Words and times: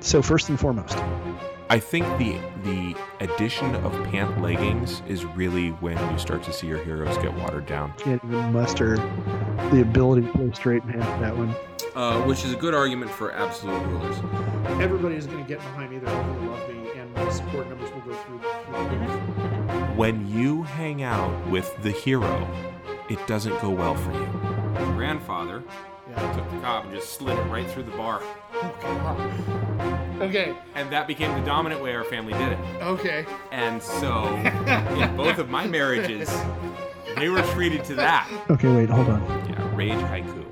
So 0.00 0.22
first 0.22 0.48
and 0.48 0.58
foremost, 0.58 0.96
I 1.68 1.80
think 1.80 2.06
the 2.18 2.38
the 2.62 2.96
addition 3.20 3.74
of 3.76 3.92
pant 4.04 4.40
leggings 4.40 5.02
is 5.08 5.24
really 5.24 5.70
when 5.70 5.98
you 6.12 6.18
start 6.18 6.42
to 6.44 6.52
see 6.52 6.68
your 6.68 6.82
heroes 6.82 7.16
get 7.18 7.34
watered 7.34 7.66
down. 7.66 7.92
can't 7.98 8.22
even 8.24 8.52
muster 8.52 8.96
the 9.72 9.80
ability 9.82 10.26
to 10.26 10.32
play 10.32 10.52
straight 10.52 10.82
pants 10.86 11.06
for 11.06 11.20
that 11.20 11.36
one. 11.36 11.54
Uh, 11.94 12.22
which 12.24 12.44
is 12.44 12.52
a 12.52 12.56
good 12.56 12.74
argument 12.74 13.10
for 13.10 13.32
absolute 13.32 13.82
rulers. 13.86 14.16
Everybody 14.82 15.16
is 15.16 15.26
going 15.26 15.42
to 15.42 15.48
get 15.48 15.58
behind 15.58 15.90
me. 15.90 15.98
They're 15.98 16.14
all 16.14 16.24
going 16.24 16.40
to 16.44 16.50
love 16.50 16.68
me, 16.68 16.90
and 16.94 17.12
my 17.14 17.30
support 17.30 17.68
numbers 17.68 17.90
will 17.90 18.02
go 18.02 18.14
through. 18.14 18.38
When 19.96 20.28
you 20.28 20.62
hang 20.62 21.02
out 21.02 21.48
with 21.48 21.74
the 21.82 21.90
hero, 21.90 22.46
it 23.08 23.24
doesn't 23.26 23.58
go 23.62 23.70
well 23.70 23.94
for 23.94 24.12
you. 24.12 24.26
My 24.74 24.84
grandfather 24.92 25.64
Yeah. 26.08 26.30
I 26.30 26.34
took 26.34 26.50
the 26.50 26.58
cob 26.60 26.84
and 26.84 26.94
just 26.94 27.14
slid 27.14 27.38
it 27.38 27.42
right 27.44 27.68
through 27.68 27.84
the 27.84 27.96
bar. 27.96 28.22
Oh, 28.54 28.76
God. 28.80 30.22
Okay. 30.22 30.54
And 30.74 30.90
that 30.90 31.06
became 31.06 31.38
the 31.38 31.44
dominant 31.44 31.82
way 31.82 31.94
our 31.94 32.04
family 32.04 32.32
did 32.32 32.52
it. 32.52 32.58
Okay. 32.82 33.26
And 33.50 33.82
so, 33.82 34.34
in 34.98 35.16
both 35.16 35.38
of 35.38 35.50
my 35.50 35.66
marriages, 35.66 36.30
they 37.16 37.28
were 37.28 37.42
treated 37.52 37.84
to 37.84 37.94
that. 37.96 38.28
Okay, 38.50 38.74
wait, 38.74 38.88
hold 38.88 39.08
on. 39.08 39.20
Yeah, 39.48 39.74
rage 39.74 39.92
haiku. 39.92 40.44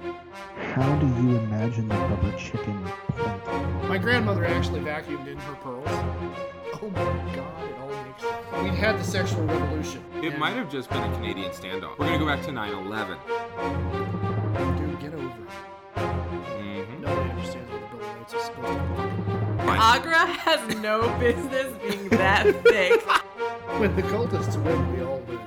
How 0.74 0.94
do 0.96 1.06
you 1.06 1.36
imagine 1.38 1.88
the 1.88 1.94
rubber 1.94 2.36
chicken 2.36 2.84
plant? 3.08 3.88
My 3.88 3.96
grandmother 3.98 4.44
actually 4.44 4.80
vacuumed 4.80 5.28
in 5.28 5.38
her 5.38 5.54
pearls. 5.54 5.84
Oh 5.86 6.90
my 6.90 7.36
God! 7.36 7.70
It 7.70 7.78
all 7.78 8.04
makes 8.04 8.22
sense. 8.22 8.62
We'd 8.62 8.74
had 8.74 8.98
the 8.98 9.04
sexual 9.04 9.44
revolution. 9.44 10.02
It 10.16 10.30
and- 10.32 10.38
might 10.38 10.56
have 10.56 10.70
just 10.70 10.90
been 10.90 11.02
a 11.02 11.14
Canadian 11.14 11.52
standoff. 11.52 11.98
We're 11.98 12.06
gonna 12.06 12.18
go 12.18 12.26
back 12.26 12.42
to 12.46 12.52
9 12.52 12.72
11. 12.86 14.33
Dude, 15.04 15.12
get 15.12 15.20
over 15.20 15.26
it. 15.26 15.48
Mm-hmm. 15.96 17.02
Nobody 17.02 17.30
understands 17.30 17.70
what 17.70 17.80
the 17.80 17.96
Bill 17.96 18.06
of 18.06 18.16
Rights 18.16 18.34
is 18.34 18.42
supposed 18.42 18.78
to 18.78 19.62
be. 19.62 19.68
Agra 19.68 20.26
has 20.26 20.76
no 20.76 21.18
business 21.18 21.76
being 21.82 22.08
that 22.10 22.44
thick. 22.62 23.04
When 23.78 23.96
the 23.96 24.02
cultists 24.02 24.62
win, 24.62 24.96
we 24.96 25.02
all 25.02 25.18
win. 25.20 25.40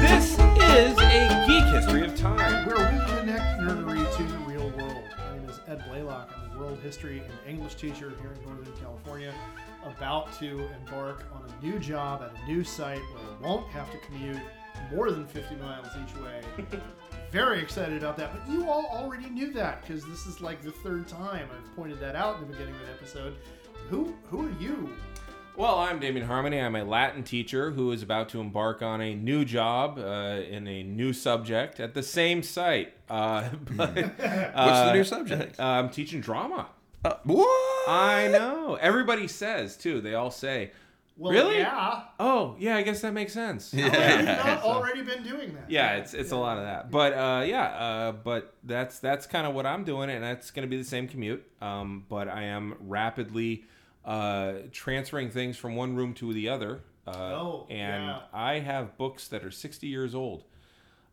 This 0.00 0.32
is 0.32 0.98
a 0.98 1.44
geek 1.46 1.64
history 1.64 2.04
of 2.06 2.16
time. 2.16 2.66
Where 2.66 2.78
we 2.78 3.18
connect 3.18 3.60
nerdery 3.60 4.16
to 4.16 4.22
the 4.22 4.38
real 4.38 4.70
world. 4.70 5.04
My 5.18 5.36
name 5.36 5.48
is 5.48 5.60
Ed 5.68 5.84
Blaylock. 5.86 6.30
I'm 6.34 6.56
a 6.56 6.58
world 6.58 6.78
history 6.82 7.20
and 7.20 7.32
English 7.46 7.74
teacher 7.74 8.12
here 8.20 8.32
in 8.32 8.42
Northern 8.46 8.72
California, 8.80 9.34
about 9.84 10.32
to 10.38 10.68
embark 10.80 11.24
on 11.34 11.42
a 11.48 11.64
new 11.64 11.78
job 11.78 12.22
at 12.22 12.32
a 12.42 12.46
new 12.46 12.64
site 12.64 13.02
where 13.12 13.22
I 13.22 13.46
won't 13.46 13.68
have 13.68 13.92
to 13.92 13.98
commute 13.98 14.40
more 14.90 15.10
than 15.10 15.26
50 15.26 15.56
miles 15.56 15.86
each 15.86 16.16
way. 16.16 16.40
Very 17.30 17.60
excited 17.60 17.96
about 17.96 18.16
that, 18.18 18.30
but 18.32 18.52
you 18.52 18.68
all 18.68 18.86
already 18.92 19.30
knew 19.30 19.52
that 19.52 19.80
because 19.80 20.04
this 20.04 20.26
is 20.26 20.40
like 20.40 20.62
the 20.62 20.70
third 20.70 21.08
time 21.08 21.48
I've 21.50 21.76
pointed 21.76 21.98
that 22.00 22.14
out 22.14 22.36
in 22.36 22.42
the 22.42 22.52
beginning 22.52 22.74
of 22.74 22.80
the 22.82 22.92
episode. 22.92 23.36
Who 23.88 24.14
who 24.30 24.46
are 24.46 24.60
you? 24.60 24.90
Well, 25.54 25.78
I'm 25.78 25.98
Damien 25.98 26.26
Harmony. 26.26 26.58
I'm 26.58 26.74
a 26.76 26.82
Latin 26.82 27.22
teacher 27.22 27.72
who 27.72 27.92
is 27.92 28.02
about 28.02 28.30
to 28.30 28.40
embark 28.40 28.80
on 28.80 29.02
a 29.02 29.14
new 29.14 29.44
job 29.44 29.98
uh, 29.98 30.40
in 30.48 30.66
a 30.66 30.82
new 30.82 31.12
subject 31.12 31.78
at 31.78 31.92
the 31.92 32.02
same 32.02 32.42
site. 32.42 32.94
Uh, 33.10 33.50
but, 33.76 33.94
What's 33.96 34.16
the 34.16 34.92
new 34.94 35.04
subject? 35.04 35.60
Uh, 35.60 35.64
I'm 35.64 35.90
teaching 35.90 36.22
drama. 36.22 36.68
Uh, 37.04 37.14
what? 37.24 37.88
I 37.88 38.28
know. 38.28 38.78
Everybody 38.80 39.28
says 39.28 39.76
too. 39.76 40.00
They 40.00 40.14
all 40.14 40.30
say, 40.30 40.70
Well, 41.16 41.32
Really? 41.32 41.58
Yeah. 41.58 42.02
"Oh, 42.18 42.56
yeah, 42.58 42.76
I 42.76 42.82
guess 42.82 43.00
that 43.02 43.12
makes 43.12 43.32
sense." 43.32 43.70
Have 43.72 44.20
you 44.20 44.26
not 44.26 44.62
already 44.62 45.02
been 45.02 45.22
doing 45.22 45.54
that? 45.54 45.70
Yeah, 45.70 45.96
it's 45.96 46.14
it's 46.14 46.32
a 46.32 46.36
lot 46.36 46.58
of 46.58 46.64
that. 46.64 46.90
But 46.90 47.12
uh, 47.12 47.44
yeah, 47.44 47.62
uh, 47.64 48.12
but 48.12 48.54
that's 48.64 48.98
that's 48.98 49.26
kind 49.26 49.46
of 49.46 49.54
what 49.54 49.66
I'm 49.66 49.84
doing, 49.84 50.08
and 50.10 50.24
that's 50.24 50.50
going 50.50 50.66
to 50.66 50.70
be 50.70 50.76
the 50.78 50.88
same 50.88 51.06
commute. 51.08 51.44
Um, 51.60 52.04
but 52.08 52.28
I 52.28 52.44
am 52.44 52.76
rapidly 52.80 53.64
uh, 54.04 54.54
transferring 54.72 55.30
things 55.30 55.56
from 55.56 55.76
one 55.76 55.94
room 55.96 56.14
to 56.14 56.32
the 56.32 56.48
other. 56.48 56.80
Uh, 57.06 57.10
Oh, 57.34 57.66
and 57.68 58.04
yeah. 58.04 58.20
I 58.32 58.60
have 58.60 58.96
books 58.96 59.28
that 59.28 59.44
are 59.44 59.50
60 59.50 59.86
years 59.88 60.14
old. 60.14 60.44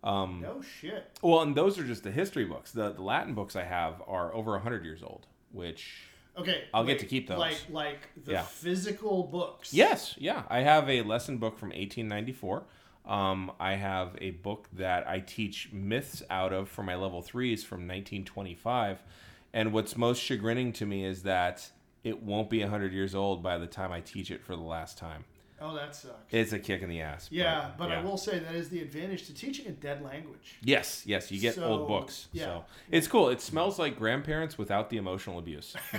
Um, 0.03 0.39
No 0.41 0.61
shit. 0.61 1.17
Well, 1.21 1.41
and 1.41 1.55
those 1.55 1.77
are 1.77 1.83
just 1.83 2.03
the 2.03 2.11
history 2.11 2.45
books. 2.45 2.71
The, 2.71 2.91
the 2.93 3.01
Latin 3.01 3.33
books 3.33 3.55
I 3.55 3.63
have 3.63 4.01
are 4.07 4.33
over 4.33 4.51
100 4.51 4.85
years 4.85 5.03
old, 5.03 5.25
which 5.51 6.03
Okay. 6.39 6.63
I'll 6.73 6.83
get 6.85 6.99
to 6.99 7.05
keep 7.05 7.27
those. 7.27 7.37
Like 7.39 7.57
like 7.69 8.07
the 8.25 8.33
Yeah. 8.33 8.41
physical 8.43 9.23
books. 9.23 9.73
Yes, 9.73 10.15
yeah. 10.17 10.43
I 10.49 10.59
have 10.61 10.89
a 10.89 11.01
lesson 11.01 11.37
book 11.37 11.57
from 11.59 11.69
1894. 11.69 12.63
Um, 13.05 13.51
I 13.59 13.73
have 13.75 14.15
a 14.21 14.31
book 14.31 14.67
that 14.73 15.07
I 15.07 15.19
teach 15.19 15.69
myths 15.73 16.21
out 16.29 16.53
of 16.53 16.69
for 16.69 16.83
my 16.83 16.95
level 16.95 17.21
threes 17.21 17.63
from 17.63 17.79
1925. 17.87 19.01
And 19.53 19.73
what's 19.73 19.97
most 19.97 20.21
chagrining 20.21 20.73
to 20.75 20.85
me 20.85 21.03
is 21.05 21.23
that 21.23 21.71
it 22.03 22.21
won't 22.21 22.49
be 22.49 22.61
100 22.61 22.93
years 22.93 23.15
old 23.15 23.41
by 23.41 23.57
the 23.57 23.67
time 23.67 23.91
I 23.91 23.99
teach 24.01 24.29
it 24.31 24.43
for 24.43 24.55
the 24.55 24.61
last 24.61 24.97
time. 24.97 25.25
Oh, 25.61 25.75
that 25.75 25.95
sucks. 25.95 26.13
It's 26.31 26.53
a 26.53 26.59
kick 26.59 26.81
in 26.81 26.89
the 26.89 27.01
ass. 27.01 27.27
yeah, 27.31 27.71
but 27.77 27.91
I 27.91 27.95
yeah. 27.95 28.03
will 28.03 28.17
say 28.17 28.39
that 28.39 28.55
is 28.55 28.69
the 28.69 28.81
advantage 28.81 29.25
to 29.27 29.33
teaching 29.33 29.67
a 29.67 29.71
dead 29.71 30.01
language. 30.01 30.55
Yes, 30.63 31.03
yes, 31.05 31.31
you 31.31 31.39
get 31.39 31.55
So, 31.55 31.63
old 31.63 31.87
books. 31.87 32.27
yeah. 32.31 32.45
So 32.45 32.65
it's 32.91 33.07
cool. 33.07 33.29
It 33.29 33.41
smells 33.41 33.77
like 33.77 33.97
grandparents 33.97 34.57
without 34.57 34.89
the 34.89 34.97
emotional 34.97 35.37
abuse, 35.39 35.75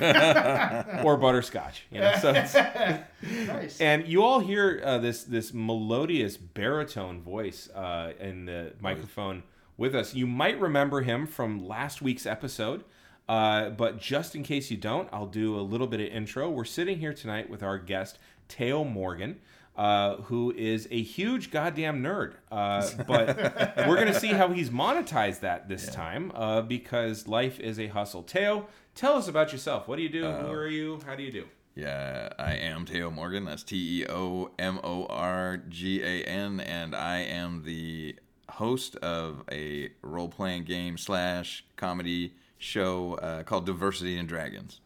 or 1.05 1.17
butterscotch. 1.17 1.85
You 1.91 2.01
know, 2.01 2.15
so 2.21 2.33
it's, 2.35 2.55
nice. 3.47 3.81
And 3.81 4.07
you 4.07 4.23
all 4.23 4.41
hear 4.41 4.81
uh, 4.85 4.99
this 4.99 5.25
this 5.25 5.53
melodious 5.53 6.37
baritone 6.37 7.21
voice 7.21 7.69
uh, 7.71 8.13
in 8.21 8.47
the 8.47 8.73
microphone 8.81 9.43
with 9.77 9.95
us. 9.95 10.15
You 10.15 10.27
might 10.27 10.61
remember 10.61 11.03
him 11.03 11.27
from 11.27 11.67
last 11.67 12.03
week's 12.03 12.27
episode, 12.27 12.85
uh, 13.29 13.71
but 13.71 13.99
just 14.01 14.35
in 14.35 14.43
case 14.43 14.71
you 14.71 14.77
don't, 14.77 15.09
I'll 15.13 15.27
do 15.27 15.57
a 15.59 15.61
little 15.63 15.87
bit 15.87 16.01
of 16.01 16.07
intro. 16.09 16.51
We're 16.51 16.65
sitting 16.65 16.99
here 16.99 17.13
tonight 17.15 17.49
with 17.51 17.63
our 17.63 17.79
guest 17.79 18.19
Teo 18.51 18.85
Morgan. 18.85 19.41
Uh, 19.77 20.17
who 20.23 20.53
is 20.59 20.87
a 20.91 21.01
huge 21.01 21.51
goddamn 21.51 22.03
nerd? 22.03 22.35
Uh, 22.51 22.87
but 23.07 23.37
we're 23.89 23.97
gonna 23.97 24.13
see 24.13 24.29
how 24.29 24.49
he's 24.49 24.69
monetized 24.69 25.41
that 25.41 25.69
this 25.69 25.89
time 25.89 26.31
uh, 26.35 26.61
because 26.61 27.27
life 27.27 27.59
is 27.59 27.79
a 27.79 27.87
hustle. 27.87 28.23
Teo, 28.23 28.67
tell 28.95 29.15
us 29.15 29.27
about 29.27 29.53
yourself. 29.53 29.89
What 29.89 29.97
do 29.97 30.03
you 30.03 30.11
do? 30.11 30.25
Who 30.25 30.51
are 30.51 30.67
you? 30.67 31.01
How 31.07 31.15
do 31.15 31.23
you 31.23 31.33
do? 31.33 31.47
Yeah, 31.75 32.29
I 32.39 32.57
am 32.57 32.85
Teo 32.85 33.11
Morgan. 33.11 33.47
That's 33.47 33.63
T 33.63 34.03
E 34.03 34.07
O 34.07 34.51
M 34.59 34.81
O 34.85 35.07
R 35.07 35.63
G 35.69 36.03
A 36.03 36.25
N, 36.25 36.61
and 36.61 36.95
I 36.95 37.21
am 37.21 37.63
the 37.63 38.17
host 38.51 38.97
of 38.97 39.45
a 39.51 39.91
role 40.03 40.29
playing 40.29 40.65
game 40.65 40.99
slash 40.99 41.65
comedy 41.77 42.35
show 42.59 43.15
uh, 43.15 43.45
called 43.45 43.65
Diversity 43.65 44.19
and 44.19 44.29
Dragons. 44.29 44.81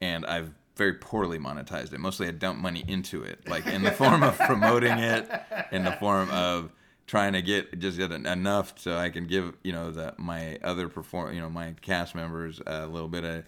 And 0.00 0.26
I've 0.26 0.52
very 0.76 0.94
poorly 0.94 1.38
monetized 1.38 1.92
it. 1.92 2.00
Mostly 2.00 2.28
I 2.28 2.32
dump 2.32 2.58
money 2.58 2.84
into 2.86 3.22
it, 3.22 3.48
like 3.48 3.66
in 3.66 3.82
the 3.82 3.92
form 3.92 4.22
of 4.22 4.38
promoting 4.38 4.98
it, 4.98 5.30
in 5.72 5.84
the 5.84 5.92
form 5.92 6.30
of 6.30 6.70
trying 7.06 7.34
to 7.34 7.42
get 7.42 7.78
just 7.78 7.98
get 7.98 8.10
enough 8.12 8.74
so 8.78 8.96
I 8.96 9.10
can 9.10 9.26
give 9.26 9.54
you 9.62 9.72
know 9.72 9.90
the 9.90 10.14
my 10.16 10.58
other 10.62 10.88
perform 10.88 11.34
you 11.34 11.40
know 11.40 11.50
my 11.50 11.74
cast 11.82 12.14
members 12.14 12.60
a 12.66 12.86
little 12.86 13.08
bit 13.08 13.24
of 13.24 13.44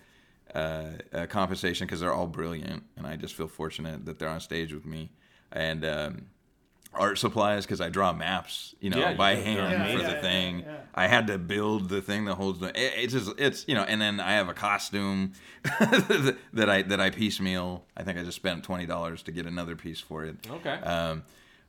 uh, 0.54 0.90
uh, 1.12 1.26
compensation 1.26 1.86
because 1.86 2.00
they're 2.00 2.12
all 2.12 2.26
brilliant, 2.26 2.84
and 2.96 3.06
I 3.06 3.16
just 3.16 3.34
feel 3.34 3.48
fortunate 3.48 4.06
that 4.06 4.18
they're 4.18 4.28
on 4.28 4.40
stage 4.40 4.72
with 4.72 4.86
me. 4.86 5.10
And 5.52 5.84
um, 5.84 6.26
art 6.98 7.18
supplies 7.18 7.64
because 7.66 7.80
I 7.80 7.88
draw 7.88 8.12
maps, 8.12 8.74
you 8.80 8.90
know, 8.90 8.98
Yeah, 8.98 9.14
by 9.14 9.34
do. 9.34 9.42
hand 9.42 9.58
They're 9.58 9.78
for 9.78 9.84
amazing. 10.02 10.06
the 10.14 10.20
thing. 10.20 10.58
Yeah, 10.60 10.64
yeah. 10.72 10.76
I 10.94 11.06
had 11.06 11.26
to 11.28 11.38
build 11.38 11.88
the 11.88 12.00
thing 12.02 12.24
that 12.26 12.34
holds 12.34 12.58
the. 12.60 12.68
It, 12.68 12.94
it's 12.96 13.12
just 13.12 13.32
it's 13.38 13.64
you 13.68 13.74
know, 13.74 13.82
and 13.82 14.00
then 14.00 14.20
I 14.20 14.32
have 14.32 14.48
a 14.48 14.54
costume 14.54 15.32
that 16.52 16.68
I 16.70 16.82
that 16.82 17.00
I 17.00 17.10
piecemeal. 17.10 17.84
I 17.96 18.02
think 18.02 18.18
I 18.18 18.22
just 18.22 18.36
spent 18.36 18.64
twenty 18.64 18.86
dollars 18.86 19.22
to 19.24 19.32
get 19.32 19.46
another 19.46 19.76
piece 19.76 20.00
for 20.00 20.24
it. 20.24 20.36
Okay. 20.50 20.70
Um, 20.70 21.24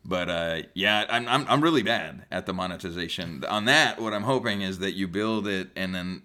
but 0.06 0.30
uh, 0.30 0.62
yeah, 0.74 1.06
I'm, 1.10 1.28
I'm 1.28 1.46
I'm 1.50 1.62
really 1.62 1.84
bad 1.84 2.26
at 2.32 2.46
the 2.46 2.54
monetization. 2.54 3.44
On 3.50 3.66
that, 3.66 4.00
what 4.00 4.14
I'm 4.14 4.24
hoping 4.24 4.62
is 4.62 4.80
that 4.80 4.94
you 4.94 5.08
build 5.08 5.48
it 5.48 5.70
and 5.76 5.94
then 5.94 6.22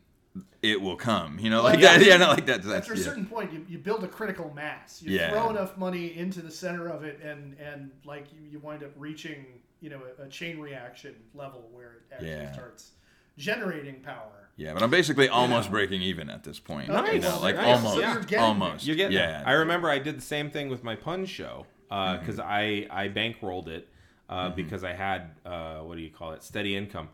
it 0.62 0.80
will 0.80 0.96
come. 0.96 1.38
You 1.40 1.50
know, 1.50 1.62
like 1.62 1.80
yeah. 1.80 1.98
that. 1.98 2.06
Yeah, 2.06 2.16
not 2.16 2.30
like 2.30 2.46
that. 2.46 2.62
That's, 2.62 2.88
After 2.88 2.94
a 2.94 2.96
yeah. 2.96 3.04
certain 3.04 3.26
point, 3.26 3.52
you, 3.52 3.66
you 3.68 3.78
build 3.78 4.04
a 4.04 4.08
critical 4.08 4.52
mass. 4.54 5.02
You 5.02 5.16
Yeah. 5.16 5.30
throw 5.30 5.50
enough 5.50 5.76
money 5.76 6.16
into 6.16 6.40
the 6.40 6.50
center 6.50 6.88
of 6.88 7.04
it, 7.04 7.20
and 7.22 7.56
and 7.58 7.90
like 8.04 8.26
you, 8.32 8.38
you 8.52 8.58
wind 8.60 8.82
up 8.82 8.92
reaching 8.96 9.44
you 9.80 9.90
know 9.90 10.00
a, 10.18 10.22
a 10.24 10.28
chain 10.28 10.58
reaction 10.60 11.14
level 11.34 11.68
where 11.72 11.92
it 11.94 12.02
actually 12.12 12.28
Yeah. 12.30 12.52
starts 12.52 12.90
generating 13.36 14.00
power. 14.00 14.48
Yeah, 14.56 14.74
but 14.74 14.82
I'm 14.82 14.90
basically 14.90 15.28
almost 15.28 15.70
breaking 15.70 16.02
even 16.02 16.28
at 16.28 16.44
this 16.44 16.60
point. 16.60 16.88
Nice. 16.88 17.14
You 17.14 17.20
know, 17.20 17.40
like 17.40 17.56
Nice. 17.56 17.66
almost, 17.78 17.94
So 17.94 18.00
you're 18.00 18.20
getting 18.20 18.38
almost. 18.38 18.86
You're 18.86 18.96
getting 18.96 19.16
yeah. 19.16 19.38
there. 19.38 19.42
I 19.46 19.52
remember 19.52 19.88
I 19.90 19.98
did 19.98 20.18
the 20.18 20.22
same 20.22 20.50
thing 20.50 20.68
with 20.68 20.84
my 20.84 20.94
pun 20.94 21.24
show 21.26 21.66
because 21.88 22.38
I 22.38 22.86
I 22.90 23.08
bankrolled 23.08 23.68
it 23.68 23.88
uh, 24.28 24.50
because 24.50 24.84
I 24.84 24.92
had 24.92 25.30
uh, 25.44 25.78
what 25.80 25.96
do 25.96 26.02
you 26.02 26.10
call 26.10 26.32
it 26.32 26.42
steady 26.44 26.76
income. 26.76 27.08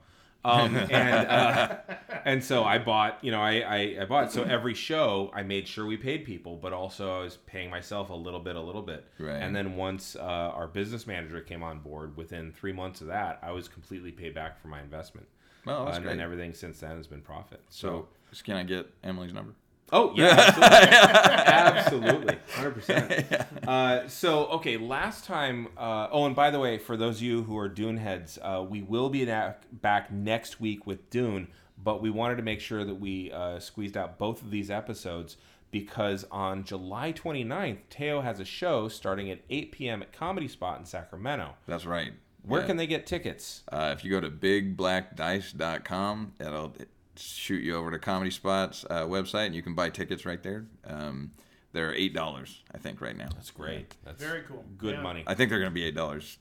Um, 0.44 0.76
and 0.90 1.29
uh, 1.29 1.76
and 2.25 2.44
so 2.44 2.64
I 2.64 2.79
bought, 2.79 3.19
you 3.23 3.31
know, 3.31 3.40
I, 3.40 3.61
I, 3.61 3.96
I 4.02 4.05
bought 4.05 4.32
so 4.32 4.43
every 4.43 4.75
show 4.75 5.31
I 5.35 5.43
made 5.43 5.67
sure 5.67 5.87
we 5.87 5.96
paid 5.96 6.25
people, 6.25 6.56
but 6.56 6.73
also 6.73 7.20
I 7.20 7.23
was 7.23 7.37
paying 7.37 7.70
myself 7.70 8.11
a 8.11 8.14
little 8.14 8.40
bit, 8.40 8.56
a 8.56 8.61
little 8.61 8.82
bit. 8.82 9.05
Right. 9.19 9.43
And 9.43 9.55
then 9.55 9.76
once 9.76 10.17
uh, 10.17 10.20
our 10.20 10.69
business 10.69 11.06
manager 11.06 11.40
came 11.40 11.62
on 11.62 11.81
board, 11.81 12.17
within 12.17 12.52
three 12.52 12.73
months 12.73 13.00
of 13.00 13.08
that, 13.08 13.38
I 13.43 13.52
was 13.52 13.69
completely 13.69 14.12
paid 14.12 14.35
back 14.35 14.61
for 14.61 14.69
my 14.69 14.81
investment. 14.81 15.26
Oh, 15.67 15.85
that's 15.85 15.96
and, 15.96 16.05
great. 16.05 16.12
and 16.12 16.20
everything 16.20 16.55
since 16.55 16.81
then 16.81 16.96
has 16.96 17.06
been 17.06 17.20
profit. 17.20 17.61
So, 17.69 18.08
just 18.31 18.44
can 18.44 18.56
I 18.56 18.62
get 18.62 18.87
Emily's 19.02 19.32
number? 19.32 19.55
Oh 19.93 20.12
yeah, 20.14 20.29
absolutely, 20.37 20.88
absolutely, 21.46 22.37
hundred 22.55 22.75
percent. 22.75 23.26
Uh, 23.67 24.06
so 24.08 24.46
okay, 24.49 24.76
last 24.76 25.25
time. 25.25 25.69
Uh, 25.76 26.08
oh, 26.11 26.26
and 26.26 26.37
by 26.37 26.50
the 26.50 26.58
way, 26.61 26.79
for 26.79 26.96
those 26.96 27.17
of 27.17 27.23
you 27.23 27.43
who 27.44 27.56
are 27.58 27.69
Dune 27.69 27.96
heads, 27.96 28.38
uh, 28.43 28.64
we 28.69 28.82
will 28.82 29.08
be 29.08 29.25
back 29.73 30.12
next 30.12 30.61
week 30.61 30.87
with 30.87 31.08
Dune, 31.11 31.49
but 31.82 32.02
we 32.02 32.11
wanted 32.11 32.37
to 32.37 32.43
make 32.43 32.61
sure 32.61 32.85
that 32.85 32.96
we 32.96 33.32
uh, 33.32 33.58
squeezed 33.58 33.96
out 33.96 34.19
both 34.19 34.43
of 34.43 34.50
these 34.50 34.70
episodes 34.70 35.37
because 35.70 36.25
on 36.31 36.64
July 36.64 37.12
29th, 37.12 37.79
Teo 37.91 38.20
has 38.23 38.41
a 38.41 38.44
show 38.44 38.88
starting 38.88 39.31
at 39.31 39.41
8 39.50 39.73
p.m. 39.73 40.02
at 40.02 40.12
Comedy 40.12 40.49
Spot 40.49 40.79
in 40.79 40.84
Sacramento. 40.87 41.55
That's 41.67 41.84
right. 41.87 42.12
Where 42.43 42.61
Yeah. 42.62 42.67
can 42.69 42.76
they 42.79 42.87
get 42.87 43.06
tickets? 43.06 43.62
Uh, 43.70 43.93
if 43.96 44.02
you 44.05 44.11
go 44.11 44.20
to 44.20 44.31
bigblackdice.com, 44.31 46.32
that'll 46.38 46.73
shoot 47.23 47.62
you 47.62 47.76
over 47.76 47.91
to 47.91 47.99
Comedy 47.99 48.31
Spot's 48.31 48.85
uh, 48.88 49.03
website, 49.06 49.47
and 49.47 49.55
you 49.55 49.62
can 49.62 49.75
buy 49.75 49.91
tickets 49.91 50.25
right 50.26 50.43
there. 50.43 50.67
Um, 50.87 51.32
they're 51.73 51.94
eight 51.94 52.15
dollars, 52.15 52.62
I 52.75 52.79
think, 52.79 53.00
right 53.00 53.17
now. 53.17 53.29
That's 53.35 53.50
great. 53.50 53.94
That's 54.05 54.23
Very 54.23 54.43
cool. 54.43 54.65
Good 54.79 54.94
Yeah. 54.97 55.03
money. 55.03 55.25
I 55.26 55.35
think 55.35 55.50
they're 55.50 55.59
going 55.61 55.70
to 55.70 55.75
be 55.75 55.85
eight 55.85 55.94
dollars 55.94 56.38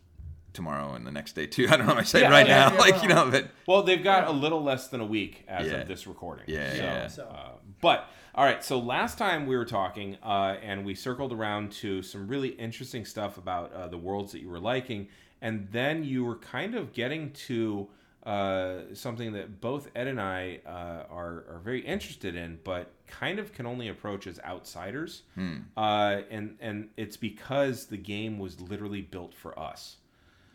tomorrow 0.54 0.94
and 0.94 1.06
the 1.06 1.12
next 1.12 1.34
day 1.34 1.46
too. 1.46 1.68
I 1.70 1.78
don't 1.78 1.86
know. 1.86 1.94
what 1.94 2.02
I 2.02 2.04
say 2.04 2.22
Yeah, 2.22 2.30
right 2.30 2.48
yeah, 2.48 2.70
now, 2.70 2.74
yeah, 2.74 2.80
like 2.92 3.02
you 3.04 3.10
know, 3.10 3.30
but 3.30 3.50
Well, 3.68 3.84
they've 3.84 4.04
got 4.04 4.28
a 4.28 4.32
little 4.32 4.64
less 4.64 4.88
than 4.88 5.02
a 5.02 5.06
week 5.06 5.44
as 5.48 5.68
Yeah. 5.68 5.74
of 5.82 5.88
this 5.88 6.08
recording. 6.08 6.46
Yeah, 6.48 6.72
so, 6.72 6.78
yeah. 6.78 7.08
So- 7.08 7.24
Uh, 7.26 7.52
but 7.82 8.10
all 8.34 8.46
right, 8.46 8.64
so 8.64 8.80
last 8.80 9.18
time 9.18 9.46
we 9.48 9.56
were 9.58 9.66
talking, 9.66 10.16
uh, 10.24 10.56
and 10.64 10.86
we 10.86 10.94
circled 10.96 11.34
around 11.34 11.72
to 11.74 12.02
some 12.04 12.28
really 12.28 12.50
interesting 12.50 13.04
stuff 13.04 13.38
about 13.38 13.74
uh, 13.74 13.88
the 13.88 13.98
worlds 13.98 14.32
that 14.32 14.42
you 14.42 14.50
were 14.50 14.60
liking, 14.60 15.08
and 15.42 15.68
then 15.72 16.04
you 16.04 16.24
were 16.24 16.38
kind 16.38 16.74
of 16.76 16.94
getting 16.94 17.32
to 17.34 17.90
uh, 18.28 18.94
something 18.94 19.32
that 19.34 19.62
both 19.62 19.90
Ed 19.96 20.08
and 20.08 20.20
I 20.20 20.60
uh, 20.66 21.06
are 21.10 21.46
are 21.50 21.62
very 21.64 21.80
interested 21.82 22.36
in, 22.36 22.60
but 22.64 22.92
kind 23.08 23.40
of 23.40 23.54
can 23.54 23.66
only 23.66 23.88
approach 23.88 24.28
as 24.28 24.40
outsiders. 24.46 25.24
Hmm. 25.36 25.58
Uh, 25.78 26.22
and 26.30 26.58
and 26.60 26.90
it's 26.98 27.16
because 27.18 27.86
the 27.86 27.98
game 27.98 28.38
was 28.38 28.60
literally 28.60 29.02
built 29.02 29.34
for 29.34 29.58
us 29.58 29.98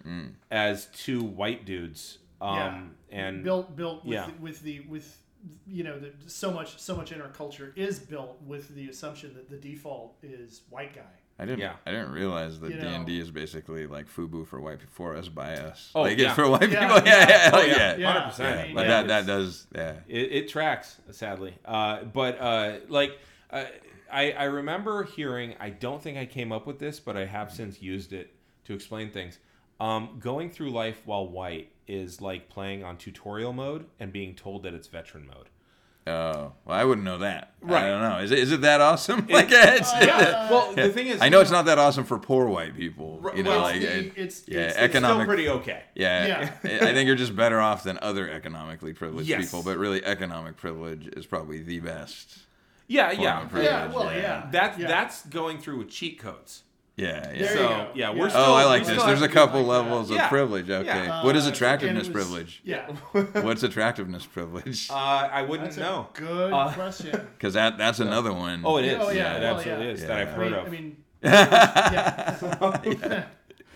Hmm. 0.02 0.26
as 0.50 0.86
two 0.86 1.22
white 1.22 1.64
dudes. 1.64 2.18
Um, 2.40 2.56
Yeah. 3.10 3.18
and 3.20 3.44
built 3.44 3.76
built 3.76 4.04
with, 4.04 4.14
Yeah. 4.14 4.26
the, 4.26 4.32
with 4.42 4.60
the 4.62 4.80
with 4.80 5.18
you 5.66 5.82
know 5.84 5.98
the, 5.98 6.12
so 6.26 6.50
much 6.52 6.78
so 6.78 6.94
much 6.96 7.10
in 7.12 7.20
our 7.20 7.28
culture 7.30 7.72
is 7.74 7.98
built 7.98 8.40
with 8.42 8.74
the 8.74 8.88
assumption 8.88 9.32
that 9.34 9.48
the 9.48 9.56
default 9.56 10.16
is 10.22 10.62
white 10.70 10.94
guy. 10.94 11.14
I 11.38 11.44
didn't. 11.46 11.60
Yeah. 11.60 11.74
I 11.86 11.90
didn't 11.90 12.12
realize 12.12 12.60
that 12.60 12.68
D 12.70 12.86
and 12.86 13.06
D 13.06 13.18
is 13.18 13.30
basically 13.30 13.86
like 13.86 14.06
FUBU 14.08 14.46
for 14.46 14.60
white 14.60 14.78
people, 14.78 14.92
for 14.94 15.16
us 15.16 15.28
by 15.28 15.54
us. 15.54 15.90
Oh, 15.94 16.02
like 16.02 16.18
yeah. 16.18 16.26
it's 16.26 16.34
for 16.34 16.48
white 16.48 16.70
Yeah, 16.70 16.86
people. 16.86 17.02
Yeah, 17.06 17.18
yeah. 17.18 17.28
yeah, 17.28 17.50
Oh, 17.52 17.62
yeah. 17.62 17.76
yeah. 17.76 17.96
Yeah, 17.96 18.30
100%. 18.30 18.40
I 18.40 18.66
mean, 18.66 18.74
But 18.74 18.80
Yeah, 18.82 18.88
that 18.88 19.08
that 19.08 19.26
does. 19.26 19.66
Yeah. 19.74 19.94
It, 20.08 20.32
it 20.32 20.48
tracks, 20.48 20.98
sadly. 21.10 21.54
Uh, 21.64 22.04
but 22.04 22.38
uh, 22.40 22.76
like, 22.88 23.18
uh, 23.50 23.64
I 24.12 24.32
I 24.32 24.44
remember 24.44 25.04
hearing. 25.04 25.54
I 25.58 25.70
don't 25.70 26.02
think 26.02 26.18
I 26.18 26.26
came 26.26 26.52
up 26.52 26.66
with 26.66 26.78
this, 26.78 27.00
but 27.00 27.16
I 27.16 27.24
have 27.24 27.50
since 27.50 27.80
used 27.82 28.12
it 28.12 28.34
to 28.66 28.74
explain 28.74 29.10
things. 29.10 29.38
Um, 29.80 30.18
going 30.20 30.50
through 30.50 30.70
life 30.70 31.02
while 31.06 31.26
white 31.26 31.72
is 31.88 32.20
like 32.20 32.48
playing 32.48 32.84
on 32.84 32.96
tutorial 32.96 33.52
mode 33.52 33.86
and 33.98 34.12
being 34.12 34.34
told 34.36 34.62
that 34.62 34.74
it's 34.74 34.86
veteran 34.86 35.26
mode. 35.26 35.48
Oh, 36.04 36.52
well, 36.64 36.76
I 36.76 36.84
wouldn't 36.84 37.04
know 37.04 37.18
that. 37.18 37.52
Right. 37.60 37.84
I 37.84 37.88
don't 37.88 38.00
know. 38.02 38.18
Is 38.18 38.32
it, 38.32 38.38
is 38.40 38.50
it 38.50 38.62
that 38.62 38.80
awesome? 38.80 39.24
like, 39.30 39.46
it's, 39.50 39.92
well, 39.92 40.72
the 40.74 40.88
thing 40.88 41.06
is, 41.06 41.22
I 41.22 41.28
know 41.28 41.40
it's 41.40 41.52
not 41.52 41.66
that 41.66 41.78
awesome 41.78 42.02
for 42.04 42.18
poor 42.18 42.46
white 42.48 42.74
people. 42.76 43.20
Right, 43.20 43.36
You 43.36 43.44
know, 43.44 43.50
well, 43.50 43.60
like 43.62 43.80
the- 43.80 43.98
it- 43.98 44.06
it's- 44.16 44.16
yeah, 44.16 44.22
it's- 44.22 44.42
it's 44.48 44.48
It's 44.48 44.72
still 44.74 44.84
economic. 44.84 45.26
pretty 45.28 45.48
okay. 45.48 45.82
yeah, 45.94 46.50
I 46.64 46.68
think 46.68 47.06
you're 47.06 47.14
just 47.14 47.36
better 47.36 47.60
off 47.60 47.84
than 47.84 48.00
other 48.02 48.28
economically 48.28 48.92
privileged 48.94 49.28
Yes. 49.28 49.44
people. 49.44 49.62
But 49.62 49.78
really, 49.78 50.04
economic 50.04 50.56
privilege 50.56 51.06
is 51.16 51.24
probably 51.24 51.62
the 51.62 51.78
best. 51.78 52.36
Yeah, 52.88 53.10
form 53.10 53.22
yeah. 53.22 53.42
of 53.42 53.48
privilege. 53.50 53.70
Yeah, 53.72 53.92
well, 53.92 54.12
yeah. 54.12 54.48
That's 54.50 54.78
Yeah. 54.78 54.88
that's 54.88 55.24
going 55.26 55.58
through 55.58 55.78
with 55.78 55.88
cheat 55.90 56.18
codes. 56.18 56.64
Yeah, 56.96 57.30
yeah. 57.32 57.38
you 57.40 57.46
So 57.46 57.62
yeah, 57.62 57.86
Yeah. 57.94 58.10
we're 58.10 58.26
Oh, 58.26 58.28
still. 58.28 58.40
oh, 58.42 58.54
I 58.54 58.64
like 58.64 58.84
this. 58.84 59.02
There's 59.02 59.22
a 59.22 59.28
couple 59.28 59.62
like 59.62 59.66
that. 59.84 59.88
levels 59.90 60.10
of 60.10 60.16
Yeah. 60.16 60.28
privilege. 60.28 60.68
Okay. 60.70 60.86
Yeah. 60.86 61.24
what 61.24 61.34
is 61.36 61.46
Uh, 61.46 61.50
attractiveness 61.50 62.08
was- 62.08 62.12
privilege? 62.12 62.60
Yeah, 62.64 62.90
What's 63.42 63.62
attractiveness 63.62 64.26
privilege? 64.26 64.90
Uh, 64.90 64.94
I 64.94 65.42
wouldn't 65.42 65.70
that's 65.70 65.78
know. 65.78 66.08
a 66.14 66.18
good 66.18 66.52
Uh, 66.52 66.70
question. 66.72 67.28
Because 67.38 67.54
that 67.54 67.78
that's 67.78 67.98
another 68.00 68.32
one. 68.32 68.62
Oh, 68.64 68.76
it 68.76 68.84
is. 68.84 68.98
Oh, 69.00 69.10
yeah, 69.10 69.16
yeah, 69.16 69.36
it 69.36 69.40
well, 69.40 69.54
absolutely 69.56 69.86
yeah. 69.86 69.92
is 69.92 70.00
that 70.06 70.18
I've 70.18 70.28
Yeah. 70.28 70.32
I 70.32 70.36
heard 70.36 70.50
mean, 70.52 70.60
of. 70.60 70.66
I 70.66 70.70
mean, 70.70 70.96
yeah. 71.22 72.36
yeah. 72.72 73.24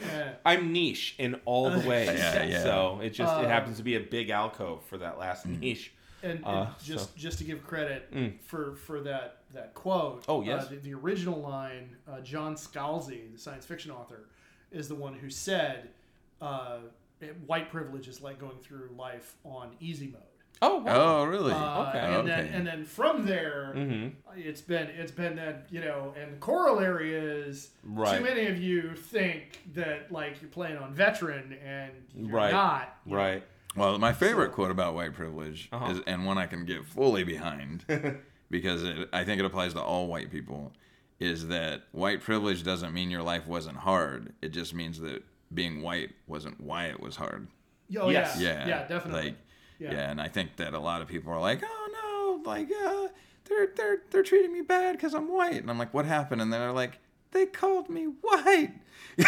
yeah. 0.04 0.28
I'm 0.44 0.72
niche 0.72 1.14
in 1.18 1.36
all 1.46 1.70
the 1.70 1.86
ways. 1.88 2.08
Yeah, 2.18 2.44
yeah. 2.44 2.62
So 2.62 3.00
it 3.02 3.10
just 3.10 3.32
it 3.40 3.46
Uh, 3.46 3.48
happens 3.48 3.78
to 3.78 3.82
be 3.82 3.96
a 3.96 4.00
big 4.00 4.30
alcove 4.30 4.84
for 4.84 4.98
that 4.98 5.18
last 5.18 5.46
niche. 5.46 5.92
And, 6.22 6.32
and 6.38 6.44
Uh, 6.44 6.66
just 6.82 7.14
just 7.16 7.38
to 7.38 7.44
give 7.44 7.64
credit 7.66 8.12
Mm. 8.12 8.40
for 8.40 8.74
for 8.74 9.00
that 9.02 9.42
that 9.52 9.74
quote. 9.74 10.24
Oh, 10.28 10.42
yes. 10.42 10.66
uh, 10.66 10.70
the, 10.70 10.76
the 10.76 10.94
original 10.94 11.40
line. 11.40 11.96
Uh, 12.08 12.20
John 12.20 12.54
Scalzi, 12.56 13.32
the 13.32 13.38
science 13.38 13.64
fiction 13.66 13.90
author, 13.90 14.28
is 14.70 14.88
the 14.88 14.94
one 14.94 15.14
who 15.14 15.30
said, 15.30 15.90
uh, 16.40 16.78
"White 17.46 17.70
privilege 17.70 18.08
is 18.08 18.20
like 18.20 18.38
going 18.38 18.58
through 18.58 18.90
life 18.96 19.34
on 19.44 19.70
easy 19.80 20.08
mode." 20.08 20.22
Oh 20.62 20.78
wow. 20.78 21.18
Oh, 21.20 21.24
really? 21.24 21.52
Uh, 21.52 21.88
Okay. 21.90 21.98
And 21.98 22.26
then 22.28 22.46
and 22.48 22.66
then 22.66 22.84
from 22.84 23.26
there, 23.26 23.72
hmm 23.74 24.08
it's 24.36 24.62
been 24.62 24.86
it's 24.88 25.12
been 25.12 25.36
that 25.36 25.66
you 25.70 25.80
know, 25.82 26.14
and 26.20 26.32
the 26.32 26.38
corollary 26.38 27.14
is 27.14 27.70
Right. 27.84 28.18
too 28.18 28.24
many 28.24 28.46
of 28.46 28.58
you 28.58 28.94
think 28.94 29.60
that 29.74 30.10
like 30.10 30.40
you're 30.40 30.50
playing 30.50 30.78
on 30.78 30.94
veteran 30.94 31.52
and 31.62 31.92
you're 32.14 32.30
Right. 32.30 32.52
not. 32.52 32.98
you 33.04 33.12
know. 33.12 33.18
Right. 33.18 33.42
Well, 33.76 33.98
my 33.98 34.12
favorite 34.12 34.52
quote 34.52 34.70
about 34.70 34.94
white 34.94 35.12
privilege 35.14 35.68
Uh-huh. 35.72 35.92
is, 35.92 36.00
and 36.06 36.24
one 36.24 36.38
I 36.38 36.46
can 36.46 36.64
get 36.64 36.84
fully 36.86 37.24
behind, 37.24 37.84
because 38.50 38.82
it, 38.82 39.08
I 39.12 39.24
think 39.24 39.38
it 39.40 39.44
applies 39.44 39.74
to 39.74 39.82
all 39.82 40.06
white 40.06 40.30
people, 40.30 40.72
is 41.20 41.48
that 41.48 41.82
white 41.92 42.20
privilege 42.22 42.62
doesn't 42.62 42.92
mean 42.92 43.10
your 43.10 43.22
life 43.22 43.46
wasn't 43.46 43.76
hard. 43.78 44.32
It 44.42 44.48
just 44.50 44.74
means 44.74 45.00
that 45.00 45.22
being 45.54 45.82
white 45.82 46.10
wasn't 46.26 46.60
why 46.60 46.86
it 46.86 47.00
was 47.00 47.16
hard. 47.16 47.48
Oh 47.98 48.08
Yes. 48.10 48.38
yeah. 48.40 48.48
Yeah, 48.60 48.68
Yeah. 48.68 48.88
Definitely. 48.88 49.22
Like, 49.22 49.34
Yeah. 49.78 49.92
yeah. 49.92 50.10
and 50.10 50.20
I 50.20 50.28
think 50.28 50.56
that 50.56 50.74
a 50.74 50.80
lot 50.80 51.02
of 51.02 51.08
people 51.08 51.32
are 51.32 51.40
like, 51.40 51.62
oh 51.64 52.40
no, 52.44 52.50
like 52.50 52.68
uh, 52.70 53.08
they're 53.44 53.68
they're 53.76 53.98
they're 54.10 54.22
treating 54.22 54.52
me 54.52 54.60
bad 54.62 54.96
because 54.96 55.14
I'm 55.14 55.28
white, 55.32 55.60
and 55.60 55.70
I'm 55.70 55.78
like, 55.78 55.94
what 55.94 56.04
happened? 56.04 56.42
And 56.42 56.52
they're 56.52 56.72
like, 56.72 56.98
they 57.30 57.46
called 57.46 57.88
me 57.88 58.04
white. 58.20 58.72
and 59.18 59.26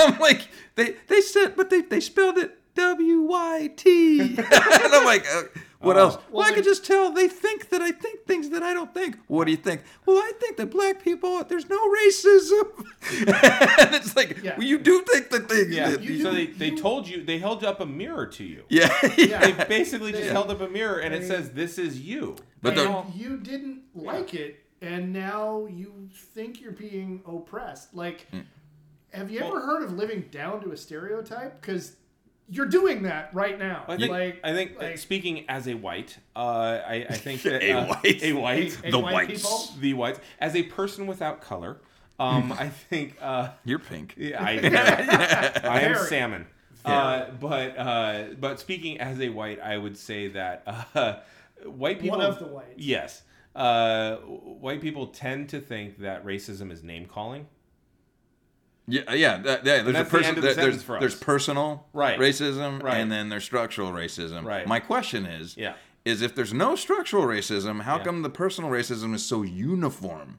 I'm 0.00 0.18
like, 0.18 0.48
they 0.74 0.96
they 1.08 1.20
said, 1.22 1.56
but 1.56 1.70
they 1.70 1.80
they 1.80 2.00
spelled 2.00 2.36
it 2.38 2.58
W 2.80 3.20
Y 3.22 3.70
T. 3.76 4.20
and 4.36 4.46
I'm 4.48 5.04
like, 5.04 5.24
uh, 5.32 5.42
what 5.80 5.96
else? 5.96 6.14
Well, 6.16 6.24
well, 6.32 6.42
I 6.46 6.50
they- 6.50 6.56
could 6.56 6.64
just 6.64 6.84
tell 6.84 7.10
they 7.10 7.28
think 7.28 7.70
that 7.70 7.80
I 7.80 7.90
think 7.90 8.26
things 8.26 8.50
that 8.50 8.62
I 8.62 8.74
don't 8.74 8.92
think. 8.92 9.16
What 9.28 9.44
do 9.46 9.50
you 9.50 9.56
think? 9.56 9.82
Well, 10.06 10.18
I 10.18 10.32
think 10.40 10.56
that 10.58 10.70
black 10.70 11.02
people, 11.02 11.42
there's 11.44 11.68
no 11.70 11.80
racism. 12.00 12.62
and 13.82 13.94
it's 13.94 14.14
like, 14.16 14.42
Yeah. 14.42 14.56
well, 14.58 14.66
you 14.66 14.78
do 14.78 15.02
think 15.10 15.30
the 15.30 15.40
things. 15.40 15.70
Yeah. 15.74 15.90
that 15.90 16.02
You 16.02 16.22
so 16.22 16.30
do- 16.30 16.36
they, 16.36 16.46
they 16.46 16.70
you- 16.70 16.76
told 16.78 17.08
you 17.08 17.24
they 17.24 17.38
held 17.38 17.64
up 17.64 17.80
a 17.80 17.86
mirror 17.86 18.26
to 18.26 18.44
you. 18.44 18.64
yeah, 18.68 18.88
They 19.16 19.28
yeah. 19.30 19.64
basically 19.64 20.12
just 20.12 20.24
They- 20.24 20.28
held 20.30 20.50
up 20.50 20.60
a 20.60 20.68
mirror 20.68 20.98
and 21.00 21.14
it 21.14 21.26
says 21.26 21.50
this 21.52 21.78
is 21.78 22.00
you. 22.00 22.36
But 22.62 22.74
They 22.74 22.82
the- 22.82 22.88
don't- 22.88 23.06
and 23.06 23.14
you 23.14 23.36
didn't 23.38 23.82
like 23.94 24.34
it, 24.34 24.62
and 24.82 25.12
now 25.12 25.66
you 25.66 26.08
think 26.34 26.60
you're 26.60 26.72
being 26.72 27.22
oppressed. 27.26 27.94
Like, 27.94 28.26
Hmm. 28.30 28.40
have 29.14 29.30
you 29.30 29.40
ever 29.40 29.54
Well- 29.54 29.66
heard 29.66 29.82
of 29.82 29.92
living 29.94 30.26
down 30.30 30.60
to 30.64 30.72
a 30.72 30.76
stereotype? 30.76 31.60
Because 31.60 31.96
you're 32.50 32.66
doing 32.66 33.04
that 33.04 33.32
right 33.32 33.58
now. 33.58 33.84
I 33.88 33.96
think, 33.96 34.10
like, 34.10 34.40
I 34.44 34.52
think 34.52 34.78
like- 34.80 34.98
speaking 34.98 35.44
as 35.48 35.68
a 35.68 35.74
white, 35.74 36.18
uh, 36.34 36.80
I, 36.86 37.06
I 37.08 37.14
think 37.26 37.42
that 37.42 37.62
A 37.62 37.72
uh, 37.72 37.86
white. 37.86 38.22
a 38.22 38.32
white, 38.32 38.78
A- 38.84 38.88
a 38.88 38.90
The 38.90 38.98
white 38.98 39.12
whites. 39.12 39.42
people? 39.42 39.68
the 39.80 39.94
whites, 39.94 40.20
as 40.40 40.56
a 40.56 40.62
person 40.64 41.06
without 41.06 41.40
color, 41.40 41.80
um, 42.18 42.52
I 42.58 42.68
think 42.68 43.16
uh, 43.22 43.50
You're 43.64 43.78
pink. 43.78 44.14
yeah, 44.16 44.42
I, 44.42 44.50
I 45.68 45.80
am 45.80 45.94
Very. 45.94 46.08
salmon. 46.08 46.46
Uh, 46.84 47.26
but 47.38 47.76
uh, 47.78 48.24
but 48.38 48.58
speaking 48.58 49.00
as 49.00 49.20
a 49.20 49.28
white, 49.28 49.60
I 49.60 49.76
would 49.76 49.96
say 49.98 50.28
that 50.28 50.62
uh, 50.94 51.16
white 51.64 52.00
people 52.00 52.16
one 52.18 52.26
of 52.26 52.38
the 52.38 52.46
whites. 52.46 52.72
Yes. 52.78 53.22
Uh, 53.54 54.16
white 54.16 54.80
people 54.80 55.08
tend 55.08 55.48
to 55.50 55.60
think 55.60 55.98
that 55.98 56.24
racism 56.24 56.70
is 56.72 56.82
name 56.82 57.04
calling. 57.06 57.46
Yeah, 58.90 59.12
yeah, 59.14 59.38
that, 59.38 59.64
yeah. 59.64 59.82
There's 59.82 59.96
a 59.96 60.04
person. 60.04 60.34
the 60.34 60.40
there- 60.40 60.54
there's 60.54 60.84
there's 60.84 61.14
personal 61.14 61.86
Right. 61.92 62.18
racism, 62.18 62.82
Right. 62.82 62.96
and 62.98 63.10
then 63.10 63.28
there's 63.28 63.44
structural 63.44 63.92
racism. 63.92 64.44
Right. 64.44 64.66
My 64.66 64.80
question 64.80 65.26
is, 65.26 65.56
Yeah. 65.56 65.74
is 66.04 66.22
if 66.22 66.34
there's 66.34 66.52
no 66.52 66.76
structural 66.76 67.24
racism, 67.24 67.82
how 67.82 67.98
Yeah. 67.98 68.04
come 68.04 68.22
the 68.22 68.30
personal 68.30 68.70
racism 68.70 69.14
is 69.14 69.24
so 69.24 69.42
uniform? 69.42 70.38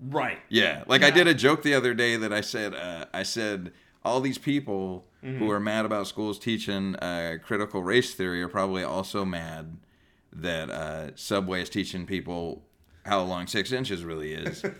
Right. 0.00 0.40
Yeah, 0.48 0.84
like 0.86 1.02
I 1.02 1.10
did 1.10 1.26
a 1.26 1.34
joke 1.34 1.62
the 1.62 1.72
other 1.74 1.94
day 1.94 2.16
that 2.16 2.32
I 2.32 2.40
said, 2.42 2.74
uh, 2.74 3.06
I 3.14 3.22
said 3.22 3.72
all 4.04 4.20
these 4.20 4.38
people 4.38 5.06
Mm-hmm. 5.24 5.38
who 5.38 5.50
are 5.50 5.58
mad 5.58 5.84
about 5.84 6.06
schools 6.06 6.38
teaching 6.38 6.94
uh, 6.96 7.38
critical 7.44 7.82
race 7.82 8.14
theory 8.14 8.40
are 8.42 8.48
probably 8.48 8.84
also 8.84 9.24
mad 9.24 9.78
that 10.32 10.70
uh, 10.70 11.16
Subway 11.16 11.62
is 11.62 11.70
teaching 11.70 12.06
people 12.06 12.65
how 13.06 13.22
long 13.22 13.46
six 13.46 13.72
inches 13.72 14.04
really 14.04 14.32
is. 14.34 14.62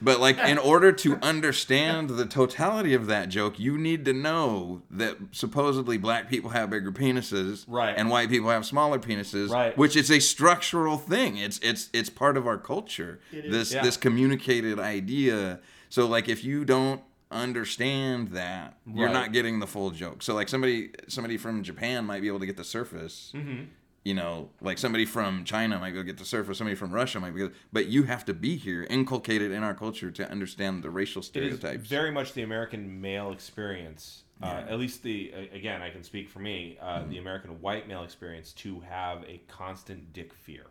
but 0.00 0.20
like, 0.20 0.38
in 0.38 0.58
order 0.58 0.92
to 0.92 1.16
understand 1.16 2.10
the 2.10 2.26
totality 2.26 2.94
of 2.94 3.06
that 3.06 3.28
joke, 3.28 3.58
you 3.58 3.76
need 3.78 4.04
to 4.04 4.12
know 4.12 4.82
that 4.90 5.16
supposedly 5.32 5.98
black 5.98 6.28
people 6.28 6.50
have 6.50 6.70
bigger 6.70 6.92
penises, 6.92 7.64
Right. 7.66 7.94
and 7.96 8.10
white 8.10 8.28
people 8.30 8.50
have 8.50 8.64
smaller 8.66 8.98
penises, 8.98 9.50
Right. 9.50 9.76
which 9.76 9.96
is 9.96 10.10
a 10.10 10.20
structural 10.20 10.98
thing. 10.98 11.36
It's 11.36 11.58
it's 11.60 11.88
it's 11.92 12.10
part 12.10 12.36
of 12.36 12.46
our 12.46 12.58
culture. 12.58 13.18
This 13.32 13.72
Yeah. 13.72 13.82
this 13.82 13.96
communicated 13.96 14.78
idea. 14.78 15.60
So 15.88 16.06
like, 16.06 16.28
if 16.28 16.44
you 16.44 16.64
don't 16.64 17.00
understand 17.30 18.28
that, 18.28 18.74
you're 18.86 19.08
not 19.08 19.32
getting 19.32 19.58
the 19.60 19.66
full 19.66 19.90
joke. 19.90 20.22
So 20.22 20.34
like, 20.34 20.48
somebody 20.48 20.90
somebody 21.08 21.36
from 21.36 21.62
Japan 21.62 22.04
might 22.04 22.20
be 22.22 22.28
able 22.28 22.40
to 22.40 22.46
get 22.46 22.56
the 22.56 22.64
surface 22.64 23.32
Mm-hmm. 23.34 23.64
You 24.08 24.14
know, 24.14 24.48
like 24.62 24.78
somebody 24.78 25.04
from 25.04 25.44
China 25.44 25.78
might 25.78 25.92
to 25.92 26.02
get 26.02 26.16
the 26.16 26.24
surface, 26.24 26.56
somebody 26.56 26.74
from 26.74 26.90
Russia 26.92 27.20
might 27.20 27.34
be 27.34 27.46
but 27.74 27.88
you 27.88 28.04
have 28.04 28.24
to 28.24 28.32
be 28.32 28.56
here, 28.56 28.86
inculcated 28.88 29.52
in 29.52 29.62
our 29.62 29.74
culture 29.74 30.10
to 30.10 30.30
understand 30.30 30.82
the 30.82 30.88
racial 30.88 31.20
It 31.20 31.24
is 31.24 31.28
stereotypes. 31.28 31.86
very 31.86 32.10
much 32.10 32.32
the 32.32 32.40
American 32.42 33.02
male 33.02 33.30
experience. 33.32 34.22
Uh, 34.42 34.64
at 34.72 34.78
least 34.78 35.02
the 35.02 35.32
again, 35.52 35.82
I 35.82 35.90
can 35.90 36.02
speak 36.02 36.30
for 36.30 36.38
me. 36.38 36.78
Uh, 36.80 37.00
Mm-hmm. 37.00 37.10
The 37.10 37.18
American 37.18 37.50
white 37.60 37.86
male 37.86 38.02
experience 38.02 38.52
to 38.64 38.80
have 38.80 39.24
a 39.24 39.42
constant 39.46 40.14
dick 40.14 40.32
fear. 40.32 40.66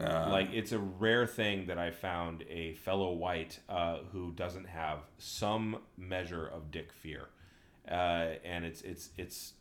Uh, 0.00 0.28
like 0.30 0.48
it's 0.52 0.72
a 0.72 0.78
rare 0.78 1.26
thing 1.26 1.66
that 1.66 1.76
I 1.78 1.90
found 1.90 2.44
a 2.48 2.74
fellow 2.74 3.12
white 3.12 3.58
uh, 3.68 3.98
who 4.12 4.30
doesn't 4.32 4.68
have 4.68 4.98
some 5.18 5.78
measure 5.98 6.46
of 6.46 6.70
dick 6.70 6.92
fear, 6.92 7.30
uh, 7.90 8.36
and 8.44 8.64
it's 8.64 8.80
it's 8.82 9.10
it's 9.18 9.54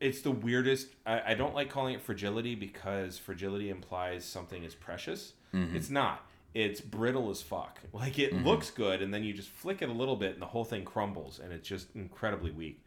it's 0.00 0.20
the 0.22 0.30
weirdest. 0.30 0.88
I, 1.06 1.32
I 1.32 1.34
don't 1.34 1.54
like 1.54 1.70
calling 1.70 1.94
it 1.94 2.00
fragility 2.00 2.54
because 2.54 3.18
fragility 3.18 3.70
implies 3.70 4.24
something 4.24 4.64
is 4.64 4.74
precious. 4.74 5.34
Mm-hmm. 5.54 5.76
It's 5.76 5.90
not. 5.90 6.26
It's 6.54 6.80
brittle 6.80 7.30
as 7.30 7.42
fuck. 7.42 7.78
Like 7.92 8.18
it 8.18 8.32
looks 8.44 8.70
good, 8.70 9.02
and 9.02 9.12
then 9.12 9.22
you 9.24 9.32
just 9.32 9.48
flick 9.50 9.82
it 9.82 9.88
a 9.88 9.92
little 9.92 10.16
bit, 10.16 10.32
and 10.32 10.42
the 10.42 10.46
whole 10.46 10.64
thing 10.64 10.84
crumbles, 10.84 11.38
and 11.42 11.52
it's 11.52 11.68
just 11.68 11.88
incredibly 11.94 12.50
weak. 12.50 12.82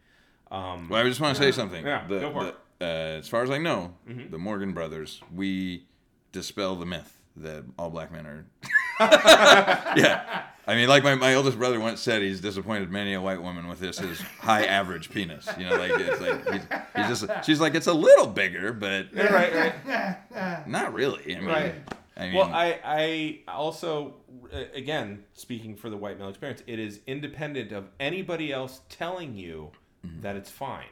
Um, 0.52 0.90
well, 0.90 1.04
I 1.06 1.08
just 1.08 1.20
want 1.22 1.36
to 1.38 1.42
say 1.44 1.52
something. 1.52 1.86
Yeah, 1.86 2.06
The- 2.08 2.20
go 2.20 2.32
for 2.34 2.44
the- 2.46 2.56
Uh, 2.82 3.20
as 3.20 3.28
far 3.30 3.44
as 3.44 3.50
I 3.52 3.58
know, 3.60 3.94
Mm-hmm. 4.10 4.32
the 4.32 4.38
Morgan 4.38 4.74
brothers, 4.74 5.22
we 5.34 5.86
dispel 6.32 6.76
the 6.76 6.86
myth 6.86 7.20
that 7.38 7.64
all 7.78 7.90
black 7.90 8.12
men 8.12 8.26
are. 8.26 8.46
yeah. 9.98 10.44
I 10.66 10.76
mean, 10.76 10.88
like 10.88 11.04
my, 11.04 11.16
my 11.16 11.36
oldest 11.36 11.58
brother 11.58 11.80
once 11.80 12.00
said, 12.00 12.22
he's 12.22 12.40
disappointed 12.40 12.90
many 12.90 13.14
a 13.14 13.22
white 13.22 13.42
woman 13.42 13.68
with 13.68 13.80
this 13.80 14.00
his 14.00 14.22
high 14.22 14.66
average 14.66 15.10
penis. 15.10 15.48
You 15.58 15.70
know, 15.70 15.76
like 15.76 15.92
it's 15.96 16.22
like 16.22 16.54
he's, 16.54 16.62
he's 16.96 17.20
just 17.20 17.46
she's 17.46 17.60
like 17.60 17.76
it's 17.76 17.88
a 17.88 17.94
little 17.94 18.28
bigger, 18.28 18.72
but 18.72 19.08
right, 19.14 19.54
right. 19.54 20.68
not 20.68 20.94
really. 20.94 21.36
I 21.36 21.40
mean, 21.40 21.50
Right. 21.50 21.76
I 22.16 22.26
mean, 22.28 22.36
Well, 22.36 22.52
I, 22.54 22.80
I 22.84 23.40
also, 23.52 24.16
uh, 24.54 24.66
again, 24.76 25.24
speaking 25.34 25.76
for 25.76 25.90
the 25.90 25.98
white 25.98 26.20
male 26.20 26.30
experience, 26.30 26.62
it 26.68 26.78
is 26.78 27.00
independent 27.08 27.72
of 27.72 27.90
anybody 28.00 28.54
else 28.54 28.82
telling 28.90 29.36
you 29.36 29.72
that 30.22 30.36
it's 30.36 30.50
fine. 30.52 30.86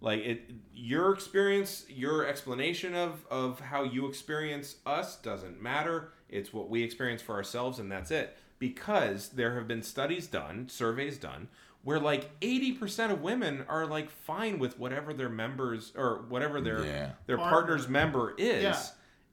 Like 0.00 0.20
it, 0.20 0.50
your 0.72 1.12
experience, 1.12 1.84
your 1.88 2.26
explanation 2.26 2.94
of 2.94 3.26
of 3.30 3.60
how 3.60 3.82
you 3.84 4.06
experience 4.06 4.76
us 4.86 5.16
doesn't 5.16 5.60
matter. 5.62 6.12
It's 6.30 6.52
what 6.54 6.70
we 6.70 6.82
experience 6.82 7.20
for 7.20 7.34
ourselves, 7.34 7.78
and 7.78 7.92
that's 7.92 8.10
it. 8.10 8.34
Because 8.62 9.30
there 9.30 9.56
have 9.56 9.66
been 9.66 9.82
studies 9.82 10.28
done, 10.28 10.68
surveys 10.68 11.18
done, 11.18 11.48
where 11.82 11.98
like 11.98 12.30
eighty 12.42 12.70
percent 12.70 13.10
of 13.10 13.20
women 13.20 13.64
are 13.68 13.86
like 13.86 14.08
fine 14.08 14.60
with 14.60 14.78
whatever 14.78 15.12
their 15.12 15.28
members 15.28 15.90
or 15.96 16.24
whatever 16.28 16.60
their 16.60 16.84
Yeah. 16.86 17.10
their 17.26 17.38
Partner. 17.38 17.56
partner's 17.56 17.88
member 17.88 18.34
is. 18.38 18.62
Yeah. 18.62 18.80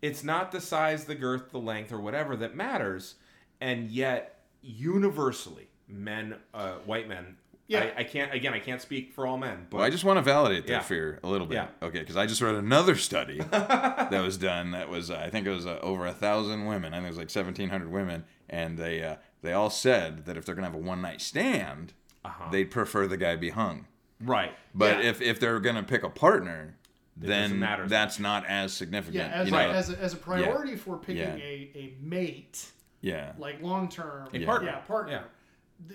It's 0.02 0.24
not 0.24 0.52
the 0.52 0.60
size, 0.60 1.06
the 1.06 1.14
girth, 1.14 1.52
the 1.52 1.60
length, 1.60 1.92
or 1.92 2.00
whatever 2.00 2.36
that 2.38 2.56
matters, 2.56 3.16
and 3.62 3.92
yet 3.92 4.40
universally, 4.64 5.68
men, 5.88 6.36
uh, 6.56 6.72
white 6.88 7.08
men. 7.08 7.36
Yeah. 7.68 7.92
I, 7.96 8.00
I 8.00 8.04
can't. 8.06 8.34
Again, 8.34 8.56
I 8.56 8.60
can't 8.60 8.82
speak 8.82 9.14
for 9.14 9.28
all 9.28 9.38
men, 9.38 9.68
but 9.70 9.78
Well, 9.78 9.86
I 9.86 9.92
just 9.92 10.04
want 10.04 10.18
to 10.18 10.24
validate 10.24 10.66
that 10.66 10.74
Yeah. 10.74 10.80
fear 10.80 11.20
a 11.22 11.28
little 11.30 11.46
bit. 11.46 11.54
Yeah. 11.54 11.68
Okay, 11.84 12.00
because 12.00 12.18
I 12.18 12.26
just 12.26 12.42
read 12.42 12.56
another 12.56 12.96
study 12.96 13.38
that 13.52 14.10
was 14.24 14.38
done. 14.38 14.72
That 14.72 14.90
was, 14.90 15.12
uh, 15.12 15.22
I 15.24 15.30
think 15.30 15.46
it 15.46 15.52
was 15.52 15.68
uh, 15.68 15.78
over 15.84 16.08
a 16.08 16.14
thousand 16.14 16.66
women. 16.66 16.96
I 16.96 16.98
think 16.98 17.06
it 17.06 17.10
was 17.10 17.18
like 17.20 17.30
seventeen 17.30 17.70
hundred 17.70 17.92
women, 17.92 18.24
and 18.50 18.78
they 18.78 19.04
uh, 19.04 19.16
they 19.42 19.54
all 19.54 19.70
said 19.70 20.26
that 20.26 20.38
if 20.38 20.46
they're 20.46 20.56
gonna 20.56 20.68
have 20.68 20.76
a 20.76 20.80
one 20.80 21.02
night 21.02 21.22
stand, 21.22 21.94
Uh-huh. 22.26 22.50
they'd 22.52 22.72
prefer 22.72 23.08
the 23.08 23.18
guy 23.18 23.36
be 23.36 23.50
hung. 23.50 23.86
right. 24.22 24.54
But 24.74 25.04
Yeah. 25.04 25.10
if 25.10 25.22
if 25.22 25.40
they're 25.40 25.60
gonna 25.60 25.84
pick 25.84 26.04
a 26.04 26.10
partner, 26.10 26.76
then 27.16 27.60
doesn't 27.60 27.88
that's 27.90 28.20
not 28.20 28.46
as 28.46 28.74
significant. 28.74 29.16
Yeah, 29.16 29.40
as, 29.42 29.50
you 29.50 29.56
a, 29.56 29.68
know? 29.68 29.72
as, 29.74 29.90
a, 29.90 30.00
as 30.00 30.14
a 30.14 30.18
priority 30.18 30.76
for 30.76 30.98
picking 30.98 31.18
Yeah. 31.24 31.36
a, 31.36 31.72
a 31.76 31.94
mate, 32.02 32.72
yeah. 33.02 33.34
like 33.38 33.62
long 33.62 33.90
term, 33.90 34.30
A 34.34 34.38
Yeah. 34.40 34.46
partner. 34.46 34.70
yeah, 34.70 34.80
partner. 34.80 35.12
Yeah. 35.14 35.24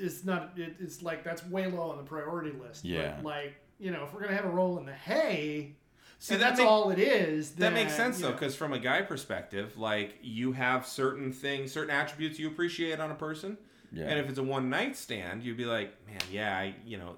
It's 0.07 0.25
not. 0.25 0.53
It, 0.57 0.77
it's 0.81 1.03
like 1.03 1.25
that's 1.25 1.45
way 1.47 1.67
low 1.67 1.91
on 1.91 1.99
the 1.99 2.05
priority 2.05 2.53
list. 2.53 2.85
Yeah. 2.85 3.17
But 3.17 3.25
like 3.25 3.55
you 3.79 3.91
know, 3.91 4.05
if 4.05 4.15
we're 4.15 4.21
gonna 4.23 4.37
have 4.37 4.45
a 4.47 4.51
roll 4.51 4.79
in 4.79 4.87
the 4.87 4.93
hay, 4.95 5.77
See, 6.19 6.35
and 6.35 6.43
that's 6.43 6.59
make- 6.59 6.67
all 6.69 6.91
it 6.91 6.99
is. 6.99 7.51
That 7.53 7.61
then, 7.61 7.75
makes 7.75 7.95
sense 7.95 8.19
though, 8.21 8.33
because 8.33 8.55
from 8.57 8.73
a 8.73 8.79
guy 8.79 9.03
perspective, 9.03 9.77
like 9.77 10.15
you 10.23 10.53
have 10.53 10.87
certain 10.87 11.33
things, 11.33 11.73
certain 11.73 11.91
attributes 11.91 12.39
you 12.39 12.49
appreciate 12.49 12.99
on 13.01 13.11
a 13.11 13.15
person, 13.15 13.59
Yeah. 13.93 14.05
and 14.05 14.19
if 14.19 14.29
it's 14.29 14.39
a 14.39 14.43
one 14.43 14.71
night 14.71 14.97
stand, 14.97 15.43
you'd 15.43 15.57
be 15.57 15.65
like, 15.67 15.93
man, 16.07 16.21
yeah, 16.33 16.57
I, 16.57 16.75
you 16.87 16.97
know, 16.97 17.17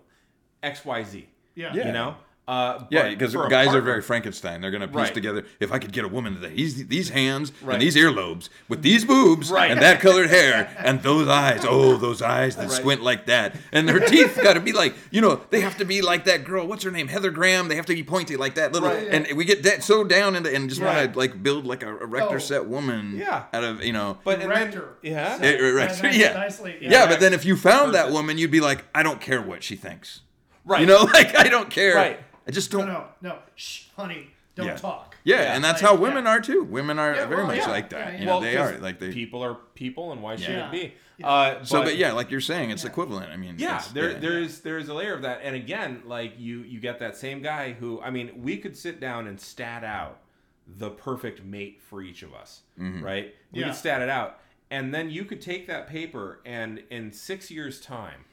X, 0.63 0.85
Y, 0.85 1.03
Z, 1.05 1.29
yeah, 1.55 1.73
Yeah. 1.75 1.87
you 1.87 1.93
know, 1.93 2.17
uh, 2.49 2.85
Yeah, 2.91 3.09
because 3.09 3.33
for 3.33 3.47
a 3.47 3.51
guys 3.51 3.75
are 3.75 3.81
very 3.81 4.01
Frankenstein. 4.03 4.61
They're 4.61 4.71
gonna 4.71 4.87
piece 4.87 4.97
Right. 4.97 5.15
together. 5.15 5.45
If 5.59 5.73
I 5.73 5.79
could 5.79 5.93
get 5.93 6.05
a 6.05 6.09
woman 6.09 6.41
that 6.41 6.55
these 6.57 6.87
these 6.87 7.09
hands 7.09 7.53
Right. 7.63 7.75
and 7.75 7.83
these 7.83 7.97
earlobes 7.97 8.49
with 8.69 8.83
these 8.83 9.05
boobs 9.05 9.51
Right. 9.51 9.71
and 9.71 9.81
that 9.83 10.01
colored 10.01 10.31
hair 10.31 10.75
and 10.79 11.03
those 11.03 11.27
eyes, 11.29 11.65
oh 11.69 11.97
those 11.97 12.23
eyes 12.23 12.55
that 12.57 12.69
Right. 12.69 12.73
squint 12.73 13.03
like 13.03 13.27
that, 13.27 13.57
and 13.73 13.89
their 13.89 13.99
teeth 14.01 14.39
got 14.43 14.53
to 14.55 14.61
be 14.61 14.73
like 14.73 14.95
you 15.11 15.21
know 15.21 15.41
they 15.51 15.61
have 15.61 15.77
to 15.79 15.85
be 15.85 16.03
like 16.03 16.25
that 16.27 16.45
girl. 16.45 16.67
What's 16.67 16.85
her 16.85 16.91
name? 16.91 17.09
Heather 17.09 17.31
Graham. 17.31 17.69
They 17.69 17.77
have 17.77 17.87
to 17.87 17.95
be 17.95 18.05
pointy 18.05 18.37
like 18.37 18.55
that 18.55 18.73
little. 18.73 18.91
Right. 18.91 19.09
And 19.11 19.27
we 19.37 19.45
get 19.45 19.65
that 19.65 19.83
so 19.83 20.05
down 20.05 20.37
into 20.37 20.55
and 20.55 20.69
just 20.69 20.81
want 20.81 21.13
to 21.13 21.19
like 21.19 21.43
build 21.43 21.67
like 21.67 21.83
a, 21.83 21.89
a 21.99 22.07
rector 22.07 22.37
Oh. 22.37 22.39
set 22.39 22.67
woman. 22.67 23.17
Yeah. 23.19 23.45
Out 23.53 23.65
of 23.65 23.83
you 23.85 23.93
know. 23.93 24.19
but 24.25 24.35
and 24.35 24.43
then, 24.43 24.49
Rector. 24.51 24.89
yeah, 25.03 25.39
Yeah, 25.43 25.51
right, 25.71 25.89
nice- 26.03 26.17
yeah. 26.17 26.33
nicely, 26.35 26.77
yeah, 26.81 27.07
but 27.07 27.19
then 27.21 27.33
if 27.35 27.45
you 27.45 27.57
found 27.57 27.95
that 27.95 28.11
woman, 28.13 28.39
you'd 28.39 28.51
be 28.51 28.61
like, 28.61 28.85
I 28.95 29.03
don't 29.03 29.21
care 29.21 29.43
what 29.43 29.63
she 29.63 29.75
thinks. 29.77 30.21
right, 30.65 30.81
You 30.81 30.87
know, 30.87 31.03
like 31.15 31.37
I 31.39 31.49
don't 31.49 31.71
care. 31.71 31.95
Right. 31.95 32.21
I 32.47 32.51
just 32.51 32.71
don't. 32.71 32.87
no, 32.87 33.07
no, 33.23 33.39
shh, 33.55 33.85
honey, 33.97 34.31
don't 34.55 34.67
Yeah. 34.69 34.77
talk. 34.77 35.17
Yeah, 35.25 35.37
Yeah. 35.43 35.55
and 35.55 35.65
that's 35.65 35.83
Like, 35.83 35.91
how 35.91 35.97
women 35.97 36.25
yeah. 36.25 36.31
are 36.31 36.41
too. 36.41 36.63
Women 36.63 36.99
are 36.99 37.15
Yeah, 37.15 37.27
very 37.27 37.39
well, 37.39 37.47
much 37.49 37.57
yeah, 37.59 37.69
like 37.69 37.91
that. 37.91 37.99
yeah, 37.99 38.13
You 38.13 38.19
yeah. 38.21 38.25
know, 38.27 38.41
they 38.41 38.55
'cause 38.55 38.73
are 38.73 38.79
like 38.79 38.99
they. 39.01 39.13
people 39.13 39.43
are 39.43 39.55
people, 39.75 40.13
and 40.13 40.23
why 40.23 40.37
should 40.37 40.55
Yeah. 40.55 40.69
it 40.69 40.73
be? 40.73 40.95
Yeah. 41.19 41.29
Uh, 41.29 41.65
so, 41.65 41.83
but 41.83 41.97
yeah, 41.97 42.13
like 42.13 42.31
you're 42.31 42.41
saying, 42.41 42.71
it's 42.71 42.85
equivalent. 42.85 43.33
I 43.33 43.37
mean, 43.37 43.57
Yeah, 43.59 43.83
there 43.95 44.13
yeah. 44.13 44.19
there 44.19 44.39
is 44.39 44.61
there 44.61 44.79
is 44.79 44.89
a 44.89 44.95
layer 44.95 45.15
of 45.15 45.23
that, 45.23 45.41
and 45.43 45.57
again, 45.57 46.03
like 46.05 46.35
you 46.39 46.61
you 46.61 46.79
get 46.79 46.99
that 47.01 47.17
same 47.17 47.43
guy 47.43 47.73
who 47.73 48.01
I 48.03 48.11
mean, 48.11 48.43
we 48.43 48.59
could 48.59 48.77
sit 48.77 49.01
down 49.01 49.27
and 49.27 49.41
stat 49.41 49.83
out 49.83 50.19
the 50.69 50.91
perfect 50.91 51.43
mate 51.45 51.81
for 51.81 52.03
each 52.03 52.23
of 52.23 52.35
us, 52.35 52.63
Mm-hmm. 52.79 53.03
right? 53.03 53.35
We 53.53 53.61
Yeah. 53.61 53.67
could 53.67 53.77
stat 53.77 54.03
it 54.03 54.09
out, 54.09 54.39
and 54.71 54.93
then 54.95 55.11
you 55.11 55.25
could 55.25 55.41
take 55.41 55.67
that 55.69 55.89
paper 55.89 56.41
and 56.45 56.83
in 56.91 57.13
six 57.13 57.51
years' 57.51 57.81
time, 57.81 58.25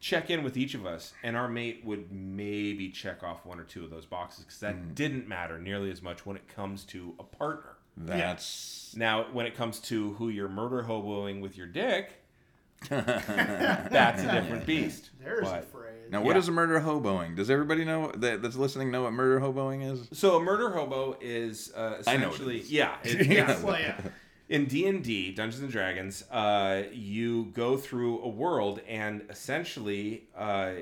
check 0.00 0.30
in 0.30 0.42
with 0.44 0.56
each 0.56 0.74
of 0.74 0.86
us, 0.86 1.12
and 1.22 1.36
our 1.36 1.48
mate 1.48 1.82
would 1.84 2.12
maybe 2.12 2.90
check 2.90 3.22
off 3.22 3.44
one 3.44 3.58
or 3.58 3.64
two 3.64 3.84
of 3.84 3.90
those 3.90 4.06
boxes 4.06 4.44
because 4.44 4.60
that 4.60 4.74
Mm-hmm. 4.76 4.94
didn't 4.94 5.28
matter 5.28 5.58
nearly 5.58 5.90
as 5.90 6.00
much 6.02 6.24
when 6.26 6.36
it 6.36 6.46
comes 6.48 6.84
to 6.84 7.14
a 7.18 7.24
partner. 7.24 7.72
That's 7.96 8.94
Now, 8.96 9.26
when 9.32 9.46
it 9.46 9.56
comes 9.56 9.80
to 9.80 10.12
who 10.14 10.28
you're 10.28 10.48
murder 10.48 10.84
hoboing 10.84 11.40
with 11.40 11.56
your 11.56 11.66
dick, 11.66 12.12
that's 12.88 14.22
a 14.22 14.32
different 14.32 14.66
beast. 14.66 15.10
There's 15.22 15.40
a 15.48 15.50
But- 15.50 15.72
phrase. 15.72 16.10
now. 16.10 16.22
What 16.22 16.34
Yeah. 16.36 16.38
is 16.38 16.48
a 16.48 16.52
murder 16.52 16.80
hoboing? 16.80 17.34
Does 17.34 17.50
everybody 17.50 17.84
know 17.84 18.12
that 18.12 18.40
that's 18.40 18.54
listening 18.56 18.90
know 18.92 19.02
what 19.02 19.12
murder 19.12 19.40
hoboing 19.40 19.90
is? 19.90 20.08
So 20.16 20.36
a 20.36 20.40
murder 20.42 20.70
hobo 20.70 21.16
is 21.20 21.72
uh, 21.74 22.02
I 22.06 22.16
know 22.16 22.28
what 22.28 22.40
it 22.40 22.46
essentially 22.46 22.60
yeah. 22.68 22.96
it- 23.04 23.26
yeah, 23.26 23.60
well, 23.62 23.78
yeah. 23.80 24.00
In 24.48 24.64
D 24.66 24.86
and 24.86 25.02
D, 25.04 25.30
Dungeons 25.32 25.62
and 25.62 25.70
Dragons, 25.70 26.22
uh, 26.30 26.84
you 26.92 27.46
go 27.54 27.76
through 27.76 28.22
a 28.22 28.28
world, 28.28 28.80
and 28.88 29.22
essentially, 29.28 30.28
uh, 30.36 30.72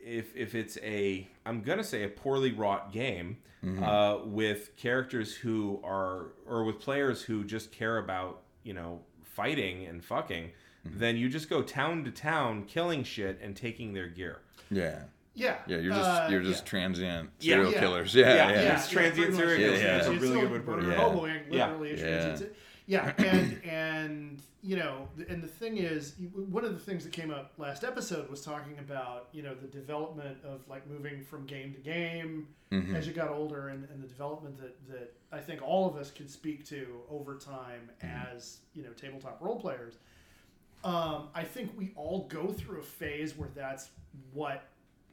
if 0.00 0.34
if 0.36 0.54
it's 0.54 0.76
a, 0.82 1.26
I'm 1.44 1.62
gonna 1.62 1.84
say 1.84 2.04
a 2.04 2.08
poorly 2.08 2.52
wrought 2.52 2.92
game, 2.92 3.38
uh, 3.82 4.18
with 4.24 4.76
characters 4.76 5.34
who 5.34 5.80
are, 5.82 6.26
or 6.46 6.62
with 6.64 6.78
players 6.78 7.20
who 7.22 7.42
just 7.42 7.72
care 7.72 7.98
about, 7.98 8.42
you 8.62 8.72
know, 8.72 9.00
fighting 9.24 9.86
and 9.86 10.04
fucking, 10.04 10.52
then 10.84 11.16
you 11.16 11.28
just 11.28 11.50
go 11.50 11.62
town 11.62 12.04
to 12.04 12.12
town, 12.12 12.62
killing 12.66 13.02
shit 13.02 13.40
and 13.42 13.56
taking 13.56 13.92
their 13.92 14.06
gear. 14.06 14.38
Yeah, 14.70 15.00
Yeah. 15.34 15.56
yeah. 15.66 15.78
You're 15.78 15.94
just 15.94 16.08
uh, 16.08 16.28
you're 16.30 16.42
just 16.42 16.62
yeah. 16.64 16.70
transient 16.70 17.30
Yeah. 17.40 17.54
serial 17.54 17.72
Yeah. 17.72 17.80
killers. 17.80 18.14
Yeah, 18.14 18.34
yeah. 18.34 18.50
Yeah. 18.50 18.76
It's 18.76 18.88
transient 18.88 19.34
serial 19.34 19.56
killers. 19.58 19.80
Yeah, 19.82 19.96
That's 19.96 20.06
a 20.06 20.12
really 20.12 20.40
good 20.42 20.50
way 20.52 20.58
to 20.58 20.62
put 20.64 20.78
it. 20.78 20.82
murder 20.82 20.92
Yeah. 20.92 20.98
hoboing, 20.98 21.40
Yeah. 21.50 21.74
a 21.74 21.78
transient- 21.78 22.40
yeah, 22.40 22.46
and 23.18 23.60
and 23.64 24.42
you 24.62 24.76
know, 24.76 25.08
and 25.28 25.42
the 25.42 25.48
thing 25.48 25.76
is, 25.78 26.14
one 26.34 26.64
of 26.64 26.72
the 26.72 26.78
things 26.80 27.04
that 27.04 27.12
came 27.12 27.30
up 27.30 27.52
last 27.58 27.84
episode 27.84 28.28
was 28.30 28.42
talking 28.42 28.78
about 28.78 29.28
you 29.32 29.42
know 29.42 29.54
the 29.54 29.66
development 29.66 30.38
of 30.44 30.60
like 30.68 30.88
moving 30.88 31.22
from 31.22 31.46
game 31.46 31.72
to 31.74 31.80
game 31.80 32.48
Mm-hmm. 32.72 32.96
as 32.96 33.06
you 33.06 33.12
got 33.12 33.30
older, 33.30 33.68
and, 33.68 33.86
and 33.92 34.02
the 34.02 34.08
development 34.08 34.58
that 34.58 34.76
that 34.88 35.14
I 35.30 35.38
think 35.38 35.62
all 35.62 35.88
of 35.88 35.94
us 35.96 36.10
can 36.10 36.28
speak 36.28 36.64
to 36.66 37.00
over 37.10 37.36
time 37.36 37.90
Mm-hmm. 38.04 38.34
as 38.36 38.58
you 38.74 38.82
know 38.82 38.90
tabletop 38.90 39.40
role 39.40 39.60
players. 39.60 39.98
Um, 40.84 41.28
I 41.34 41.42
think 41.42 41.72
we 41.76 41.92
all 41.96 42.26
go 42.28 42.48
through 42.48 42.80
a 42.80 42.84
phase 42.84 43.36
where 43.36 43.48
that's 43.54 43.90
what 44.32 44.64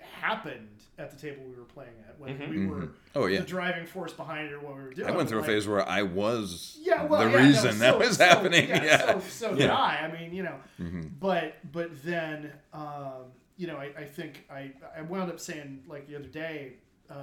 happened 0.03 0.69
at 0.97 1.09
the 1.11 1.17
table 1.17 1.43
we 1.49 1.55
were 1.55 1.63
playing 1.65 1.89
at 2.07 2.19
when 2.19 2.37
we 2.49 2.65
were 2.67 2.89
Oh 3.15 3.25
yeah. 3.25 3.39
the 3.39 3.45
driving 3.45 3.85
force 3.85 4.13
behind 4.13 4.47
it 4.49 4.53
or 4.53 4.59
what 4.59 4.75
we 4.75 4.83
were 4.83 4.93
doing. 4.93 5.07
I 5.07 5.11
went 5.11 5.27
through 5.29 5.39
a 5.39 5.43
phase 5.43 5.67
where 5.67 5.87
I 5.87 6.03
was 6.03 6.77
yeah, 6.81 7.05
well, 7.05 7.23
the 7.25 7.31
yeah, 7.31 7.45
reason 7.47 7.79
that 7.79 7.93
so- 7.93 7.99
was 7.99 8.17
so- 8.17 8.25
happening. 8.25 8.69
Yeah, 8.69 8.83
Yeah. 8.83 9.19
so, 9.19 9.49
so 9.49 9.55
did 9.55 9.69
I. 9.69 9.97
I 10.07 10.11
mean, 10.11 10.33
you 10.33 10.43
know, 10.43 10.55
Mhm. 10.79 11.11
but 11.19 11.55
but 11.71 11.89
then, 12.03 12.51
um, 12.73 13.31
you 13.57 13.67
know, 13.67 13.77
I, 13.77 13.91
I 13.97 14.05
think 14.05 14.45
I 14.51 14.71
I 14.97 15.01
wound 15.01 15.31
up 15.31 15.39
saying 15.39 15.83
like 15.87 16.07
the 16.07 16.15
other 16.15 16.27
day, 16.27 16.73
uh, 17.09 17.13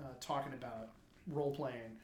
uh, 0.00 0.04
talking 0.20 0.52
about 0.54 0.88
role 1.26 1.54
playing. 1.54 1.98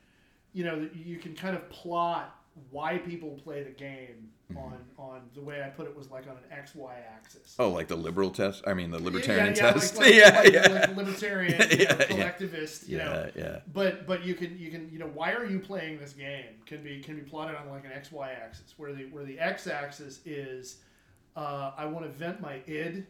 You 0.53 0.65
know, 0.65 0.89
you 0.95 1.19
can 1.19 1.35
kind 1.35 1.55
of 1.57 1.69
plot 1.71 2.35
why 2.71 2.99
people 2.99 3.31
play 3.45 3.63
the 3.63 3.71
game 3.71 4.31
Mm-hmm. 4.51 4.59
on 4.63 4.79
on 4.97 5.21
the 5.35 5.43
way 5.43 5.63
I 5.63 5.69
put 5.69 5.87
it 5.87 5.95
was 5.95 6.11
like 6.11 6.23
on 6.23 6.31
an 6.31 6.43
X 6.51 6.75
Y 6.75 6.95
axis. 7.15 7.55
Oh, 7.59 7.69
like 7.69 7.87
the 7.87 7.97
liberal 7.97 8.31
test? 8.31 8.65
I 8.67 8.73
mean, 8.73 8.91
the 8.91 8.99
libertarian 8.99 9.55
yeah, 9.55 9.67
yeah, 9.67 9.73
test. 9.73 9.99
Like, 9.99 10.07
like, 10.07 10.15
yeah, 10.15 10.41
like, 10.41 10.53
yeah. 10.55 10.69
like 10.87 10.97
libertarian, 10.97 11.61
you 11.71 11.77
know, 11.77 11.85
Yeah, 11.85 11.97
yeah. 11.99 12.05
collectivist, 12.07 12.89
you 12.89 12.97
know, 12.97 13.31
yeah, 13.37 13.43
yeah. 13.43 13.59
but 13.75 14.07
but 14.07 14.25
you 14.25 14.33
can 14.33 14.59
you 14.59 14.71
can 14.71 14.89
you 14.91 14.99
know 14.99 15.11
why 15.13 15.33
are 15.35 15.45
you 15.45 15.61
playing 15.61 15.99
this 15.99 16.15
game 16.15 16.47
can 16.65 16.83
be 16.83 17.01
can 17.01 17.17
be 17.17 17.21
plotted 17.21 17.57
on 17.57 17.69
like 17.69 17.85
an 17.85 17.93
x 17.93 18.11
y 18.11 18.31
axis 18.43 18.73
where 18.79 18.95
the 18.95 19.05
where 19.11 19.25
the 19.25 19.39
x 19.39 19.67
axis 19.67 20.21
is 20.25 20.79
uh, 21.37 21.73
I 21.77 21.85
want 21.85 22.07
to 22.07 22.11
vent 22.11 22.41
my 22.41 22.63
id 22.67 23.05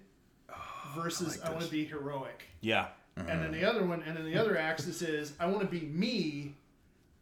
versus 0.97 1.39
like 1.39 1.49
I, 1.49 1.53
want 1.53 1.65
to 1.65 1.71
be 1.71 1.85
heroic 1.85 2.47
Yeah. 2.63 2.87
and 3.17 3.29
then 3.29 3.53
the 3.53 3.65
other 3.65 3.85
one 3.85 4.03
and 4.03 4.17
then 4.17 4.25
the 4.25 4.37
other 4.37 4.59
axis 4.59 5.03
is 5.03 5.35
I 5.39 5.47
want 5.47 5.61
to 5.61 5.67
be 5.67 5.87
me 5.87 6.57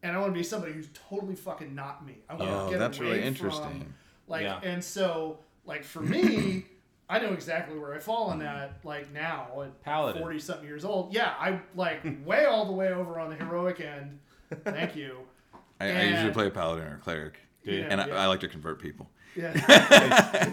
and 0.03 0.15
I 0.17 0.19
want 0.21 0.33
to 0.33 0.39
be 0.39 0.45
somebody 0.45 0.73
who's 0.73 0.89
totally 1.09 1.35
fucking 1.35 1.75
not 1.75 2.05
me 2.07 2.15
I 2.29 2.35
want 2.35 2.51
Oh, 2.51 2.65
to 2.67 2.71
get 2.71 2.79
that's 2.79 2.99
away 2.99 3.07
really 3.09 3.19
from- 3.21 3.29
interesting. 3.29 3.95
like 4.29 4.43
Yeah. 4.43 4.61
and 4.63 4.83
so 4.83 5.39
like 5.65 5.85
for 5.85 6.01
me 6.01 6.67
I 7.09 7.21
know 7.21 7.33
exactly 7.33 7.79
where 7.79 7.95
I 7.95 7.99
fall 8.01 8.31
on 8.31 8.41
that 8.41 8.79
like 8.85 9.13
now 9.13 9.63
at 9.63 9.83
Paladin. 9.83 10.21
40 10.23 10.39
something 10.41 10.67
years 10.67 10.85
old 10.85 11.13
yeah 11.15 11.35
I 11.39 11.61
like 11.75 12.01
way 12.25 12.45
all 12.45 12.65
the 12.67 12.73
way 12.73 12.93
over 12.93 13.19
on 13.21 13.31
the 13.31 13.37
heroic 13.37 13.81
end 13.81 14.19
thank 14.65 14.97
you 14.97 15.19
I, 15.81 15.91
I 15.91 16.03
usually 16.05 16.33
play 16.33 16.47
a 16.47 16.51
paladin 16.51 16.87
or 16.87 16.95
a 16.95 16.99
cleric, 16.99 17.39
Yeah, 17.63 17.87
and 17.91 18.01
I, 18.01 18.07
yeah. 18.07 18.15
I 18.23 18.27
like 18.29 18.41
to 18.41 18.49
convert 18.49 18.81
people. 18.81 19.11
yeah 19.37 19.53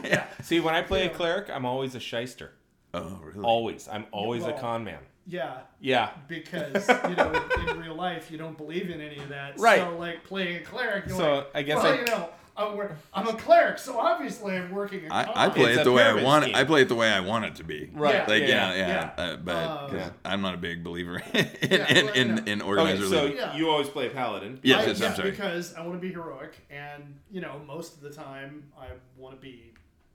yeah. 0.04 0.26
See, 0.42 0.60
when 0.60 0.76
I 0.76 0.82
play 0.82 1.06
a 1.06 1.10
cleric, 1.10 1.50
I'm 1.50 1.64
always 1.66 1.96
a 1.96 2.00
shyster. 2.02 2.52
Oh, 2.94 3.20
really? 3.24 3.40
Always. 3.46 3.88
I'm 3.88 4.06
always 4.12 4.44
a 4.44 4.48
Well- 4.52 4.60
con 4.60 4.84
man. 4.84 5.00
Yeah 5.26 5.60
Yeah. 5.80 6.10
because 6.28 6.88
you 7.10 7.16
know 7.16 7.32
in 7.68 7.80
real 7.80 7.96
life 7.96 8.30
you 8.32 8.38
don't 8.38 8.58
believe 8.58 8.90
in 8.90 9.00
any 9.02 9.18
of 9.20 9.30
that 9.30 9.58
Right. 9.60 9.80
so 9.80 9.98
like 9.98 10.24
playing 10.26 10.58
a 10.58 10.62
cleric 10.62 11.08
you're 11.08 11.18
So, 11.18 11.36
like, 11.36 11.48
I 11.56 11.62
guess 11.64 11.78
well 11.84 11.94
I- 11.94 12.00
you 12.00 12.06
know 12.06 12.30
I'm, 12.56 12.88
I'm 13.16 13.28
a 13.30 13.34
cleric 13.34 13.80
so 13.80 13.98
obviously 13.98 14.56
I'm 14.56 14.70
working 14.70 15.10
a 15.10 15.14
I. 15.14 15.46
I 15.46 15.50
play 15.50 15.72
It's 15.72 15.82
it 15.82 15.84
the 15.86 15.92
way 15.92 16.04
I 16.04 16.22
want 16.22 16.46
it. 16.46 16.56
I 16.56 16.64
play 16.66 16.84
it 16.84 16.88
the 16.88 16.94
way 16.94 17.10
I 17.10 17.20
want 17.22 17.46
it 17.46 17.56
to 17.56 17.64
be. 17.64 17.90
Right. 17.92 18.14
Yeah. 18.14 18.26
Like 18.28 18.42
yeah. 18.44 18.48
yeah, 18.48 18.76
yeah. 18.76 19.12
yeah. 19.18 19.24
Uh, 19.24 19.36
but 19.38 19.88
'cause 19.88 19.94
Yeah. 19.96 20.10
I'm 20.24 20.42
not 20.44 20.54
a 20.54 20.58
big 20.58 20.84
believer 20.84 21.16
in 21.34 21.48
Yeah, 21.72 21.92
in, 21.92 22.06
well, 22.06 22.14
in, 22.14 22.28
yeah. 22.38 22.44
in 22.54 22.62
Okay, 22.62 22.70
organizer 22.70 23.08
so. 23.08 23.26
Yeah. 23.26 23.56
you 23.56 23.72
always 23.72 23.90
play 23.90 24.06
a 24.06 24.10
paladin. 24.12 24.60
Yes, 24.62 24.84
I- 24.84 24.88
yes, 24.88 25.00
yeah, 25.00 25.08
I'm 25.08 25.16
sorry. 25.16 25.32
because 25.32 25.74
I 25.74 25.82
want 25.82 25.94
to 25.94 26.08
be 26.08 26.14
heroic, 26.14 26.54
and 26.70 27.20
you 27.32 27.42
know, 27.42 27.60
most 27.66 27.96
of 27.96 28.02
the 28.02 28.12
time 28.12 28.66
I 28.80 28.86
want 29.18 29.34
to 29.36 29.42
be 29.42 29.74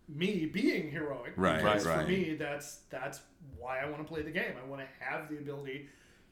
me 0.08 0.46
being 0.46 0.90
heroic. 0.90 1.32
Right, 1.36 1.62
because 1.62 1.86
right. 1.86 2.02
For 2.02 2.08
me, 2.08 2.34
that's 2.34 2.80
that's 2.90 3.20
why 3.58 3.80
I 3.80 3.88
want 3.90 3.98
to 3.98 4.08
play 4.12 4.22
the 4.22 4.30
game. 4.30 4.52
I 4.62 4.66
want 4.68 4.82
to 4.82 5.04
have 5.04 5.28
the 5.28 5.38
ability 5.38 5.88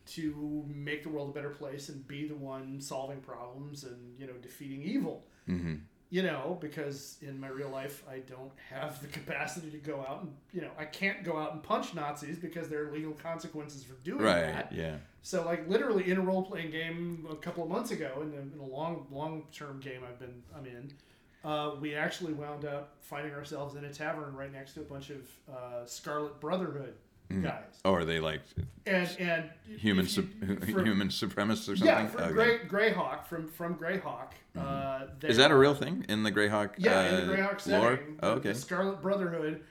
to 0.06 0.64
make 0.72 1.02
the 1.02 1.08
world 1.08 1.30
a 1.30 1.32
better 1.32 1.50
place 1.50 1.88
and 1.88 2.06
be 2.06 2.26
the 2.28 2.34
one 2.34 2.80
solving 2.80 3.20
problems 3.20 3.84
and 3.84 4.18
you 4.18 4.26
know 4.26 4.34
defeating 4.42 4.82
evil. 4.82 5.24
Mhm. 5.48 5.80
You 6.08 6.22
know, 6.22 6.56
because 6.60 7.18
in 7.20 7.40
my 7.40 7.48
real 7.48 7.68
life, 7.68 8.04
I 8.08 8.20
don't 8.20 8.52
have 8.70 9.02
the 9.02 9.08
capacity 9.08 9.72
to 9.72 9.78
go 9.78 10.00
out 10.08 10.22
and 10.22 10.32
you 10.52 10.60
know 10.60 10.70
I 10.78 10.84
can't 10.84 11.24
go 11.24 11.36
out 11.36 11.52
and 11.54 11.62
punch 11.62 11.94
Nazis 11.94 12.38
because 12.38 12.68
there 12.68 12.86
are 12.86 12.92
legal 12.92 13.12
consequences 13.14 13.82
for 13.82 13.94
doing 14.04 14.22
Right. 14.22 14.42
that. 14.42 14.72
Yeah. 14.72 14.98
So 15.22 15.44
like 15.44 15.68
literally 15.68 16.08
in 16.08 16.18
a 16.18 16.20
role 16.20 16.44
playing 16.44 16.70
game 16.70 17.26
a 17.28 17.34
couple 17.34 17.64
of 17.64 17.68
months 17.68 17.90
ago, 17.90 18.18
in 18.22 18.32
a, 18.32 18.54
in 18.54 18.60
a 18.60 18.64
long 18.64 19.08
long 19.10 19.48
term 19.52 19.80
game 19.80 20.02
I've 20.08 20.20
been 20.20 20.44
I'm 20.56 20.64
in, 20.66 20.92
uh, 21.46 21.70
we 21.80 21.94
actually 21.94 22.32
wound 22.34 22.64
up 22.64 22.96
finding 23.00 23.32
ourselves 23.32 23.76
in 23.76 23.84
a 23.84 23.92
tavern 23.92 24.34
right 24.34 24.52
next 24.52 24.74
to 24.74 24.80
a 24.80 24.84
bunch 24.84 25.10
of 25.10 25.18
uh, 25.50 25.86
Scarlet 25.86 26.38
Brotherhood 26.40 26.94
guys, 27.42 27.62
Oh, 27.84 27.92
are 27.92 28.04
they 28.04 28.20
like 28.20 28.40
and 28.86 29.08
and 29.18 29.50
human 29.78 30.06
sup- 30.06 30.24
human 30.64 31.08
supremacists 31.08 31.68
or 31.72 31.76
something? 31.76 31.86
yeah, 31.86 32.06
from 32.06 32.22
Okay. 32.22 32.32
Grey 32.32 32.58
Greyhawk 32.92 33.24
from 33.26 33.48
from 33.48 33.74
Greyhawk. 33.76 34.32
Uh, 34.56 35.06
Is 35.22 35.36
that 35.38 35.50
a 35.50 35.56
real 35.56 35.74
thing 35.74 36.04
in 36.08 36.22
the 36.22 36.30
Greyhawk? 36.32 36.74
yeah, 36.78 36.98
uh, 37.00 37.02
in 37.18 37.26
the 37.26 37.32
Greyhawk 37.34 37.60
setting, 37.60 37.80
lore? 37.80 38.00
Oh, 38.22 38.30
okay. 38.34 38.50
the 38.50 38.54
Scarlet 38.54 39.02
Brotherhood 39.02 39.62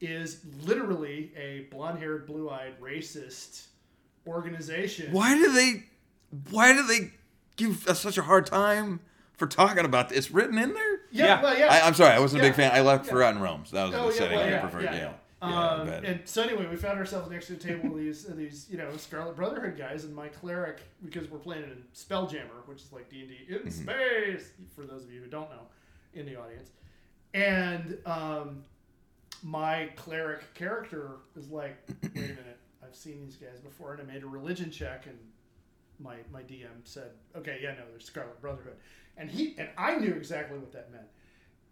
is 0.00 0.40
literally 0.62 1.32
a 1.36 1.66
blonde-haired, 1.70 2.26
blue-eyed, 2.26 2.78
racist 2.80 3.66
organization. 4.26 5.12
Why 5.12 5.34
do 5.34 5.52
they? 5.52 5.84
Why 6.50 6.72
do 6.72 6.86
they 6.86 7.12
give 7.56 7.86
us 7.86 8.00
such 8.00 8.18
a 8.18 8.22
hard 8.22 8.46
time 8.46 9.00
for 9.34 9.46
talking 9.46 9.84
about 9.84 10.08
this? 10.08 10.18
It's 10.18 10.30
written 10.30 10.58
in 10.58 10.72
there. 10.74 10.93
Yeah, 11.14 11.26
Yeah. 11.26 11.42
well, 11.42 11.58
yeah. 11.58 11.66
I, 11.72 11.86
I'm 11.86 11.94
sorry, 11.94 12.12
I 12.12 12.18
wasn't 12.18 12.42
a 12.42 12.46
big 12.46 12.54
fan. 12.54 12.72
I 12.72 12.80
left 12.80 13.06
Yeah. 13.06 13.12
Forgotten 13.12 13.40
Realms. 13.40 13.70
That 13.70 13.84
was 13.84 13.94
Oh, 13.94 13.98
the 14.08 14.12
yeah, 14.14 14.18
setting 14.18 14.38
well, 14.38 14.54
I 14.54 14.58
preferred. 14.58 14.82
yeah, 14.84 14.92
Yeah, 14.92 14.98
yeah. 14.98 15.04
yeah. 15.04 15.14
Um, 15.70 15.86
but- 15.86 16.04
and 16.04 16.20
so 16.24 16.42
anyway, 16.42 16.66
we 16.66 16.76
found 16.76 16.98
ourselves 16.98 17.30
next 17.30 17.46
to 17.48 17.52
a 17.52 17.56
table 17.56 17.90
with 17.90 18.02
these 18.02 18.24
these 18.34 18.66
you 18.70 18.78
know 18.78 18.90
Scarlet 18.96 19.36
Brotherhood 19.36 19.76
guys, 19.78 20.04
and 20.04 20.14
my 20.14 20.28
cleric 20.28 20.80
because 21.04 21.30
we're 21.30 21.38
playing 21.38 21.64
in 21.64 21.84
Spelljammer, 21.94 22.66
which 22.66 22.82
is 22.82 22.92
like 22.92 23.08
D 23.10 23.20
and 23.20 23.28
D 23.28 23.36
Mm-hmm. 23.54 23.66
in 23.66 23.72
space 23.72 24.50
for 24.74 24.82
those 24.86 25.04
of 25.04 25.12
you 25.12 25.20
who 25.20 25.26
don't 25.28 25.50
know 25.50 25.66
in 26.14 26.24
the 26.26 26.36
audience, 26.36 26.70
and 27.34 27.98
um, 28.06 28.64
my 29.42 29.90
cleric 29.96 30.54
character 30.54 31.10
is 31.36 31.50
like, 31.50 31.76
wait 32.02 32.10
a 32.14 32.18
minute, 32.18 32.58
I've 32.82 32.94
seen 32.96 33.20
these 33.24 33.36
guys 33.36 33.60
before, 33.60 33.92
and 33.94 34.02
I 34.08 34.12
made 34.12 34.22
a 34.22 34.26
religion 34.26 34.70
check, 34.70 35.06
and 35.06 35.18
my 35.98 36.16
my 36.32 36.42
DM 36.42 36.68
said, 36.84 37.10
okay, 37.36 37.58
yeah, 37.62 37.72
no, 37.72 37.82
there's 37.90 38.04
Scarlet 38.04 38.40
Brotherhood, 38.40 38.76
and 39.16 39.30
he 39.30 39.54
and 39.58 39.68
I 39.78 39.96
knew 39.96 40.12
exactly 40.12 40.58
what 40.58 40.72
that 40.72 40.90
meant, 40.92 41.06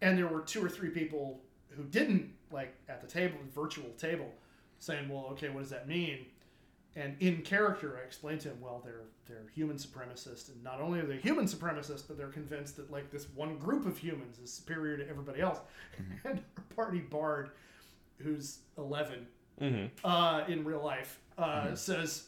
and 0.01 0.17
there 0.19 0.29
were 0.29 0.41
two 0.41 0.65
or 0.65 0.69
three 0.69 0.91
people 0.91 1.41
who 1.71 1.85
didn't 1.85 2.31
like 2.51 2.75
at 2.89 3.01
the 3.01 3.07
table, 3.07 3.37
virtual 3.55 3.91
table, 3.99 4.31
saying, 4.79 5.09
well, 5.09 5.29
okay, 5.33 5.49
what 5.49 5.61
does 5.61 5.71
that 5.71 5.89
mean? 5.89 6.27
And 6.95 7.17
in 7.21 7.41
character, 7.41 7.99
I 7.99 8.05
explained 8.05 8.43
to 8.43 8.49
him, 8.51 8.61
well, 8.61 8.83
they're 8.85 9.05
they're 9.27 9.49
human 9.55 9.77
supremacists, 9.77 10.51
and 10.53 10.63
not 10.63 10.81
only 10.81 11.01
are 11.01 11.07
they 11.07 11.17
human 11.17 11.47
supremacists, 11.47 12.03
but 12.07 12.19
they're 12.19 12.29
convinced 12.29 12.77
that 12.77 12.91
like 12.91 13.11
this 13.11 13.27
one 13.35 13.57
group 13.57 13.87
of 13.87 13.97
humans 13.97 14.39
is 14.39 14.53
superior 14.53 14.99
to 14.99 15.09
everybody 15.09 15.41
else. 15.41 15.59
And 16.25 16.43
our 16.59 16.65
party 16.77 16.99
bard, 17.01 17.51
who's 18.19 18.59
11 18.79 19.27
Mm-hmm. 19.61 19.87
uh, 20.05 20.45
in 20.49 20.65
real 20.65 20.83
life, 20.83 21.21
uh, 21.39 21.75
says, 21.77 22.25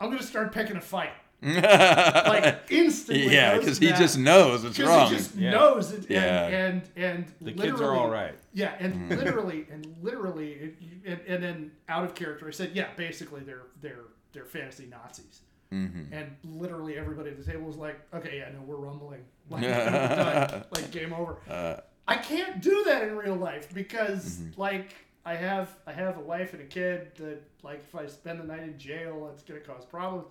"I'm 0.00 0.08
going 0.08 0.18
to 0.20 0.26
start 0.26 0.52
picking 0.52 0.76
a 0.76 0.80
fight." 0.80 1.12
Like 1.42 2.64
instantly, 2.70 3.32
yeah, 3.32 3.56
because 3.58 3.78
he 3.78 3.88
just 3.90 4.18
knows 4.18 4.64
it's 4.64 4.76
because 4.76 4.90
wrong. 4.90 5.08
he 5.10 5.16
just 5.16 5.34
Yeah. 5.36 5.50
knows 5.52 5.92
it, 5.92 6.06
Yeah. 6.08 6.46
and 6.48 6.82
and, 6.96 7.04
and 7.04 7.26
The 7.40 7.44
literally, 7.52 7.70
kids 7.70 7.80
are 7.80 7.94
all 7.94 8.10
right. 8.10 8.34
Yeah, 8.52 8.74
and 8.80 9.08
literally, 9.08 9.66
and 9.70 9.86
literally, 10.02 10.52
it, 10.52 10.74
and, 11.06 11.20
and 11.28 11.42
then 11.42 11.70
out 11.88 12.04
of 12.04 12.14
character, 12.16 12.48
I 12.48 12.50
said, 12.50 12.72
yeah, 12.74 12.88
basically, 12.96 13.42
they're 13.42 13.66
they're 13.80 14.04
they're 14.32 14.44
fantasy 14.46 14.86
Nazis, 14.90 15.40
Mhm. 15.72 16.08
and 16.12 16.36
literally 16.44 16.98
everybody 16.98 17.30
at 17.30 17.36
the 17.38 17.48
table 17.50 17.66
was 17.66 17.76
like, 17.76 18.00
okay, 18.12 18.38
yeah, 18.38 18.48
no, 18.52 18.60
we're 18.66 18.74
rumbling, 18.76 19.24
like, 19.48 19.62
like 20.72 20.90
game 20.90 21.12
over. 21.12 21.36
Uh, 21.48 21.80
I 22.08 22.16
can't 22.16 22.60
do 22.60 22.82
that 22.86 23.04
in 23.04 23.16
real 23.16 23.36
life 23.36 23.72
because 23.72 24.38
Mm-hmm. 24.40 24.60
like 24.60 24.94
I 25.28 25.34
have 25.34 25.68
I 25.86 25.92
have 25.92 26.16
a 26.16 26.20
wife 26.20 26.54
and 26.54 26.62
a 26.62 26.64
kid 26.64 27.14
that 27.16 27.42
like 27.62 27.84
if 27.86 27.94
I 27.94 28.06
spend 28.06 28.40
the 28.40 28.44
night 28.44 28.62
in 28.62 28.78
jail 28.78 29.28
it's 29.32 29.42
gonna 29.42 29.60
cause 29.60 29.84
problems. 29.84 30.26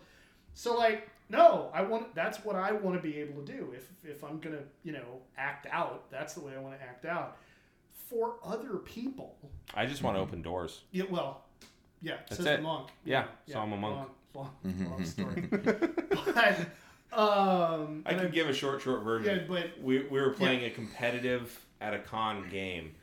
So 0.55 0.75
like 0.75 1.07
no, 1.29 1.69
I 1.71 1.83
want 1.83 2.15
that's 2.15 2.43
what 2.43 2.55
I 2.55 2.71
want 2.71 2.95
to 2.95 3.01
be 3.01 3.17
able 3.17 3.43
to 3.43 3.51
do. 3.51 3.73
If 3.75 3.88
if 4.03 4.23
I'm 4.23 4.39
gonna 4.39 4.63
you 4.83 4.93
know 4.93 5.21
act 5.38 5.67
out, 5.71 6.10
that's 6.10 6.33
the 6.33 6.41
way 6.41 6.53
I 6.57 6.60
want 6.60 6.79
to 6.79 6.83
act 6.83 7.05
out. 7.05 7.38
For 8.10 8.36
other 8.43 8.77
people, 8.77 9.36
I 9.75 9.86
just 9.86 10.01
want 10.01 10.17
to 10.17 10.21
open 10.21 10.41
doors. 10.41 10.81
yeah, 10.91 11.03
well, 11.10 11.43
yeah, 12.01 12.15
That's 12.29 12.38
says 12.38 12.45
it. 12.45 12.57
the 12.57 12.63
monk. 12.63 12.89
Yeah, 13.05 13.25
so 13.47 13.60
I'm 13.60 13.73
a 13.73 13.77
monk. 13.77 14.10
Long, 14.33 14.49
long, 14.63 14.89
long 14.89 15.05
story. 15.05 15.47
but 15.51 16.60
um, 17.12 18.03
I 18.05 18.12
and 18.12 18.21
can 18.21 18.31
give 18.31 18.49
a 18.49 18.53
short, 18.53 18.81
short 18.81 19.03
version. 19.03 19.39
Yeah, 19.39 19.43
but 19.47 19.83
we, 19.83 20.03
we 20.03 20.21
were 20.21 20.31
playing 20.31 20.63
a 20.65 20.69
competitive 20.69 21.60
at 21.81 21.93
a 21.93 21.99
con 21.99 22.47
game, 22.49 22.95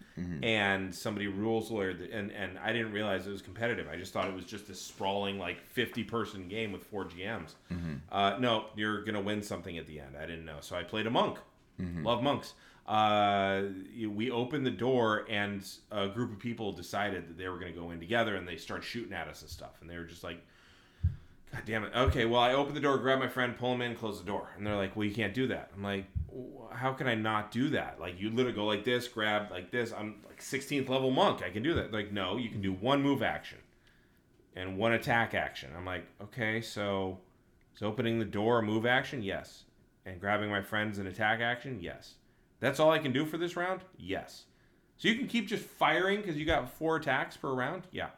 and 0.44 0.94
somebody 0.94 1.27
rules 1.27 1.70
lawyer, 1.70 1.90
and 2.12 2.31
and 2.31 2.59
I 2.59 2.72
didn't 2.72 2.92
realize 2.92 3.27
it 3.27 3.31
was 3.31 3.42
competitive. 3.42 3.88
I 3.88 3.96
just 3.96 4.12
thought 4.12 4.29
it 4.29 4.35
was 4.35 4.44
just 4.44 4.68
a 4.70 4.74
sprawling 4.74 5.38
like 5.38 5.61
fifty 5.66 6.05
person 6.05 6.46
game 6.48 6.70
with 6.72 6.85
four 6.85 7.05
GMs. 7.05 7.55
Uh, 8.12 8.37
no, 8.38 8.66
you're 8.77 9.03
gonna 9.05 9.20
win 9.20 9.42
something 9.42 9.77
at 9.77 9.87
the 9.87 9.98
end. 10.00 10.16
I 10.16 10.27
didn't 10.27 10.44
know, 10.44 10.59
so 10.61 10.77
I 10.77 10.83
played 10.85 11.07
a 11.07 11.11
monk. 11.11 11.38
Love 12.05 12.22
monks. 12.22 12.55
Uh, 12.87 13.62
we 14.09 14.31
opened 14.31 14.64
the 14.64 14.70
door, 14.70 15.24
and 15.29 15.66
a 15.90 16.07
group 16.09 16.31
of 16.33 16.38
people 16.38 16.70
decided 16.72 17.29
that 17.29 17.37
they 17.38 17.48
were 17.48 17.59
gonna 17.59 17.72
go 17.72 17.90
in 17.90 17.98
together, 17.98 18.37
and 18.37 18.46
they 18.46 18.57
start 18.57 18.85
shooting 18.85 19.12
at 19.12 19.27
us 19.27 19.42
and 19.42 19.50
stuff, 19.50 19.81
and 19.81 19.90
they 19.90 19.96
were 19.96 20.05
just 20.05 20.22
like. 20.24 20.40
God 21.55 21.62
damn 21.67 21.85
it. 21.85 21.93
Okay, 21.95 22.25
well, 22.25 22.40
I 22.40 22.53
open 22.53 22.75
the 22.75 22.81
door, 22.81 22.99
grab 22.99 23.21
my 23.21 23.29
friend, 23.29 23.57
pull 23.57 23.73
him 23.73 23.81
in, 23.81 23.95
close 23.95 24.19
the 24.19 24.27
door. 24.27 24.49
And 24.57 24.67
they're 24.67 24.75
like, 24.75 24.97
well, 24.97 25.05
you 25.07 25.14
can't 25.14 25.33
do 25.33 25.47
that. 25.47 25.71
I'm 25.77 25.85
like, 25.85 26.07
how 26.73 26.93
can 26.93 27.07
I 27.07 27.14
not 27.14 27.53
do 27.53 27.69
that? 27.71 28.01
Like, 28.01 28.21
you 28.21 28.31
literally 28.31 28.57
go 28.57 28.67
like 28.67 28.83
this, 28.83 29.07
grab 29.07 29.53
like 29.53 29.71
this. 29.71 29.93
I'm 29.93 30.17
like 30.27 30.40
16th 30.40 30.88
level 30.88 31.12
monk. 31.12 31.45
I 31.45 31.51
can 31.51 31.62
do 31.62 31.75
that. 31.75 31.93
Like, 31.93 32.11
no, 32.11 32.37
you 32.38 32.49
can 32.49 32.61
do 32.61 32.73
one 32.73 33.03
move 33.03 33.23
action 33.23 33.59
and 34.57 34.77
one 34.77 34.95
attack 34.95 35.33
action. 35.33 35.71
I'm 35.77 35.85
like, 35.85 36.07
okay, 36.21 36.61
so 36.61 37.19
is 37.77 37.83
opening 37.83 38.19
the 38.19 38.25
door 38.25 38.59
a 38.59 38.62
move 38.62 38.85
action? 38.85 39.23
Yes. 39.23 39.62
And 40.05 40.21
grabbing 40.21 40.51
my 40.51 40.61
friends 40.61 40.99
an 40.99 41.07
attack 41.07 41.40
action? 41.40 41.79
Yes. 41.81 42.14
That's 42.59 42.81
all 42.81 42.90
I 42.90 42.99
can 42.99 43.12
do 43.12 43.25
for 43.25 43.38
this 43.38 43.57
round? 43.57 43.83
Yes. 43.97 44.47
So 44.97 45.07
you 45.07 45.14
can 45.14 45.29
keep 45.29 45.47
just 45.47 45.64
firing 45.64 46.21
because 46.21 46.37
you 46.37 46.47
got 46.47 46.69
four 46.69 46.97
attacks 46.97 47.37
per 47.37 47.53
round? 47.53 47.85
Yeah. 47.93 48.09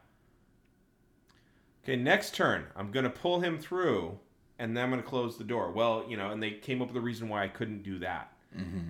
Okay, 1.86 1.94
next 1.94 2.34
turn, 2.34 2.64
I'm 2.74 2.90
gonna 2.90 3.08
pull 3.08 3.38
him 3.40 3.60
through, 3.60 4.18
and 4.58 4.76
then 4.76 4.82
I'm 4.82 4.90
gonna 4.90 5.04
close 5.04 5.38
the 5.38 5.44
door. 5.44 5.70
Well, 5.70 6.04
you 6.08 6.16
know, 6.16 6.30
and 6.32 6.42
they 6.42 6.50
came 6.50 6.82
up 6.82 6.88
with 6.88 6.96
a 6.96 7.00
reason 7.00 7.28
why 7.28 7.44
I 7.44 7.48
couldn't 7.48 7.84
do 7.84 8.00
that. 8.00 8.32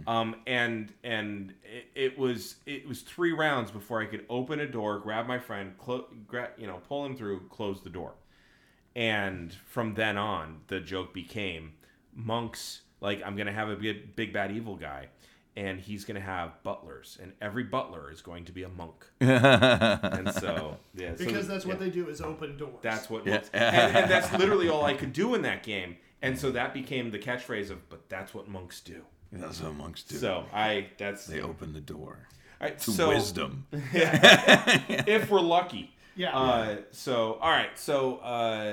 Um, 0.08 0.36
and 0.46 0.92
and 1.04 1.52
it, 1.62 1.88
it 1.94 2.18
was 2.18 2.56
it 2.64 2.88
was 2.88 3.02
three 3.02 3.32
rounds 3.32 3.70
before 3.70 4.00
I 4.00 4.06
could 4.06 4.24
open 4.30 4.60
a 4.60 4.66
door, 4.66 4.98
grab 4.98 5.26
my 5.26 5.38
friend, 5.38 5.76
clo- 5.76 6.06
gra- 6.26 6.52
you 6.56 6.66
know, 6.66 6.80
pull 6.88 7.04
him 7.04 7.14
through, 7.16 7.48
close 7.50 7.82
the 7.82 7.90
door. 7.90 8.14
And 8.94 9.52
from 9.52 9.92
then 9.92 10.16
on, 10.16 10.60
the 10.68 10.80
joke 10.80 11.12
became 11.12 11.74
monks. 12.14 12.80
Like 13.02 13.20
I'm 13.26 13.36
gonna 13.36 13.52
have 13.52 13.68
a 13.68 13.76
big, 13.76 14.16
big 14.16 14.32
bad 14.32 14.52
evil 14.52 14.74
guy, 14.76 15.08
and 15.56 15.80
he's 15.80 16.04
gonna 16.04 16.20
have 16.20 16.62
butlers, 16.62 17.18
and 17.20 17.32
every 17.40 17.64
butler 17.64 18.10
is 18.10 18.20
going 18.22 18.44
to 18.44 18.52
be 18.52 18.62
a 18.62 18.68
monk. 18.68 19.06
and 19.20 20.32
so 20.34 20.76
yeah, 20.94 21.14
so 21.16 21.24
Because 21.24 21.48
that's 21.48 21.64
what 21.64 21.78
they 21.78 21.90
do 21.90 22.08
is 22.08 22.20
open 22.20 22.56
doors. 22.56 22.74
That's 22.82 23.08
what 23.08 23.26
Yeah. 23.26 23.34
monks, 23.34 23.50
and, 23.52 23.96
and 23.96 24.10
that's 24.10 24.32
literally 24.32 24.68
all 24.68 24.84
I 24.84 24.94
could 24.94 25.12
do 25.12 25.34
in 25.34 25.42
that 25.42 25.62
game. 25.62 25.96
And 26.22 26.38
so 26.38 26.50
that 26.52 26.72
became 26.74 27.10
the 27.10 27.18
catchphrase 27.18 27.70
of, 27.70 27.88
"But 27.88 28.08
that's 28.08 28.34
what 28.34 28.48
monks 28.48 28.80
do." 28.80 29.02
That's 29.32 29.60
what 29.60 29.74
monks 29.74 30.02
do. 30.02 30.16
So 30.16 30.44
I 30.52 30.88
that's 30.98 31.26
they 31.26 31.40
open 31.40 31.72
the 31.72 31.80
door 31.80 32.28
all 32.60 32.68
right, 32.68 32.78
to 32.78 32.90
so 32.90 33.08
wisdom. 33.08 33.66
if 33.92 35.30
we're 35.30 35.40
lucky. 35.40 35.95
Yeah. 36.16 36.36
Uh, 36.36 36.76
so 36.92 37.34
all 37.42 37.50
right. 37.50 37.78
So 37.78 38.16
uh, 38.16 38.70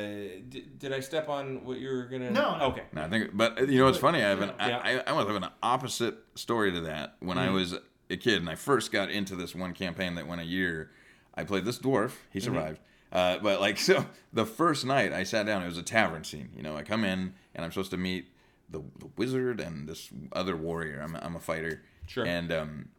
d- 0.50 0.66
did 0.78 0.94
I 0.94 1.00
step 1.02 1.30
on 1.30 1.64
what 1.66 1.78
you 1.80 1.90
were 1.90 2.04
gonna? 2.06 2.32
No, 2.32 2.58
no. 2.58 2.66
Okay. 2.68 2.84
No, 2.94 3.04
I 3.04 3.10
think, 3.10 3.32
but 3.36 3.68
you 3.70 3.80
know 3.80 3.86
what's 3.86 3.98
funny? 3.98 4.20
I 4.24 4.30
have 4.30 4.42
an, 4.42 4.52
Yeah. 4.60 4.80
I, 4.84 4.98
I, 5.00 5.04
I 5.08 5.12
was 5.14 5.28
having 5.28 5.44
an 5.44 5.50
opposite 5.62 6.16
story 6.36 6.72
to 6.72 6.82
that 6.82 7.16
when 7.20 7.38
I 7.38 7.50
was 7.50 7.76
a 8.10 8.18
kid 8.18 8.40
and 8.40 8.50
I 8.50 8.56
first 8.56 8.92
got 8.92 9.10
into 9.10 9.36
this 9.36 9.54
one 9.54 9.74
campaign 9.74 10.16
that 10.16 10.28
went 10.28 10.42
a 10.42 10.46
year. 10.46 10.90
I 11.36 11.44
played 11.44 11.66
this 11.66 11.80
dwarf. 11.80 12.12
He 12.32 12.40
survived. 12.40 12.80
Uh, 13.12 13.38
but 13.40 13.60
like 13.60 13.78
so, 13.90 14.06
the 14.32 14.46
first 14.46 14.86
night 14.86 15.12
I 15.14 15.24
sat 15.24 15.46
down, 15.46 15.64
it 15.64 15.68
was 15.68 15.78
a 15.78 15.84
tavern 15.84 16.24
scene. 16.24 16.50
You 16.56 16.64
know, 16.64 16.76
I 16.78 16.84
come 16.84 17.04
in 17.04 17.34
and 17.56 17.66
I'm 17.66 17.72
supposed 17.72 17.92
to 17.92 17.98
meet 17.98 18.28
the, 18.70 18.80
the 19.00 19.08
wizard 19.18 19.60
and 19.60 19.88
this 19.90 20.10
other 20.32 20.56
warrior. 20.56 21.02
I'm, 21.04 21.16
a- 21.16 21.20
I'm 21.20 21.36
a 21.36 21.40
fighter. 21.40 21.82
Sure. 22.08 22.26
And 22.26 22.52
um, 22.52 22.90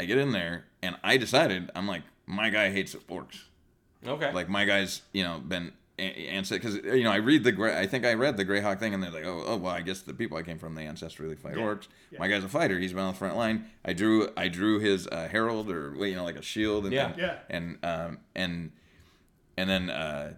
I 0.00 0.04
get 0.04 0.18
in 0.18 0.32
there 0.32 0.64
and 0.82 0.96
I 1.04 1.16
decided 1.16 1.70
I'm 1.74 1.86
like 1.86 2.02
my 2.26 2.50
guy 2.50 2.70
hates 2.70 2.94
orcs 3.10 3.42
Okay. 4.06 4.32
like 4.32 4.48
my 4.48 4.64
guy's 4.64 5.02
you 5.12 5.22
know 5.22 5.38
been 5.38 5.72
ancestor 5.98 6.56
because 6.58 6.76
you 6.96 7.04
know 7.04 7.12
I 7.12 7.16
read 7.16 7.44
the 7.44 7.78
I 7.78 7.86
think 7.86 8.04
I 8.04 8.14
read 8.14 8.36
the 8.36 8.44
Greyhawk 8.44 8.78
thing 8.80 8.94
and 8.94 9.02
they're 9.02 9.10
like 9.10 9.24
oh 9.26 9.44
oh 9.46 9.56
well 9.56 9.72
I 9.72 9.82
guess 9.82 10.00
the 10.02 10.14
people 10.14 10.36
I 10.36 10.42
came 10.42 10.58
from 10.58 10.74
they 10.74 10.84
ancestrally 10.86 11.38
fight 11.38 11.54
orcs. 11.54 11.86
My 12.18 12.26
guy's 12.28 12.42
a 12.44 12.48
fighter. 12.48 12.78
He's 12.78 12.92
been 12.92 13.02
on 13.02 13.12
the 13.12 13.18
front 13.18 13.36
line. 13.36 13.66
I 13.84 13.92
drew 13.92 14.28
I 14.36 14.48
drew 14.48 14.78
his 14.80 15.06
uh, 15.06 15.28
herald 15.30 15.70
or 15.70 15.94
you 16.06 16.16
know 16.16 16.24
like 16.24 16.36
a 16.36 16.42
shield 16.42 16.84
and 16.84 16.92
Yeah. 16.92 17.12
Yeah. 17.16 17.38
and 17.50 17.78
um 17.84 18.18
and 18.34 18.72
and 19.56 19.68
then 19.70 19.90
uh 19.90 20.34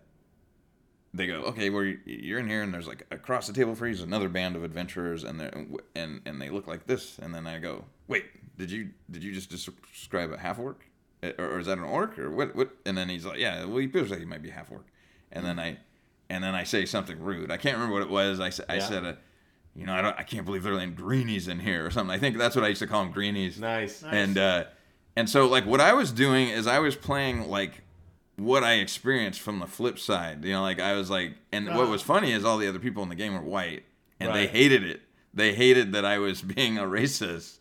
they 1.15 1.29
go 1.29 1.43
okay 1.43 1.71
well 1.71 1.85
you're 2.05 2.41
in 2.41 2.49
here 2.49 2.63
and 2.63 2.75
there's 2.75 2.89
like 2.89 3.07
across 3.13 3.47
the 3.47 3.53
table 3.53 3.75
for 3.77 3.87
you 3.87 3.93
is 3.95 4.03
another 4.03 4.29
band 4.29 4.57
of 4.57 4.65
adventurers 4.65 5.23
and 5.25 5.41
they 5.41 5.51
and 5.95 6.21
and 6.27 6.43
they 6.43 6.51
look 6.51 6.67
like 6.67 6.87
this 6.87 7.19
and 7.21 7.33
then 7.33 7.47
I 7.47 7.59
go 7.61 7.85
wait 8.09 8.25
did 8.59 8.71
you 8.71 8.91
did 9.11 9.23
you 9.23 9.33
just 9.33 9.49
describe 9.49 10.33
a 10.33 10.37
half 10.39 10.59
orc 10.59 10.85
or, 11.39 11.53
or 11.55 11.59
is 11.59 11.67
that 11.67 11.79
an 11.79 11.85
orc 11.85 12.19
or 12.19 12.31
what 12.31 12.55
what? 12.55 12.71
And 12.87 12.97
then 12.97 13.09
he's 13.09 13.25
like 13.25 13.39
yeah 13.39 13.65
well 13.65 13.79
he 13.79 13.89
feels 13.89 14.11
like 14.11 14.19
he 14.21 14.25
might 14.25 14.43
be 14.43 14.51
half 14.51 14.71
orc. 14.71 14.87
And 15.33 15.45
then 15.45 15.59
I 15.59 15.79
and 16.31 16.43
then 16.43 16.55
I 16.55 16.65
say 16.65 16.87
something 16.87 17.21
rude. 17.21 17.51
I 17.51 17.57
can't 17.57 17.77
remember 17.77 17.95
what 17.95 18.03
it 18.03 18.11
was. 18.11 18.41
I, 18.41 18.51
sa- 18.51 18.65
I 18.69 18.75
Yeah. 18.77 18.81
said 18.81 19.05
uh, 19.05 19.13
you 19.77 19.87
know 19.87 19.95
I 19.95 20.03
don't 20.03 20.19
I 20.19 20.23
can't 20.23 20.45
believe 20.45 20.63
they're 20.63 20.75
letting 20.75 20.95
greenies 20.95 21.49
in 21.49 21.61
here 21.61 21.85
or 21.87 21.91
something. 21.91 22.15
I 22.15 22.19
think 22.19 22.39
that's 22.39 22.55
what 22.57 22.65
I 22.65 22.69
used 22.69 22.81
to 22.81 22.87
call 22.87 23.03
them 23.05 23.13
greenies. 23.13 23.59
Nice. 23.61 24.03
and 24.03 24.39
uh, 24.39 24.65
and 25.17 25.29
so 25.29 25.47
like 25.47 25.67
what 25.67 25.81
I 25.81 25.93
was 25.93 26.13
doing 26.13 26.49
is 26.49 26.67
I 26.67 26.79
was 26.79 26.97
playing 26.97 27.49
like 27.49 27.83
what 28.37 28.65
I 28.65 28.75
experienced 28.75 29.41
from 29.41 29.61
the 29.61 29.67
flip 29.67 29.99
side. 29.99 30.45
You 30.45 30.53
know, 30.53 30.63
like 30.63 30.81
I 30.81 30.95
was 30.95 31.09
like, 31.11 31.35
and 31.53 31.67
what 31.69 31.89
was 31.89 32.03
funny 32.03 32.33
is 32.33 32.45
all 32.45 32.59
the 32.59 32.69
other 32.69 32.81
people 32.81 33.03
in 33.05 33.09
the 33.09 33.15
game 33.15 33.33
were 33.33 33.41
white, 33.41 33.85
and 34.19 34.35
they 34.35 34.47
hated 34.49 34.83
it. 34.83 35.03
They 35.37 35.53
hated 35.53 35.93
that 35.93 36.05
I 36.05 36.19
was 36.19 36.41
being 36.57 36.79
a 36.79 36.83
racist. 36.85 37.59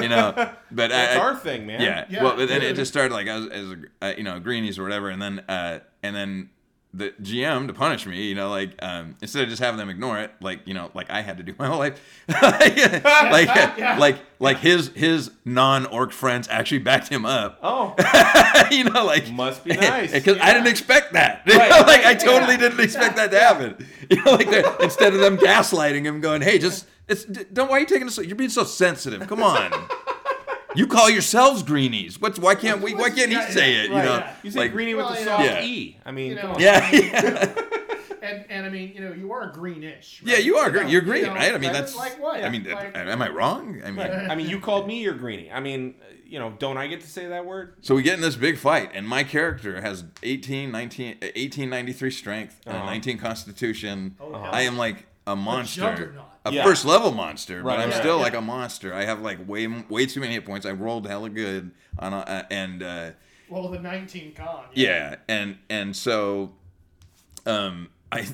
You 0.00 0.08
know, 0.08 0.32
but 0.70 0.90
That's 0.90 1.16
I, 1.16 1.18
I- 1.18 1.22
our 1.22 1.36
thing, 1.36 1.66
man. 1.66 1.80
yeah. 1.80 2.04
Yeah. 2.08 2.22
Well, 2.22 2.36
but 2.36 2.48
then 2.48 2.62
it 2.62 2.74
just 2.76 2.92
started 2.92 3.12
like 3.12 3.26
as, 3.26 3.46
as 3.48 3.70
a, 3.70 3.76
uh, 4.02 4.12
you 4.16 4.22
know 4.24 4.38
greenies 4.40 4.78
or 4.78 4.82
whatever, 4.84 5.10
and 5.10 5.20
then 5.20 5.40
uh, 5.48 5.80
and 6.02 6.14
then 6.14 6.50
the 6.94 7.10
GM 7.20 7.66
to 7.66 7.74
punish 7.74 8.06
me, 8.06 8.22
you 8.26 8.34
know, 8.34 8.48
like 8.48 8.70
um, 8.80 9.16
instead 9.20 9.42
of 9.42 9.50
just 9.50 9.60
having 9.60 9.76
them 9.76 9.90
ignore 9.90 10.18
it, 10.18 10.30
like 10.40 10.60
you 10.66 10.72
know, 10.72 10.90
like 10.94 11.10
I 11.10 11.20
had 11.20 11.36
to 11.38 11.42
do 11.42 11.54
my 11.58 11.66
whole 11.66 11.78
life, 11.78 12.00
like 12.28 13.04
like 13.98 14.18
like 14.38 14.58
his 14.58 14.88
his 14.94 15.30
non 15.44 15.86
orc 15.86 16.12
friends 16.12 16.48
actually 16.48 16.78
backed 16.78 17.08
him 17.08 17.24
up. 17.26 17.58
Oh, 17.62 17.94
you 18.70 18.84
know, 18.84 19.04
like 19.04 19.30
must 19.30 19.64
be 19.64 19.74
nice. 19.74 20.12
because 20.12 20.38
I 20.38 20.52
didn't 20.52 20.68
expect 20.68 21.12
that. 21.14 21.42
You 21.46 21.58
Right, 21.58 21.70
know, 21.70 21.76
like 21.78 22.04
right, 22.04 22.06
I 22.06 22.14
totally 22.14 22.52
yeah. 22.54 22.60
didn't 22.60 22.80
expect 22.80 23.16
that 23.16 23.30
to 23.30 23.38
happen. 23.40 23.86
You 24.10 24.22
know, 24.22 24.32
like 24.32 24.48
instead 24.80 25.14
of 25.14 25.20
them 25.20 25.36
gaslighting 25.38 26.04
him, 26.04 26.20
going, 26.20 26.40
"Hey, 26.42 26.58
just 26.58 26.86
it's 27.08 27.24
don't 27.24 27.68
why 27.70 27.76
are 27.76 27.80
you 27.80 27.86
taking 27.86 28.06
this? 28.06 28.18
You're 28.18 28.36
being 28.36 28.50
so 28.50 28.64
sensitive. 28.64 29.26
Come 29.28 29.42
on." 29.42 29.70
You 30.74 30.86
call 30.86 31.08
yourselves 31.08 31.62
greenies. 31.62 32.20
What's 32.20 32.38
why 32.38 32.54
can't 32.54 32.82
we? 32.82 32.94
Why 32.94 33.08
can't 33.08 33.30
he 33.30 33.36
Yeah, 33.36 33.48
say 33.48 33.72
yeah, 33.72 33.78
it? 33.80 33.82
You 33.84 33.96
know, 33.96 34.02
yeah. 34.18 34.34
You 34.42 34.50
say 34.50 34.58
like, 34.60 34.72
greenie 34.72 34.92
with 34.94 35.06
Well, 35.06 35.14
the 35.14 35.20
you 35.20 35.24
soft 35.26 35.44
know- 35.44 35.60
e. 35.62 35.96
I 36.04 36.10
mean, 36.12 36.28
You 36.30 36.34
know, 36.34 36.40
come 36.42 36.50
on. 36.52 36.60
Yeah, 36.60 36.90
yeah, 36.92 37.54
And 38.22 38.44
and 38.50 38.66
I 38.66 38.68
mean, 38.68 38.92
you 38.94 39.00
know, 39.00 39.12
you 39.14 39.32
are 39.32 39.46
greenish. 39.52 40.20
yeah. 40.24 40.36
You 40.36 40.56
are 40.56 40.68
green. 40.70 40.84
know, 40.84 40.90
You're 40.90 41.00
you 41.02 41.08
green, 41.08 41.24
know, 41.24 41.34
right? 41.34 41.54
I 41.54 41.58
mean, 41.58 41.72
that's. 41.72 41.96
like 41.96 42.20
what? 42.20 42.44
I 42.44 42.50
mean, 42.50 42.64
Like- 42.64 42.94
am 42.94 43.22
I 43.22 43.28
wrong? 43.30 43.80
I 43.86 43.90
mean, 43.90 44.06
I 44.06 44.34
mean, 44.34 44.48
you 44.50 44.60
called 44.60 44.86
me 44.86 45.00
your 45.00 45.14
greenie. 45.14 45.50
I 45.50 45.60
mean, 45.60 45.94
uh, 46.02 46.12
you 46.26 46.38
know, 46.38 46.52
don't 46.58 46.76
I 46.76 46.88
get 46.88 47.00
to 47.02 47.08
say 47.08 47.26
that 47.28 47.46
word? 47.46 47.76
So 47.80 47.94
we 47.94 48.02
get 48.02 48.14
in 48.14 48.20
this 48.20 48.36
big 48.36 48.58
fight, 48.58 48.90
and 48.92 49.08
my 49.08 49.22
character 49.24 49.80
has 49.80 50.04
18, 50.24 50.70
19, 50.72 51.06
1893 51.22 52.10
strength, 52.10 52.60
and 52.66 52.76
Uh-huh. 52.76 52.84
19 52.86 53.16
constitution. 53.18 54.16
Oh, 54.20 54.32
hell 54.32 54.50
I 54.52 54.62
am 54.62 54.76
like 54.76 55.06
a 55.26 55.36
monster, 55.36 55.80
juggernaut. 55.82 56.24
A 56.48 56.52
Yeah. 56.52 56.64
first 56.64 56.84
level 56.84 57.12
monster, 57.12 57.62
but 57.62 57.78
I'm 57.78 57.90
right. 57.90 57.98
still 57.98 58.16
Yeah. 58.16 58.22
like 58.22 58.34
a 58.34 58.40
monster. 58.40 58.94
I 58.94 59.04
have 59.04 59.20
like 59.20 59.46
way 59.48 59.66
way 59.66 60.06
too 60.06 60.20
many 60.20 60.34
hit 60.34 60.44
points. 60.44 60.64
I 60.66 60.72
rolled 60.72 61.06
hella 61.06 61.28
good 61.30 61.70
on 61.98 62.12
a, 62.12 62.18
uh, 62.18 62.42
and 62.50 62.82
uh, 62.82 63.10
Well, 63.48 63.68
the 63.68 63.78
19 63.78 64.34
con. 64.34 64.64
yeah, 64.74 65.16
and 65.28 65.58
and 65.70 65.94
so, 65.96 66.52
um, 67.44 67.88
I. 68.12 68.26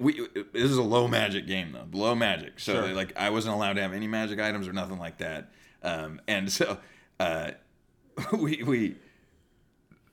We, 0.00 0.26
this 0.52 0.70
is 0.70 0.78
a 0.78 0.82
low 0.82 1.06
magic 1.06 1.46
game 1.46 1.72
though, 1.72 1.86
low 1.92 2.14
magic. 2.14 2.60
So 2.60 2.72
Sure. 2.86 2.94
like 2.94 3.12
I 3.18 3.28
wasn't 3.30 3.56
allowed 3.56 3.74
to 3.74 3.82
have 3.82 3.92
any 3.92 4.06
magic 4.06 4.40
items 4.40 4.66
or 4.68 4.72
nothing 4.72 4.98
like 4.98 5.18
that. 5.18 5.50
Um, 5.82 6.20
and 6.26 6.50
so 6.50 6.78
uh, 7.20 7.50
we 8.32 8.62
we 8.62 8.94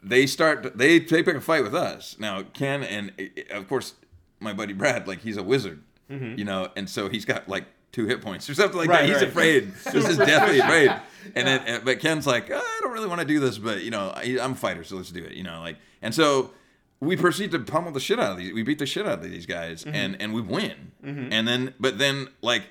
they 0.01 0.25
start 0.25 0.77
they 0.77 0.99
they 0.99 1.23
pick 1.23 1.35
a 1.35 1.39
fight 1.39 1.63
with 1.63 1.75
us 1.75 2.17
now. 2.19 2.41
Ken 2.41 2.83
and 2.83 3.13
of 3.51 3.69
course 3.69 3.93
my 4.41 4.51
buddy 4.51 4.73
Brad, 4.73 5.07
like 5.07 5.19
he's 5.21 5.37
a 5.37 5.43
wizard, 5.43 5.81
Mm-hmm. 6.09 6.37
you 6.37 6.45
know, 6.45 6.69
and 6.75 6.89
so 6.89 7.09
he's 7.09 7.25
got 7.25 7.47
like 7.47 7.65
two 7.91 8.05
hit 8.05 8.21
points 8.21 8.49
or 8.49 8.53
something 8.53 8.77
like 8.77 8.89
Right, 8.89 9.01
that. 9.01 9.07
He's 9.07 9.15
right. 9.15 9.27
afraid. 9.27 9.73
this 9.91 10.07
is 10.07 10.17
deathly 10.17 10.59
afraid. 10.59 10.91
And 11.35 11.47
then, 11.47 11.59
uh, 11.67 11.79
but 11.83 11.99
Ken's 11.99 12.27
like, 12.27 12.51
"Oh, 12.51 12.57
I 12.57 12.79
don't 12.81 12.91
really 12.91 13.07
want 13.07 13.21
to 13.21 13.27
do 13.27 13.39
this, 13.39 13.57
but 13.57 13.83
you 13.83 13.91
know, 13.91 14.11
I, 14.15 14.37
I'm 14.41 14.51
a 14.51 14.55
fighter, 14.55 14.83
so 14.83 14.97
let's 14.97 15.11
do 15.11 15.23
it. 15.23 15.33
You 15.33 15.43
know, 15.43 15.61
like, 15.61 15.77
and 16.01 16.13
so 16.13 16.51
we 16.99 17.15
proceed 17.15 17.51
to 17.51 17.59
pummel 17.59 17.91
the 17.91 17.99
shit 17.99 18.19
out 18.19 18.31
of 18.31 18.37
these. 18.37 18.53
We 18.53 18.63
beat 18.63 18.79
the 18.79 18.85
shit 18.85 19.05
out 19.05 19.19
of 19.19 19.23
these 19.23 19.45
guys, 19.45 19.83
mm-hmm. 19.85 19.95
and 19.95 20.21
and 20.21 20.33
we 20.33 20.41
win. 20.41 20.91
Mm-hmm. 21.03 21.31
And 21.31 21.47
then, 21.47 21.73
but 21.79 21.97
then, 21.97 22.27
like, 22.41 22.63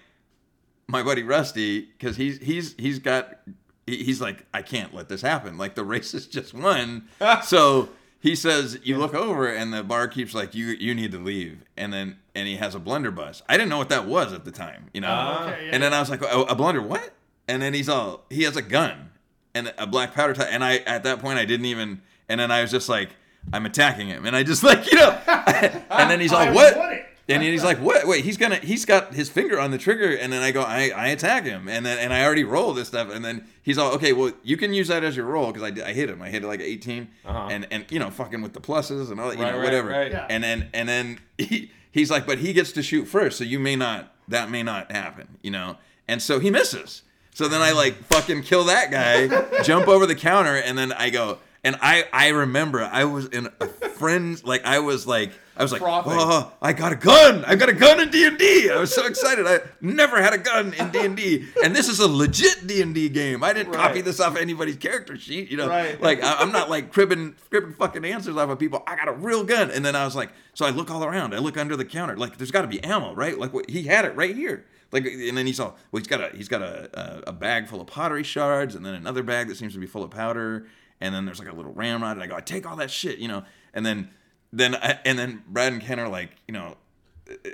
my 0.86 1.02
buddy 1.02 1.22
Rusty, 1.22 1.80
because 1.80 2.16
he's 2.16 2.38
he's 2.38 2.74
he's 2.78 2.98
got 2.98 3.38
he's 3.86 4.20
like, 4.20 4.44
I 4.52 4.62
can't 4.62 4.94
let 4.94 5.08
this 5.08 5.22
happen. 5.22 5.58
Like 5.58 5.74
the 5.74 5.84
racist 5.84 6.30
just 6.30 6.54
won, 6.54 7.08
so 7.44 7.88
he 8.22 8.34
says, 8.36 8.78
you 8.84 8.96
look 8.98 9.14
over 9.14 9.46
and 9.48 9.74
the 9.74 9.82
bar 9.82 10.06
keeps 10.08 10.32
like, 10.32 10.54
you 10.54 10.66
you 10.68 10.94
need 10.94 11.10
to 11.12 11.18
leave, 11.18 11.58
and 11.76 11.92
then 11.92 12.16
and 12.34 12.46
he 12.48 12.56
has 12.56 12.74
a 12.74 12.78
blunderbuss. 12.78 13.42
I 13.48 13.56
didn't 13.56 13.68
know 13.68 13.78
what 13.78 13.88
that 13.90 14.06
was 14.06 14.32
at 14.32 14.44
the 14.44 14.52
time, 14.52 14.88
you 14.94 15.00
know. 15.02 15.08
Ah. 15.10 15.48
Okay, 15.48 15.66
yeah. 15.66 15.70
And 15.74 15.82
then 15.82 15.92
I 15.92 16.00
was 16.00 16.08
like, 16.08 16.22
a, 16.22 16.42
a 16.42 16.54
blunder 16.54 16.80
what? 16.80 17.12
And 17.48 17.60
then 17.60 17.74
he's 17.74 17.88
all, 17.88 18.24
he 18.30 18.44
has 18.44 18.56
a 18.56 18.62
gun. 18.62 19.10
and 19.54 19.74
a 19.76 19.86
black 19.86 20.14
powder 20.14 20.32
type. 20.34 20.48
And 20.50 20.62
I 20.64 20.76
at 20.78 21.02
that 21.02 21.18
point 21.18 21.38
I 21.38 21.44
didn't 21.44 21.66
even. 21.66 22.00
And 22.28 22.40
then 22.40 22.50
I 22.50 22.62
was 22.62 22.70
just 22.70 22.88
like, 22.88 23.10
I'm 23.52 23.66
attacking 23.66 24.06
him, 24.06 24.24
and 24.24 24.34
I 24.36 24.44
just 24.44 24.62
like 24.62 24.90
you 24.90 24.96
know. 24.98 25.10
and 25.90 26.08
then 26.10 26.20
he's 26.20 26.32
like, 26.32 26.54
what? 26.54 26.74
Want 27.28 27.42
it. 27.42 27.46
And 27.46 27.52
he's 27.52 27.64
like, 27.64 27.78
"What? 27.78 28.06
Wait, 28.06 28.24
he's 28.24 28.36
gonna, 28.36 28.56
he's 28.56 28.84
got 28.84 29.14
his 29.14 29.28
finger 29.28 29.58
on 29.60 29.70
the 29.70 29.78
trigger." 29.78 30.14
And 30.16 30.32
then 30.32 30.42
I 30.42 30.50
go, 30.50 30.62
"I, 30.62 30.90
I 30.94 31.08
attack 31.08 31.44
him," 31.44 31.68
and 31.68 31.84
then 31.86 31.98
and 31.98 32.12
I 32.12 32.24
already 32.24 32.44
roll 32.44 32.72
this 32.74 32.88
stuff, 32.88 33.10
and 33.10 33.24
then 33.24 33.46
he's 33.62 33.78
all, 33.78 33.92
"Okay, 33.92 34.12
well, 34.12 34.32
you 34.42 34.56
can 34.56 34.72
use 34.74 34.88
that 34.88 35.04
as 35.04 35.16
your 35.16 35.26
roll 35.26 35.46
because 35.48 35.62
I, 35.62 35.70
did- 35.70 35.84
I 35.84 35.92
hit 35.92 36.08
him. 36.10 36.20
I 36.22 36.28
hit 36.30 36.42
it 36.44 36.46
like 36.46 36.60
18, 36.60 37.08
Uh-huh. 37.24 37.48
and 37.50 37.66
and 37.70 37.84
you 37.90 37.98
know, 37.98 38.10
fucking 38.10 38.42
with 38.42 38.52
the 38.52 38.60
pluses 38.60 39.10
and 39.10 39.20
all 39.20 39.28
that, 39.30 39.38
you 39.38 39.42
Right, 39.44 39.52
know, 39.52 39.58
right, 39.58 39.64
whatever." 39.64 39.88
right. 39.90 40.10
Yeah. 40.10 40.26
And 40.28 40.42
then 40.44 40.68
and 40.74 40.88
then 40.88 41.18
he, 41.38 41.70
he's 41.90 42.10
like, 42.10 42.26
"But 42.26 42.38
he 42.38 42.52
gets 42.52 42.72
to 42.72 42.82
shoot 42.82 43.06
first, 43.06 43.38
so 43.38 43.44
you 43.44 43.58
may 43.58 43.76
not, 43.76 44.12
that 44.28 44.50
may 44.50 44.62
not 44.62 44.90
happen, 44.92 45.38
you 45.42 45.50
know." 45.50 45.76
And 46.08 46.20
so 46.20 46.40
he 46.40 46.50
misses. 46.50 47.02
So 47.34 47.48
then 47.48 47.62
I 47.62 47.72
like 47.72 47.94
fucking 48.04 48.42
kill 48.42 48.64
that 48.64 48.90
guy, 48.90 49.62
jump 49.62 49.88
over 49.88 50.04
the 50.06 50.14
counter, 50.16 50.56
and 50.56 50.76
then 50.76 50.92
I 50.92 51.08
go. 51.10 51.38
And 51.64 51.76
I, 51.80 52.06
I 52.12 52.28
remember 52.30 52.82
I 52.82 53.04
was 53.04 53.26
in 53.26 53.48
a 53.60 53.68
friend's 53.68 54.44
like 54.44 54.64
I 54.66 54.80
was 54.80 55.06
like 55.06 55.30
I 55.56 55.62
was 55.62 55.72
like 55.72 55.82
oh 55.82 56.52
I 56.62 56.72
got 56.72 56.92
a 56.92 56.96
gun. 56.96 57.44
I 57.44 57.54
got 57.56 57.68
a 57.68 57.74
gun 57.74 58.00
in 58.00 58.10
D 58.10 58.26
and 58.26 58.40
I 58.72 58.80
was 58.80 58.94
so 58.94 59.06
excited. 59.06 59.46
I 59.46 59.60
never 59.80 60.22
had 60.22 60.32
a 60.32 60.38
gun 60.38 60.72
in 60.72 60.90
D 60.90 60.98
and 61.00 61.16
D. 61.16 61.48
And 61.62 61.76
this 61.76 61.88
is 61.88 62.00
a 62.00 62.08
legit 62.08 62.66
D 62.66 62.80
and 62.82 62.94
D 62.94 63.08
game. 63.08 63.44
I 63.44 63.52
didn't 63.52 63.72
copy 63.72 64.00
this 64.00 64.18
off 64.18 64.36
anybody's 64.36 64.76
character 64.76 65.16
sheet 65.16 65.50
you 65.50 65.56
know? 65.56 65.68
Right. 65.68 66.00
like 66.00 66.22
I, 66.22 66.36
I'm 66.36 66.52
not 66.52 66.70
like 66.70 66.92
cribbing 66.92 67.36
cribbing 67.50 67.74
fucking 67.74 68.04
answers 68.04 68.36
off 68.36 68.48
of 68.48 68.58
people. 68.58 68.82
I 68.86 68.96
got 68.96 69.08
a 69.08 69.12
real 69.12 69.44
gun. 69.44 69.70
And 69.70 69.84
then 69.84 69.94
I 69.94 70.04
was 70.04 70.16
like 70.16 70.30
so 70.54 70.64
I 70.64 70.70
look 70.70 70.90
all 70.90 71.04
around. 71.04 71.34
I 71.34 71.38
look 71.38 71.56
under 71.56 71.76
the 71.76 71.84
counter. 71.84 72.16
Like 72.16 72.38
there's 72.38 72.50
got 72.50 72.62
to 72.62 72.68
be 72.68 72.82
ammo 72.82 73.14
right? 73.14 73.38
Like 73.38 73.52
what, 73.52 73.68
he 73.68 73.84
had 73.84 74.04
it 74.04 74.16
right 74.16 74.34
here. 74.34 74.64
Like 74.90 75.04
and 75.04 75.36
then 75.36 75.46
he 75.46 75.52
saw 75.52 75.72
well 75.90 76.00
he's 76.00 76.06
got 76.06 76.20
a 76.20 76.34
he's 76.36 76.48
got 76.48 76.62
a, 76.62 76.88
a 77.26 77.30
a 77.30 77.32
bag 77.32 77.68
full 77.68 77.80
of 77.80 77.86
pottery 77.86 78.22
shards 78.22 78.74
and 78.74 78.84
then 78.84 78.94
another 78.94 79.22
bag 79.22 79.48
that 79.48 79.56
seems 79.56 79.74
to 79.74 79.78
be 79.78 79.86
full 79.86 80.02
of 80.02 80.10
powder. 80.10 80.66
And 81.00 81.14
then 81.14 81.26
there's 81.26 81.38
like 81.38 81.50
a 81.50 81.54
little 81.54 81.72
ramrod. 81.72 82.16
And 82.16 82.22
I 82.22 82.26
go 82.26 82.36
I 82.36 82.40
take 82.40 82.66
all 82.66 82.76
that 82.76 82.90
shit 82.90 83.18
you 83.18 83.28
know? 83.28 83.44
And 83.74 83.84
then 83.84 84.10
then 84.52 84.74
I, 84.76 84.98
and 85.04 85.18
then 85.18 85.42
Brad 85.48 85.72
and 85.72 85.82
Ken 85.82 85.98
are 85.98 86.08
like 86.08 86.30
you 86.46 86.54
know 86.54 86.76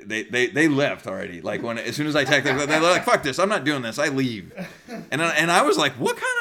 they 0.05 0.25
they 0.25 0.49
they 0.49 0.69
left 0.69 1.07
already. 1.07 1.41
Like 1.41 1.63
when 1.63 1.79
as 1.79 1.95
soon 1.97 2.07
as 2.07 2.17
I 2.17 2.25
them 2.45 2.59
they're 2.69 2.81
like 2.81 3.05
fuck 3.05 3.23
this 3.23 3.39
I'm 3.39 3.49
not 3.49 3.65
doing 3.65 3.83
this 3.83 3.99
I 3.99 4.09
leave. 4.09 4.53
And 5.11 5.23
I, 5.23 5.31
and 5.35 5.51
I 5.51 5.63
was 5.63 5.79
like 5.79 5.93
what 5.95 6.17
kind 6.17 6.38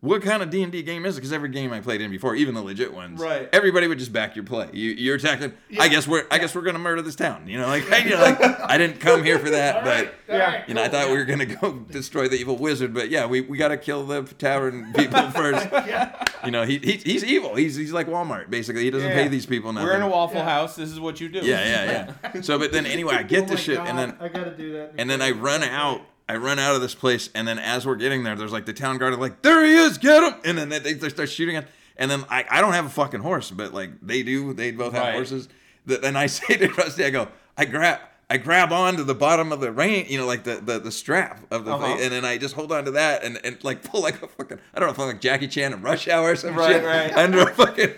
what 0.00 0.22
kind 0.22 0.42
of 0.42 0.48
D 0.50 0.62
and 0.62 0.72
D 0.72 0.82
game 0.82 1.04
is 1.04 1.16
it? 1.16 1.20
Because 1.20 1.32
every 1.32 1.50
game 1.50 1.72
I 1.72 1.80
played 1.80 2.00
in 2.00 2.10
before, 2.10 2.34
even 2.34 2.54
the 2.54 2.62
legit 2.62 2.94
ones, 2.94 3.20
Right. 3.20 3.48
Everybody 3.52 3.86
would 3.86 3.98
just 3.98 4.12
back 4.12 4.34
your 4.34 4.44
play. 4.46 4.68
You, 4.72 4.90
you're 4.92 5.16
attacking. 5.16 5.52
I 5.78 5.88
guess 5.88 6.08
we're. 6.08 6.24
I 6.30 6.38
guess 6.38 6.54
we're 6.54 6.62
gonna 6.62 6.78
murder 6.78 7.02
this 7.02 7.16
town. 7.16 7.46
You 7.46 7.58
know, 7.58 7.66
like, 7.66 7.84
you 8.04 8.10
know, 8.10 8.20
like 8.22 8.40
I 8.40 8.78
didn't 8.78 8.98
come 9.00 9.22
here 9.24 9.38
for 9.38 9.50
that, 9.50 9.84
but 9.84 10.14
Yeah. 10.28 10.64
you 10.66 10.72
know, 10.74 10.82
I 10.82 10.88
thought 10.88 11.08
we 11.08 11.16
were 11.16 11.24
gonna 11.26 11.44
go 11.46 11.72
destroy 11.90 12.28
the 12.28 12.36
evil 12.36 12.56
wizard. 12.56 12.94
But 12.94 13.10
yeah, 13.10 13.26
we, 13.26 13.42
we 13.42 13.58
got 13.58 13.68
to 13.68 13.76
kill 13.76 14.06
the 14.06 14.22
tavern 14.22 14.92
people 14.94 15.30
first. 15.32 15.68
You 16.44 16.50
know, 16.50 16.64
he, 16.64 16.78
he 16.78 16.92
he's 16.92 17.22
evil. 17.22 17.54
He's 17.54 17.76
he's 17.76 17.92
like 17.92 18.06
Walmart 18.06 18.48
basically. 18.48 18.84
He 18.84 18.90
doesn't 18.90 19.08
Yeah. 19.08 19.14
pay 19.22 19.28
these 19.28 19.44
people 19.44 19.72
nothing. 19.72 19.86
We're 19.86 19.96
in 19.96 20.02
a 20.02 20.08
Waffle 20.08 20.36
Yeah. 20.38 20.44
House. 20.44 20.76
This 20.76 20.90
is 20.90 20.98
what 20.98 21.20
you 21.20 21.28
do. 21.28 21.40
yeah, 21.40 21.64
yeah, 21.64 22.14
yeah. 22.34 22.40
So, 22.40 22.58
but 22.58 22.72
then 22.72 22.86
anyway, 22.86 23.16
I 23.16 23.22
get 23.22 23.40
Oh 23.42 23.46
this 23.46 23.50
my 23.52 23.56
shit, 23.60 23.76
God, 23.76 23.88
and 23.88 23.98
then 23.98 24.16
I 24.18 24.28
gotta 24.28 24.56
do 24.56 24.72
that. 24.72 24.94
and 24.96 25.10
then 25.10 25.20
I 25.20 25.32
run 25.32 25.62
out. 25.62 26.00
I 26.30 26.36
run 26.36 26.58
out 26.58 26.74
of 26.74 26.80
this 26.80 26.94
place, 26.94 27.28
and 27.34 27.46
then 27.48 27.58
as 27.58 27.86
we're 27.86 27.96
getting 27.96 28.22
there, 28.24 28.36
there's 28.36 28.52
like 28.52 28.66
the 28.66 28.72
town 28.72 28.98
guard 28.98 29.18
like, 29.18 29.42
"There 29.42 29.64
he 29.64 29.74
is, 29.74 29.98
get 29.98 30.22
him!" 30.22 30.34
And 30.44 30.56
then 30.58 30.68
they, 30.68 30.78
they 30.94 31.08
start 31.08 31.28
shooting 31.28 31.56
at. 31.56 31.66
And 31.96 32.10
then 32.10 32.24
I, 32.30 32.44
I 32.50 32.60
don't 32.62 32.72
have 32.72 32.86
a 32.86 32.90
fucking 32.90 33.20
horse, 33.20 33.50
but 33.50 33.74
like 33.74 33.90
they 34.00 34.22
do, 34.22 34.52
they 34.54 34.70
both 34.70 34.92
have 34.94 35.02
Right. 35.02 35.14
horses. 35.14 35.48
Th- 35.86 36.00
Then 36.00 36.16
I 36.16 36.26
say 36.38 36.56
to 36.56 36.68
Rusty, 36.68 37.04
I 37.04 37.10
go, 37.10 37.28
I 37.58 37.66
grab, 37.66 37.98
I 38.30 38.36
grab 38.38 38.72
onto 38.72 39.02
the 39.04 39.14
bottom 39.14 39.50
of 39.52 39.60
the 39.60 39.70
rein, 39.72 40.06
you 40.08 40.16
know, 40.16 40.24
like 40.26 40.44
the 40.44 40.54
the, 40.64 40.78
the 40.78 40.92
strap 40.92 41.40
of 41.50 41.64
the 41.66 41.74
Uh-huh. 41.74 41.84
thing, 41.84 42.00
and 42.04 42.10
then 42.12 42.24
I 42.24 42.38
just 42.38 42.54
hold 42.54 42.72
on 42.72 42.84
to 42.86 42.90
that 42.92 43.22
and, 43.24 43.38
and 43.44 43.62
like 43.64 43.82
pull 43.90 44.00
like 44.02 44.22
a 44.22 44.28
fucking, 44.28 44.58
I 44.72 44.78
don't 44.78 44.86
know, 44.88 44.92
if 44.92 44.98
I'm 44.98 45.08
like 45.08 45.20
Jackie 45.20 45.48
Chan 45.48 45.72
in 45.74 45.82
Rush 45.82 46.08
Hour 46.08 46.30
or 46.30 46.36
some 46.36 46.54
Right, 46.56 46.76
shit 46.76 46.84
right. 46.84 47.12
under 47.24 47.40
a 47.40 47.54
fucking 47.54 47.92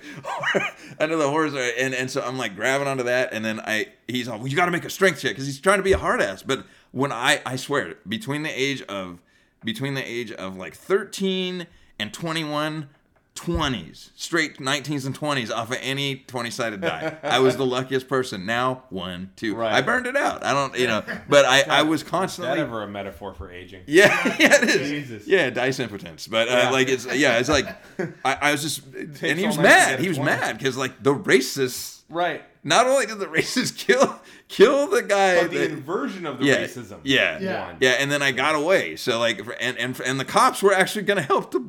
under 0.99 1.17
the 1.17 1.29
horse, 1.29 1.53
and 1.55 1.95
and 1.95 2.11
so 2.11 2.23
I'm 2.23 2.39
like 2.39 2.57
grabbing 2.57 2.89
onto 2.89 3.05
that, 3.05 3.33
and 3.33 3.45
then 3.45 3.61
I 3.61 3.89
he's 4.09 4.27
all, 4.29 4.39
well, 4.39 4.49
you 4.49 4.57
got 4.57 4.65
to 4.67 4.71
make 4.73 4.85
a 4.85 4.91
strength 4.91 5.21
check 5.21 5.33
because 5.33 5.47
he's 5.47 5.61
trying 5.61 5.79
to 5.79 5.83
be 5.85 5.93
a 5.93 5.99
hard 5.99 6.21
ass, 6.21 6.43
but 6.43 6.65
when 6.93 7.11
I 7.13 7.41
I 7.45 7.57
swear 7.57 7.95
between 8.09 8.43
the 8.45 8.51
age 8.51 8.83
of 8.83 9.19
between 9.65 9.95
the 9.95 10.03
age 10.09 10.31
of 10.33 10.57
like 10.57 10.75
13 10.75 11.67
and 11.99 12.13
21 12.13 12.89
20s 13.35 14.11
straight 14.15 14.59
19s 14.59 15.07
and 15.07 15.19
20s 15.19 15.51
off 15.51 15.71
of 15.71 15.79
any 15.81 16.17
20 16.17 16.51
sided 16.51 16.83
die 16.83 17.17
i 17.23 17.39
was 17.39 17.57
the 17.57 17.65
luckiest 17.65 18.07
person 18.07 18.45
now 18.45 18.83
one 18.91 19.31
two 19.37 19.55
Right. 19.55 19.73
i 19.73 19.81
burned 19.81 20.07
it 20.07 20.17
out 20.17 20.45
i 20.45 20.53
don't 20.53 20.77
you 20.79 20.87
know 20.87 21.03
but 21.31 21.47
i 21.47 21.63
i 21.63 21.83
was 21.83 22.01
Is 22.03 22.05
that 22.05 22.11
constantly 22.11 22.61
ever 22.61 22.83
a 22.83 22.87
metaphor 22.89 23.33
for 23.33 23.51
aging? 23.51 23.85
yeah, 23.87 24.37
yeah, 24.39 24.63
it 24.63 24.69
is. 24.69 24.91
Jesus. 24.91 25.27
Yeah, 25.27 25.49
dice 25.49 25.81
impotence. 25.81 26.27
But 26.27 26.49
uh, 26.49 26.51
Yeah. 26.65 26.71
like 26.71 26.89
it's 26.91 27.07
yeah, 27.07 27.39
it's 27.39 27.49
like 27.49 27.67
I, 28.25 28.35
I 28.49 28.53
was 28.53 28.61
just 28.61 28.85
and 28.95 29.39
he 29.39 29.47
was 29.47 29.57
mad. 29.59 29.99
He 30.01 30.09
was 30.09 30.19
20. 30.19 30.31
mad 30.31 30.59
because 30.59 30.77
like 30.77 31.03
the 31.03 31.15
racists. 31.15 32.03
Right. 32.11 32.43
Not 32.63 32.87
only 32.87 33.07
did 33.07 33.19
the 33.19 33.27
racists 33.27 33.75
kill 33.77 34.21
kill 34.53 34.87
the 34.87 35.03
guy, 35.03 35.41
But 35.43 35.51
the 35.51 35.59
that- 35.59 35.71
inversion 35.71 36.27
of 36.27 36.39
the 36.39 36.45
yeah, 36.45 36.57
racism. 36.65 36.99
yeah, 37.05 37.39
Yeah. 37.41 37.67
won. 37.67 37.77
yeah, 37.81 37.91
and 38.01 38.11
then 38.13 38.23
I 38.23 38.33
got 38.33 38.55
away. 38.55 38.97
So 38.97 39.19
like, 39.19 39.41
and 39.61 39.77
and 39.79 39.99
and 40.01 40.21
the 40.21 40.25
cops 40.25 40.63
were 40.63 40.75
actually 40.75 41.03
going 41.03 41.17
to 41.19 41.23
help 41.23 41.51
the 41.53 41.65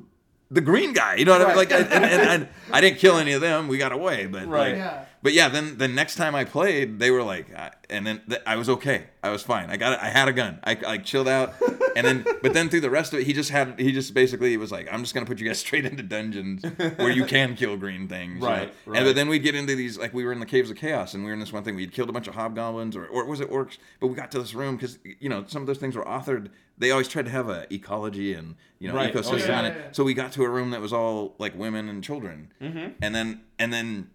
the 0.51 0.61
green 0.61 0.93
guy. 0.93 1.15
You 1.15 1.25
know 1.25 1.31
what 1.31 1.41
I 1.41 1.47
mean? 1.47 1.55
Like, 1.55 1.71
I, 1.71 1.77
and, 1.79 2.03
and, 2.05 2.21
and 2.29 2.47
I 2.71 2.79
didn't 2.81 2.99
kill 2.99 3.17
any 3.17 3.33
of 3.33 3.41
them. 3.41 3.67
We 3.67 3.77
got 3.79 3.91
away, 3.91 4.27
but 4.27 4.45
Right. 4.47 4.69
like, 4.73 4.75
Yeah. 4.75 5.05
But 5.23 5.33
yeah, 5.33 5.49
then 5.49 5.77
the 5.79 5.87
next 5.87 6.15
time 6.15 6.35
I 6.35 6.43
played, 6.43 6.99
they 6.99 7.09
were 7.09 7.23
like, 7.23 7.51
I, 7.55 7.71
and 7.89 8.05
then 8.05 8.21
th- 8.29 8.41
I 8.45 8.57
was 8.57 8.69
okay. 8.69 9.05
I 9.23 9.29
was 9.29 9.41
fine. 9.41 9.69
I 9.71 9.77
got 9.77 9.93
it. 9.93 9.99
I 10.01 10.09
had 10.09 10.27
a 10.27 10.33
gun. 10.33 10.59
I, 10.63 10.77
I 10.85 10.97
chilled 10.97 11.27
out, 11.29 11.53
and 11.95 12.05
then 12.05 12.25
but 12.41 12.53
then 12.53 12.69
through 12.69 12.81
the 12.81 12.89
rest 12.89 13.13
of 13.13 13.19
it, 13.19 13.25
he 13.25 13.31
just 13.33 13.49
had 13.49 13.79
he 13.79 13.91
just 13.93 14.13
basically 14.13 14.55
was 14.57 14.71
like, 14.71 14.87
I'm 14.91 15.01
just 15.01 15.13
gonna 15.13 15.25
put 15.25 15.39
you 15.39 15.47
guys 15.47 15.59
straight 15.65 15.85
into 15.85 16.03
dungeons 16.03 16.63
where 16.97 17.09
you 17.09 17.25
can 17.25 17.55
kill 17.55 17.77
green 17.77 18.07
things. 18.07 18.35
you 18.35 18.39
know? 18.41 18.47
Right, 18.47 18.73
And 18.87 19.05
but 19.05 19.15
then 19.15 19.29
we'd 19.29 19.39
get 19.43 19.55
into 19.55 19.75
these 19.75 19.97
like 19.97 20.13
we 20.13 20.25
were 20.25 20.33
in 20.33 20.39
the 20.41 20.45
caves 20.45 20.69
of 20.69 20.75
chaos, 20.77 21.13
and 21.13 21.23
we 21.23 21.29
were 21.29 21.33
in 21.33 21.39
this 21.39 21.53
one 21.53 21.63
thing. 21.63 21.75
We'd 21.75 21.93
killed 21.93 22.09
a 22.09 22.13
bunch 22.13 22.27
of 22.27 22.35
hobgoblins, 22.35 22.95
or 22.95 23.05
or 23.07 23.25
was 23.25 23.39
it 23.39 23.49
orcs? 23.49 23.77
But 24.01 24.07
we 24.07 24.15
got 24.15 24.29
to 24.31 24.39
this 24.39 24.53
room 24.53 24.75
because 24.75 24.99
you 25.19 25.29
know 25.29 25.45
some 25.47 25.61
of 25.63 25.67
those 25.67 25.77
things 25.77 25.95
were 25.95 26.03
authored. 26.05 26.49
They 26.77 26.89
always 26.91 27.07
tried 27.07 27.25
to 27.25 27.31
have 27.31 27.49
a 27.49 27.71
ecology 27.73 28.33
and 28.33 28.55
you 28.79 28.87
know 28.89 28.95
Right. 28.95 29.15
Oh, 29.15 29.19
ecosystem. 29.21 29.47
yeah, 29.47 29.59
in 29.59 29.65
it. 29.65 29.69
yeah, 29.69 29.83
yeah. 29.85 29.89
So 29.93 30.03
we 30.03 30.13
got 30.13 30.31
to 30.33 30.43
a 30.43 30.49
room 30.49 30.71
that 30.71 30.81
was 30.81 30.91
all 30.91 31.35
like 31.37 31.57
women 31.57 31.87
and 31.87 32.03
children, 32.03 32.51
Mm-hmm. 32.61 32.93
and 33.01 33.13
then 33.15 33.41
and 33.59 33.71
then 33.71 34.09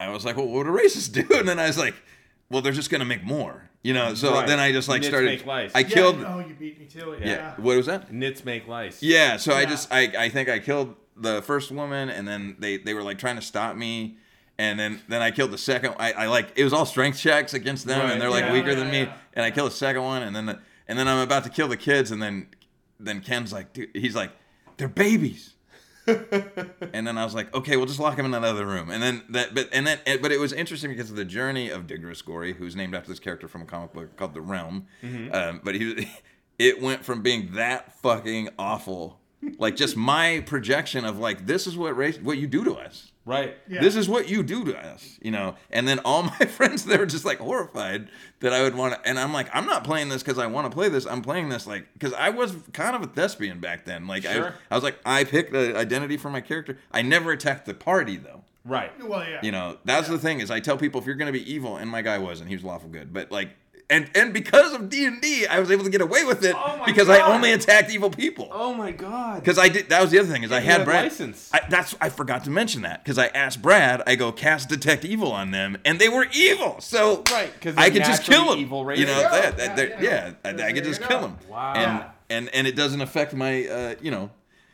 I 0.00 0.10
was 0.10 0.24
like, 0.24 0.36
well, 0.36 0.46
what 0.48 0.64
do 0.64 0.70
racists 0.70 1.12
do? 1.12 1.26
And 1.38 1.48
then 1.48 1.58
I 1.58 1.66
was 1.66 1.78
like, 1.78 1.94
well, 2.50 2.62
they're 2.62 2.72
just 2.72 2.90
gonna 2.90 3.04
make 3.04 3.24
more, 3.24 3.68
you 3.82 3.92
know. 3.94 4.14
So 4.14 4.32
Right. 4.32 4.46
then 4.46 4.58
I 4.60 4.72
just 4.72 4.88
like 4.88 5.00
Nits 5.00 5.08
started. 5.08 5.26
make 5.30 5.46
lice. 5.46 5.72
I 5.74 5.80
Yeah, 5.80 5.88
killed. 5.88 6.20
Yeah, 6.20 6.34
oh, 6.34 6.38
you 6.40 6.54
beat 6.54 6.78
me 6.78 6.86
to 6.86 7.12
it. 7.12 7.20
yeah. 7.20 7.26
Yeah. 7.26 7.54
What 7.56 7.76
was 7.76 7.86
that? 7.86 8.12
Nits 8.12 8.44
make 8.44 8.68
lice. 8.68 9.02
Yeah. 9.02 9.36
So 9.38 9.54
I 9.54 9.64
just 9.64 9.92
I 9.92 10.12
I 10.18 10.28
think 10.28 10.48
I 10.48 10.58
killed 10.58 10.96
the 11.16 11.40
first 11.42 11.70
woman, 11.70 12.10
and 12.10 12.26
then 12.26 12.56
they 12.58 12.76
they 12.76 12.92
were 12.94 13.02
like 13.02 13.18
trying 13.18 13.36
to 13.36 13.42
stop 13.42 13.76
me. 13.76 14.16
And 14.56 14.78
then, 14.78 15.00
then 15.08 15.20
I 15.20 15.32
killed 15.32 15.50
the 15.50 15.58
second. 15.58 15.96
I, 15.98 16.12
I 16.12 16.26
like 16.26 16.52
it 16.54 16.62
was 16.62 16.72
all 16.72 16.86
strength 16.86 17.18
checks 17.18 17.54
against 17.54 17.86
them, 17.88 17.98
Right. 18.00 18.12
and 18.12 18.20
they're 18.22 18.30
like 18.30 18.44
Yeah, 18.44 18.52
weaker 18.52 18.68
yeah, 18.68 18.74
than 18.76 18.90
me. 18.90 19.00
yeah. 19.00 19.14
And 19.32 19.44
I 19.44 19.50
kill 19.50 19.64
the 19.64 19.72
second 19.72 20.02
one, 20.02 20.22
and 20.22 20.34
then 20.36 20.46
the, 20.46 20.60
and 20.86 20.96
then 20.96 21.08
I'm 21.08 21.18
about 21.18 21.42
to 21.42 21.50
kill 21.50 21.66
the 21.66 21.76
kids, 21.76 22.12
and 22.12 22.22
then 22.22 22.46
then 23.00 23.20
Ken's 23.20 23.52
like, 23.52 23.72
dude, 23.72 23.90
he's 23.94 24.14
like, 24.14 24.30
they're 24.76 24.86
babies. 24.86 25.53
and 26.92 27.06
then 27.06 27.16
I 27.16 27.24
was 27.24 27.34
like, 27.34 27.54
okay, 27.54 27.76
we'll 27.76 27.86
just 27.86 28.00
lock 28.00 28.18
him 28.18 28.26
in 28.26 28.34
another 28.34 28.66
room. 28.66 28.90
And 28.90 29.02
then 29.02 29.22
that, 29.30 29.54
but 29.54 29.68
and 29.72 29.86
then, 29.86 29.98
but 30.20 30.32
it 30.32 30.38
was 30.38 30.52
interesting 30.52 30.90
because 30.90 31.10
of 31.10 31.16
the 31.16 31.24
journey 31.24 31.70
of 31.70 31.86
Digris 31.86 32.24
Gory, 32.24 32.52
who's 32.54 32.76
named 32.76 32.94
after 32.94 33.08
this 33.08 33.20
character 33.20 33.48
from 33.48 33.62
a 33.62 33.64
comic 33.64 33.92
book 33.92 34.16
called 34.16 34.34
The 34.34 34.40
Realm. 34.40 34.86
Um, 35.32 35.60
but 35.64 35.74
he, 35.74 36.08
it 36.58 36.80
went 36.82 37.04
from 37.04 37.22
being 37.22 37.52
that 37.54 37.98
fucking 38.00 38.50
awful, 38.58 39.18
like 39.58 39.76
just 39.76 39.96
my 39.96 40.42
projection 40.46 41.04
of 41.04 41.18
like 41.18 41.46
this 41.46 41.66
is 41.66 41.76
what 41.76 41.96
race, 41.96 42.18
what 42.18 42.36
you 42.38 42.46
do 42.46 42.64
to 42.64 42.74
us. 42.74 43.12
Right. 43.26 43.56
Yeah. 43.68 43.80
This 43.80 43.96
is 43.96 44.08
what 44.08 44.28
you 44.28 44.42
do 44.42 44.64
to 44.66 44.78
us, 44.78 45.18
you 45.22 45.30
know. 45.30 45.54
And 45.70 45.88
then 45.88 45.98
all 46.00 46.22
my 46.40 46.46
friends, 46.46 46.84
they 46.84 46.96
were 46.98 47.06
just 47.06 47.24
like 47.24 47.38
horrified 47.38 48.08
that 48.40 48.52
I 48.52 48.62
would 48.62 48.74
want 48.74 48.94
to. 48.94 49.08
And 49.08 49.18
I'm 49.18 49.32
like, 49.32 49.48
I'm 49.54 49.66
not 49.66 49.82
playing 49.84 50.10
this 50.10 50.22
because 50.22 50.38
I 50.38 50.46
want 50.46 50.70
to 50.70 50.74
play 50.74 50.88
this. 50.90 51.06
I'm 51.06 51.22
playing 51.22 51.48
this 51.48 51.66
like 51.66 51.86
because 51.94 52.12
I 52.12 52.30
was 52.30 52.54
kind 52.72 52.94
of 52.94 53.02
a 53.02 53.06
thespian 53.06 53.60
back 53.60 53.84
then. 53.86 54.06
Like 54.06 54.26
I, 54.26 54.34
Sure. 54.34 54.54
I 54.70 54.74
was 54.74 54.84
like, 54.84 54.98
I 55.06 55.24
picked 55.24 55.54
an 55.54 55.74
identity 55.76 56.16
for 56.18 56.28
my 56.30 56.40
character. 56.42 56.78
I 56.92 57.02
never 57.02 57.32
attacked 57.32 57.66
the 57.66 57.74
party 57.74 58.16
though. 58.16 58.42
Right. 58.66 58.92
Well, 59.02 59.26
yeah. 59.28 59.40
You 59.42 59.52
know, 59.52 59.78
that's 59.84 60.08
the 60.08 60.18
thing 60.18 60.40
is 60.40 60.50
I 60.50 60.60
tell 60.60 60.76
people 60.76 61.00
if 61.00 61.06
you're 61.06 61.16
gonna 61.16 61.32
be 61.32 61.50
evil, 61.50 61.76
and 61.76 61.90
my 61.90 62.02
guy 62.02 62.18
wasn't. 62.18 62.48
He 62.48 62.56
was 62.56 62.64
lawful 62.64 62.88
good, 62.90 63.12
but 63.12 63.30
like. 63.30 63.50
And, 63.94 64.10
and 64.16 64.32
because 64.32 64.72
of 64.72 64.88
D 64.88 65.04
and 65.04 65.20
D, 65.20 65.46
I 65.46 65.60
was 65.60 65.70
able 65.70 65.84
to 65.84 65.90
get 65.90 66.00
away 66.00 66.24
with 66.24 66.44
it 66.44 66.56
Oh 66.58 66.82
because 66.84 67.08
I 67.08 67.20
only 67.20 67.52
attacked 67.52 67.92
evil 67.92 68.10
people. 68.10 68.48
Oh 68.50 68.74
my 68.74 68.90
God. 68.90 69.36
Because 69.36 69.56
I 69.56 69.68
did. 69.68 69.88
That 69.88 70.02
was 70.02 70.10
the 70.10 70.18
other 70.18 70.28
thing 70.28 70.42
is 70.42 70.50
I 70.50 70.58
you 70.58 70.66
had 70.66 70.78
had 70.78 70.84
Brad. 70.84 71.04
license. 71.04 71.50
I, 71.52 71.60
that's 71.68 71.94
I 72.00 72.08
forgot 72.08 72.42
to 72.44 72.50
mention 72.50 72.82
that 72.82 73.04
because 73.04 73.18
I 73.18 73.28
asked 73.28 73.62
Brad. 73.62 74.02
I 74.06 74.16
go 74.16 74.32
cast 74.32 74.68
detect 74.68 75.04
evil 75.04 75.30
on 75.30 75.52
them, 75.52 75.78
and 75.84 76.00
they 76.00 76.08
were 76.08 76.26
evil. 76.34 76.80
So 76.80 77.22
right, 77.30 77.52
because 77.54 77.76
I 77.76 77.90
could 77.90 78.04
just 78.04 78.24
kill 78.24 78.50
them. 78.50 78.58
evil 78.58 78.78
you 78.96 79.06
know, 79.06 79.30
races. 79.30 79.56
that, 79.56 79.76
that, 79.76 80.02
Yeah, 80.02 80.02
yeah. 80.02 80.34
yeah, 80.44 80.64
I, 80.64 80.68
I 80.68 80.72
could 80.72 80.84
just 80.84 81.02
kill 81.02 81.20
them. 81.20 81.38
Wow. 81.48 81.74
And 81.74 82.04
and 82.30 82.54
and 82.54 82.66
it 82.66 82.74
doesn't 82.74 83.00
affect 83.00 83.32
my, 83.34 83.66
uh, 83.66 83.94
you 84.00 84.10
know. 84.10 84.30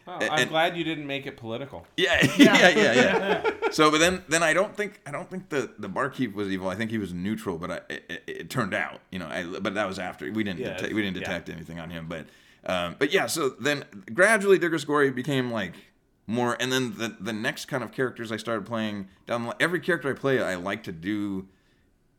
Oh, 0.08 0.12
and- 0.18 0.30
I'm 0.32 0.48
glad 0.48 0.76
you 0.76 0.84
didn't 0.84 1.06
make 1.06 1.26
it 1.26 1.36
political. 1.36 1.86
Yeah, 1.96 2.18
yeah, 2.36 2.68
yeah, 2.68 2.92
yeah. 2.94 3.50
so, 3.70 3.90
but 3.90 3.98
then, 3.98 4.24
then 4.28 4.42
I 4.42 4.52
don't 4.54 4.74
think 4.76 5.00
I 5.06 5.10
don't 5.10 5.28
think 5.30 5.48
the 5.50 5.70
the 5.78 5.88
barkeep 5.88 6.34
was 6.34 6.48
evil. 6.48 6.68
I 6.68 6.74
think 6.74 6.90
he 6.90 6.98
was 6.98 7.12
neutral. 7.12 7.58
But 7.58 7.70
I, 7.70 7.76
it, 7.88 8.04
it, 8.08 8.22
it 8.26 8.50
turned 8.50 8.74
out, 8.74 9.00
you 9.12 9.18
know, 9.18 9.26
I, 9.26 9.44
but 9.44 9.74
that 9.74 9.86
was 9.86 9.98
after 9.98 10.30
we 10.32 10.42
didn't 10.42 10.60
Yeah, 10.60 10.74
detect, 10.74 10.94
we 10.94 11.02
didn't 11.02 11.16
yeah. 11.18 11.24
detect 11.24 11.48
anything 11.50 11.78
on 11.78 11.90
him. 11.90 12.06
But 12.08 12.26
Um, 12.64 12.96
but 12.98 13.12
yeah, 13.12 13.26
so 13.26 13.50
then 13.60 13.84
gradually 14.12 14.58
Digger's 14.58 14.84
Glory 14.84 15.10
became 15.10 15.50
like 15.50 15.74
more, 16.26 16.56
and 16.60 16.70
then 16.72 16.94
the 16.96 17.16
the 17.20 17.32
next 17.32 17.66
kind 17.66 17.82
of 17.84 17.92
characters 17.92 18.30
I 18.32 18.36
started 18.36 18.66
playing 18.66 19.08
down. 19.26 19.52
Every 19.60 19.80
character 19.80 20.08
I 20.10 20.14
play, 20.14 20.42
I 20.42 20.54
like 20.56 20.82
to 20.84 20.92
do 20.92 21.46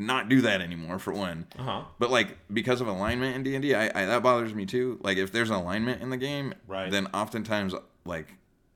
not 0.01 0.27
do 0.29 0.41
that 0.41 0.61
anymore 0.61 0.99
for 0.99 1.13
one. 1.13 1.47
Uh-huh. 1.57 1.83
But 1.99 2.11
like 2.11 2.37
because 2.53 2.81
of 2.81 2.87
alignment 2.87 3.35
in 3.35 3.43
D 3.43 3.55
and 3.55 3.65
I, 3.95 4.01
I 4.03 4.05
that 4.05 4.23
bothers 4.23 4.53
me 4.53 4.65
too. 4.65 4.99
Like 5.01 5.17
if 5.17 5.31
there's 5.31 5.49
an 5.49 5.55
alignment 5.55 6.01
in 6.01 6.09
the 6.09 6.17
game, 6.17 6.53
Right. 6.67 6.91
then 6.91 7.07
oftentimes 7.13 7.73
like 8.05 8.27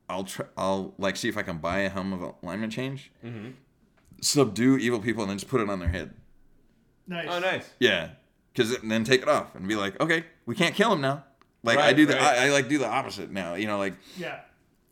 I'll 0.09 0.23
try, 0.23 0.45
I'll 0.57 0.93
like 0.97 1.15
see 1.17 1.27
if 1.29 1.37
I 1.37 1.41
can 1.41 1.57
buy 1.57 1.79
a 1.79 1.89
helm 1.89 2.13
of 2.13 2.33
alignment 2.43 2.71
change, 2.71 3.11
Mm-hmm. 3.25 3.49
subdue 4.21 4.77
evil 4.77 4.99
people, 4.99 5.23
and 5.23 5.29
then 5.31 5.37
just 5.37 5.49
put 5.49 5.61
it 5.61 5.69
on 5.69 5.79
their 5.79 5.89
head. 5.89 6.13
Nice. 7.07 7.27
Oh, 7.29 7.39
nice. 7.39 7.69
Yeah, 7.79 8.09
because 8.53 8.77
then 8.79 9.03
take 9.03 9.21
it 9.21 9.27
off 9.29 9.53
and 9.55 9.67
be 9.67 9.75
like, 9.75 9.99
okay, 10.01 10.25
we 10.45 10.55
can't 10.55 10.73
kill 10.75 10.91
him 10.93 11.01
now. 11.01 11.23
Like 11.63 11.77
I 11.77 11.87
Right, 11.87 11.95
do 11.95 12.05
the 12.05 12.13
right. 12.15 12.39
I, 12.39 12.47
I 12.47 12.49
like 12.51 12.67
do 12.69 12.77
the 12.77 12.87
opposite 12.87 13.31
now. 13.31 13.55
You 13.55 13.67
know, 13.67 13.77
like 13.77 13.93
Yeah. 14.17 14.39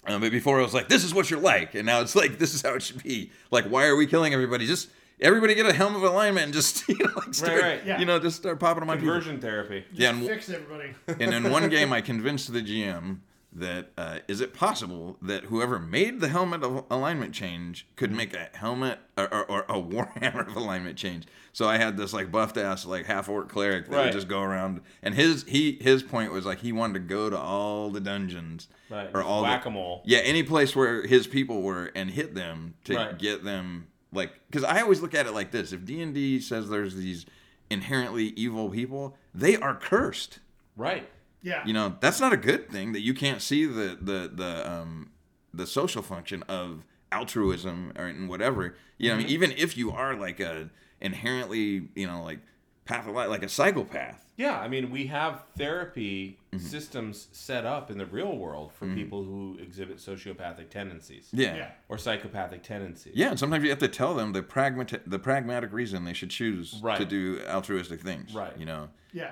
um, 0.08 0.22
but 0.22 0.32
before 0.32 0.60
I 0.60 0.63
was 0.63 0.74
like, 0.74 0.89
this 0.89 1.04
is 1.04 1.13
what 1.13 1.30
you're 1.30 1.39
like, 1.39 1.76
and 1.76 1.86
now 1.86 2.02
it's 2.02 2.15
like, 2.15 2.39
this 2.39 2.54
is 2.54 2.62
how 2.62 2.74
it 2.74 2.82
should 2.82 3.02
be. 3.04 3.32
Like, 3.52 3.65
why 3.65 3.86
are 3.86 3.96
we 3.96 4.06
killing 4.08 4.34
everybody? 4.34 4.65
Just 4.67 4.89
everybody 5.24 5.56
get 5.56 5.66
a 5.66 5.74
helm 5.74 5.96
of 5.96 6.04
alignment 6.04 6.46
and 6.46 6.54
just 6.54 6.88
you 6.90 6.96
know, 7.00 7.12
like 7.16 7.34
start, 7.34 7.62
right. 7.62 7.86
Yeah. 7.86 8.00
you 8.00 8.06
know, 8.06 8.20
just 8.20 8.36
start 8.38 8.60
popping 8.60 8.82
them 8.82 8.90
on 8.90 8.98
people. 9.00 9.14
Conversion 9.14 9.40
therapy. 9.42 9.86
Yeah, 9.94 10.10
and, 10.10 10.26
Fix 10.28 10.50
everybody. 10.50 10.94
and 11.08 11.34
in 11.34 11.52
one 11.52 11.70
game, 11.70 11.92
I 11.94 12.02
convinced 12.12 12.52
the 12.54 12.62
GM 12.62 13.20
that 13.56 13.92
uh, 14.00 14.18
is 14.28 14.42
it 14.42 14.52
possible 14.52 15.16
that 15.22 15.44
whoever 15.44 15.78
made 15.78 16.20
the 16.20 16.28
helmet 16.28 16.64
of 16.64 16.86
alignment 16.90 17.36
change 17.36 17.86
could 17.96 18.12
make 18.12 18.34
a 18.36 18.50
helmet 18.54 18.98
or, 19.16 19.32
or, 19.32 19.46
or 19.46 19.60
a 19.70 19.80
warhammer 19.80 20.48
of 20.48 20.56
alignment 20.56 20.98
change. 20.98 21.26
So 21.52 21.68
I 21.70 21.78
had 21.78 21.96
this 21.96 22.14
like 22.14 22.32
buffed 22.32 22.58
ass 22.58 22.84
like 22.84 23.06
half 23.06 23.30
orc 23.30 23.50
cleric 23.50 23.88
that 23.90 23.96
Right. 23.96 24.04
would 24.06 24.14
just 24.14 24.28
go 24.28 24.42
around, 24.42 24.82
and 25.04 25.14
his 25.14 25.44
he 25.48 25.78
his 25.80 26.02
point 26.02 26.32
was 26.32 26.48
like 26.48 26.62
he 26.62 26.72
wanted 26.72 26.94
to 26.94 27.00
go 27.02 27.30
to 27.30 27.38
all 27.38 27.92
the 27.92 28.00
dungeons 28.02 28.68
Right. 28.90 29.12
or 29.14 29.22
all 29.22 29.42
the- 29.44 29.50
whack 29.50 29.68
a 29.68 29.70
mole. 29.70 30.02
yeah, 30.04 30.18
any 30.20 30.42
place 30.42 30.76
where 30.76 31.06
his 31.06 31.28
people 31.28 31.62
were 31.62 31.92
and 31.94 32.10
hit 32.10 32.34
them 32.34 32.74
to 32.86 32.96
Right. 32.96 33.20
get 33.20 33.44
them 33.44 33.86
like 34.13 34.32
because 34.49 34.63
I 34.63 34.82
always 34.82 35.02
look 35.02 35.13
at 35.13 35.26
it 35.26 35.34
like 35.34 35.52
this: 35.52 35.71
if 35.71 35.86
D 35.86 36.02
and 36.02 36.13
D 36.13 36.39
says 36.39 36.69
there's 36.69 36.95
these 36.95 37.26
inherently 37.69 38.28
evil 38.36 38.69
people, 38.69 39.17
they 39.34 39.56
are 39.58 39.76
cursed. 39.76 40.39
Right. 40.76 41.10
Yeah. 41.41 41.65
You 41.65 41.73
know, 41.73 41.95
that's 41.99 42.19
not 42.19 42.34
a 42.34 42.38
good 42.38 42.69
thing 42.69 42.93
that 42.93 43.02
you 43.02 43.13
can't 43.13 43.41
see 43.41 43.65
the 43.65 43.97
the 43.99 44.32
the 44.34 44.71
um 44.71 45.12
the 45.54 45.67
social 45.67 46.02
function 46.02 46.43
of 46.43 46.84
altruism 47.12 47.93
or 47.97 48.06
and 48.06 48.30
whatever. 48.30 48.76
You 48.97 49.10
know, 49.10 49.15
I 49.15 49.17
mean, 49.19 49.28
even 49.28 49.52
if 49.52 49.78
you 49.78 49.91
are 49.91 50.15
like 50.15 50.39
a 50.39 50.69
inherently, 51.02 51.89
you 51.95 52.08
know, 52.08 52.23
like 52.23 52.39
pathological, 52.86 53.30
like 53.30 53.43
a 53.43 53.49
psychopath. 53.49 54.23
Yeah, 54.36 54.60
I 54.60 54.67
mean, 54.67 54.89
we 54.89 55.08
have 55.08 55.43
therapy 55.58 56.38
Mm-hmm. 56.54 56.67
systems 56.67 57.30
set 57.32 57.65
up 57.65 57.89
in 57.89 57.98
the 57.98 58.06
real 58.06 58.38
world 58.38 58.72
for 58.74 58.86
people 58.93 59.24
who 59.24 59.58
exhibit 59.60 59.98
sociopathic 59.98 60.69
tendencies 60.69 61.28
Yeah. 61.34 61.56
Yeah. 61.56 61.72
or 61.89 61.98
psychopathic 61.98 62.62
tendencies. 62.62 63.13
Yeah, 63.15 63.30
and 63.32 63.39
sometimes 63.39 63.63
you 63.63 63.72
have 63.72 63.80
to 63.80 63.88
tell 63.88 64.13
them 64.13 64.34
the 64.34 64.43
pragmatic 64.43 65.02
the 65.08 65.17
pragmatic 65.17 65.74
reason 65.74 66.06
they 66.06 66.13
should 66.13 66.30
choose 66.30 66.80
Right. 66.84 67.00
to 67.00 67.06
do 67.06 67.41
altruistic 67.50 68.02
things. 68.02 68.36
Right. 68.36 68.56
You 68.56 68.67
know, 68.67 68.89
Yeah. 69.13 69.32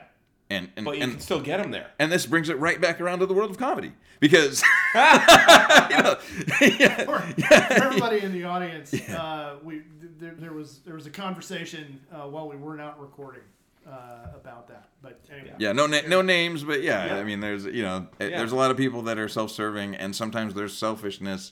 and 0.49 0.69
and 0.75 0.83
But 0.83 0.97
you 0.97 1.03
and, 1.03 1.11
can 1.11 1.21
still 1.21 1.41
get 1.41 1.57
them 1.61 1.69
there. 1.69 1.91
and 1.99 2.11
this 2.11 2.25
brings 2.25 2.49
it 2.49 2.57
right 2.57 2.81
back 2.81 2.99
around 2.99 3.19
to 3.19 3.27
the 3.27 3.35
world 3.35 3.51
of 3.51 3.59
comedy 3.59 3.91
because 4.19 4.63
you 4.95 4.99
know, 5.01 6.17
yeah, 6.61 7.03
For, 7.05 7.19
for 7.19 7.53
everybody 7.83 8.21
in 8.21 8.31
the 8.33 8.45
audience, 8.45 8.95
uh, 9.11 9.57
we 9.63 9.83
there, 10.19 10.33
there 10.39 10.53
was 10.53 10.79
there 10.79 10.95
was 10.95 11.05
a 11.05 11.11
conversation 11.11 11.99
uh, 12.11 12.21
while 12.27 12.49
we 12.49 12.55
were 12.55 12.75
not 12.75 12.99
recording 12.99 13.43
uh, 13.87 14.27
about 14.35 14.67
that. 14.67 14.87
But 15.01 15.19
anyway. 15.31 15.53
yeah, 15.59 15.71
no 15.71 15.87
na- 15.87 16.01
no 16.07 16.21
names, 16.21 16.63
but 16.63 16.81
yeah, 16.83 17.05
Yeah. 17.07 17.15
I 17.17 17.23
mean, 17.23 17.39
there's 17.39 17.65
you 17.65 17.83
know, 17.83 18.07
eh, 18.19 18.27
Yeah. 18.27 18.37
there's 18.37 18.51
a 18.51 18.55
lot 18.55 18.71
of 18.71 18.77
people 18.77 19.01
that 19.03 19.17
are 19.17 19.27
self-serving, 19.27 19.95
and 19.95 20.15
sometimes 20.15 20.53
their 20.53 20.67
selfishness 20.67 21.51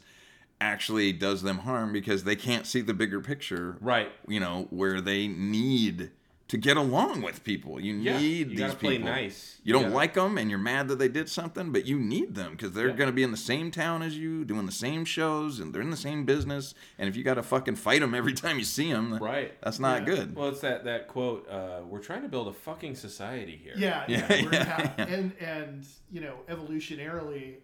actually 0.61 1.13
does 1.13 1.41
them 1.41 1.59
harm 1.59 1.93
because 1.93 2.25
they 2.25 2.35
can't 2.35 2.65
see 2.67 2.81
the 2.81 2.93
bigger 2.93 3.21
picture. 3.21 3.77
Right. 3.81 4.11
You 4.27 4.39
know, 4.39 4.67
where 4.69 4.99
they 5.01 5.27
need 5.27 6.11
to 6.49 6.57
get 6.57 6.77
along 6.77 7.21
with 7.21 7.43
people. 7.43 7.79
You 7.79 7.93
Yeah, 7.95 8.17
need 8.19 8.37
you 8.39 8.45
these 8.45 8.59
gotta 8.59 8.75
play 8.75 8.97
people. 8.97 9.11
nice. 9.11 9.59
You 9.63 9.71
don't 9.71 9.89
Yeah. 9.91 9.95
like 9.95 10.15
them, 10.15 10.37
and 10.37 10.49
you're 10.49 10.59
mad 10.59 10.87
that 10.87 10.97
they 10.97 11.07
did 11.07 11.29
something, 11.29 11.71
but 11.71 11.85
you 11.85 11.99
need 11.99 12.33
them 12.35 12.51
because 12.51 12.71
they're 12.71 12.89
Yeah. 12.89 12.95
going 12.95 13.07
to 13.07 13.13
be 13.13 13.21
in 13.21 13.29
the 13.31 13.37
same 13.37 13.69
town 13.69 14.01
as 14.01 14.17
you, 14.17 14.43
doing 14.45 14.65
the 14.65 14.71
same 14.71 15.05
shows, 15.05 15.59
and 15.59 15.73
they're 15.73 15.81
in 15.83 15.91
the 15.91 15.95
same 15.97 16.25
business. 16.25 16.73
And 16.97 17.07
if 17.07 17.15
you 17.15 17.23
got 17.23 17.35
to 17.35 17.43
fucking 17.43 17.75
fight 17.75 18.01
them 18.01 18.15
every 18.15 18.33
time 18.43 18.57
you 18.57 18.65
see 18.65 18.91
them, 18.91 19.19
Right. 19.19 19.61
That's 19.61 19.79
not 19.79 20.01
Yeah. 20.01 20.15
good. 20.15 20.35
Well, 20.35 20.49
it's 20.49 20.61
that 20.61 20.83
that 20.85 21.07
quote. 21.07 21.47
Uh, 21.47 21.81
we're 21.87 21.99
trying 21.99 22.23
to 22.23 22.27
build 22.29 22.47
a 22.47 22.53
fucking 22.53 22.95
society 22.95 23.55
here. 23.55 23.73
Yeah, 23.77 24.05
yeah, 24.09 24.33
Yeah, 24.33 24.43
we're 24.45 24.53
yeah, 24.53 24.93
yeah. 24.97 25.05
and 25.05 25.33
and 25.39 25.85
you 26.11 26.21
know, 26.21 26.39
evolutionarily, 26.49 27.57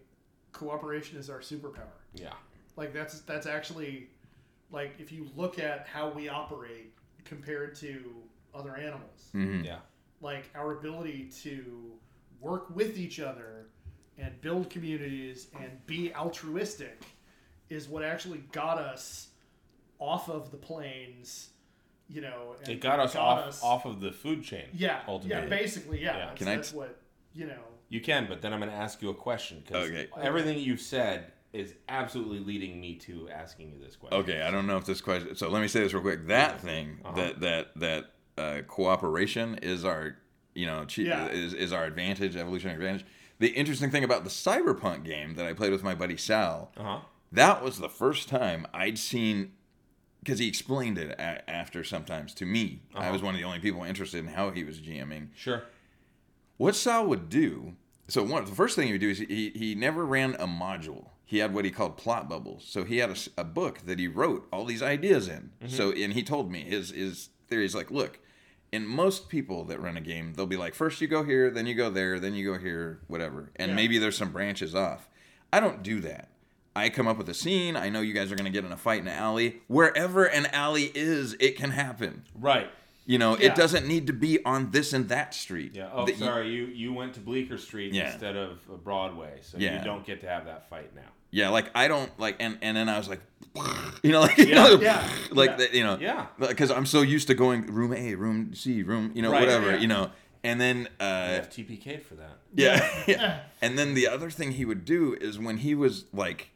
cooperation 0.52 1.18
is 1.18 1.28
our 1.28 1.40
superpower. 1.40 1.98
Yeah. 2.14 2.34
Like 2.76 2.92
that's 2.94 3.20
that's 3.22 3.46
actually 3.46 4.10
like 4.70 4.94
if 5.00 5.10
you 5.10 5.28
look 5.36 5.58
at 5.58 5.86
how 5.88 6.10
we 6.10 6.28
operate 6.28 6.92
compared 7.24 7.74
to 7.76 8.22
other 8.56 8.76
animals, 8.76 9.30
Mhm. 9.34 9.64
Yeah. 9.64 9.78
like 10.20 10.44
our 10.54 10.78
ability 10.78 11.30
to 11.42 11.98
work 12.40 12.74
with 12.74 12.98
each 12.98 13.20
other 13.20 13.68
and 14.18 14.40
build 14.40 14.70
communities 14.70 15.48
and 15.60 15.84
be 15.86 16.14
altruistic 16.14 17.02
is 17.68 17.88
what 17.88 18.02
actually 18.02 18.38
got 18.52 18.78
us 18.78 19.28
off 19.98 20.28
of 20.28 20.50
the 20.50 20.56
plains. 20.56 21.50
You 22.08 22.20
know, 22.20 22.54
and 22.60 22.68
It 22.68 22.80
got 22.80 23.00
us 23.00 23.16
off 23.16 23.62
off 23.64 23.84
of 23.84 24.00
the 24.00 24.12
food 24.12 24.44
chain. 24.44 24.68
Yeah, 24.72 25.02
Ultimately. 25.08 25.42
yeah, 25.42 25.48
basically, 25.48 26.00
yeah. 26.02 26.16
Yeah. 26.16 26.26
That's, 26.26 26.38
Can 26.38 26.48
I 26.48 26.54
that's 26.56 26.70
t- 26.70 26.76
what 26.76 27.00
you 27.34 27.46
know. 27.46 27.60
You 27.88 28.00
can, 28.00 28.26
but 28.28 28.42
then 28.42 28.52
I'm 28.52 28.60
going 28.60 28.70
to 28.70 28.76
ask 28.76 29.02
you 29.02 29.10
a 29.10 29.14
question 29.14 29.60
because 29.64 29.88
Okay. 29.90 30.06
everything 30.20 30.58
you've 30.58 30.80
said 30.80 31.32
is 31.52 31.74
absolutely 31.88 32.38
leading 32.40 32.80
me 32.80 32.94
to 32.96 33.28
asking 33.30 33.72
you 33.72 33.78
this 33.80 33.96
question. 33.96 34.18
Okay, 34.20 34.42
I 34.42 34.50
don't 34.52 34.66
know 34.68 34.76
if 34.76 34.84
this 34.86 35.00
question. 35.00 35.34
So 35.34 35.48
let 35.48 35.60
me 35.62 35.66
say 35.68 35.80
this 35.80 35.92
real 35.94 36.02
quick. 36.02 36.26
That 36.28 36.60
thing, 36.60 37.00
Uh-huh. 37.04 37.16
that 37.16 37.40
that 37.40 37.74
that 37.80 38.04
uh, 38.38 38.62
cooperation 38.66 39.56
is 39.62 39.84
our, 39.84 40.16
you 40.54 40.66
know, 40.66 40.84
che- 40.84 41.04
Yeah. 41.04 41.28
is 41.28 41.52
is 41.54 41.72
our 41.72 41.84
advantage, 41.84 42.36
evolutionary 42.36 42.76
advantage. 42.76 43.06
The 43.38 43.48
interesting 43.48 43.90
thing 43.90 44.04
about 44.04 44.24
the 44.24 44.30
cyberpunk 44.30 45.04
game 45.04 45.34
that 45.34 45.44
I 45.46 45.52
played 45.52 45.72
with 45.72 45.82
my 45.82 45.94
buddy 45.94 46.16
Sal, 46.16 46.72
Uh 46.76 46.82
huh. 46.82 46.98
that 47.32 47.62
was 47.62 47.78
the 47.78 47.88
first 47.88 48.28
time 48.28 48.66
I'd 48.72 48.98
seen 48.98 49.52
because 50.22 50.38
he 50.40 50.48
explained 50.48 50.98
it 50.98 51.10
a- 51.12 51.48
after 51.48 51.84
sometimes 51.84 52.34
to 52.34 52.44
me. 52.46 52.82
I 52.94 53.00
Uh-huh. 53.00 53.12
was 53.12 53.22
one 53.22 53.34
of 53.34 53.40
the 53.40 53.46
only 53.46 53.60
people 53.60 53.84
interested 53.84 54.18
in 54.18 54.28
how 54.28 54.50
he 54.50 54.64
was 54.64 54.80
GMing. 54.80 55.28
Sure. 55.36 55.62
What 56.56 56.74
Sal 56.74 57.06
would 57.06 57.28
do, 57.28 57.76
so 58.08 58.22
one 58.22 58.44
the 58.44 58.52
first 58.52 58.76
thing 58.76 58.86
he 58.86 58.92
would 58.92 59.00
do 59.00 59.10
is 59.10 59.18
he, 59.18 59.50
he 59.54 59.74
never 59.74 60.04
ran 60.06 60.34
a 60.36 60.46
module. 60.46 61.10
He 61.24 61.38
had 61.38 61.52
what 61.52 61.64
he 61.64 61.70
called 61.70 61.96
plot 61.96 62.28
bubbles. 62.28 62.64
So 62.66 62.84
he 62.84 62.98
had 62.98 63.16
a 63.36 63.44
book 63.44 63.80
that 63.86 63.98
he 63.98 64.06
wrote 64.08 64.46
all 64.52 64.64
these 64.64 64.82
ideas 64.82 65.26
in. 65.28 65.50
So 65.66 65.90
and 65.92 66.12
he 66.12 66.22
told 66.22 66.50
me 66.50 66.60
his 66.62 66.90
his 66.90 67.28
theory 67.48 67.64
is 67.66 67.74
like, 67.74 67.90
look, 67.90 68.18
in 68.72 68.86
most 68.86 69.28
people 69.28 69.64
that 69.64 69.80
run 69.80 69.96
a 69.96 70.00
game, 70.00 70.34
they'll 70.34 70.46
be 70.46 70.56
like, 70.56 70.74
first 70.74 71.00
you 71.00 71.08
go 71.08 71.22
here, 71.22 71.50
then 71.50 71.66
you 71.66 71.74
go 71.74 71.88
there, 71.90 72.18
then 72.18 72.34
you 72.34 72.52
go 72.52 72.58
here, 72.58 73.00
whatever, 73.06 73.50
and 73.56 73.70
Yeah. 73.70 73.74
maybe 73.76 73.98
there's 73.98 74.16
some 74.16 74.30
branches 74.32 74.74
off. 74.74 75.08
I 75.52 75.60
don't 75.60 75.82
do 75.82 76.00
that. 76.00 76.28
I 76.74 76.90
come 76.90 77.06
up 77.06 77.16
with 77.16 77.28
a 77.30 77.34
scene. 77.34 77.74
I 77.76 77.88
know 77.88 78.00
you 78.02 78.12
guys 78.12 78.30
are 78.30 78.36
going 78.36 78.44
to 78.44 78.50
get 78.50 78.64
in 78.64 78.72
a 78.72 78.76
fight 78.76 79.00
in 79.00 79.08
an 79.08 79.14
alley. 79.14 79.62
Wherever 79.66 80.24
an 80.24 80.44
alley 80.46 80.90
is, 80.94 81.34
it 81.40 81.56
can 81.56 81.70
happen. 81.70 82.24
Right. 82.34 82.68
You 83.06 83.16
know, 83.18 83.38
Yeah. 83.38 83.46
it 83.46 83.54
doesn't 83.54 83.86
need 83.86 84.08
to 84.08 84.12
be 84.12 84.44
on 84.44 84.72
this 84.72 84.92
and 84.92 85.08
that 85.08 85.32
street. 85.32 85.74
Yeah. 85.74 85.88
Oh, 85.92 86.06
sorry. 86.12 86.50
You 86.50 86.66
you 86.66 86.92
went 86.92 87.14
to 87.14 87.20
Bleecker 87.20 87.56
Street 87.56 87.94
Yeah. 87.94 88.10
instead 88.12 88.36
of 88.36 88.58
Broadway, 88.84 89.38
so 89.40 89.56
Yeah. 89.58 89.78
you 89.78 89.84
don't 89.84 90.04
get 90.04 90.20
to 90.22 90.28
have 90.28 90.44
that 90.46 90.68
fight 90.68 90.94
now. 90.94 91.12
Yeah, 91.36 91.50
like 91.50 91.70
I 91.74 91.86
don't 91.86 92.10
like, 92.18 92.36
and 92.40 92.56
and 92.62 92.74
then 92.76 92.88
I 92.88 92.96
was 92.96 93.08
like, 93.10 93.20
you 94.02 94.12
know, 94.12 94.20
like 94.22 94.38
you 94.38 94.54
know, 94.54 94.78
yeah, 94.80 95.06
like 95.30 95.50
yeah. 95.50 95.56
that, 95.56 95.74
you 95.74 95.84
know, 95.84 95.98
Yeah. 96.00 96.26
because 96.38 96.70
I'm 96.70 96.86
so 96.86 97.02
used 97.02 97.26
to 97.28 97.34
going 97.34 97.66
room 97.66 97.92
A, 97.92 98.14
room 98.14 98.54
C, 98.54 98.82
room, 98.82 99.12
you 99.14 99.20
know, 99.20 99.30
Right, 99.32 99.40
whatever, 99.40 99.72
yeah. 99.72 99.78
you 99.82 99.86
know, 99.86 100.10
and 100.42 100.58
then 100.58 100.76
You 100.98 101.06
uh, 101.06 101.26
have 101.40 101.50
TPK'd 101.50 102.04
for 102.04 102.14
that. 102.14 102.38
yeah, 102.54 102.88
yeah, 103.06 103.40
and 103.60 103.78
then 103.78 103.92
the 103.92 104.08
other 104.08 104.30
thing 104.30 104.52
he 104.52 104.64
would 104.64 104.84
do 104.86 105.14
is 105.20 105.38
when 105.38 105.58
he 105.58 105.74
was 105.74 106.06
like, 106.12 106.48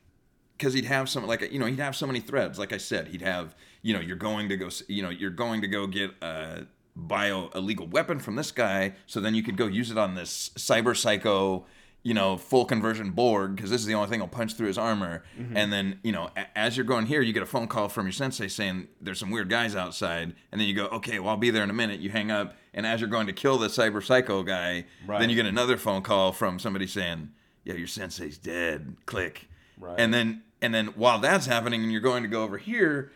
because 0.56 0.72
he'd 0.72 0.86
have 0.86 1.10
some 1.10 1.26
like 1.26 1.42
you 1.52 1.58
know 1.58 1.66
he'd 1.66 1.78
have 1.78 1.94
so 1.94 2.06
many 2.06 2.20
threads, 2.20 2.58
like 2.58 2.72
I 2.72 2.78
said, 2.78 3.08
he'd 3.08 3.22
have 3.22 3.54
you 3.82 3.92
know 3.92 4.00
you're 4.00 4.16
going 4.30 4.48
to 4.48 4.56
go, 4.56 4.70
you 4.88 5.02
know, 5.02 5.10
you're 5.10 5.36
going 5.44 5.60
to 5.60 5.68
go 5.68 5.86
get 5.86 6.10
a 6.22 6.64
bio 6.96 7.50
illegal 7.54 7.86
weapon 7.86 8.18
from 8.18 8.36
this 8.36 8.50
guy, 8.50 8.94
so 9.06 9.20
then 9.20 9.34
you 9.34 9.42
could 9.42 9.58
go 9.58 9.66
use 9.66 9.90
it 9.90 9.98
on 9.98 10.14
this 10.14 10.50
cyber 10.56 10.96
psycho. 10.96 11.66
You 12.02 12.14
know, 12.14 12.38
full 12.38 12.64
conversion 12.64 13.10
Borg, 13.10 13.56
because 13.56 13.68
this 13.68 13.80
is 13.82 13.86
the 13.86 13.92
only 13.92 14.08
thing 14.08 14.20
will 14.20 14.28
punch 14.28 14.54
through 14.54 14.68
his 14.68 14.78
armor. 14.78 15.22
Mm-hmm. 15.38 15.56
And 15.56 15.70
then, 15.70 16.00
you 16.02 16.12
know, 16.12 16.30
a- 16.34 16.58
as 16.58 16.74
you're 16.74 16.86
going 16.86 17.04
here, 17.04 17.20
you 17.20 17.34
get 17.34 17.42
a 17.42 17.46
phone 17.46 17.68
call 17.68 17.90
from 17.90 18.06
your 18.06 18.12
sensei 18.12 18.48
saying 18.48 18.88
there's 19.02 19.18
some 19.18 19.30
weird 19.30 19.50
guys 19.50 19.76
outside. 19.76 20.34
And 20.50 20.58
then 20.58 20.66
you 20.66 20.74
go, 20.74 20.86
okay, 20.86 21.18
well, 21.18 21.28
I'll 21.28 21.36
be 21.36 21.50
there 21.50 21.62
in 21.62 21.68
a 21.68 21.74
minute. 21.74 22.00
You 22.00 22.08
hang 22.08 22.30
up. 22.30 22.56
And 22.72 22.86
as 22.86 23.00
you're 23.02 23.10
going 23.10 23.26
to 23.26 23.34
kill 23.34 23.58
the 23.58 23.68
cyber 23.68 24.02
psycho 24.02 24.42
guy, 24.42 24.86
Right. 25.06 25.18
then 25.18 25.28
you 25.28 25.36
get 25.36 25.44
another 25.44 25.76
phone 25.76 26.00
call 26.00 26.32
from 26.32 26.58
somebody 26.58 26.86
saying, 26.86 27.32
yeah, 27.64 27.74
your 27.74 27.86
sensei's 27.86 28.38
dead. 28.38 28.96
Click. 29.04 29.48
Right. 29.78 29.98
And 29.98 30.14
then, 30.14 30.42
and 30.62 30.74
then 30.74 30.86
while 30.88 31.18
that's 31.18 31.44
happening 31.44 31.82
and 31.82 31.92
you're 31.92 32.00
going 32.00 32.22
to 32.22 32.28
go 32.30 32.42
over 32.44 32.56
here, 32.56 33.12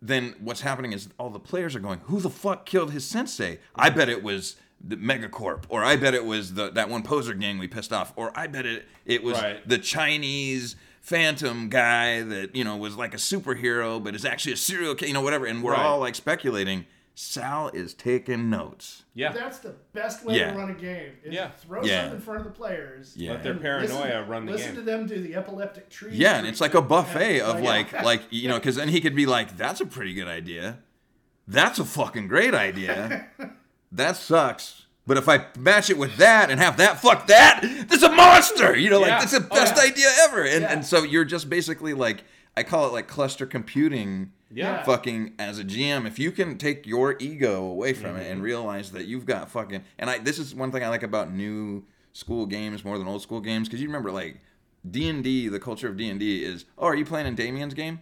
then 0.00 0.34
what's 0.40 0.60
happening 0.60 0.92
is 0.92 1.08
all 1.18 1.30
the 1.30 1.40
players 1.40 1.74
are 1.74 1.80
going, 1.80 2.00
who 2.04 2.20
the 2.20 2.30
fuck 2.30 2.64
killed 2.64 2.92
his 2.92 3.04
sensei? 3.04 3.58
I 3.74 3.88
mm-hmm. 3.88 3.98
bet 3.98 4.08
it 4.08 4.22
was 4.22 4.56
the 4.82 4.96
Megacorp, 4.96 5.64
or 5.68 5.84
I 5.84 5.96
bet 5.96 6.14
it 6.14 6.24
was 6.24 6.54
the 6.54 6.70
that 6.70 6.88
one 6.88 7.02
poser 7.02 7.34
gang 7.34 7.58
we 7.58 7.68
pissed 7.68 7.92
off, 7.92 8.12
or 8.16 8.32
I 8.34 8.46
bet 8.46 8.66
it 8.66 8.86
it 9.04 9.22
was 9.22 9.40
Right. 9.40 9.66
the 9.68 9.78
Chinese 9.78 10.76
phantom 11.02 11.68
guy 11.68 12.22
that 12.22 12.54
you 12.54 12.64
know 12.64 12.76
was 12.76 12.96
like 12.96 13.14
a 13.14 13.18
superhero 13.18 14.02
but 14.02 14.14
is 14.14 14.24
actually 14.24 14.52
a 14.52 14.56
serial 14.56 14.94
killer, 14.94 15.08
you 15.08 15.14
know, 15.14 15.20
whatever. 15.22 15.46
And 15.46 15.62
we're 15.62 15.72
Right. 15.72 15.80
all 15.84 15.98
like 15.98 16.14
speculating. 16.14 16.86
Sal 17.14 17.68
is 17.74 17.92
taking 17.92 18.48
notes. 18.48 19.02
Yeah. 19.12 19.32
That's 19.32 19.58
the 19.58 19.74
best 19.92 20.24
way 20.24 20.38
Yeah. 20.38 20.52
to 20.52 20.58
run 20.58 20.70
a 20.70 20.74
game. 20.74 21.12
Is 21.22 21.34
Yeah. 21.34 21.50
throw 21.50 21.84
Yeah. 21.84 22.02
something 22.02 22.16
in 22.16 22.20
front 22.22 22.40
of 22.40 22.44
the 22.46 22.52
players. 22.52 23.12
Yeah. 23.14 23.32
Let 23.32 23.42
their 23.42 23.54
paranoia 23.56 24.02
listen, 24.04 24.28
run 24.28 24.46
the 24.46 24.52
listen 24.52 24.66
game. 24.68 24.76
to 24.76 24.82
them 24.82 25.06
do 25.06 25.20
the 25.20 25.34
epileptic 25.34 25.90
tree. 25.90 26.12
Yeah, 26.14 26.38
and 26.38 26.46
it's 26.46 26.62
like 26.62 26.72
a 26.74 26.80
buffet 26.80 27.40
of 27.40 27.60
like 27.60 27.92
like 28.02 28.22
you 28.30 28.48
know, 28.48 28.54
because 28.58 28.76
then 28.76 28.88
he 28.88 29.02
could 29.02 29.14
be 29.14 29.26
like, 29.26 29.58
"That's 29.58 29.80
a 29.82 29.86
pretty 29.86 30.14
good 30.14 30.28
idea. 30.28 30.78
That's 31.46 31.78
a 31.78 31.84
fucking 31.84 32.28
great 32.28 32.54
idea. 32.54 33.26
that 33.92 34.16
sucks." 34.16 34.86
But 35.06 35.16
if 35.16 35.28
I 35.28 35.46
match 35.58 35.90
it 35.90 35.98
with 35.98 36.16
that 36.18 36.50
and 36.50 36.60
have 36.60 36.76
that, 36.76 37.00
fuck 37.00 37.26
that, 37.26 37.60
this 37.62 37.98
is 37.98 38.02
a 38.04 38.12
monster. 38.12 38.76
You 38.76 38.90
know, 38.90 39.00
like 39.00 39.08
Yeah. 39.08 39.18
that's 39.20 39.32
the 39.32 39.46
Oh, 39.50 39.54
best 39.54 39.74
yeah. 39.76 39.82
idea 39.90 40.06
ever. 40.20 40.42
And 40.44 40.62
Yeah. 40.62 40.72
and 40.72 40.84
so 40.86 41.02
you're 41.02 41.24
just 41.24 41.50
basically 41.50 41.94
like, 41.94 42.22
I 42.56 42.62
call 42.62 42.86
it 42.86 42.92
like 42.92 43.08
cluster 43.08 43.46
computing. 43.46 44.32
Yeah. 44.52 44.82
Fucking 44.82 45.34
as 45.38 45.58
a 45.58 45.64
GM, 45.64 46.06
if 46.06 46.18
you 46.18 46.30
can 46.32 46.58
take 46.58 46.84
your 46.86 47.16
ego 47.20 47.62
away 47.64 47.92
from 47.92 48.16
it 48.16 48.22
Mm-hmm. 48.24 48.32
and 48.32 48.42
realize 48.42 48.90
that 48.92 49.06
you've 49.06 49.24
got 49.26 49.50
fucking, 49.50 49.82
and 49.98 50.10
I 50.10 50.18
this 50.18 50.38
is 50.38 50.54
one 50.54 50.70
thing 50.72 50.84
I 50.84 50.88
like 50.88 51.02
about 51.04 51.32
new 51.32 51.84
school 52.12 52.46
games 52.46 52.84
more 52.84 52.98
than 52.98 53.06
old 53.08 53.22
school 53.22 53.40
games 53.40 53.68
because 53.68 53.80
you 53.80 53.86
remember 53.88 54.10
like 54.12 54.40
D 54.88 55.08
and 55.08 55.22
D, 55.24 55.48
the 55.48 55.60
culture 55.60 55.88
of 55.88 55.96
D 55.96 56.08
and 56.08 56.18
D 56.20 56.44
is, 56.44 56.64
oh, 56.78 56.86
are 56.86 56.94
you 56.96 57.04
playing 57.04 57.26
in 57.26 57.34
Damien's 57.36 57.74
game? 57.74 58.00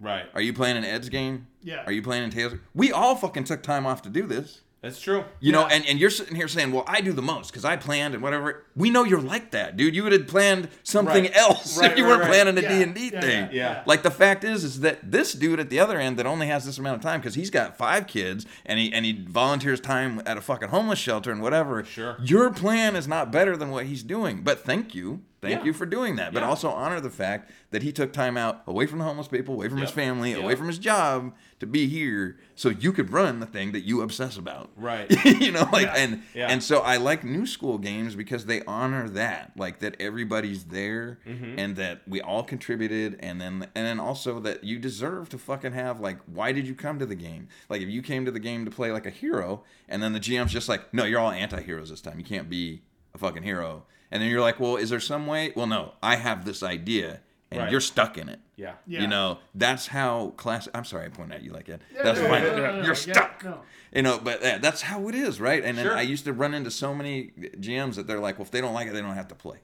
Right. 0.00 0.26
Are 0.34 0.40
you 0.40 0.52
playing 0.52 0.76
in 0.76 0.84
Ed's 0.84 1.08
game? 1.08 1.46
Yeah. 1.62 1.82
Are 1.86 1.92
you 1.92 2.02
playing 2.02 2.24
in 2.24 2.30
Taylor's? 2.30 2.58
We 2.74 2.90
all 2.92 3.14
fucking 3.16 3.44
took 3.44 3.62
time 3.62 3.86
off 3.86 4.02
to 4.02 4.08
do 4.08 4.26
this. 4.26 4.62
That's 4.82 5.00
true. 5.00 5.22
You 5.38 5.52
know, 5.52 5.64
and, 5.66 5.86
and 5.86 5.96
you're 6.00 6.10
sitting 6.10 6.34
here 6.34 6.48
saying, 6.48 6.72
well, 6.72 6.82
I 6.88 7.00
do 7.02 7.12
the 7.12 7.22
most 7.22 7.52
because 7.52 7.64
I 7.64 7.76
planned 7.76 8.14
and 8.14 8.22
whatever. 8.22 8.64
We 8.74 8.90
know 8.90 9.04
you're 9.04 9.20
like 9.20 9.52
that, 9.52 9.76
dude. 9.76 9.94
You 9.94 10.02
would 10.02 10.10
have 10.12 10.26
planned 10.26 10.68
something 10.82 11.22
Right. 11.22 11.36
else 11.36 11.78
Right, 11.78 11.92
if 11.92 11.96
you 11.98 12.02
right, 12.04 12.10
weren't 12.10 12.22
right. 12.22 12.30
planning 12.30 12.58
a 12.58 12.62
Yeah, 12.62 12.84
D&D 12.86 13.10
yeah, 13.12 13.20
thing. 13.20 13.44
yeah, 13.44 13.48
Yeah. 13.52 13.82
Like 13.86 14.02
the 14.02 14.10
fact 14.10 14.42
is, 14.42 14.64
is 14.64 14.80
that 14.80 14.98
this 15.12 15.34
dude 15.34 15.60
at 15.60 15.70
the 15.70 15.78
other 15.78 16.00
end 16.00 16.16
that 16.18 16.26
only 16.26 16.48
has 16.48 16.64
this 16.64 16.78
amount 16.78 16.96
of 16.96 17.00
time 17.02 17.20
because 17.20 17.36
he's 17.36 17.48
got 17.50 17.76
five 17.78 18.08
kids 18.08 18.44
and 18.66 18.80
he 18.80 18.92
and 18.92 19.04
he 19.04 19.24
volunteers 19.28 19.78
time 19.80 20.20
at 20.26 20.36
a 20.36 20.40
fucking 20.40 20.70
homeless 20.70 20.98
shelter 20.98 21.30
and 21.30 21.40
whatever. 21.42 21.84
Sure. 21.84 22.16
Your 22.20 22.50
plan 22.50 22.96
is 22.96 23.06
not 23.06 23.30
better 23.30 23.56
than 23.56 23.70
what 23.70 23.86
he's 23.86 24.02
doing, 24.02 24.42
but 24.42 24.64
thank 24.64 24.96
you. 24.96 25.20
Thank 25.42 25.58
Yeah. 25.60 25.64
you 25.64 25.72
for 25.72 25.86
doing 25.86 26.14
that. 26.16 26.32
But 26.32 26.44
Yeah. 26.44 26.48
also 26.48 26.70
honor 26.70 27.00
the 27.00 27.10
fact 27.10 27.50
that 27.72 27.82
he 27.82 27.90
took 27.90 28.12
time 28.12 28.36
out 28.36 28.62
away 28.64 28.86
from 28.86 29.00
the 29.00 29.04
homeless 29.04 29.26
people, 29.26 29.54
away 29.56 29.68
from 29.68 29.78
his 29.78 29.90
family, 29.90 30.30
Yep. 30.30 30.38
away 30.40 30.54
from 30.54 30.68
his 30.68 30.78
job 30.78 31.34
to 31.58 31.66
be 31.66 31.88
here 31.88 32.38
so 32.54 32.68
you 32.68 32.92
could 32.92 33.10
run 33.10 33.40
the 33.40 33.46
thing 33.46 33.72
that 33.72 33.80
you 33.80 34.02
obsess 34.02 34.36
about. 34.36 34.70
Right. 34.76 35.10
you 35.24 35.50
know, 35.50 35.68
like 35.72 35.86
Yeah. 35.88 35.94
and 35.96 36.22
Yeah. 36.32 36.46
and 36.48 36.62
so 36.62 36.78
I 36.82 36.96
like 36.96 37.24
new 37.24 37.44
school 37.44 37.78
games 37.78 38.14
because 38.14 38.46
they 38.46 38.62
honor 38.66 39.08
that, 39.08 39.50
like 39.56 39.80
that 39.80 39.96
everybody's 40.00 40.64
there 40.66 41.18
Mm-hmm. 41.26 41.58
and 41.58 41.74
that 41.74 42.02
we 42.06 42.20
all 42.20 42.44
contributed, 42.44 43.16
and 43.18 43.40
then 43.40 43.66
and 43.74 43.84
then 43.84 43.98
also 43.98 44.38
that 44.40 44.62
you 44.62 44.78
deserve 44.78 45.28
to 45.30 45.38
fucking 45.38 45.72
have 45.72 45.98
like, 45.98 46.18
why 46.26 46.52
did 46.52 46.68
you 46.68 46.74
come 46.76 47.00
to 47.00 47.06
the 47.06 47.16
game? 47.16 47.48
Like 47.68 47.82
if 47.82 47.88
you 47.88 48.00
came 48.00 48.24
to 48.26 48.30
the 48.30 48.38
game 48.40 48.64
to 48.64 48.70
play 48.70 48.92
like 48.92 49.06
a 49.06 49.10
hero, 49.10 49.64
and 49.88 50.00
then 50.00 50.12
the 50.12 50.20
GM's 50.20 50.52
just 50.52 50.68
like, 50.68 50.94
no, 50.94 51.02
you're 51.02 51.18
all 51.18 51.32
anti-heroes 51.32 51.90
this 51.90 52.00
time. 52.00 52.20
You 52.20 52.24
can't 52.24 52.48
be 52.48 52.82
a 53.12 53.18
fucking 53.18 53.42
hero. 53.42 53.86
And 54.12 54.22
then 54.22 54.30
you're 54.30 54.42
like, 54.42 54.60
well, 54.60 54.76
is 54.76 54.90
there 54.90 55.00
some 55.00 55.26
way? 55.26 55.52
Well, 55.56 55.66
no, 55.66 55.94
I 56.02 56.16
have 56.16 56.44
this 56.44 56.62
idea, 56.62 57.20
and 57.50 57.60
Right. 57.62 57.70
you're 57.72 57.80
stuck 57.80 58.16
in 58.18 58.28
it. 58.28 58.38
Yeah. 58.56 58.74
Yeah. 58.86 59.00
You 59.00 59.06
know, 59.08 59.38
that's 59.54 59.86
how 59.88 60.34
class. 60.36 60.68
I'm 60.74 60.84
sorry, 60.84 61.06
I 61.06 61.08
pointed 61.08 61.36
at 61.36 61.42
you 61.42 61.50
like 61.52 61.66
that. 61.66 61.80
Yeah, 61.94 62.02
that's 62.04 62.20
no, 62.20 62.28
fine. 62.28 62.42
no, 62.44 62.56
no, 62.56 62.74
You're 62.76 62.84
yeah, 62.88 62.92
stuck. 62.92 63.42
no. 63.42 63.62
You 63.92 64.02
know, 64.02 64.20
but 64.22 64.42
uh, 64.44 64.58
that's 64.58 64.82
how 64.82 65.08
it 65.08 65.14
is, 65.14 65.40
right? 65.40 65.64
And 65.64 65.76
then 65.76 65.86
Sure. 65.86 65.96
I 65.96 66.02
used 66.02 66.24
to 66.26 66.32
run 66.34 66.52
into 66.54 66.70
so 66.70 66.94
many 66.94 67.32
GMs 67.58 67.94
that 67.96 68.06
they're 68.06 68.20
like, 68.20 68.38
well, 68.38 68.44
if 68.44 68.50
they 68.52 68.60
don't 68.60 68.74
like 68.74 68.86
it, 68.86 68.92
they 68.92 69.00
don't 69.00 69.14
have 69.14 69.28
to 69.28 69.34
play. 69.34 69.58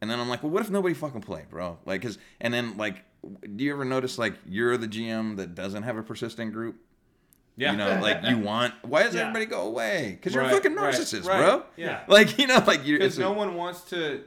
And 0.00 0.08
then 0.10 0.20
I'm 0.20 0.28
like, 0.28 0.42
well, 0.42 0.50
what 0.52 0.62
if 0.62 0.70
nobody 0.70 0.94
fucking 0.94 1.20
played, 1.22 1.48
bro? 1.50 1.78
Like, 1.84 2.00
cause, 2.02 2.16
and 2.40 2.54
then 2.54 2.76
like, 2.76 3.04
do 3.56 3.64
you 3.64 3.72
ever 3.72 3.84
notice 3.84 4.18
like 4.18 4.34
you're 4.46 4.76
the 4.76 4.88
GM 4.88 5.36
that 5.36 5.54
doesn't 5.54 5.82
have 5.82 5.96
a 5.96 6.02
persistent 6.02 6.52
group? 6.52 6.76
Yeah. 7.56 7.72
You 7.72 7.78
know, 7.78 8.00
like 8.02 8.24
you 8.24 8.38
want. 8.38 8.74
Why 8.82 9.04
does 9.04 9.14
Yeah. 9.14 9.22
everybody 9.22 9.46
go 9.46 9.62
away? 9.62 10.12
Because 10.12 10.34
you're 10.34 10.42
a 10.42 10.50
fucking 10.50 10.74
narcissist, 10.74 11.26
right. 11.26 11.38
bro. 11.38 11.62
Yeah. 11.76 12.02
Like 12.08 12.38
you 12.38 12.46
know, 12.46 12.62
like 12.66 12.84
you. 12.84 12.98
because 12.98 13.12
it's 13.12 13.18
a- 13.18 13.20
no 13.20 13.32
one 13.32 13.54
wants 13.54 13.82
to 13.90 14.24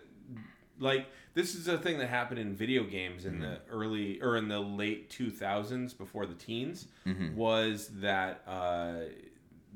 like 0.80 1.08
this 1.38 1.54
is 1.54 1.68
a 1.68 1.78
thing 1.78 2.00
that 2.00 2.08
happened 2.08 2.40
in 2.40 2.56
video 2.56 2.84
games 2.84 3.26
in 3.26 3.40
the 3.40 3.46
mm-hmm. 3.46 3.72
early 3.72 4.22
or 4.24 4.38
in 4.38 4.48
the 4.48 4.60
late 4.60 5.12
2000s 5.12 5.96
before 5.96 6.26
the 6.26 6.34
teens 6.34 6.88
mm-hmm. 7.06 7.36
was 7.36 7.90
that 8.00 8.42
uh, 8.48 9.02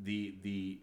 the 0.03 0.33
the 0.41 0.79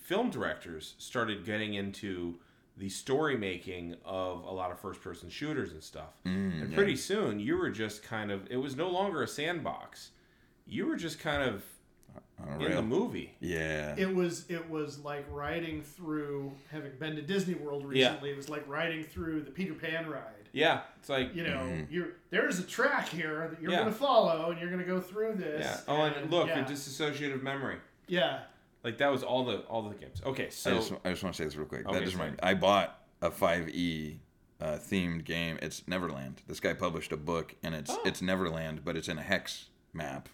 film 0.00 0.30
directors 0.30 0.94
started 0.96 1.44
getting 1.44 1.74
into 1.74 2.36
the 2.78 2.88
story 2.88 3.36
making 3.36 3.94
of 4.06 4.42
a 4.44 4.50
lot 4.50 4.70
of 4.70 4.80
first 4.80 5.02
person 5.02 5.28
shooters 5.28 5.72
and 5.72 5.82
stuff 5.82 6.14
mm, 6.24 6.62
and 6.62 6.72
pretty 6.72 6.96
soon 6.96 7.38
you 7.38 7.56
were 7.56 7.68
just 7.68 8.02
kind 8.02 8.30
of 8.30 8.50
it 8.50 8.56
was 8.56 8.74
no 8.74 8.88
longer 8.88 9.22
a 9.22 9.28
sandbox 9.28 10.12
you 10.66 10.86
were 10.86 10.96
just 10.96 11.20
kind 11.20 11.42
of 11.42 11.56
On 11.56 11.58
a 11.58 11.62
in 12.48 12.58
rail. 12.58 12.76
the 12.76 12.82
movie 12.82 13.34
Yeah. 13.40 13.94
It 13.96 14.14
was 14.14 14.44
it 14.48 14.68
was 14.70 14.98
like 15.00 15.24
riding 15.30 15.82
through 15.82 16.52
having 16.70 16.92
been 16.98 17.16
to 17.16 17.22
Disney 17.22 17.54
World 17.54 17.82
Yeah. 17.92 18.08
recently. 18.08 18.30
It 18.30 18.36
was 18.36 18.48
like 18.48 18.66
riding 18.68 19.04
through 19.04 19.42
the 19.42 19.50
Peter 19.50 19.74
Pan 19.74 20.08
ride. 20.08 20.48
yeah 20.52 20.80
it's 20.98 21.08
like 21.08 21.34
You 21.34 21.44
know, 21.44 21.58
Mm-hmm. 21.58 21.92
you're 21.94 22.08
there's 22.30 22.58
a 22.58 22.62
track 22.64 23.08
here 23.08 23.48
that 23.50 23.60
you're 23.62 23.70
Yeah. 23.72 23.80
going 23.80 23.92
to 23.92 23.98
follow, 23.98 24.50
and 24.50 24.60
you're 24.60 24.70
going 24.70 24.82
to 24.82 24.86
go 24.86 25.00
through 25.00 25.34
this. 25.34 25.64
yeah 25.64 25.80
oh 25.88 26.02
and 26.02 26.30
look 26.30 26.48
yeah, 26.48 26.56
your 26.58 26.64
dissociative 26.66 27.42
memory 27.42 27.76
yeah, 28.08 28.40
Like 28.84 28.98
that 28.98 29.10
was 29.12 29.22
all 29.22 29.44
the 29.44 29.58
all 29.68 29.82
the 29.88 29.94
games. 29.94 30.20
Okay, 30.26 30.46
I 30.46 30.50
so 30.50 30.74
just, 30.74 30.92
I 31.04 31.10
just 31.10 31.22
want 31.22 31.34
to 31.36 31.38
say 31.42 31.44
this 31.44 31.56
real 31.56 31.66
quick. 31.66 31.86
Okay, 31.86 31.94
that 31.94 32.04
just 32.04 32.16
sorry. 32.16 32.30
reminded 32.30 32.44
me. 32.44 32.50
I 32.50 32.54
bought 32.54 32.98
a 33.22 33.30
5e 33.30 34.18
uh, 34.60 34.78
themed 34.78 35.24
game. 35.24 35.58
It's 35.62 35.86
Neverland. 35.86 36.42
This 36.48 36.58
guy 36.60 36.74
published 36.74 37.12
a 37.12 37.16
book, 37.16 37.54
and 37.62 37.74
it's 37.76 37.90
Oh. 37.92 38.00
it's 38.04 38.20
Neverland, 38.20 38.84
but 38.84 38.96
it's 38.96 39.08
in 39.08 39.18
a 39.18 39.22
hex 39.22 39.68
map, 39.92 40.28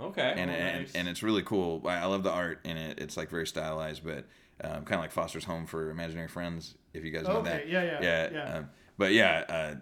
okay, 0.00 0.34
and 0.36 0.50
oh, 0.50 0.54
and, 0.54 0.78
nice. 0.82 0.92
and 0.94 1.08
it's 1.08 1.22
really 1.22 1.42
cool. 1.42 1.82
I, 1.86 1.98
I 1.98 2.04
love 2.06 2.22
the 2.22 2.30
art 2.32 2.60
in 2.64 2.76
it. 2.76 2.98
It's 2.98 3.16
like 3.16 3.30
very 3.30 3.46
stylized, 3.46 4.04
but 4.04 4.26
um, 4.62 4.84
kind 4.84 4.94
of 4.94 5.00
like 5.00 5.12
Foster's 5.12 5.44
Home 5.44 5.66
for 5.66 5.90
Imaginary 5.90 6.28
Friends. 6.28 6.74
If 6.94 7.04
you 7.04 7.10
guys 7.10 7.24
know 7.28 7.36
Okay, 7.38 7.50
that. 7.50 7.68
yeah, 7.68 7.82
yeah, 7.82 7.98
yeah. 8.02 8.28
yeah. 8.32 8.54
Um, 8.58 8.70
but 8.96 9.12
yeah. 9.12 9.44
Uh, 9.48 9.74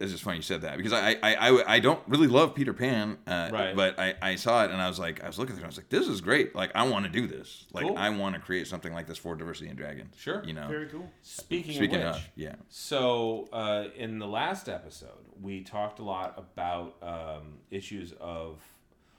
it's 0.00 0.10
just 0.10 0.24
funny 0.24 0.38
you 0.38 0.42
said 0.42 0.62
that 0.62 0.76
because 0.76 0.92
I, 0.92 1.10
I, 1.22 1.36
I, 1.36 1.74
I 1.74 1.78
don't 1.78 2.00
really 2.08 2.26
love 2.26 2.56
Peter 2.56 2.72
Pan, 2.72 3.16
uh, 3.28 3.50
Right. 3.52 3.76
but 3.76 3.96
I, 3.96 4.14
I 4.20 4.34
saw 4.34 4.64
it 4.64 4.72
and 4.72 4.82
I 4.82 4.88
was 4.88 4.98
like 4.98 5.22
I 5.22 5.28
was 5.28 5.38
looking 5.38 5.54
through 5.54 5.62
it, 5.62 5.66
I 5.66 5.68
was 5.68 5.76
like 5.76 5.88
this 5.88 6.08
is 6.08 6.20
great 6.20 6.52
like 6.52 6.72
I 6.74 6.82
want 6.88 7.04
to 7.04 7.12
do 7.12 7.28
this 7.28 7.66
like 7.72 7.86
Cool. 7.86 7.96
I 7.96 8.10
want 8.10 8.34
to 8.34 8.40
create 8.40 8.66
something 8.66 8.92
like 8.92 9.06
this 9.06 9.18
for 9.18 9.36
Diversity 9.36 9.68
and 9.68 9.78
Dragons 9.78 10.16
Sure. 10.18 10.42
you 10.44 10.52
know 10.52 10.66
very 10.66 10.88
cool. 10.88 11.08
speaking, 11.22 11.76
Speaking 11.76 12.00
of 12.02 12.08
of, 12.08 12.14
which, 12.16 12.24
yeah. 12.34 12.56
so 12.68 13.48
uh, 13.52 13.84
in 13.96 14.18
the 14.18 14.26
last 14.26 14.68
episode, 14.68 15.10
we 15.40 15.62
talked 15.62 16.00
a 16.00 16.04
lot 16.04 16.34
about 16.38 16.96
um, 17.00 17.58
issues 17.70 18.12
of. 18.20 18.58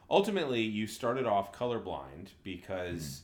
Ultimately, 0.09 0.61
you 0.61 0.87
started 0.87 1.25
off 1.25 1.51
colorblind 1.53 2.27
because 2.43 3.21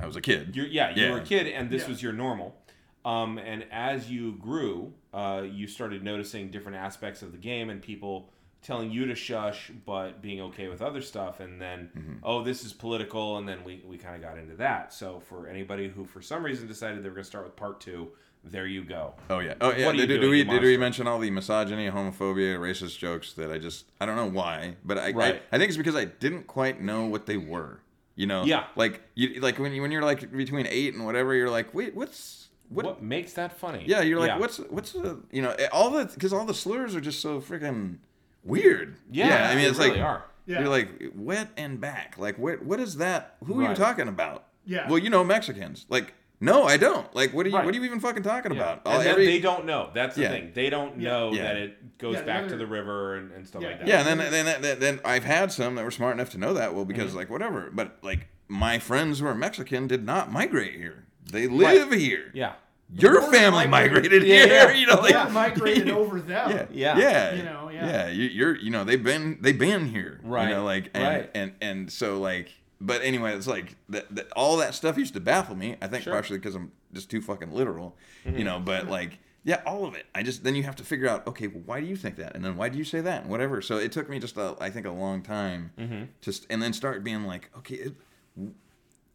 I 0.00 0.06
was 0.06 0.16
a 0.16 0.20
kid. 0.20 0.54
you're 0.54 0.66
yeah 0.66 0.94
you 0.94 1.02
Yeah. 1.04 1.10
were 1.12 1.18
a 1.18 1.24
kid 1.24 1.46
and 1.46 1.70
this 1.70 1.82
Yeah. 1.82 1.88
was 1.88 2.02
your 2.02 2.12
normal. 2.12 2.60
Um, 3.04 3.36
and 3.38 3.66
as 3.70 4.10
you 4.10 4.32
grew, 4.32 4.94
uh, 5.12 5.44
you 5.50 5.66
started 5.66 6.02
noticing 6.02 6.50
different 6.50 6.78
aspects 6.78 7.20
of 7.22 7.32
the 7.32 7.38
game 7.38 7.68
and 7.68 7.82
people 7.82 8.30
telling 8.62 8.90
you 8.90 9.04
to 9.04 9.14
shush, 9.14 9.70
but 9.84 10.22
being 10.22 10.40
okay 10.40 10.68
with 10.68 10.80
other 10.80 11.02
stuff. 11.02 11.38
And 11.40 11.60
then, 11.60 11.90
Mm-hmm. 11.94 12.12
oh, 12.22 12.42
this 12.42 12.64
is 12.64 12.72
political. 12.72 13.36
And 13.36 13.46
then 13.46 13.62
we, 13.62 13.82
we 13.86 13.98
kind 13.98 14.16
of 14.16 14.22
got 14.22 14.38
into 14.38 14.54
that. 14.56 14.90
So 14.94 15.20
for 15.20 15.46
anybody 15.48 15.88
who, 15.88 16.06
for 16.06 16.22
some 16.22 16.42
reason, 16.42 16.66
decided 16.66 17.02
they 17.02 17.08
were 17.10 17.14
going 17.16 17.24
to 17.24 17.28
start 17.28 17.44
with 17.44 17.56
part 17.56 17.78
two, 17.82 18.12
there 18.50 18.66
you 18.66 18.84
go. 18.84 19.14
Oh 19.30 19.38
yeah. 19.40 19.54
Oh 19.60 19.70
yeah. 19.72 19.86
What 19.86 19.94
are 19.94 19.98
you 19.98 20.06
Did, 20.06 20.20
did 20.20 20.30
we 20.30 20.44
did 20.44 20.62
we 20.62 20.76
mention 20.76 21.06
all 21.06 21.18
the 21.18 21.30
misogyny, 21.30 21.88
homophobia, 21.90 22.58
racist 22.58 22.98
jokes 22.98 23.32
that 23.34 23.50
I 23.50 23.58
just 23.58 23.86
I 24.00 24.06
don't 24.06 24.16
know 24.16 24.30
why, 24.30 24.76
but 24.84 24.98
I 24.98 25.12
Right. 25.12 25.42
I, 25.50 25.56
I 25.56 25.58
think 25.58 25.68
it's 25.68 25.76
because 25.78 25.96
I 25.96 26.04
didn't 26.06 26.46
quite 26.46 26.80
know 26.80 27.06
what 27.06 27.26
they 27.26 27.36
were. 27.36 27.80
You 28.16 28.26
know. 28.26 28.44
Yeah. 28.44 28.64
Like 28.76 29.00
you 29.14 29.40
like 29.40 29.58
when 29.58 29.72
you 29.72 29.82
when 29.82 29.90
you're 29.90 30.02
like 30.02 30.30
between 30.36 30.66
eight 30.68 30.94
and 30.94 31.04
whatever, 31.04 31.34
you're 31.34 31.50
like, 31.50 31.74
wait, 31.74 31.94
what's 31.96 32.48
What, 32.68 32.86
what? 32.86 33.02
makes 33.02 33.32
that 33.34 33.58
funny? 33.58 33.84
Yeah, 33.86 34.02
you're 34.02 34.20
like, 34.20 34.38
what's 34.38 34.58
what's 34.58 34.92
the 34.92 35.20
you 35.32 35.42
know 35.42 35.50
eh, 35.58 35.68
all 35.72 35.90
the 35.90 36.04
because 36.06 36.32
all 36.32 36.44
the 36.44 36.54
slurs 36.54 36.94
are 36.94 37.00
just 37.00 37.20
so 37.20 37.40
freaking 37.40 37.96
weird. 38.44 38.96
Yeah, 39.10 39.48
I 39.50 39.54
mean 39.54 39.64
they 39.64 39.70
it's 39.70 39.78
really 39.78 39.90
like 39.92 40.00
are. 40.00 40.24
Yeah. 40.46 40.60
you're 40.60 40.68
like 40.68 40.88
wet 41.14 41.48
and 41.56 41.80
back. 41.80 42.16
Like 42.18 42.38
what 42.38 42.62
what 42.62 42.78
is 42.78 42.96
that? 42.98 43.36
Who 43.44 43.64
are 43.64 43.70
you 43.70 43.74
talking 43.74 44.08
about? 44.08 44.44
Yeah. 44.66 44.88
Well, 44.88 44.98
you 44.98 45.10
know 45.10 45.24
Mexicans. 45.24 45.86
Like 45.88 46.14
no, 46.44 46.64
I 46.64 46.76
don't. 46.76 47.12
Like 47.14 47.32
what 47.32 47.46
are 47.46 47.48
you 47.48 47.54
Right. 47.56 47.64
what 47.64 47.74
are 47.74 47.78
you 47.78 47.84
even 47.84 48.00
fucking 48.00 48.22
talking 48.22 48.52
Yeah. 48.54 48.60
about? 48.60 48.82
And 48.84 48.94
All- 48.94 48.98
then 49.00 49.08
every- 49.08 49.26
they 49.26 49.40
don't 49.40 49.64
know. 49.66 49.90
That's 49.94 50.14
the 50.16 50.22
Yeah. 50.22 50.28
thing. 50.30 50.52
They 50.54 50.70
don't 50.70 51.00
Yeah. 51.00 51.08
know 51.10 51.32
Yeah. 51.32 51.42
that 51.44 51.56
it 51.56 51.98
goes 51.98 52.14
Yeah, 52.16 52.22
back 52.22 52.48
to 52.48 52.56
the 52.56 52.66
river 52.66 53.16
and, 53.16 53.32
and 53.32 53.46
stuff 53.46 53.62
Yeah. 53.62 53.68
like 53.68 53.78
that. 53.80 53.88
Yeah, 53.88 54.06
and 54.08 54.20
then 54.20 54.30
then, 54.30 54.62
then 54.62 54.78
then 54.80 55.00
I've 55.04 55.24
had 55.24 55.50
some 55.52 55.74
that 55.76 55.84
were 55.84 55.90
smart 55.90 56.14
enough 56.14 56.30
to 56.30 56.38
know 56.38 56.54
that. 56.54 56.74
Well, 56.74 56.84
because 56.84 57.08
Mm-hmm. 57.08 57.16
like 57.18 57.30
whatever, 57.30 57.70
but 57.72 57.96
like 58.02 58.28
my 58.48 58.78
friends 58.78 59.20
who 59.20 59.26
are 59.26 59.34
Mexican 59.34 59.86
did 59.86 60.04
not 60.04 60.30
migrate 60.30 60.74
here. 60.74 61.04
They 61.32 61.46
live 61.46 61.90
here. 61.92 62.30
Yeah. 62.34 62.52
Your 62.96 63.22
family 63.32 63.66
migrated- 63.66 64.12
migrated 64.20 64.22
here. 64.22 64.46
yeah. 64.46 64.70
You 64.74 64.86
know, 64.86 65.00
like 65.00 65.12
yeah, 65.12 65.28
migrated 65.28 65.90
over 66.02 66.20
them. 66.20 66.50
Yeah, 66.50 66.66
Yeah. 66.70 66.98
yeah, 66.98 67.34
You 67.34 67.42
know, 67.42 67.70
yeah. 67.72 67.86
yeah. 67.86 68.08
You, 68.08 68.24
you're, 68.28 68.56
you 68.56 68.70
know, 68.70 68.84
they've 68.84 69.02
been, 69.02 69.38
they've 69.40 69.58
been 69.58 69.86
here. 69.88 70.20
Right, 70.22 70.48
You 70.50 70.56
know, 70.56 70.64
like, 70.64 70.90
and, 70.94 71.02
right. 71.02 71.30
and 71.34 71.52
and 71.62 71.90
so 71.90 72.20
like 72.20 72.52
but 72.84 73.02
anyway, 73.02 73.34
it's 73.34 73.46
like 73.46 73.76
that, 73.88 74.14
that. 74.14 74.30
All 74.32 74.56
that 74.58 74.74
stuff 74.74 74.96
used 74.98 75.14
to 75.14 75.20
baffle 75.20 75.56
me. 75.56 75.76
I 75.82 75.86
think 75.88 76.04
Sure. 76.04 76.12
partially 76.12 76.38
because 76.38 76.54
I'm 76.54 76.70
just 76.92 77.10
too 77.10 77.20
fucking 77.20 77.50
literal, 77.52 77.96
Mm-hmm. 78.26 78.38
you 78.38 78.44
know. 78.44 78.60
But 78.60 78.88
like, 78.88 79.18
yeah, 79.44 79.60
all 79.66 79.84
of 79.84 79.94
it. 79.94 80.06
I 80.14 80.22
just 80.22 80.44
then 80.44 80.54
you 80.54 80.62
have 80.64 80.76
to 80.76 80.84
figure 80.84 81.08
out, 81.08 81.26
okay, 81.26 81.46
well, 81.48 81.62
why 81.66 81.80
do 81.80 81.86
you 81.86 81.96
think 81.96 82.16
that, 82.16 82.34
and 82.34 82.44
then 82.44 82.56
why 82.56 82.68
do 82.68 82.78
you 82.78 82.84
say 82.84 83.00
that, 83.00 83.22
and 83.22 83.30
whatever. 83.30 83.60
So 83.62 83.76
it 83.78 83.92
took 83.92 84.08
me 84.08 84.18
just, 84.18 84.36
a, 84.36 84.56
I 84.60 84.70
think, 84.70 84.86
a 84.86 84.90
long 84.90 85.22
time, 85.22 85.70
Mm-hmm. 85.78 86.04
just 86.20 86.46
and 86.50 86.62
then 86.62 86.72
start 86.72 87.02
being 87.04 87.24
like, 87.24 87.50
okay. 87.58 87.92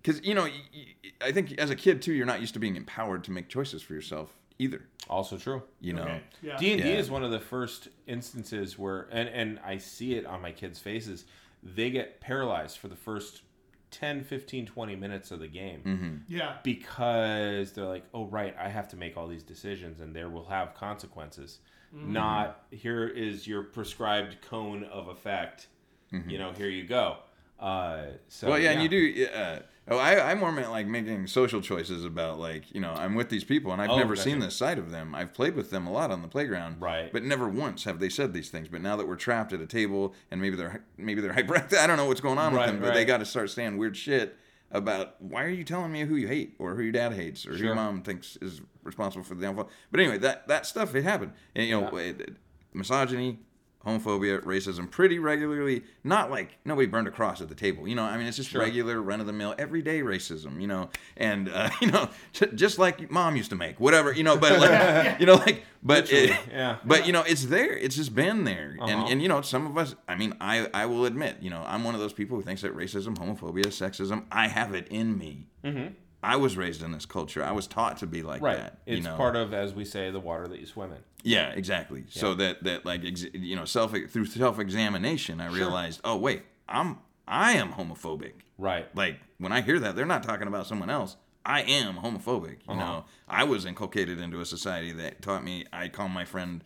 because 0.01 0.24
you 0.26 0.34
know, 0.34 0.43
y- 0.43 0.51
y- 0.74 1.11
I 1.22 1.32
think 1.32 1.53
as 1.59 1.70
a 1.70 1.76
kid 1.76 2.01
too, 2.01 2.13
you're 2.13 2.26
not 2.26 2.41
used 2.41 2.53
to 2.53 2.59
being 2.59 2.76
empowered 2.76 3.24
to 3.26 3.32
make 3.32 3.49
choices 3.49 3.82
for 3.82 3.93
yourself 3.93 4.36
either. 4.59 4.82
Also 5.09 5.38
true. 5.38 5.63
You 5.82 5.93
know, 5.93 6.03
Okay. 6.03 6.22
Yeah. 6.41 6.57
D 6.57 6.74
and 6.74 6.82
D 6.82 6.89
is 6.91 7.09
one 7.09 7.24
of 7.24 7.32
the 7.32 7.39
first 7.39 7.88
instances 8.07 8.78
where, 8.78 9.07
and 9.11 9.28
and 9.30 9.59
I 9.65 9.78
see 9.78 10.13
it 10.15 10.26
on 10.26 10.41
my 10.41 10.51
kids' 10.51 10.80
faces. 10.80 11.26
They 11.63 11.89
get 11.89 12.22
paralyzed 12.22 12.78
for 12.78 12.88
the 12.88 12.95
first 12.95 13.41
10, 13.91 14.23
15, 14.23 14.65
20 14.65 14.95
minutes 14.95 15.31
of 15.31 15.39
the 15.39 15.47
game 15.47 15.81
Mm-hmm. 15.85 16.15
Yeah. 16.27 16.57
because 16.63 17.71
they're 17.73 17.85
like, 17.85 18.05
"Oh, 18.13 18.25
right, 18.25 18.55
I 18.59 18.69
have 18.69 18.87
to 18.89 18.95
make 18.97 19.17
all 19.17 19.27
these 19.27 19.43
decisions, 19.43 19.99
and 20.01 20.15
there 20.15 20.29
will 20.29 20.45
have 20.45 20.73
consequences." 20.75 21.59
Mm-hmm. 21.95 22.13
Not 22.13 22.63
here 22.71 23.07
is 23.07 23.47
your 23.47 23.63
prescribed 23.63 24.41
cone 24.41 24.83
of 24.85 25.07
effect. 25.07 25.67
You 26.27 26.37
know, 26.39 26.51
here 26.53 26.69
you 26.69 26.85
go. 26.85 27.17
Uh, 27.59 28.05
so 28.29 28.47
Mm-hmm. 28.47 28.49
Well, 28.51 28.59
yeah, 28.59 28.71
and 28.71 28.81
you 28.83 28.89
do. 28.89 29.27
Uh, 29.27 29.59
oh, 29.89 29.97
I, 29.97 30.31
I 30.31 30.35
more 30.35 30.51
meant 30.51 30.69
like 30.71 30.87
making 30.87 31.27
social 31.27 31.61
choices 31.61 32.05
about 32.05 32.39
like 32.39 32.73
you 32.73 32.79
know 32.81 32.91
I'm 32.93 33.15
with 33.15 33.29
these 33.29 33.43
people 33.43 33.71
and 33.71 33.81
I've 33.81 33.89
Oh, 33.89 33.97
never 33.97 34.15
gotcha. 34.15 34.29
seen 34.29 34.39
this 34.39 34.55
side 34.55 34.77
of 34.77 34.91
them. 34.91 35.13
I've 35.15 35.33
played 35.33 35.55
with 35.55 35.69
them 35.71 35.87
a 35.87 35.91
lot 35.91 36.11
on 36.11 36.21
the 36.21 36.27
playground, 36.27 36.81
Right. 36.81 37.11
But 37.11 37.23
never 37.23 37.47
once 37.49 37.83
have 37.85 37.99
they 37.99 38.09
said 38.09 38.33
these 38.33 38.49
things. 38.49 38.67
But 38.67 38.81
now 38.81 38.95
that 38.95 39.07
we're 39.07 39.15
trapped 39.15 39.53
at 39.53 39.61
a 39.61 39.67
table 39.67 40.13
and 40.31 40.39
maybe 40.41 40.55
they're 40.55 40.83
maybe 40.97 41.21
they're 41.21 41.33
hyperactive, 41.41 41.77
I 41.77 41.87
don't 41.87 41.97
know 41.97 42.05
what's 42.05 42.21
going 42.21 42.37
on 42.37 42.53
Right, 42.53 42.65
with 42.67 42.75
them, 42.75 42.81
but 42.81 42.93
they 42.93 43.05
got 43.05 43.17
to 43.17 43.25
start 43.25 43.49
saying 43.49 43.77
weird 43.77 43.97
shit 43.97 44.35
about 44.71 45.19
why 45.19 45.43
are 45.43 45.49
you 45.49 45.63
telling 45.63 45.91
me 45.91 46.01
who 46.01 46.15
you 46.15 46.27
hate 46.27 46.55
or 46.59 46.75
who 46.75 46.83
your 46.83 46.91
dad 46.91 47.13
hates 47.13 47.47
or 47.47 47.53
who 47.57 47.63
your 47.63 47.73
mom 47.75 48.03
thinks 48.03 48.37
is 48.41 48.61
responsible 48.83 49.23
for 49.23 49.33
the 49.35 49.41
downfall. 49.41 49.69
But 49.91 49.99
anyway, 49.99 50.19
that 50.19 50.47
that 50.47 50.65
stuff 50.67 50.93
it 50.95 51.03
happened, 51.03 51.33
and 51.55 51.65
you 51.67 51.79
know, 51.81 51.97
it- 51.97 52.35
misogyny, 52.73 53.39
homophobia, 53.86 54.43
racism, 54.43 54.89
pretty 54.91 55.19
regularly. 55.19 55.84
Not 56.03 56.30
like 56.30 56.57
nobody 56.65 56.88
burned 56.88 57.07
a 57.07 57.11
cross 57.11 57.41
at 57.41 57.49
the 57.49 57.55
table. 57.55 57.88
You 57.88 57.95
know, 57.95 58.03
I 58.03 58.17
mean, 58.17 58.27
it's 58.27 58.38
just 58.38 58.49
Sure. 58.49 58.61
regular, 58.61 59.01
run 59.01 59.19
of 59.21 59.25
the 59.27 59.34
mill, 59.34 59.55
everyday 59.57 60.01
racism. 60.01 60.59
You 60.61 60.67
know, 60.67 60.89
and 61.17 61.49
uh, 61.49 61.69
you 61.82 61.88
know, 61.91 62.09
just 62.55 62.77
like 62.80 63.09
mom 63.09 63.36
used 63.36 63.49
to 63.51 63.55
make, 63.55 63.80
whatever. 63.80 64.11
You 64.13 64.23
know, 64.23 64.38
but 64.38 64.59
like, 64.59 65.19
you 65.19 65.25
know, 65.25 65.36
like, 65.36 65.63
but 65.82 66.11
it, 66.11 66.36
yeah. 66.51 66.77
but 66.84 67.07
you 67.07 67.13
know, 67.13 67.23
it's 67.25 67.45
there. 67.45 67.75
It's 67.77 67.95
just 67.95 68.13
been 68.13 68.43
there, 68.43 68.75
Uh-huh. 68.80 68.91
and 68.91 69.09
and 69.09 69.21
you 69.21 69.27
know, 69.30 69.41
some 69.41 69.65
of 69.65 69.77
us. 69.77 69.95
I 70.07 70.15
mean, 70.15 70.36
I 70.41 70.67
I 70.73 70.86
will 70.86 71.05
admit, 71.05 71.38
you 71.41 71.49
know, 71.49 71.63
I'm 71.65 71.84
one 71.84 71.95
of 71.95 72.01
those 72.01 72.13
people 72.13 72.36
who 72.38 72.43
thinks 72.43 72.61
that 72.63 72.75
racism, 72.75 73.15
homophobia, 73.17 73.67
sexism, 73.67 74.25
I 74.32 74.47
have 74.47 74.73
it 74.73 74.88
in 74.89 75.17
me. 75.17 75.47
Mm-hmm. 75.63 75.93
I 76.22 76.36
was 76.36 76.57
raised 76.57 76.84
in 76.84 76.91
this 76.91 77.05
culture. 77.05 77.43
I 77.43 77.51
was 77.51 77.65
taught 77.65 77.97
to 77.97 78.07
be 78.07 78.24
like 78.24 78.41
right. 78.41 78.57
that. 78.57 78.80
It's 78.86 78.97
you 78.97 79.03
know? 79.03 79.15
part 79.15 79.36
of, 79.36 79.53
as 79.53 79.74
we 79.74 79.86
say, 79.86 80.11
the 80.11 80.20
water 80.20 80.47
that 80.47 80.59
you 80.59 80.65
swim 80.65 80.91
in. 80.91 80.99
Yeah, 81.24 81.49
exactly. 81.49 82.05
So 82.09 82.34
that 82.36 82.63
that 82.63 82.86
like 82.86 83.05
ex- 83.05 83.26
you 83.34 83.55
know 83.55 83.65
self 83.65 83.93
through 84.09 84.26
self 84.26 84.59
examination, 84.59 85.41
I 85.41 85.47
realized, 85.47 86.01
oh 86.03 86.17
wait, 86.17 86.43
I'm 86.67 86.97
I 87.28 87.53
am 87.53 87.74
homophobic. 87.74 88.34
Right. 88.57 88.93
Like 88.95 89.20
when 89.38 89.51
I 89.51 89.61
hear 89.61 89.80
that, 89.80 89.95
they're 89.95 90.05
not 90.05 90.24
talking 90.24 90.47
about 90.47 90.67
someone 90.67 90.89
else. 90.89 91.15
I 91.45 91.61
am 91.61 91.95
homophobic. 91.95 92.57
You 92.67 92.74
uh-huh. 92.74 92.80
know, 92.80 93.05
I 93.28 93.45
was 93.45 93.65
inculcated 93.65 94.20
into 94.20 94.41
a 94.41 94.45
society 94.45 94.91
that 94.93 95.22
taught 95.22 95.43
me 95.43 95.65
I 95.72 95.88
call 95.88 96.09
my 96.09 96.26
friend, 96.26 96.63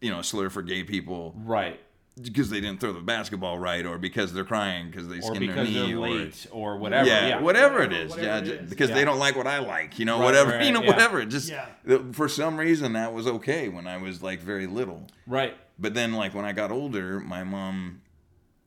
you 0.00 0.10
know, 0.10 0.20
a 0.20 0.24
slur 0.24 0.50
for 0.50 0.62
gay 0.62 0.84
people 0.84 1.34
Right. 1.36 1.80
Because 2.20 2.48
they 2.50 2.60
didn't 2.60 2.80
throw 2.80 2.92
the 2.92 3.00
basketball 3.00 3.58
right, 3.58 3.84
or 3.84 3.98
because 3.98 4.32
they're 4.32 4.44
crying 4.44 4.90
because 4.90 5.08
they 5.08 5.20
skinned 5.20 5.48
their 5.48 5.64
knee, 5.64 5.88
they're 5.88 5.96
or 5.98 6.08
late, 6.08 6.46
or, 6.52 6.76
whatever. 6.78 7.08
yeah, 7.08 7.28
Yeah. 7.28 7.40
whatever 7.40 7.82
it 7.82 7.90
Whatever- 7.90 8.22
yeah, 8.22 8.38
it 8.38 8.44
ju- 8.44 8.52
is. 8.52 8.70
because 8.70 8.90
Yeah. 8.90 8.94
they 8.96 9.04
don't 9.04 9.18
like 9.18 9.34
what 9.36 9.46
I 9.48 9.58
like. 9.58 9.98
You 9.98 10.04
know, 10.04 10.18
Right, 10.18 10.24
whatever. 10.24 10.50
right, 10.52 10.64
you 10.66 10.72
know, 10.72 10.82
yeah. 10.82 10.88
whatever. 10.88 11.24
Just 11.24 11.50
Yeah. 11.50 11.66
for 12.12 12.28
some 12.28 12.56
reason 12.56 12.92
that 12.92 13.12
was 13.12 13.26
okay 13.26 13.68
when 13.68 13.86
I 13.88 13.96
was 13.96 14.22
like 14.22 14.40
very 14.40 14.66
little. 14.68 15.08
Right. 15.26 15.56
But 15.78 15.94
then, 15.94 16.12
like 16.12 16.34
when 16.34 16.44
I 16.44 16.52
got 16.52 16.70
older, 16.70 17.18
my 17.18 17.42
mom, 17.42 18.00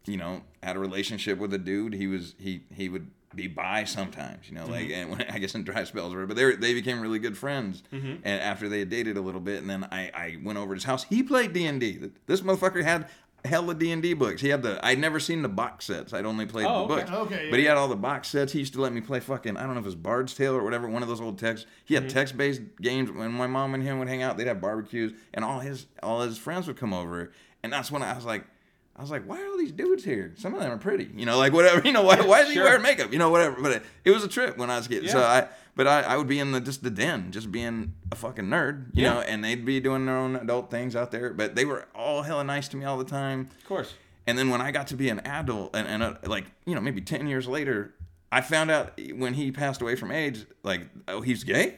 you 0.06 0.18
know, 0.18 0.42
had 0.62 0.76
a 0.76 0.80
relationship 0.80 1.38
with 1.38 1.54
a 1.54 1.58
dude. 1.58 1.94
He 1.94 2.08
was 2.08 2.36
he 2.38 2.64
he 2.74 2.90
would 2.90 3.12
be 3.36 3.48
by 3.48 3.84
sometimes, 3.84 4.50
you 4.50 4.56
know, 4.56 4.64
mm-hmm. 4.64 4.72
like 4.72 4.90
and 4.90 5.10
when, 5.12 5.22
I 5.30 5.38
guess 5.40 5.54
in 5.56 5.64
dry 5.64 5.84
spells 5.86 6.12
or 6.14 6.18
whatever. 6.18 6.28
But 6.28 6.38
they 6.38 6.46
were, 6.46 6.56
they 6.56 6.74
became 6.74 7.00
really 7.00 7.20
good 7.20 7.38
friends. 7.38 7.84
Mm-hmm. 7.94 8.16
And 8.24 8.42
after 8.42 8.68
they 8.68 8.80
had 8.80 8.90
dated 8.90 9.16
a 9.16 9.22
little 9.22 9.40
bit, 9.42 9.60
and 9.62 9.70
then 9.70 9.86
I 9.92 10.12
I 10.14 10.38
went 10.44 10.58
over 10.58 10.74
to 10.74 10.76
his 10.76 10.84
house. 10.86 11.04
He 11.06 11.24
played 11.24 11.54
D 11.54 11.66
and 11.66 11.80
D. 11.80 12.00
This 12.26 12.42
motherfucker 12.42 12.84
had 12.84 13.08
hella 13.48 13.74
D 13.74 13.92
and 13.92 14.02
D 14.02 14.14
books. 14.14 14.42
He 14.42 14.50
had 14.50 14.62
the 14.62 14.80
I'd 14.86 15.00
never 15.00 15.20
seen 15.20 15.42
the 15.42 15.50
box 15.50 15.86
sets. 15.86 16.14
I'd 16.14 16.26
only 16.26 16.46
played 16.46 16.68
Oh, 16.68 16.88
the 16.88 16.94
okay. 16.94 17.04
books. 17.04 17.12
Okay, 17.34 17.50
But 17.50 17.60
he 17.60 17.66
had 17.66 17.78
all 17.78 17.88
the 17.88 17.96
box 17.96 18.28
sets. 18.28 18.54
He 18.54 18.60
used 18.60 18.74
to 18.74 18.82
let 18.82 18.94
me 18.94 19.02
play 19.02 19.20
fucking 19.20 19.58
I 19.58 19.62
don't 19.62 19.74
know 19.74 19.80
if 19.80 19.86
it 19.86 19.88
was 19.88 19.96
Bard's 19.96 20.34
Tale 20.36 20.54
or 20.56 20.64
whatever, 20.64 20.88
one 20.88 21.02
of 21.02 21.08
those 21.10 21.22
old 21.22 21.40
text. 21.40 21.66
He 21.86 21.96
had 21.96 22.04
mm-hmm. 22.04 22.14
text 22.14 22.38
based 22.38 22.62
games. 22.82 23.12
When 23.12 23.32
my 23.32 23.48
mom 23.48 23.74
and 23.74 23.82
him 23.82 24.00
would 24.00 24.08
hang 24.08 24.22
out, 24.22 24.38
they'd 24.38 24.48
have 24.48 24.62
barbecues, 24.62 25.14
and 25.34 25.44
all 25.44 25.60
his 25.60 25.88
all 26.04 26.22
his 26.22 26.38
friends 26.38 26.68
would 26.68 26.78
come 26.78 26.94
over. 26.94 27.32
And 27.64 27.74
that's 27.74 27.90
when 27.92 28.04
I 28.04 28.14
was 28.14 28.26
like, 28.26 28.46
I 28.96 29.02
was 29.02 29.12
like, 29.12 29.26
why 29.26 29.42
are 29.42 29.48
all 29.48 29.58
these 29.58 29.72
dudes 29.72 30.04
here? 30.04 30.34
Some 30.38 30.54
of 30.56 30.60
them 30.60 30.72
are 30.72 30.78
pretty, 30.78 31.10
you 31.16 31.26
know, 31.26 31.38
like 31.38 31.54
whatever, 31.54 31.82
you 31.86 31.92
know, 31.94 32.02
why, 32.04 32.20
why 32.22 32.42
is 32.42 32.50
he 32.50 32.56
Sure. 32.56 32.64
wearing 32.64 32.82
makeup, 32.82 33.12
you 33.12 33.20
know, 33.20 33.30
whatever. 33.30 33.62
But 33.62 33.72
it, 33.74 33.84
it 34.06 34.12
was 34.12 34.24
a 34.24 34.28
trip 34.28 34.58
when 34.58 34.70
I 34.70 34.78
was 34.78 34.88
a 34.88 34.90
kid. 34.90 35.10
So 35.10 35.20
I, 35.20 35.48
but 35.78 35.88
I, 35.88 36.02
I 36.02 36.18
would 36.18 36.28
be 36.28 36.40
in 36.40 36.52
the 36.52 36.60
just 36.60 36.84
the 36.84 36.90
den, 36.90 37.32
just 37.32 37.52
being 37.52 37.94
a 38.12 38.16
fucking 38.16 38.46
nerd, 38.46 38.88
you 38.94 39.04
Yeah. 39.04 39.14
know, 39.14 39.20
and 39.22 39.44
they'd 39.44 39.64
be 39.64 39.80
doing 39.80 40.06
their 40.06 40.18
own 40.18 40.36
adult 40.36 40.70
things 40.70 40.96
out 40.96 41.12
there. 41.12 41.32
But 41.34 41.56
they 41.56 41.64
were 41.64 41.86
all 41.96 42.24
hella 42.24 42.44
nice 42.44 42.68
to 42.70 42.78
me 42.78 42.84
all 42.84 42.98
the 42.98 43.06
time. 43.06 43.50
Of 43.62 43.66
course. 43.66 43.94
And 44.26 44.38
then 44.38 44.50
when 44.50 44.60
I 44.60 44.72
got 44.72 44.88
to 44.88 44.96
be 44.98 45.08
an 45.08 45.22
adult, 45.22 45.74
and, 45.74 45.88
and 45.88 46.04
uh, 46.04 46.16
like 46.26 46.46
you 46.66 46.76
know 46.76 46.82
maybe 46.82 47.00
ten 47.00 47.28
years 47.28 47.48
later, 47.48 47.94
I 48.30 48.42
found 48.42 48.70
out 48.72 49.00
when 49.16 49.36
he 49.36 49.52
passed 49.54 49.82
away 49.82 49.96
from 49.96 50.12
AIDS, 50.12 50.46
like 50.64 50.82
oh 51.08 51.22
he's 51.22 51.46
gay. 51.46 51.76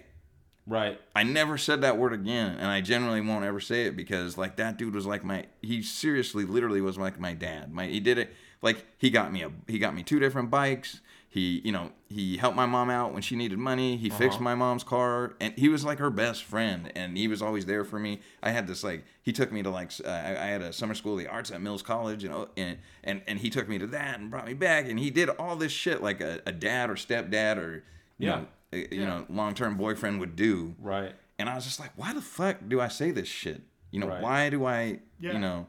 Right. 0.66 1.00
I 1.16 1.24
never 1.24 1.58
said 1.58 1.82
that 1.82 1.98
word 1.98 2.14
again, 2.14 2.56
and 2.60 2.68
I 2.68 2.82
generally 2.82 3.22
won't 3.22 3.44
ever 3.44 3.60
say 3.60 3.86
it 3.86 3.96
because 3.96 4.38
like 4.38 4.56
that 4.58 4.78
dude 4.78 4.94
was 4.96 5.06
like 5.06 5.24
my 5.24 5.46
he 5.62 5.82
seriously 5.82 6.46
literally 6.46 6.82
was 6.82 6.98
like 6.98 7.20
my 7.20 7.34
dad. 7.34 7.72
My 7.74 7.86
he 7.88 8.00
did 8.00 8.18
it 8.20 8.34
like 8.62 8.86
he 8.98 9.10
got 9.10 9.32
me 9.34 9.42
a 9.44 9.52
he 9.68 9.78
got 9.80 9.94
me 9.96 10.04
two 10.04 10.20
different 10.20 10.50
bikes. 10.52 11.02
He 11.32 11.62
you 11.64 11.72
know 11.72 11.92
he 12.08 12.38
helped 12.38 12.56
my 12.56 12.66
mom 12.66 12.90
out 12.90 13.14
when 13.14 13.22
she 13.22 13.36
needed 13.36 13.60
money. 13.60 13.98
He 13.98 14.10
fixed 14.10 14.40
my 14.40 14.56
mom's 14.56 14.84
car, 14.84 15.36
and 15.40 15.54
he 15.56 15.70
was 15.70 15.86
like 15.86 16.00
her 16.00 16.10
best 16.10 16.44
friend, 16.44 16.92
and 16.96 17.16
he 17.16 17.28
was 17.28 17.42
always 17.44 17.68
there 17.68 17.86
for 17.86 18.00
me. 18.00 18.22
I 18.42 18.50
had 18.50 18.66
this 18.66 18.84
like 18.84 19.06
he 19.22 19.32
took 19.32 19.52
me 19.52 19.62
to 19.62 19.70
like 19.70 19.92
uh, 20.04 20.10
I, 20.10 20.30
I 20.32 20.46
had 20.48 20.62
a 20.64 20.74
summer 20.74 20.96
school 20.96 21.14
of 21.14 21.20
the 21.20 21.28
arts 21.28 21.52
at 21.52 21.62
Mills 21.62 21.84
College, 21.84 22.24
you 22.24 22.30
know, 22.30 22.48
and 22.58 22.80
and 23.04 23.22
and 23.28 23.38
he 23.38 23.52
took 23.52 23.70
me 23.70 23.78
to 23.78 23.86
that 23.88 24.20
and 24.20 24.32
brought 24.32 24.48
me 24.48 24.56
back, 24.56 24.90
and 24.90 24.98
he 24.98 25.12
did 25.12 25.30
all 25.30 25.56
this 25.56 25.72
shit 25.72 26.02
like 26.02 26.20
a, 26.20 26.42
a 26.48 26.52
dad 26.52 26.90
or 26.90 26.96
stepdad 26.96 27.58
or 27.58 27.84
you 28.18 28.28
Yeah. 28.28 28.36
know 28.38 28.46
a- 28.74 28.96
you 28.96 29.06
know 29.06 29.26
long 29.30 29.54
term 29.54 29.78
boyfriend 29.78 30.20
would 30.20 30.36
do. 30.36 30.74
Right. 30.80 31.14
And 31.38 31.48
I 31.48 31.54
was 31.54 31.64
just 31.64 31.80
like, 31.80 31.92
why 31.96 32.12
the 32.14 32.22
fuck 32.22 32.58
do 32.68 32.82
I 32.82 32.88
say 32.88 33.12
this 33.12 33.28
shit? 33.28 33.62
You 33.92 34.00
know, 34.00 34.08
Right. 34.08 34.22
why 34.22 34.50
do 34.50 34.66
I, 34.66 35.00
Yeah. 35.20 35.34
you 35.34 35.40
know, 35.40 35.68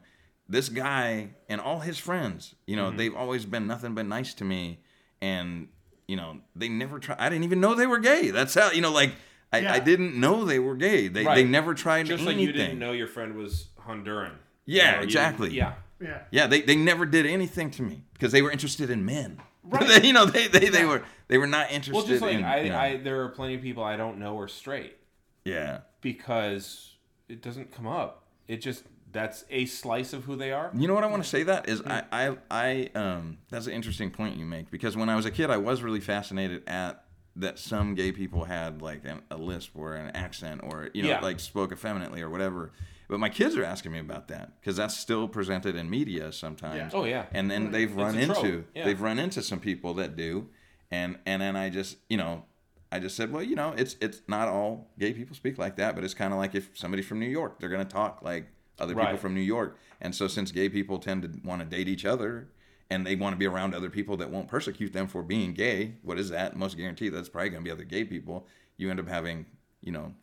this 0.49 0.67
guy 0.69 1.29
and 1.47 1.61
all 1.61 1.79
his 1.79 1.97
friends, 1.99 2.55
you 2.65 2.75
Mm-hmm. 2.75 2.83
know, 2.91 2.97
they've 2.97 3.15
always 3.15 3.45
been 3.45 3.67
nothing 3.67 3.93
but 3.93 4.05
nice 4.07 4.33
to 4.33 4.43
me. 4.43 4.79
And, 5.21 5.67
you 6.07 6.15
know, 6.15 6.39
they 6.55 6.69
never 6.69 6.99
try. 6.99 7.15
I 7.19 7.29
didn't 7.29 7.43
even 7.43 7.59
know 7.59 7.75
they 7.75 7.87
were 7.87 7.99
gay. 7.99 8.31
That's 8.31 8.53
how, 8.53 8.71
you 8.71 8.81
know, 8.81 8.91
like, 8.91 9.13
I, 9.53 9.59
Yeah. 9.59 9.73
I 9.73 9.79
didn't 9.79 10.19
know 10.19 10.45
they 10.45 10.59
were 10.59 10.75
gay. 10.75 11.07
They, 11.07 11.23
they 11.23 11.43
never 11.43 11.73
tried 11.73 11.99
anything. 12.01 12.17
Just 12.17 12.27
anything. 12.27 12.47
like 12.47 12.55
you 12.55 12.61
didn't 12.61 12.79
know 12.79 12.91
your 12.91 13.07
friend 13.07 13.35
was 13.35 13.67
Honduran. 13.85 14.31
Yeah, 14.65 14.91
You 14.91 14.97
know, 14.97 15.03
exactly. 15.03 15.49
yeah. 15.51 15.73
Yeah. 15.99 16.21
Yeah, 16.31 16.47
they, 16.47 16.61
they 16.61 16.75
never 16.75 17.05
did 17.05 17.25
anything 17.25 17.69
to 17.71 17.83
me 17.83 18.03
because 18.13 18.31
they 18.31 18.41
were 18.41 18.51
interested 18.51 18.89
in 18.89 19.05
men. 19.05 19.41
Right. 19.63 20.03
you 20.03 20.11
know, 20.11 20.25
they, 20.25 20.47
they, 20.47 20.69
they 20.69 20.85
were 20.85 21.03
they 21.27 21.37
were 21.37 21.45
not 21.45 21.71
interested 21.71 21.93
Well, 21.93 22.07
just 22.07 22.23
like 22.23 22.33
in. 22.33 22.43
I, 22.43 22.61
you 22.63 22.69
know, 22.71 22.77
I, 22.77 22.97
there 22.97 23.21
are 23.21 23.29
plenty 23.29 23.53
of 23.53 23.61
people 23.61 23.83
I 23.83 23.95
don't 23.95 24.17
know 24.17 24.37
are 24.39 24.47
straight 24.47 24.97
yeah. 25.45 25.81
because 26.01 26.95
it 27.29 27.43
doesn't 27.43 27.71
come 27.71 27.85
up. 27.85 28.23
It 28.47 28.57
just 28.57 28.83
that's 29.11 29.45
a 29.49 29.65
slice 29.65 30.13
of 30.13 30.23
who 30.25 30.35
they 30.35 30.51
are. 30.51 30.71
You 30.73 30.87
know 30.87 30.93
what 30.93 31.03
I 31.03 31.07
want 31.07 31.23
to 31.23 31.29
say 31.29 31.43
that 31.43 31.67
is 31.69 31.81
I, 31.85 32.03
I 32.11 32.37
I 32.49 32.89
um 32.95 33.37
that's 33.49 33.67
an 33.67 33.73
interesting 33.73 34.11
point 34.11 34.37
you 34.37 34.45
make 34.45 34.71
because 34.71 34.95
when 34.97 35.09
I 35.09 35.15
was 35.15 35.25
a 35.25 35.31
kid 35.31 35.49
I 35.49 35.57
was 35.57 35.81
really 35.81 35.99
fascinated 35.99 36.63
at 36.67 37.03
that 37.35 37.57
some 37.59 37.95
gay 37.95 38.11
people 38.11 38.43
had 38.45 38.81
like 38.81 39.05
an, 39.05 39.21
a 39.31 39.37
lisp 39.37 39.71
or 39.75 39.95
an 39.95 40.13
accent 40.15 40.61
or 40.63 40.89
you 40.93 41.03
know 41.03 41.09
Yeah. 41.09 41.19
like 41.21 41.39
spoke 41.39 41.71
effeminately 41.71 42.21
or 42.21 42.29
whatever. 42.29 42.71
But 43.07 43.19
my 43.19 43.29
kids 43.29 43.57
are 43.57 43.63
asking 43.65 43.91
me 43.91 43.99
about 43.99 44.29
that 44.29 44.59
because 44.59 44.77
that's 44.77 44.97
still 44.97 45.27
presented 45.27 45.75
in 45.75 45.89
media 45.89 46.31
sometimes. 46.31 46.77
Yeah. 46.77 46.89
Oh 46.93 47.03
yeah. 47.03 47.25
And 47.33 47.51
then 47.51 47.71
they've 47.71 47.93
run 47.93 48.17
into 48.17 48.63
yeah. 48.73 48.85
they've 48.85 49.01
run 49.01 49.19
into 49.19 49.41
some 49.41 49.59
people 49.59 49.93
that 49.95 50.15
do, 50.15 50.47
and 50.89 51.17
and 51.25 51.41
then 51.41 51.55
I 51.57 51.69
just 51.69 51.97
you 52.09 52.15
know 52.17 52.45
I 52.91 52.99
just 52.99 53.15
said 53.17 53.31
well 53.33 53.43
you 53.43 53.55
know 53.55 53.73
it's 53.77 53.95
it's 54.01 54.21
not 54.27 54.47
all 54.47 54.91
gay 54.99 55.11
people 55.13 55.35
speak 55.35 55.57
like 55.57 55.75
that 55.77 55.95
but 55.95 56.03
it's 56.05 56.13
kind 56.13 56.31
of 56.33 56.39
like 56.39 56.55
if 56.55 56.69
somebody 56.73 57.03
from 57.03 57.19
New 57.19 57.29
York 57.29 57.59
they're 57.59 57.69
gonna 57.69 57.83
talk 57.85 58.21
like 58.21 58.47
other 58.81 58.93
people 58.93 59.11
Right. 59.11 59.19
from 59.19 59.33
New 59.33 59.41
York 59.41 59.77
and 60.01 60.13
so 60.15 60.27
since 60.27 60.51
gay 60.51 60.67
people 60.69 60.97
tend 60.99 61.21
to 61.23 61.29
want 61.47 61.61
to 61.61 61.67
date 61.67 61.87
each 61.87 62.05
other 62.05 62.49
and 62.89 63.05
they 63.07 63.15
want 63.15 63.33
to 63.33 63.37
be 63.37 63.45
around 63.45 63.73
other 63.73 63.89
people 63.89 64.17
that 64.17 64.29
won't 64.29 64.47
persecute 64.47 64.91
them 64.93 65.07
for 65.07 65.21
being 65.23 65.53
gay 65.53 65.95
what 66.01 66.17
is 66.19 66.29
that 66.29 66.55
most 66.57 66.75
guarantee 66.77 67.09
that's 67.09 67.29
probably 67.29 67.49
gonna 67.49 67.63
be 67.63 67.71
other 67.71 67.83
gay 67.85 68.03
people 68.03 68.47
you 68.77 68.89
end 68.89 68.99
up 68.99 69.07
having 69.07 69.45
you 69.81 69.91
know 69.91 70.13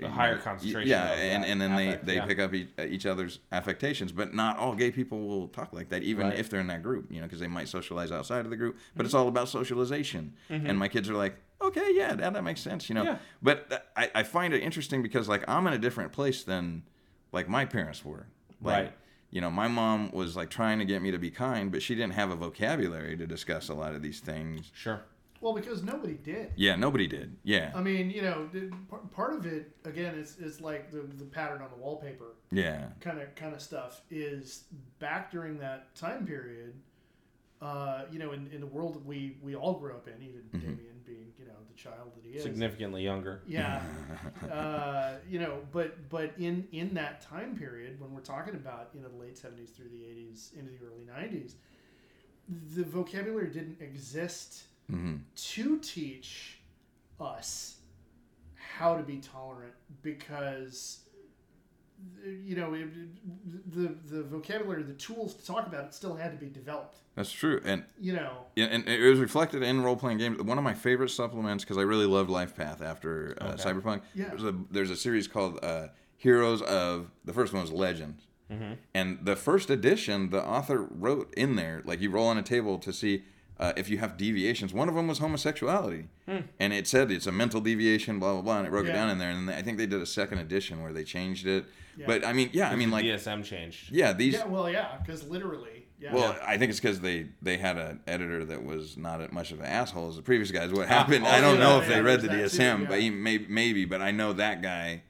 A 0.00 0.08
higher 0.08 0.38
concentration 0.38 0.88
Yeah, 0.88 1.12
and, 1.12 1.44
and 1.44 1.60
then 1.60 1.74
they, 1.76 1.88
affect, 1.88 2.06
they 2.06 2.14
yeah. 2.16 2.26
pick 2.26 2.38
up 2.38 2.54
each, 2.54 2.68
uh, 2.78 2.84
each 2.84 3.04
other's 3.04 3.40
affectations. 3.50 4.12
But 4.12 4.32
not 4.32 4.56
all 4.56 4.74
gay 4.76 4.92
people 4.92 5.18
will 5.26 5.48
talk 5.48 5.72
like 5.72 5.88
that, 5.88 6.02
even 6.04 6.28
Right. 6.28 6.38
if 6.38 6.48
they're 6.48 6.60
in 6.60 6.68
that 6.68 6.84
group, 6.84 7.10
you 7.10 7.18
know, 7.20 7.26
because 7.26 7.40
they 7.40 7.48
might 7.48 7.68
socialize 7.68 8.12
outside 8.12 8.44
of 8.44 8.50
the 8.50 8.56
group. 8.56 8.74
But 8.76 8.82
Mm-hmm. 9.00 9.06
it's 9.06 9.14
all 9.14 9.26
about 9.26 9.48
socialization. 9.48 10.34
And 10.48 10.78
my 10.78 10.86
kids 10.88 11.10
are 11.10 11.14
like, 11.24 11.34
okay, 11.60 11.88
yeah, 11.94 12.14
that, 12.14 12.32
that 12.34 12.44
makes 12.44 12.60
sense, 12.60 12.88
you 12.88 12.94
know. 12.94 13.02
Yeah. 13.02 13.18
But 13.42 13.68
th- 13.70 13.82
I, 13.96 14.10
I 14.20 14.22
find 14.22 14.54
it 14.54 14.62
interesting 14.62 15.02
because, 15.02 15.28
like, 15.28 15.42
I'm 15.48 15.66
in 15.66 15.72
a 15.72 15.78
different 15.78 16.12
place 16.12 16.44
than, 16.44 16.84
like, 17.32 17.48
my 17.48 17.64
parents 17.64 18.04
were. 18.04 18.26
Like, 18.60 18.84
Right. 18.84 18.92
You 19.30 19.42
know, 19.42 19.50
my 19.50 19.68
mom 19.68 20.10
was, 20.12 20.36
like, 20.36 20.48
trying 20.48 20.78
to 20.78 20.86
get 20.86 21.02
me 21.02 21.10
to 21.10 21.18
be 21.18 21.30
kind, 21.30 21.70
but 21.70 21.82
she 21.82 21.94
didn't 21.94 22.14
have 22.14 22.30
a 22.30 22.34
vocabulary 22.36 23.14
to 23.18 23.26
discuss 23.26 23.68
a 23.68 23.74
lot 23.74 23.94
of 23.94 24.00
these 24.00 24.20
things. 24.20 24.70
Sure. 24.74 25.02
Well, 25.40 25.52
because 25.52 25.82
nobody 25.82 26.14
did. 26.14 26.52
Yeah, 26.56 26.74
nobody 26.76 27.06
did. 27.06 27.36
Yeah. 27.44 27.70
I 27.74 27.80
mean, 27.80 28.10
you 28.10 28.22
know, 28.22 28.48
part 29.14 29.34
of 29.34 29.46
it 29.46 29.70
again 29.84 30.14
is, 30.14 30.36
is 30.38 30.60
like 30.60 30.90
the, 30.90 31.02
the 31.16 31.24
pattern 31.24 31.62
on 31.62 31.70
the 31.70 31.76
wallpaper 31.76 32.34
yeah. 32.50 32.86
kind 33.00 33.20
of 33.20 33.32
kind 33.36 33.54
of 33.54 33.62
stuff 33.62 34.00
is 34.10 34.64
back 34.98 35.30
during 35.30 35.58
that 35.58 35.94
time 35.94 36.26
period. 36.26 36.74
Uh, 37.60 38.02
you 38.12 38.20
know, 38.20 38.30
in, 38.32 38.48
in 38.52 38.60
the 38.60 38.66
world 38.66 38.94
that 38.94 39.04
we 39.04 39.36
we 39.42 39.56
all 39.56 39.74
grew 39.74 39.92
up 39.92 40.06
in, 40.06 40.22
even 40.22 40.42
Mm-hmm. 40.54 40.60
Damien 40.60 41.00
being 41.04 41.32
you 41.38 41.44
know 41.44 41.52
the 41.68 41.74
child 41.74 42.12
that 42.14 42.24
he 42.24 42.36
is. 42.36 42.42
Significantly 42.42 43.02
younger. 43.02 43.42
Yeah. 43.46 43.82
uh, 44.52 45.14
you 45.28 45.38
know, 45.40 45.58
but 45.72 46.08
but 46.08 46.32
in 46.38 46.68
in 46.72 46.94
that 46.94 47.20
time 47.20 47.56
period 47.56 48.00
when 48.00 48.12
we're 48.14 48.20
talking 48.20 48.54
about 48.54 48.90
you 48.94 49.00
know 49.00 49.08
the 49.08 49.16
late 49.16 49.36
seventies 49.36 49.70
through 49.70 49.88
the 49.88 50.04
eighties 50.04 50.52
into 50.56 50.70
the 50.70 50.78
early 50.86 51.04
nineties, 51.06 51.56
the 52.76 52.84
vocabulary 52.84 53.48
didn't 53.50 53.80
exist 53.80 54.64
hmm 54.88 55.16
to 55.36 55.78
teach 55.80 56.60
us 57.20 57.76
how 58.54 58.96
to 58.96 59.02
be 59.02 59.18
tolerant 59.18 59.72
because 60.02 61.00
you 62.44 62.56
know 62.56 62.74
it, 62.74 62.88
the 63.72 63.94
the 64.14 64.22
vocabulary 64.22 64.82
the 64.82 64.92
tools 64.94 65.34
to 65.34 65.46
talk 65.46 65.66
about 65.66 65.84
it 65.84 65.94
still 65.94 66.14
had 66.14 66.30
to 66.32 66.36
be 66.36 66.50
developed 66.50 66.96
That's 67.14 67.32
true. 67.32 67.60
And 67.64 67.84
you 68.00 68.12
know 68.12 68.46
Yeah, 68.56 68.66
and 68.66 68.86
it 68.88 69.00
was 69.08 69.18
reflected 69.18 69.62
in 69.62 69.82
role 69.82 69.96
playing 69.96 70.18
games. 70.18 70.42
One 70.42 70.58
of 70.58 70.64
my 70.64 70.74
favorite 70.74 71.10
supplements 71.10 71.64
because 71.64 71.78
I 71.78 71.82
really 71.82 72.06
loved 72.06 72.30
Life 72.30 72.54
Path 72.56 72.80
after 72.82 73.36
uh, 73.40 73.48
Okay. 73.52 73.62
Cyberpunk. 73.62 74.02
Yeah. 74.14 74.28
There's 74.28 74.44
a 74.44 74.54
there's 74.70 74.90
a 74.90 74.96
series 74.96 75.26
called 75.28 75.58
uh, 75.62 75.88
Heroes 76.16 76.62
of 76.62 77.10
the 77.24 77.32
first 77.32 77.52
one 77.52 77.62
was 77.62 77.72
Legends, 77.72 78.26
and 78.94 79.18
the 79.22 79.36
first 79.36 79.70
edition 79.70 80.30
the 80.30 80.44
author 80.44 80.82
wrote 80.90 81.32
in 81.36 81.56
there 81.56 81.82
like 81.84 82.00
you 82.00 82.10
roll 82.10 82.26
on 82.28 82.38
a 82.38 82.42
table 82.42 82.78
to 82.78 82.92
see. 82.92 83.24
Uh, 83.60 83.72
if 83.76 83.90
you 83.90 83.98
have 83.98 84.16
deviations, 84.16 84.72
one 84.72 84.88
of 84.88 84.94
them 84.94 85.08
was 85.08 85.18
homosexuality, 85.18 86.06
and 86.26 86.72
it 86.72 86.86
said 86.86 87.10
it's 87.10 87.26
a 87.26 87.32
mental 87.32 87.60
deviation, 87.60 88.20
blah 88.20 88.34
blah 88.34 88.42
blah, 88.42 88.58
and 88.58 88.66
it 88.68 88.70
broke 88.70 88.86
it 88.86 88.92
down 88.92 89.10
in 89.10 89.18
there. 89.18 89.30
And 89.30 89.50
I 89.50 89.62
think 89.62 89.78
they 89.78 89.86
did 89.86 90.00
a 90.00 90.06
second 90.06 90.38
edition 90.38 90.80
where 90.82 90.92
they 90.92 91.02
changed 91.02 91.46
it. 91.46 91.64
Yeah. 91.96 92.06
But 92.06 92.24
I 92.24 92.32
mean, 92.32 92.50
yeah, 92.52 92.70
I 92.70 92.76
mean, 92.76 92.92
like, 92.92 93.04
DSM 93.04 93.42
changed. 93.44 93.90
yeah, 93.90 94.12
these 94.12 94.34
yeah 94.34 94.46
well 94.46 94.70
yeah 94.70 94.98
because 95.04 95.28
literally 95.28 95.86
yeah 95.98 96.14
well, 96.14 96.36
I 96.46 96.56
think 96.56 96.70
it's 96.70 96.78
because 96.78 97.00
they 97.00 97.30
they 97.42 97.56
had 97.56 97.76
an 97.76 98.00
editor 98.06 98.44
that 98.44 98.64
was 98.64 98.96
not 98.96 99.20
as 99.20 99.32
much 99.32 99.50
of 99.50 99.58
an 99.58 99.66
asshole 99.66 100.08
as 100.08 100.14
the 100.14 100.22
previous 100.22 100.52
guys. 100.52 100.72
What 100.72 100.86
happened? 100.86 101.24
oh, 101.26 101.28
I 101.28 101.40
don't 101.40 101.58
yeah, 101.58 101.64
know 101.64 101.80
if 101.80 101.88
yeah, 101.88 101.96
they 101.96 102.00
read 102.02 102.20
the 102.20 102.28
there's 102.28 102.52
DSM, 102.52 102.56
that 102.58 102.76
too, 102.78 102.86
but 102.86 103.00
he 103.00 103.06
yeah. 103.06 103.10
may, 103.10 103.38
maybe. 103.48 103.84
But 103.84 104.00
I 104.00 104.12
know 104.12 104.32
that 104.34 104.62
guy 104.62 105.02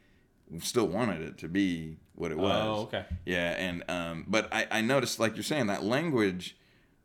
still 0.61 0.88
wanted 0.88 1.20
it 1.20 1.36
to 1.38 1.49
be 1.49 1.99
what 2.14 2.30
it 2.30 2.38
was. 2.38 2.64
Oh, 2.64 2.82
okay. 2.84 3.05
Yeah, 3.26 3.51
and 3.51 3.84
um, 3.90 4.24
but 4.26 4.49
I 4.51 4.66
I 4.70 4.80
noticed 4.80 5.20
like 5.20 5.36
you're 5.36 5.42
saying 5.42 5.66
that 5.66 5.84
language. 5.84 6.57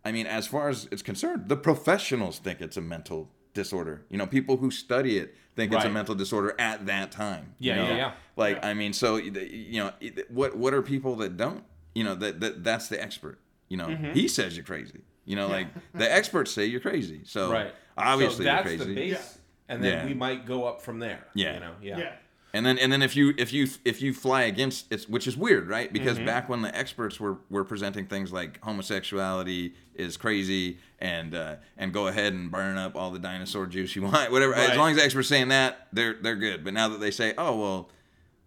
I 0.05 0.11
mean, 0.11 0.27
as 0.27 0.47
far 0.47 0.69
as 0.69 0.87
it's 0.91 1.01
concerned, 1.01 1.47
the 1.49 1.55
professionals 1.57 2.39
think 2.39 2.61
it's 2.61 2.77
a 2.77 2.81
mental 2.81 3.31
disorder. 3.53 4.03
You 4.09 4.17
know, 4.17 4.27
people 4.27 4.57
who 4.57 4.69
study 4.71 5.17
it 5.17 5.35
think 5.55 5.71
it's 5.73 5.85
a 5.85 5.89
mental 5.89 6.15
disorder 6.15 6.55
at 6.59 6.85
that 6.87 7.11
time. 7.11 7.53
you 7.59 7.71
Yeah, 7.71 7.75
know? 7.77 7.89
yeah, 7.89 7.95
yeah. 7.97 8.11
Like 8.35 8.57
Yeah. 8.57 8.67
I 8.67 8.73
mean, 8.73 8.93
so 8.93 9.15
you 9.17 9.79
know, 9.83 9.91
what 10.29 10.57
what 10.57 10.73
are 10.73 10.81
people 10.81 11.15
that 11.17 11.37
don't? 11.37 11.63
You 11.95 12.03
know, 12.03 12.15
that, 12.15 12.39
that 12.41 12.63
that's 12.63 12.87
the 12.89 13.01
expert. 13.01 13.39
You 13.69 13.77
know, 13.77 13.87
Mm-hmm. 13.87 14.11
he 14.13 14.27
says 14.27 14.55
you're 14.57 14.65
crazy. 14.65 15.01
You 15.25 15.35
know, 15.37 15.47
like 15.47 15.67
the 15.93 16.11
experts 16.11 16.51
say 16.51 16.65
you're 16.65 16.81
crazy. 16.81 17.21
So 17.23 17.51
Right. 17.51 17.73
obviously 17.97 18.43
so 18.45 18.51
that's 18.51 18.69
you're 18.69 18.77
crazy. 18.79 18.93
the 18.93 18.95
base, 18.95 19.11
Yeah. 19.13 19.73
and 19.73 19.83
then 19.83 19.93
Yeah. 19.99 20.05
we 20.05 20.13
might 20.15 20.45
go 20.45 20.65
up 20.65 20.81
from 20.81 20.99
there. 20.99 21.25
Yeah. 21.33 21.53
You 21.53 21.59
know. 21.61 21.75
Yeah. 21.81 22.11
And 22.55 22.63
then 22.65 22.77
and 22.77 22.91
then 22.93 23.01
if 23.01 23.15
you 23.15 23.33
if 23.37 23.51
you 23.51 23.67
if 23.83 23.99
you 24.01 24.13
fly 24.13 24.43
against 24.43 24.85
it's 24.91 25.09
which 25.09 25.25
is 25.25 25.35
weird, 25.35 25.67
right? 25.67 25.91
Because 25.91 26.17
Mm-hmm. 26.17 26.25
back 26.27 26.49
when 26.49 26.61
the 26.61 26.75
experts 26.77 27.19
were 27.19 27.37
were 27.49 27.63
presenting 27.63 28.05
things 28.05 28.31
like 28.31 28.59
homosexuality 28.61 29.73
is 29.95 30.17
crazy 30.17 30.77
and 30.99 31.33
uh, 31.33 31.55
and 31.77 31.91
go 31.93 32.07
ahead 32.07 32.33
and 32.33 32.51
burn 32.51 32.77
up 32.77 32.95
all 32.95 33.09
the 33.11 33.17
dinosaur 33.19 33.65
juice 33.65 33.95
you 33.95 34.01
want, 34.07 34.31
whatever. 34.31 34.53
As 34.53 34.77
long 34.77 34.91
as 34.91 34.97
the 34.97 35.03
experts 35.03 35.27
saying 35.27 35.47
that, 35.47 35.87
they're 35.91 36.13
they're 36.13 36.35
good. 36.35 36.63
But 36.63 36.73
now 36.73 36.89
that 36.89 36.99
they 36.99 37.11
say, 37.11 37.33
oh 37.37 37.57
well, 37.59 37.89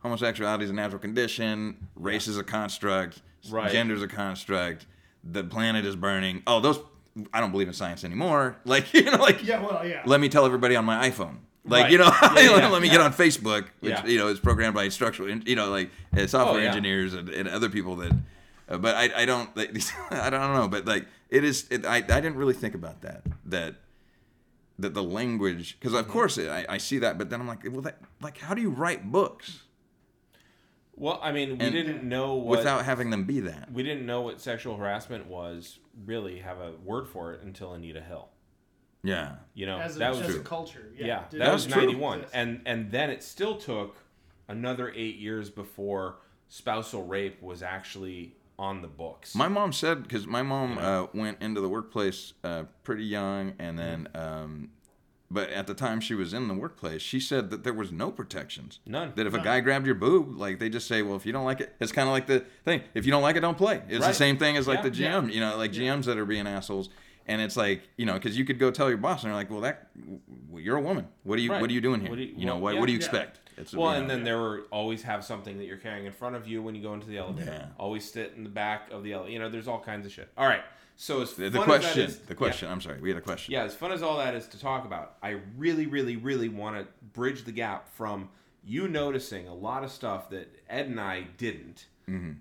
homosexuality 0.01 0.65
is 0.65 0.71
a 0.71 0.75
natural 0.75 1.01
condition, 1.01 1.77
race 1.97 2.29
is 2.29 2.37
a 2.39 2.45
construct, 2.45 3.23
Right. 3.51 3.71
gender 3.71 3.95
is 3.95 4.03
a 4.03 4.09
construct, 4.09 4.87
the 5.25 5.45
planet 5.45 5.85
is 5.85 5.97
burning. 5.97 6.43
Oh, 6.47 6.61
those 6.61 6.79
I 7.33 7.41
don't 7.41 7.51
believe 7.51 7.69
in 7.69 7.75
science 7.75 8.05
anymore. 8.05 8.57
Like 8.65 8.93
you 8.95 9.03
know, 9.05 9.17
like 9.19 9.45
yeah 9.45 9.61
well 9.61 9.87
yeah 9.87 10.03
let 10.07 10.21
me 10.21 10.29
tell 10.29 10.47
everybody 10.47 10.77
on 10.77 10.85
my 10.85 11.09
iPhone. 11.11 11.37
Like 11.67 11.85
Right. 11.85 11.93
you 11.93 11.99
know, 11.99 12.05
Yeah, 12.23 12.57
yeah, 12.59 12.69
let 12.69 12.81
me 12.83 12.89
get 12.89 13.01
on 13.01 13.13
Facebook, 13.13 13.67
which 13.81 13.93
Yeah. 13.93 14.07
you 14.07 14.19
know 14.19 14.29
is 14.29 14.39
programmed 14.41 14.75
by 14.75 14.89
structural, 14.89 15.29
you 15.29 15.57
know, 15.57 15.71
like 15.71 15.91
uh, 16.17 16.27
software 16.27 16.61
Oh, 16.61 16.63
yeah. 16.63 16.69
engineers 16.69 17.13
and, 17.15 17.29
and 17.29 17.49
other 17.49 17.69
people 17.69 17.97
that. 17.97 18.13
Uh, 18.69 18.79
but 18.79 18.95
I, 18.97 19.23
I 19.23 19.25
don't 19.27 19.55
like, 19.57 19.71
I 20.11 20.31
don't 20.31 20.55
know, 20.55 20.69
but 20.69 20.85
like 20.87 21.07
it 21.31 21.43
is. 21.45 21.67
It, 21.71 21.85
I 21.85 21.97
I 21.97 22.01
didn't 22.01 22.37
really 22.37 22.55
think 22.55 22.75
about 22.75 23.03
that 23.03 23.23
that 23.47 23.75
that 24.79 24.95
the 24.95 25.03
language 25.03 25.77
because 25.79 25.93
Mm-hmm. 25.93 26.07
of 26.07 26.13
course 26.13 26.39
I, 26.39 26.67
I 26.69 26.79
see 26.79 26.99
that, 26.99 27.17
but 27.19 27.31
then 27.31 27.41
I'm 27.41 27.49
like, 27.49 27.65
well, 27.71 27.81
that 27.83 27.99
like 28.21 28.39
how 28.39 28.55
do 28.55 28.61
you 28.63 28.71
write 28.71 29.11
books 29.11 29.61
Well, 30.95 31.19
I 31.23 31.33
mean, 31.33 31.59
we 31.59 31.65
And- 31.65 31.73
didn't 31.75 32.05
know 32.05 32.35
what 32.35 32.59
without 32.59 32.85
having 32.85 33.11
them 33.11 33.25
be 33.25 33.41
that? 33.41 33.71
we 33.73 33.83
didn't 33.83 34.07
know 34.07 34.21
what 34.23 34.41
sexual 34.41 34.77
harassment 34.77 35.27
was. 35.27 35.79
Really, 36.05 36.39
have 36.41 36.59
a 36.59 36.73
word 36.85 37.09
for 37.09 37.33
it 37.33 37.43
until 37.43 37.73
Anita 37.73 38.01
Hill. 38.03 38.29
Yeah, 39.07 39.33
You 39.55 39.67
know, 39.67 39.79
as 39.79 39.97
a, 39.97 39.99
that 40.01 40.11
was 40.11 40.21
as 40.23 40.29
a 40.31 40.33
true. 40.35 40.43
culture 40.43 40.91
yeah, 40.99 41.07
yeah, 41.07 41.23
Did 41.31 41.41
that 41.41 41.49
it 41.49 41.53
was 41.53 41.65
That's 41.67 41.75
true. 41.75 41.87
ninety 41.87 41.99
one, 42.01 42.25
and 42.33 42.61
and 42.67 42.91
then 42.91 43.11
it 43.11 43.23
still 43.23 43.57
took 43.57 43.97
another 44.49 44.93
eight 44.95 45.17
years 45.17 45.51
before 45.51 46.17
spousal 46.49 47.05
rape 47.05 47.43
was 47.43 47.63
actually 47.63 48.35
on 48.59 48.81
the 48.83 48.89
books. 48.89 49.35
My 49.35 49.49
mom 49.49 49.73
said 49.73 50.03
because 50.03 50.27
my 50.27 50.43
mom 50.43 50.79
uh, 50.79 51.07
went 51.13 51.43
into 51.43 51.61
the 51.61 51.69
workplace 51.69 52.33
uh, 52.45 52.65
pretty 52.85 53.05
young, 53.05 53.53
and 53.59 53.79
then, 53.79 54.09
um, 54.15 54.71
but 55.31 55.51
at 55.51 55.67
the 55.67 55.75
time 55.75 56.01
she 56.01 56.15
was 56.15 56.33
in 56.33 56.49
the 56.49 56.55
workplace, 56.55 57.03
she 57.03 57.21
said 57.21 57.51
that 57.51 57.65
there 57.65 57.75
was 57.75 57.93
no 57.93 58.11
protections. 58.11 58.79
None. 58.87 59.13
That 59.17 59.27
if 59.27 59.35
a 59.35 59.41
guy 59.41 59.61
grabbed 59.61 59.85
your 59.85 59.95
boob, 59.97 60.39
like 60.39 60.59
they 60.59 60.69
just 60.71 60.87
say, 60.89 61.03
well, 61.03 61.17
if 61.17 61.27
you 61.27 61.33
don't 61.33 61.45
like 61.45 61.61
it, 61.61 61.75
it's 61.81 61.93
kind 61.93 62.09
of 62.09 62.13
like 62.13 62.27
the 62.29 62.45
thing. 62.65 62.83
If 62.95 63.05
you 63.05 63.11
don't 63.13 63.23
like 63.23 63.37
it, 63.37 63.41
don't 63.41 63.59
play. 63.59 63.83
It's 63.89 64.07
the 64.07 64.13
same 64.15 64.39
thing 64.39 64.57
as 64.57 64.67
like 64.67 64.79
Yeah. 64.79 64.83
the 64.89 64.91
GM, 64.91 65.33
you 65.33 65.41
know, 65.41 65.57
like 65.59 65.73
GMs 65.73 66.05
that 66.05 66.17
are 66.17 66.25
being 66.25 66.47
assholes. 66.47 66.89
And 67.27 67.41
it's 67.41 67.57
like 67.57 67.83
you 67.97 68.07
know, 68.07 68.15
because 68.15 68.39
you 68.39 68.45
could 68.45 68.59
go 68.59 68.71
tell 68.71 68.89
your 68.89 68.99
boss, 68.99 69.23
and 69.23 69.31
they're 69.31 69.37
like, 69.37 69.51
"Well, 69.51 69.61
that 69.63 69.89
well, 70.49 70.63
you're 70.63 70.77
a 70.77 70.81
woman. 70.81 71.09
What 71.25 71.39
are 71.39 71.43
you 71.43 71.51
Right. 71.51 71.61
What 71.61 71.71
are 71.71 71.73
you 71.73 71.81
doing 71.81 72.01
here? 72.01 72.15
Do 72.15 72.23
you, 72.23 72.35
you- 72.37 72.47
know, 72.47 72.55
well, 72.55 72.63
what 72.63 72.75
yeah. 72.75 72.81
What 72.81 72.87
do 72.87 72.93
you 72.93 72.99
Yeah. 72.99 73.05
expect?" 73.05 73.41
It's, 73.59 73.73
well, 73.75 73.93
and 73.93 74.09
then 74.09 74.23
there 74.23 74.39
were 74.39 74.67
always 74.71 75.03
have 75.05 75.25
something 75.25 75.57
that 75.59 75.65
you're 75.65 75.79
carrying 75.79 76.05
in 76.05 76.13
front 76.13 76.37
of 76.37 76.47
you 76.47 76.63
when 76.63 76.75
you 76.75 76.83
go 76.83 76.93
into 76.93 77.07
the 77.07 77.17
elevator. 77.17 77.51
Yeah. 77.53 77.67
Always 77.79 78.11
sit 78.11 78.35
in 78.37 78.45
the 78.45 78.51
back 78.51 78.91
of 78.91 79.03
the 79.03 79.15
elevator. 79.15 79.33
You 79.33 79.39
know, 79.39 79.49
there's 79.49 79.67
all 79.67 79.81
kinds 79.81 80.05
of 80.05 80.13
shit. 80.13 80.29
All 80.37 80.47
right. 80.47 80.63
So 80.97 81.23
as 81.23 81.35
the, 81.35 81.51
fun 81.51 81.53
the 81.53 81.61
as 81.61 81.67
question, 81.67 82.03
is, 82.03 82.19
the 82.19 82.35
question. 82.35 82.71
I'm 82.71 82.81
sorry, 82.81 83.01
we 83.01 83.09
had 83.11 83.19
a 83.19 83.23
question. 83.23 83.53
Yeah, 83.53 83.65
as 83.65 83.75
fun 83.75 83.93
as 83.93 84.03
all 84.03 84.17
that 84.19 84.35
is 84.35 84.47
to 84.49 84.61
talk 84.61 84.85
about, 84.87 85.17
I 85.23 85.41
really, 85.57 85.87
really, 85.87 86.17
really 86.17 86.49
want 86.49 86.77
to 86.77 86.87
bridge 87.13 87.45
the 87.45 87.53
gap 87.53 87.89
from 87.95 88.29
you 88.65 88.89
noticing 88.89 89.47
a 89.47 89.55
lot 89.55 89.85
of 89.85 89.91
stuff 89.91 90.31
that 90.31 90.49
Ed 90.69 90.87
and 90.87 91.01
I 91.01 91.23
didn't 91.37 91.87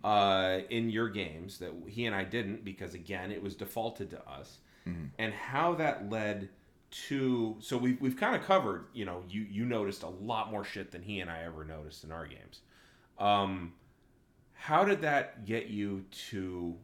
uh, 0.03 0.59
in 0.69 0.89
your 0.89 1.09
games 1.09 1.57
that 1.57 1.71
he 1.87 2.05
and 2.05 2.15
I 2.15 2.23
didn't 2.23 2.63
because 2.63 2.93
again 2.93 3.31
it 3.31 3.41
was 3.41 3.55
defaulted 3.55 4.09
to 4.11 4.21
us, 4.29 4.59
and 5.17 5.33
how 5.33 5.75
that 5.75 6.09
led 6.09 6.49
to. 6.91 7.57
So 7.59 7.77
we've 7.77 7.99
we've 7.99 8.17
kind 8.17 8.35
of 8.35 8.43
covered. 8.43 8.85
You 8.93 9.05
know, 9.05 9.23
you 9.29 9.41
you 9.49 9.65
noticed 9.65 10.03
a 10.03 10.09
lot 10.09 10.51
more 10.51 10.63
shit 10.63 10.91
than 10.91 11.01
he 11.01 11.19
and 11.19 11.29
I 11.29 11.43
ever 11.43 11.65
noticed 11.65 12.03
in 12.03 12.11
our 12.11 12.27
games. 12.27 12.61
Um, 13.17 13.73
how 14.53 14.83
did 14.83 15.01
that 15.01 15.45
get 15.45 15.67
you 15.67 16.05
to 16.29 16.75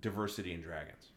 diversity 0.00 0.52
in 0.52 0.60
dragons? 0.60 1.10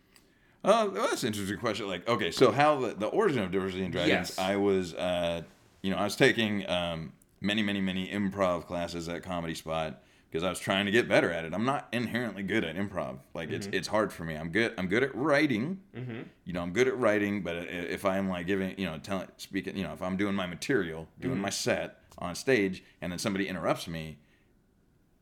Oh, 0.66 0.90
well, 0.90 1.08
that's 1.08 1.24
an 1.24 1.28
interesting 1.28 1.58
question. 1.58 1.88
Like, 1.88 2.08
okay, 2.08 2.32
so 2.32 2.52
how 2.52 2.80
the, 2.80 2.94
the 2.94 3.08
origin 3.08 3.44
of 3.44 3.52
Diversity 3.52 3.84
in 3.84 3.92
Dragons? 3.92 4.30
Yes. 4.30 4.40
I 4.40 4.56
was, 4.56 4.94
uh, 4.94 5.42
you 5.82 5.92
know, 5.92 5.98
I 5.98 6.06
was 6.06 6.16
taking 6.16 6.68
um, 6.70 7.12
many, 7.42 7.62
many, 7.62 7.82
many 7.82 8.08
improv 8.08 8.66
classes 8.66 9.10
at 9.10 9.24
Comedy 9.24 9.56
Spot 9.56 10.02
because 10.34 10.44
I 10.44 10.50
was 10.50 10.60
trying 10.60 10.88
to 10.88 10.92
get 10.92 11.08
better 11.08 11.32
at 11.32 11.46
it. 11.46 11.54
I'm 11.54 11.64
not 11.64 11.88
inherently 11.92 12.42
good 12.42 12.64
at 12.64 12.76
improv. 12.76 13.20
Like, 13.36 13.52
it's 13.52 13.68
it's 13.72 13.88
hard 13.88 14.12
for 14.12 14.24
me. 14.24 14.34
I'm 14.34 14.50
good. 14.50 14.74
I'm 14.80 14.88
good 14.88 15.04
at 15.04 15.14
writing. 15.14 15.80
Mm-hmm. 15.96 16.22
You 16.46 16.54
know, 16.54 16.62
I'm 16.64 16.74
good 16.74 16.88
at 16.88 16.98
writing, 16.98 17.44
but 17.44 17.56
if 17.70 18.04
I'm 18.04 18.28
like 18.30 18.48
giving, 18.48 18.74
you 18.80 18.88
know, 18.88 18.98
telling, 18.98 19.28
speaking, 19.38 19.78
you 19.78 19.84
know, 19.84 19.94
if 19.94 20.02
I'm 20.02 20.18
doing 20.18 20.34
my 20.34 20.48
material, 20.48 21.08
doing 21.22 21.38
my 21.38 21.52
set 21.52 22.00
on 22.18 22.34
stage, 22.34 22.84
and 23.00 23.12
then 23.12 23.20
somebody 23.20 23.48
interrupts 23.48 23.88
me, 23.88 24.18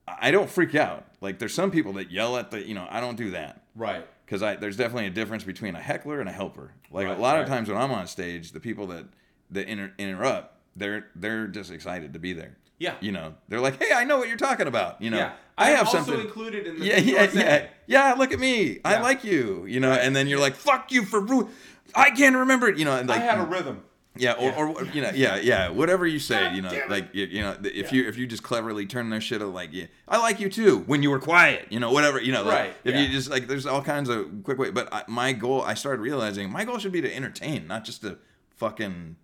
I 0.08 0.32
don't 0.32 0.50
freak 0.50 0.76
out. 0.76 1.06
Like, 1.20 1.40
there's 1.40 1.54
some 1.54 1.72
people 1.72 1.92
that 1.94 2.10
yell 2.10 2.38
at 2.38 2.50
the, 2.52 2.66
you 2.66 2.74
know, 2.74 2.88
I 2.90 3.02
don't 3.02 3.18
do 3.18 3.32
that 3.32 3.64
Right. 3.76 4.08
because 4.26 4.42
I 4.42 4.56
there's 4.56 4.78
definitely 4.78 5.08
a 5.08 5.12
difference 5.12 5.44
between 5.44 5.76
a 5.76 5.82
heckler 5.82 6.22
and 6.22 6.30
a 6.30 6.32
helper. 6.32 6.72
Like 6.90 7.08
Right, 7.08 7.18
a 7.18 7.22
lot 7.22 7.38
of 7.38 7.48
times 7.48 7.68
when 7.68 7.78
I'm 7.78 7.92
on 7.92 8.08
stage, 8.08 8.54
the 8.54 8.62
people 8.62 8.88
that 8.88 9.08
that 9.50 9.68
inter- 9.68 9.92
interrupt, 9.98 10.58
they're 10.78 11.08
they're 11.16 11.48
just 11.48 11.70
excited 11.70 12.14
to 12.14 12.20
be 12.20 12.32
there. 12.32 12.56
Yeah. 12.82 12.96
You 13.00 13.12
know, 13.12 13.36
they're 13.48 13.60
like, 13.60 13.82
hey, 13.82 13.94
I 13.94 14.06
know 14.06 14.18
what 14.18 14.28
you're 14.28 14.38
talking 14.38 14.66
about. 14.68 15.00
You 15.02 15.12
know, 15.12 15.18
yeah, 15.18 15.34
I 15.56 15.70
have 15.70 15.86
also 15.86 16.00
something. 16.00 16.20
included 16.20 16.66
in 16.66 16.80
the 16.80 16.86
yeah, 16.86 16.98
yeah, 16.98 17.30
yeah, 17.32 17.68
yeah. 17.86 18.14
Look 18.14 18.32
at 18.34 18.40
me. 18.40 18.80
I 18.84 19.00
like 19.00 19.24
you. 19.24 19.66
You 19.68 19.80
know, 19.80 19.92
and 19.92 20.16
then 20.16 20.28
you're 20.28 20.40
like, 20.40 20.56
fuck 20.56 20.92
you 20.92 21.04
for 21.06 21.20
ru- 21.20 21.50
I 21.94 22.10
can't 22.10 22.36
remember 22.36 22.68
it. 22.70 22.78
You 22.80 22.86
know, 22.86 22.98
and 22.98 23.08
like 23.08 23.22
I 23.22 23.24
had 23.24 23.38
a 23.40 23.44
rhythm. 23.44 23.84
yeah, 24.18 24.34
or, 24.34 24.66
or 24.68 24.84
you 24.86 25.02
know, 25.04 25.12
yeah, 25.14 25.36
yeah, 25.38 25.70
whatever 25.70 26.08
you 26.08 26.18
say, 26.20 26.40
God 26.46 26.56
you 26.56 26.62
know, 26.64 26.82
like 26.90 27.10
you, 27.14 27.26
you 27.26 27.42
know, 27.44 27.56
if 27.64 27.94
you 27.94 28.08
if 28.10 28.18
you 28.18 28.26
just 28.26 28.42
cleverly 28.44 28.88
turn 28.88 29.10
their 29.12 29.22
shit 29.22 29.42
like, 29.42 29.70
yeah, 29.72 29.86
I 30.08 30.18
like 30.18 30.40
you 30.40 30.50
too 30.50 30.80
when 30.88 31.04
you 31.04 31.12
were 31.12 31.20
quiet, 31.20 31.68
you 31.70 31.80
know, 31.80 31.92
whatever, 31.92 32.20
you 32.20 32.32
know, 32.32 32.44
like, 32.44 32.60
Right, 32.60 32.74
If 32.84 32.96
yeah. 32.96 33.02
you 33.02 33.10
just 33.10 33.30
like, 33.30 33.48
there's 33.48 33.66
all 33.68 33.82
kinds 33.84 34.10
of 34.10 34.28
quick 34.44 34.58
way, 34.58 34.72
but 34.72 34.92
I, 34.92 35.04
my 35.08 35.32
goal, 35.34 35.62
I 35.62 35.76
started 35.76 36.02
realizing 36.02 36.50
my 36.50 36.66
goal 36.66 36.80
should 36.80 36.92
be 36.92 37.02
to 37.02 37.16
entertain, 37.16 37.68
not 37.68 37.86
just 37.86 38.02
to 38.02 38.18
fucking 38.58 39.16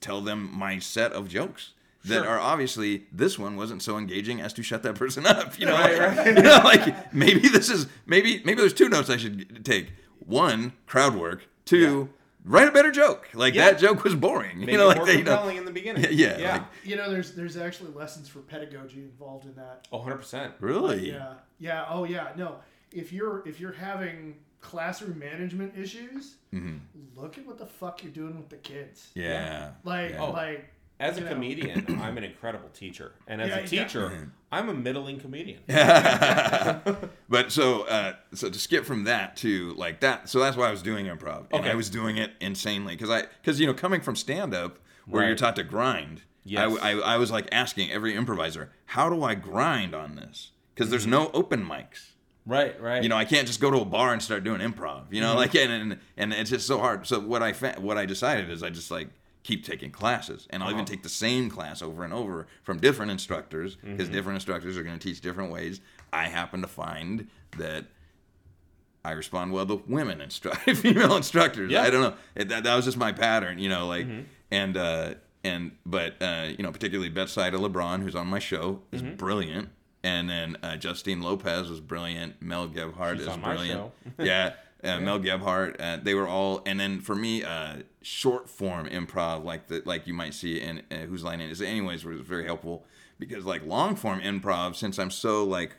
tell 0.00 0.20
them 0.22 0.50
my 0.52 0.78
set 0.78 1.12
of 1.12 1.28
jokes. 1.28 1.72
That 2.06 2.22
Sure. 2.24 2.28
are 2.28 2.38
obviously 2.38 3.06
this 3.12 3.38
one 3.38 3.56
wasn't 3.56 3.82
so 3.82 3.96
engaging 3.96 4.40
as 4.40 4.52
to 4.54 4.62
shut 4.62 4.82
that 4.82 4.94
person 4.94 5.24
up. 5.26 5.58
You 5.58 5.66
know, 5.66 5.72
Right, 5.72 5.98
like, 5.98 6.16
right. 6.18 6.26
you 6.36 6.42
know, 6.42 6.60
like 6.62 7.14
maybe 7.14 7.48
this 7.48 7.70
is 7.70 7.86
maybe 8.06 8.42
maybe 8.44 8.60
there's 8.60 8.74
two 8.74 8.88
notes 8.90 9.08
I 9.10 9.16
should 9.16 9.64
take. 9.64 9.88
One, 10.26 10.72
crowd 10.86 11.14
work. 11.16 11.46
Two, 11.64 12.10
write 12.44 12.68
a 12.68 12.72
better 12.72 12.90
joke. 12.92 13.28
Like 13.32 13.54
Yeah. 13.54 13.70
that 13.70 13.78
joke 13.78 14.04
was 14.04 14.14
boring. 14.14 14.60
Make 14.60 14.70
you 14.70 14.76
know, 14.78 14.86
like 14.88 14.98
more 14.98 15.06
they, 15.06 15.16
you 15.18 15.24
know, 15.24 15.32
compelling 15.32 15.56
in 15.56 15.64
the 15.64 15.70
beginning. 15.72 16.04
Yeah, 16.10 16.36
yeah. 16.38 16.52
like- 16.52 16.62
You 16.84 16.96
know, 16.96 17.10
there's 17.10 17.32
there's 17.32 17.56
actually 17.56 17.92
lessons 17.92 18.28
for 18.28 18.40
pedagogy 18.40 19.00
involved 19.02 19.46
in 19.46 19.54
that. 19.54 19.88
Oh, 19.90 19.98
100 19.98 20.16
percent. 20.18 20.54
really. 20.60 21.10
Yeah, 21.10 21.34
yeah, 21.58 21.86
oh 21.88 22.04
yeah. 22.04 22.28
No, 22.36 22.56
if 22.92 23.12
you're 23.14 23.42
if 23.48 23.60
you're 23.60 23.72
having 23.72 24.36
classroom 24.60 25.18
management 25.18 25.72
issues, 25.78 26.36
look 27.16 27.38
at 27.38 27.46
what 27.46 27.58
the 27.58 27.66
fuck 27.66 28.02
you're 28.02 28.12
doing 28.12 28.36
with 28.36 28.48
the 28.48 28.56
kids. 28.56 29.08
Mm-hmm. 29.16 29.20
Yeah. 29.20 29.70
Like 29.84 30.10
Yeah. 30.12 30.22
Like 30.24 30.70
As 31.00 31.16
a 31.16 31.20
you 31.20 31.26
know. 31.26 31.32
comedian, 31.32 31.86
I'm 32.02 32.16
an 32.18 32.24
incredible 32.24 32.68
teacher, 32.68 33.12
and 33.26 33.40
as 33.42 33.48
Yeah, 33.48 33.56
a 33.56 33.60
yeah. 33.62 33.66
teacher, 33.84 34.30
I'm 34.52 34.68
a 34.68 34.74
middling 34.74 35.18
comedian. 35.18 35.60
but 37.28 37.50
so 37.50 37.82
uh, 37.82 38.14
so 38.34 38.50
to 38.50 38.58
skip 38.58 38.84
from 38.84 39.04
that 39.04 39.36
to 39.38 39.74
like 39.74 40.00
that, 40.00 40.28
so 40.28 40.38
that's 40.38 40.56
why 40.56 40.68
I 40.68 40.70
was 40.70 40.82
doing 40.82 41.06
improv, 41.06 41.46
and 41.50 41.60
Okay. 41.60 41.70
I 41.70 41.74
was 41.74 41.90
doing 41.90 42.16
it 42.16 42.32
insanely 42.40 42.94
because 42.94 43.10
I 43.10 43.22
because 43.42 43.60
you 43.60 43.66
know 43.66 43.74
coming 43.74 44.00
from 44.00 44.16
stand 44.16 44.54
up 44.54 44.78
where 45.06 45.26
you're 45.26 45.36
taught 45.36 45.56
to 45.56 45.62
grind, 45.64 46.22
Yes. 46.44 46.78
I, 46.80 46.92
I 46.92 47.14
I 47.14 47.16
was 47.16 47.30
like 47.30 47.48
asking 47.52 47.90
every 47.90 48.14
improviser, 48.14 48.70
how 48.86 49.08
do 49.10 49.22
I 49.22 49.34
grind 49.34 49.94
on 49.94 50.16
this? 50.16 50.52
Because 50.74 50.90
there's 50.90 51.06
no 51.06 51.30
open 51.32 51.64
mics. 51.64 52.10
Right, 52.46 52.78
right. 52.78 53.02
you 53.02 53.08
know 53.08 53.16
i 53.16 53.24
can't 53.24 53.46
just 53.46 53.58
go 53.58 53.70
to 53.70 53.78
a 53.78 53.86
bar 53.86 54.12
and 54.12 54.22
start 54.22 54.44
doing 54.44 54.60
improv 54.60 55.04
you 55.10 55.22
know 55.22 55.28
Mm-hmm. 55.30 55.38
like 55.38 55.54
and, 55.54 55.72
and 55.72 55.98
and 56.18 56.32
it's 56.34 56.50
just 56.50 56.66
so 56.66 56.78
hard 56.78 57.06
so 57.06 57.18
what 57.18 57.42
i 57.42 57.54
fa- 57.54 57.76
what 57.78 57.96
i 57.96 58.04
decided 58.04 58.50
is 58.50 58.62
i 58.62 58.68
just 58.68 58.90
like 58.90 59.08
keep 59.44 59.64
taking 59.64 59.90
classes 59.92 60.48
and 60.50 60.62
i'll 60.62 60.70
even 60.70 60.80
Uh-huh. 60.80 60.86
take 60.94 61.02
the 61.04 61.08
same 61.08 61.48
class 61.48 61.80
over 61.82 62.02
and 62.02 62.12
over 62.12 62.46
from 62.64 62.78
different 62.80 63.10
instructors 63.12 63.76
because 63.76 64.06
Mm-hmm. 64.06 64.12
different 64.16 64.36
instructors 64.36 64.76
are 64.76 64.82
going 64.82 64.98
to 64.98 65.08
teach 65.08 65.20
different 65.20 65.52
ways 65.52 65.80
i 66.12 66.24
happen 66.24 66.60
to 66.62 66.68
find 66.68 67.28
that 67.58 67.84
I 69.06 69.10
respond 69.12 69.52
well 69.52 69.66
to 69.66 69.82
women 69.86 70.20
instru- 70.20 70.56
female 70.76 71.14
instructors. 71.22 71.70
Yeah. 71.70 71.82
I 71.82 71.90
don't 71.90 72.00
know. 72.00 72.14
It, 72.34 72.48
that, 72.48 72.64
that 72.64 72.74
was 72.74 72.86
just 72.86 72.96
my 72.96 73.12
pattern, 73.12 73.58
you 73.58 73.68
know. 73.68 73.86
Like, 73.86 74.06
Mm-hmm. 74.06 74.22
and 74.50 74.76
uh, 74.78 75.14
and 75.44 75.72
but 75.84 76.14
uh, 76.22 76.46
you 76.56 76.62
know, 76.64 76.72
particularly 76.72 77.10
Betsida 77.10 77.52
LeBron, 77.52 78.02
who's 78.02 78.14
on 78.14 78.26
my 78.28 78.38
show, 78.38 78.80
is 78.92 79.02
Mm-hmm. 79.02 79.16
brilliant. 79.16 79.68
And 80.02 80.30
then 80.30 80.56
uh, 80.62 80.76
Justine 80.78 81.20
Lopez 81.20 81.68
was 81.68 81.80
brilliant. 81.80 82.40
Mel 82.40 82.66
Gebhardt 82.66 83.18
She's 83.18 83.26
is 83.26 83.36
brilliant. 83.36 83.90
yeah, 84.18 84.54
uh, 84.82 85.00
Mel 85.00 85.18
Gebhardt. 85.18 85.78
Uh, 85.78 85.98
they 86.02 86.14
were 86.14 86.26
all. 86.26 86.62
And 86.64 86.80
then 86.80 87.00
for 87.00 87.14
me, 87.14 87.42
uh, 87.44 87.76
short 88.04 88.48
form 88.48 88.86
improv, 88.86 89.44
like 89.44 89.66
the 89.68 89.82
like 89.84 90.06
you 90.06 90.14
might 90.14 90.34
see 90.34 90.60
in 90.60 90.82
uh, 90.92 90.96
Whose 91.06 91.24
Line 91.24 91.40
It 91.40 91.50
Is, 91.50 91.60
anyways, 91.62 92.04
was 92.04 92.20
very 92.20 92.44
helpful 92.44 92.84
because 93.18 93.44
like 93.44 93.64
long 93.66 93.96
form 93.96 94.20
improv, 94.20 94.76
since 94.76 94.98
I'm 94.98 95.10
so 95.10 95.42
like 95.44 95.76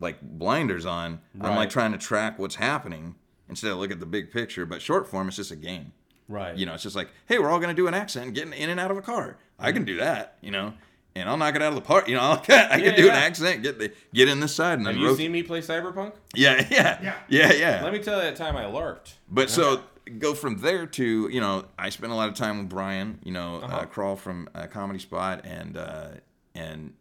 like 0.00 0.22
blinders 0.22 0.86
on. 0.86 1.20
I'm 1.40 1.56
like 1.56 1.70
trying 1.70 1.92
to 1.92 1.98
track 1.98 2.38
what's 2.38 2.54
happening 2.54 3.16
instead 3.48 3.72
of 3.72 3.78
look 3.78 3.90
at 3.90 3.98
the 4.00 4.06
big 4.06 4.30
picture. 4.30 4.64
But 4.64 4.80
short 4.80 5.08
form, 5.08 5.26
it's 5.28 5.36
just 5.36 5.50
a 5.50 5.56
game. 5.56 5.92
right. 6.28 6.56
You 6.56 6.66
know, 6.66 6.74
it's 6.74 6.84
just 6.84 6.94
like, 6.94 7.08
hey, 7.26 7.38
we're 7.38 7.50
all 7.50 7.58
gonna 7.58 7.74
do 7.74 7.88
an 7.88 7.94
accent 7.94 8.26
and 8.26 8.34
getting 8.34 8.52
in 8.52 8.70
and 8.70 8.78
out 8.78 8.90
of 8.92 8.96
a 8.96 9.02
car. 9.02 9.36
I 9.58 9.72
can 9.72 9.84
do 9.84 9.96
that. 9.96 10.38
You 10.40 10.52
know, 10.52 10.74
and 11.16 11.28
I'll 11.28 11.36
knock 11.36 11.56
it 11.56 11.62
out 11.62 11.70
of 11.70 11.74
the 11.74 11.80
park. 11.80 12.06
You 12.08 12.14
know, 12.14 12.20
I'll, 12.22 12.34
I 12.34 12.40
can 12.78 12.80
Yeah, 12.84 12.96
do 12.96 13.08
an 13.08 13.16
accent, 13.16 13.64
get 13.64 13.80
the 13.80 13.90
get 14.14 14.28
in 14.28 14.38
this 14.38 14.54
side, 14.54 14.78
and 14.78 14.86
Have 14.86 14.94
then 14.94 15.02
you 15.02 15.08
rot- 15.08 15.16
seen 15.16 15.32
me 15.32 15.42
play 15.42 15.60
Cyberpunk? 15.60 16.12
yeah, 16.36 16.64
yeah, 16.70 17.02
Yeah. 17.02 17.14
yeah, 17.28 17.52
yeah. 17.54 17.80
Let 17.82 17.92
me 17.92 17.98
tell 17.98 18.16
you 18.18 18.22
that 18.22 18.36
time 18.36 18.56
I 18.56 18.64
larped. 18.66 19.14
But 19.28 19.50
so 19.50 19.82
go 20.08 20.34
from 20.34 20.58
there 20.58 20.86
to 20.86 21.28
you 21.30 21.40
know 21.40 21.64
I 21.78 21.88
spent 21.90 22.12
a 22.12 22.16
lot 22.16 22.28
of 22.28 22.34
time 22.34 22.58
with 22.58 22.68
Brian, 22.68 23.18
you 23.24 23.32
know, 23.32 23.56
uh 23.56 23.66
Uh-huh. 23.66 23.86
Crawl 23.86 24.16
from 24.16 24.48
uh, 24.54 24.66
Comedy 24.66 24.98
Spot, 24.98 25.40
and 25.44 25.76
uh, 25.76 26.08
and 26.54 26.94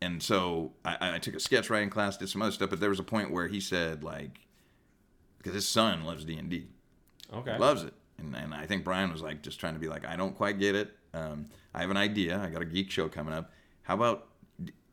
and 0.00 0.22
so 0.22 0.72
I, 0.84 1.14
I 1.16 1.18
took 1.18 1.34
a 1.34 1.40
sketch 1.40 1.70
writing 1.70 1.90
class, 1.90 2.16
did 2.16 2.28
some 2.28 2.42
other 2.42 2.52
stuff, 2.52 2.70
but 2.70 2.80
there 2.80 2.90
was 2.90 2.98
a 3.00 3.04
point 3.04 3.30
where 3.30 3.48
he 3.48 3.60
said 3.60 4.04
like, 4.04 4.40
because 5.38 5.54
his 5.54 5.66
son 5.66 6.04
loves 6.04 6.24
D 6.24 6.36
and 6.36 6.50
D, 6.50 6.66
Okay. 7.32 7.56
loves 7.58 7.82
it, 7.82 7.94
and 8.18 8.34
and 8.36 8.54
I 8.54 8.66
think 8.66 8.84
Brian 8.84 9.10
was 9.10 9.22
like 9.22 9.42
just 9.42 9.58
trying 9.60 9.74
to 9.74 9.80
be 9.80 9.88
like, 9.88 10.06
I 10.06 10.16
don't 10.16 10.36
quite 10.36 10.58
get 10.58 10.74
it. 10.74 10.94
Um, 11.14 11.46
I 11.74 11.80
have 11.80 11.90
an 11.90 11.96
idea. 11.96 12.38
I 12.38 12.48
got 12.50 12.62
a 12.62 12.66
geek 12.66 12.90
show 12.90 13.08
coming 13.08 13.32
up. 13.32 13.50
How 13.82 13.94
about 13.94 14.28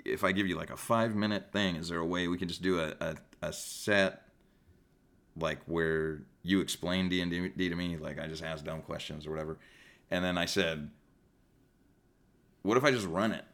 if 0.05 0.23
I 0.23 0.31
give 0.31 0.47
you 0.47 0.55
like 0.55 0.69
a 0.69 0.77
five 0.77 1.15
minute 1.15 1.51
thing? 1.51 1.75
Is 1.75 1.89
there 1.89 1.99
a 1.99 2.05
way 2.05 2.27
we 2.27 2.37
can 2.37 2.47
just 2.47 2.61
do 2.61 2.79
a, 2.79 2.93
a, 3.01 3.15
a 3.41 3.53
set 3.53 4.22
like 5.37 5.59
where 5.65 6.21
you 6.43 6.59
explain 6.59 7.09
D 7.09 7.21
and 7.21 7.31
D 7.31 7.69
to 7.69 7.75
me, 7.75 7.97
like 7.97 8.19
I 8.19 8.27
just 8.27 8.43
ask 8.43 8.63
dumb 8.63 8.81
questions 8.81 9.25
or 9.25 9.31
whatever, 9.31 9.57
and 10.11 10.23
then 10.23 10.37
I 10.37 10.45
said, 10.45 10.89
"What 12.61 12.77
if 12.77 12.83
I 12.83 12.91
just 12.91 13.07
run 13.07 13.31
it?" 13.31 13.45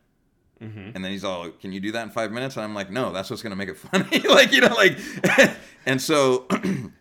Mm-hmm. 0.62 0.92
And 0.96 1.06
then 1.06 1.12
he's 1.12 1.24
all, 1.24 1.50
"Can 1.50 1.72
you 1.72 1.80
do 1.80 1.92
that 1.94 2.04
in 2.04 2.10
five 2.10 2.32
minutes?" 2.32 2.56
And 2.56 2.64
I'm 2.64 2.76
like, 2.76 2.92
"No, 2.92 3.12
that's 3.12 3.30
what's 3.30 3.42
gonna 3.42 3.56
make 3.56 3.70
it 3.70 3.78
funny." 3.78 4.20
like 4.30 4.52
you 4.52 4.62
know, 4.62 4.74
like, 4.76 4.98
and 5.86 6.02
so 6.02 6.48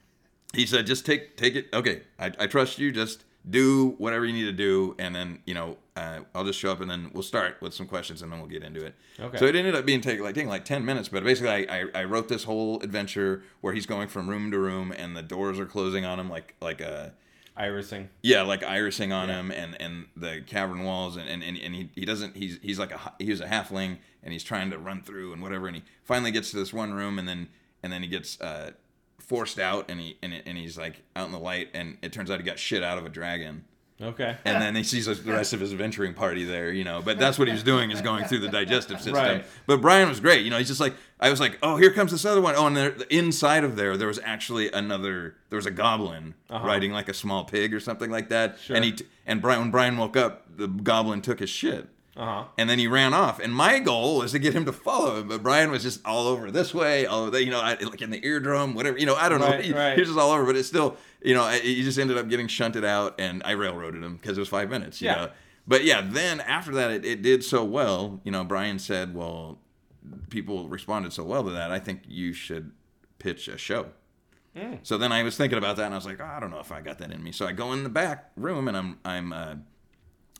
he 0.54 0.66
said, 0.66 0.86
"Just 0.86 1.04
take 1.04 1.36
take 1.36 1.56
it. 1.56 1.68
Okay, 1.72 2.02
I, 2.18 2.32
I 2.38 2.46
trust 2.46 2.78
you. 2.78 2.92
Just 2.92 3.24
do 3.48 3.90
whatever 3.98 4.24
you 4.24 4.32
need 4.32 4.44
to 4.44 4.52
do, 4.52 4.94
and 4.98 5.14
then 5.14 5.38
you 5.46 5.54
know, 5.54 5.76
uh, 5.96 6.20
I'll 6.34 6.44
just 6.44 6.58
show 6.58 6.70
up, 6.72 6.80
and 6.80 6.90
then 6.90 7.10
we'll 7.12 7.22
start 7.22 7.56
with 7.60 7.72
some 7.74 7.86
questions, 7.86 8.22
and 8.22 8.30
then 8.30 8.38
we'll 8.40 8.48
get 8.48 8.62
into 8.62 8.84
it." 8.84 8.94
Okay. 9.18 9.38
So 9.38 9.46
it 9.46 9.54
ended 9.56 9.74
up 9.74 9.84
being 9.86 10.00
take 10.00 10.20
like 10.20 10.34
taking 10.34 10.48
like 10.48 10.64
ten 10.64 10.84
minutes, 10.84 11.08
but 11.08 11.24
basically, 11.24 11.50
I, 11.68 11.80
I 11.80 11.84
I 11.94 12.04
wrote 12.04 12.28
this 12.28 12.44
whole 12.44 12.80
adventure 12.80 13.42
where 13.60 13.72
he's 13.72 13.86
going 13.86 14.08
from 14.08 14.28
room 14.28 14.50
to 14.50 14.58
room, 14.58 14.92
and 14.92 15.16
the 15.16 15.22
doors 15.22 15.58
are 15.58 15.66
closing 15.66 16.04
on 16.04 16.18
him 16.20 16.28
like 16.30 16.54
like 16.60 16.80
a 16.80 17.12
Irising. 17.58 18.06
yeah, 18.22 18.42
like 18.42 18.60
irising 18.62 19.12
on 19.12 19.28
Yeah. 19.28 19.40
him 19.40 19.50
and, 19.50 19.76
and 19.80 20.06
the 20.16 20.42
cavern 20.46 20.84
walls 20.84 21.16
and, 21.16 21.28
and, 21.28 21.42
and, 21.42 21.74
he, 21.74 21.90
he 21.92 22.04
doesn't 22.04 22.36
he's 22.36 22.56
he's 22.62 22.78
like 22.78 22.92
a 22.92 23.12
he 23.18 23.30
was 23.30 23.40
a 23.40 23.46
halfling 23.48 23.98
and 24.22 24.32
he's 24.32 24.44
trying 24.44 24.70
to 24.70 24.78
run 24.78 25.02
through 25.02 25.32
and 25.32 25.42
whatever 25.42 25.66
and 25.66 25.74
he 25.74 25.82
finally 26.04 26.30
gets 26.30 26.52
to 26.52 26.56
this 26.56 26.72
one 26.72 26.94
room 26.94 27.18
and 27.18 27.26
then 27.28 27.48
and 27.82 27.92
then 27.92 28.00
he 28.02 28.08
gets 28.08 28.40
uh, 28.40 28.70
forced 29.28 29.58
out 29.58 29.90
and 29.90 30.00
he 30.00 30.16
and, 30.22 30.32
and 30.46 30.58
he's 30.58 30.76
like 30.76 31.02
out 31.14 31.26
in 31.26 31.32
the 31.32 31.38
light 31.38 31.68
and 31.74 31.96
it 32.02 32.12
turns 32.12 32.30
out 32.30 32.40
he 32.40 32.44
got 32.44 32.58
shit 32.58 32.82
out 32.82 32.98
of 32.98 33.06
a 33.06 33.08
dragon 33.10 33.64
Okay. 34.00 34.36
and 34.44 34.62
then 34.62 34.76
he 34.76 34.84
sees 34.84 35.06
the 35.06 35.32
rest 35.32 35.52
of 35.52 35.58
his 35.58 35.72
adventuring 35.72 36.14
party 36.14 36.44
there, 36.44 36.70
you 36.70 36.84
know. 36.84 37.02
But 37.04 37.18
that's 37.18 37.36
what 37.36 37.48
he 37.48 37.52
was 37.52 37.64
doing 37.64 37.90
is 37.90 38.00
going 38.00 38.26
through 38.26 38.38
the 38.38 38.48
digestive 38.48 38.98
system. 38.98 39.14
Right. 39.14 39.44
But 39.66 39.80
Brian 39.80 40.08
was 40.08 40.20
great, 40.20 40.44
you 40.44 40.50
know. 40.50 40.58
He's 40.58 40.68
just 40.68 40.78
like 40.80 40.94
I 41.18 41.30
was 41.30 41.40
like, 41.40 41.58
oh, 41.64 41.76
here 41.76 41.90
comes 41.92 42.12
this 42.12 42.24
other 42.24 42.40
one. 42.40 42.54
Oh, 42.56 42.68
and 42.68 42.76
there, 42.76 42.94
inside 43.10 43.64
of 43.64 43.74
there, 43.74 43.96
there 43.96 44.06
was 44.06 44.20
actually 44.22 44.70
another. 44.70 45.34
There 45.50 45.56
was 45.56 45.66
a 45.66 45.72
goblin 45.72 46.34
Uh-huh. 46.48 46.64
riding 46.64 46.92
like 46.92 47.08
a 47.08 47.14
small 47.14 47.42
pig 47.44 47.74
or 47.74 47.80
something 47.80 48.08
like 48.08 48.28
that. 48.28 48.58
Sure. 48.60 48.76
And 48.76 48.84
he 48.84 48.92
t- 48.92 49.06
and 49.26 49.42
Brian 49.42 49.62
when 49.62 49.70
Brian 49.72 49.96
woke 49.96 50.16
up, 50.16 50.44
the 50.56 50.68
goblin 50.68 51.20
took 51.20 51.40
his 51.40 51.50
shit. 51.50 51.88
Uh 52.18 52.24
huh. 52.24 52.44
And 52.58 52.68
then 52.68 52.78
he 52.80 52.88
ran 52.88 53.14
off. 53.14 53.38
And 53.38 53.54
my 53.54 53.78
goal 53.78 54.18
was 54.18 54.32
to 54.32 54.38
get 54.40 54.52
him 54.52 54.64
to 54.64 54.72
follow 54.72 55.20
him. 55.20 55.28
But 55.28 55.42
Brian 55.42 55.70
was 55.70 55.84
just 55.84 56.04
all 56.04 56.26
over 56.26 56.50
this 56.50 56.74
way, 56.74 57.06
all 57.06 57.22
over 57.22 57.30
that, 57.30 57.44
you 57.44 57.50
know, 57.52 57.60
I, 57.60 57.74
like 57.74 58.02
in 58.02 58.10
the 58.10 58.20
eardrum, 58.26 58.74
whatever. 58.74 58.98
You 58.98 59.06
know, 59.06 59.14
I 59.14 59.28
don't 59.28 59.40
know. 59.40 59.46
Right, 59.46 59.64
He, 59.64 59.72
right. 59.72 59.94
he 59.94 60.00
was 60.00 60.08
just 60.08 60.18
all 60.18 60.32
over. 60.32 60.44
But 60.44 60.56
it's 60.56 60.66
still, 60.68 60.96
you 61.22 61.32
know, 61.34 61.44
I- 61.44 61.60
he 61.60 61.82
just 61.84 61.98
ended 61.98 62.18
up 62.18 62.28
getting 62.28 62.48
shunted 62.48 62.84
out. 62.84 63.14
And 63.20 63.40
I 63.44 63.52
railroaded 63.52 64.02
him 64.02 64.16
because 64.16 64.36
it 64.36 64.40
was 64.40 64.48
five 64.48 64.68
minutes, 64.68 65.00
you 65.00 65.06
Yeah. 65.06 65.14
know. 65.14 65.30
But 65.68 65.84
yeah, 65.84 66.00
then 66.04 66.40
after 66.40 66.72
that, 66.72 66.90
it, 66.90 67.04
it 67.04 67.22
did 67.22 67.44
so 67.44 67.62
well. 67.62 68.20
You 68.24 68.32
know, 68.32 68.42
Brian 68.42 68.78
said, 68.80 69.14
well, 69.14 69.58
people 70.30 70.68
responded 70.68 71.12
so 71.12 71.22
well 71.22 71.44
to 71.44 71.50
that. 71.50 71.70
I 71.70 71.78
think 71.78 72.02
you 72.08 72.32
should 72.32 72.72
pitch 73.18 73.46
a 73.48 73.56
show. 73.58 73.86
So 74.82 74.98
then 74.98 75.12
I 75.12 75.22
was 75.22 75.36
thinking 75.36 75.56
about 75.56 75.76
that, 75.76 75.84
and 75.84 75.94
I 75.94 75.96
was 75.96 76.04
like, 76.04 76.20
oh, 76.20 76.24
I 76.24 76.40
don't 76.40 76.50
know 76.50 76.58
if 76.58 76.72
I 76.72 76.80
got 76.80 76.98
that 76.98 77.12
in 77.12 77.22
me. 77.22 77.30
So 77.30 77.46
I 77.46 77.52
go 77.52 77.72
in 77.74 77.84
the 77.84 77.88
back 77.88 78.32
room, 78.34 78.66
and 78.66 78.76
I'm 78.76 78.98
I'm 79.04 79.32
uh, 79.32 79.54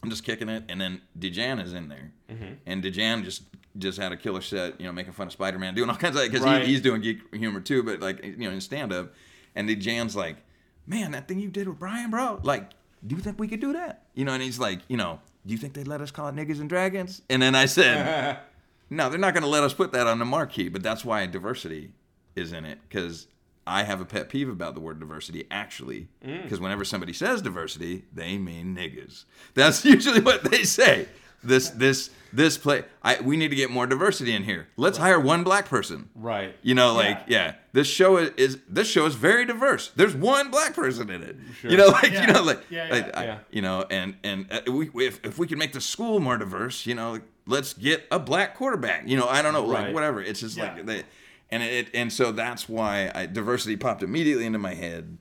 I'm 0.03 0.11
just 0.11 0.25
kicking 0.25 0.49
it, 0.49 0.65
and 0.69 0.81
then 0.81 1.01
Dejan 1.19 1.63
is 1.63 1.73
in 1.73 1.89
there, 1.89 2.13
mm-hmm. 2.31 2.55
and 2.67 2.83
Dejan 2.83 3.25
just 3.25 3.43
just 3.77 3.99
had 3.99 4.11
a 4.13 4.17
killer 4.17 4.41
set, 4.41 4.81
you 4.81 4.87
know, 4.87 4.93
making 4.93 5.13
fun 5.13 5.27
of 5.29 5.33
Spider 5.33 5.59
Man, 5.59 5.75
doing 5.75 5.89
all 5.89 5.97
kinds 5.97 6.17
of 6.17 6.23
because 6.23 6.43
Right. 6.43 6.63
he, 6.63 6.73
he's 6.73 6.81
doing 6.81 7.01
geek 7.01 7.35
humor 7.35 7.61
too, 7.61 7.83
but 7.83 8.01
like 8.01 8.25
you 8.25 8.37
know 8.37 8.51
in 8.51 8.61
stand 8.61 8.93
up, 8.93 9.13
and 9.55 9.69
Dejan's 9.69 10.17
like, 10.17 10.37
man, 10.87 11.13
that 11.13 11.29
thing 11.29 11.39
you 11.41 11.49
did 11.49 11.69
with 11.69 11.79
Brian, 11.79 12.11
bro, 12.11 12.41
like, 12.43 12.71
do 13.07 13.15
you 13.15 13.21
think 13.21 13.39
we 13.39 13.49
could 13.49 13.61
do 13.61 13.73
that? 13.73 14.07
You 14.15 14.25
know, 14.25 14.33
and 14.33 14.43
he's 14.43 14.59
like, 14.59 14.81
you 14.89 14.97
know, 14.97 15.21
do 15.47 15.53
you 15.53 15.59
think 15.59 15.75
they'd 15.75 15.89
let 15.89 16.01
us 16.01 16.11
call 16.11 16.29
it 16.29 16.35
niggas 16.35 16.61
and 16.61 16.69
dragons? 16.69 17.23
And 17.29 17.43
then 17.43 17.55
I 17.55 17.67
said. 17.67 18.39
No, 18.91 19.11
they're 19.11 19.19
not 19.19 19.35
going 19.35 19.43
to 19.43 19.49
let 19.51 19.63
us 19.63 19.75
put 19.75 19.93
that 19.93 20.07
on 20.07 20.19
the 20.19 20.25
marquee, 20.25 20.71
but 20.71 20.83
that's 20.83 21.05
why 21.05 21.27
diversity 21.27 21.91
is 22.35 22.53
in 22.53 22.65
it 22.65 22.79
because 22.89 23.27
I 23.69 23.83
have 23.85 24.01
a 24.01 24.05
pet 24.05 24.29
peeve 24.29 24.49
about 24.49 24.75
the 24.75 24.81
word 24.81 24.99
diversity, 25.01 25.47
actually, 25.51 26.09
Mm. 26.27 26.43
because 26.43 26.61
whenever 26.61 26.85
somebody 26.85 27.13
says 27.13 27.43
diversity, 27.43 28.05
they 28.13 28.39
mean 28.39 28.75
niggas. 28.77 29.25
That's 29.55 29.85
usually 29.95 30.21
what 30.21 30.45
they 30.51 30.65
say. 30.65 31.07
This, 31.43 31.71
this, 31.71 32.11
this 32.33 32.59
play. 32.59 32.83
I 33.01 33.21
we 33.21 33.37
need 33.37 33.49
to 33.51 33.57
get 33.57 33.71
more 33.71 33.87
diversity 33.87 34.35
in 34.35 34.43
here. 34.43 34.67
Let's 34.77 34.99
hire 34.99 35.21
one 35.21 35.45
black 35.45 35.67
person. 35.69 36.09
Right. 36.17 36.57
You 36.63 36.75
know, 36.75 36.95
like 36.95 37.21
yeah. 37.29 37.55
this 37.73 37.87
show 37.87 38.17
is, 38.17 38.31
is 38.37 38.59
this 38.69 38.89
show 38.89 39.07
is 39.07 39.15
very 39.15 39.45
diverse. 39.47 39.93
There's 39.95 40.17
one 40.17 40.51
black 40.51 40.75
person 40.75 41.11
in 41.11 41.23
it. 41.23 41.37
Sure. 41.61 41.71
You 41.71 41.77
know, 41.77 41.87
like 41.87 42.11
Yeah. 42.13 42.27
you 42.27 42.33
know, 42.33 42.43
like, 42.43 42.61
Yeah, 42.71 42.89
like, 42.91 43.07
yeah. 43.07 43.21
I- 43.21 43.25
Yeah. 43.25 43.39
you 43.53 43.63
know, 43.63 43.85
and 43.89 44.17
and 44.25 44.47
uh, 44.51 44.73
we 44.73 44.91
if 45.07 45.25
if 45.25 45.39
we 45.39 45.47
can 45.47 45.59
make 45.59 45.73
the 45.73 45.81
school 45.81 46.19
more 46.19 46.37
diverse, 46.37 46.87
you 46.87 46.97
know, 46.97 47.21
let's 47.47 47.73
get 47.73 48.05
a 48.11 48.19
black 48.19 48.57
quarterback. 48.57 49.07
You 49.07 49.17
know, 49.17 49.29
I 49.29 49.41
don't 49.41 49.53
know, 49.53 49.65
Right. 49.71 49.85
like 49.87 49.95
whatever. 49.95 50.21
It's 50.21 50.41
just 50.41 50.57
Yeah. 50.57 50.75
like 50.75 50.87
they, 50.87 51.05
and 51.51 51.63
it 51.63 51.91
and 51.95 52.13
so 52.13 52.33
that's 52.33 52.69
why 52.69 53.11
I, 53.15 53.27
diversity 53.27 53.77
popped 53.77 54.03
immediately 54.03 54.47
into 54.47 54.59
my 54.59 54.75
head. 54.75 55.19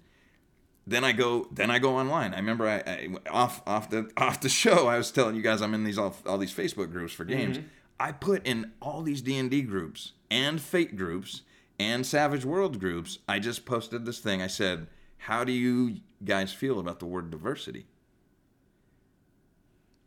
Then 0.86 1.04
I 1.04 1.12
go, 1.12 1.48
then 1.52 1.70
I 1.70 1.80
go 1.80 1.98
online. 1.98 2.34
I 2.34 2.38
remember 2.38 2.68
I, 2.68 2.78
I 2.78 3.10
off 3.30 3.62
off 3.68 3.90
the 3.90 4.10
off 4.18 4.40
the 4.42 4.50
show. 4.50 4.88
I 4.88 4.98
was 4.98 5.12
telling 5.12 5.36
you 5.36 5.42
guys 5.42 5.62
I'm 5.62 5.74
in 5.74 5.84
these 5.84 5.98
all, 5.98 6.16
all 6.26 6.38
these 6.38 6.54
Facebook 6.54 6.92
groups 6.92 7.14
for 7.14 7.26
games. 7.26 7.58
Mm-hmm. 7.58 7.68
I 8.00 8.12
put 8.12 8.46
in 8.46 8.72
all 8.82 9.02
these 9.02 9.22
D 9.22 9.38
and 9.38 9.50
D 9.50 9.62
groups 9.62 10.14
and 10.30 10.62
Fate 10.62 10.96
groups 10.96 11.42
and 11.80 12.06
Savage 12.06 12.46
World 12.46 12.80
groups. 12.80 13.20
I 13.28 13.40
just 13.40 13.66
posted 13.66 14.06
this 14.06 14.20
thing. 14.20 14.42
I 14.42 14.48
said, 14.48 14.88
"How 15.18 15.44
do 15.44 15.52
you 15.52 15.98
guys 16.24 16.54
feel 16.54 16.80
about 16.80 17.00
the 17.00 17.06
word 17.06 17.32
diversity?" 17.32 17.88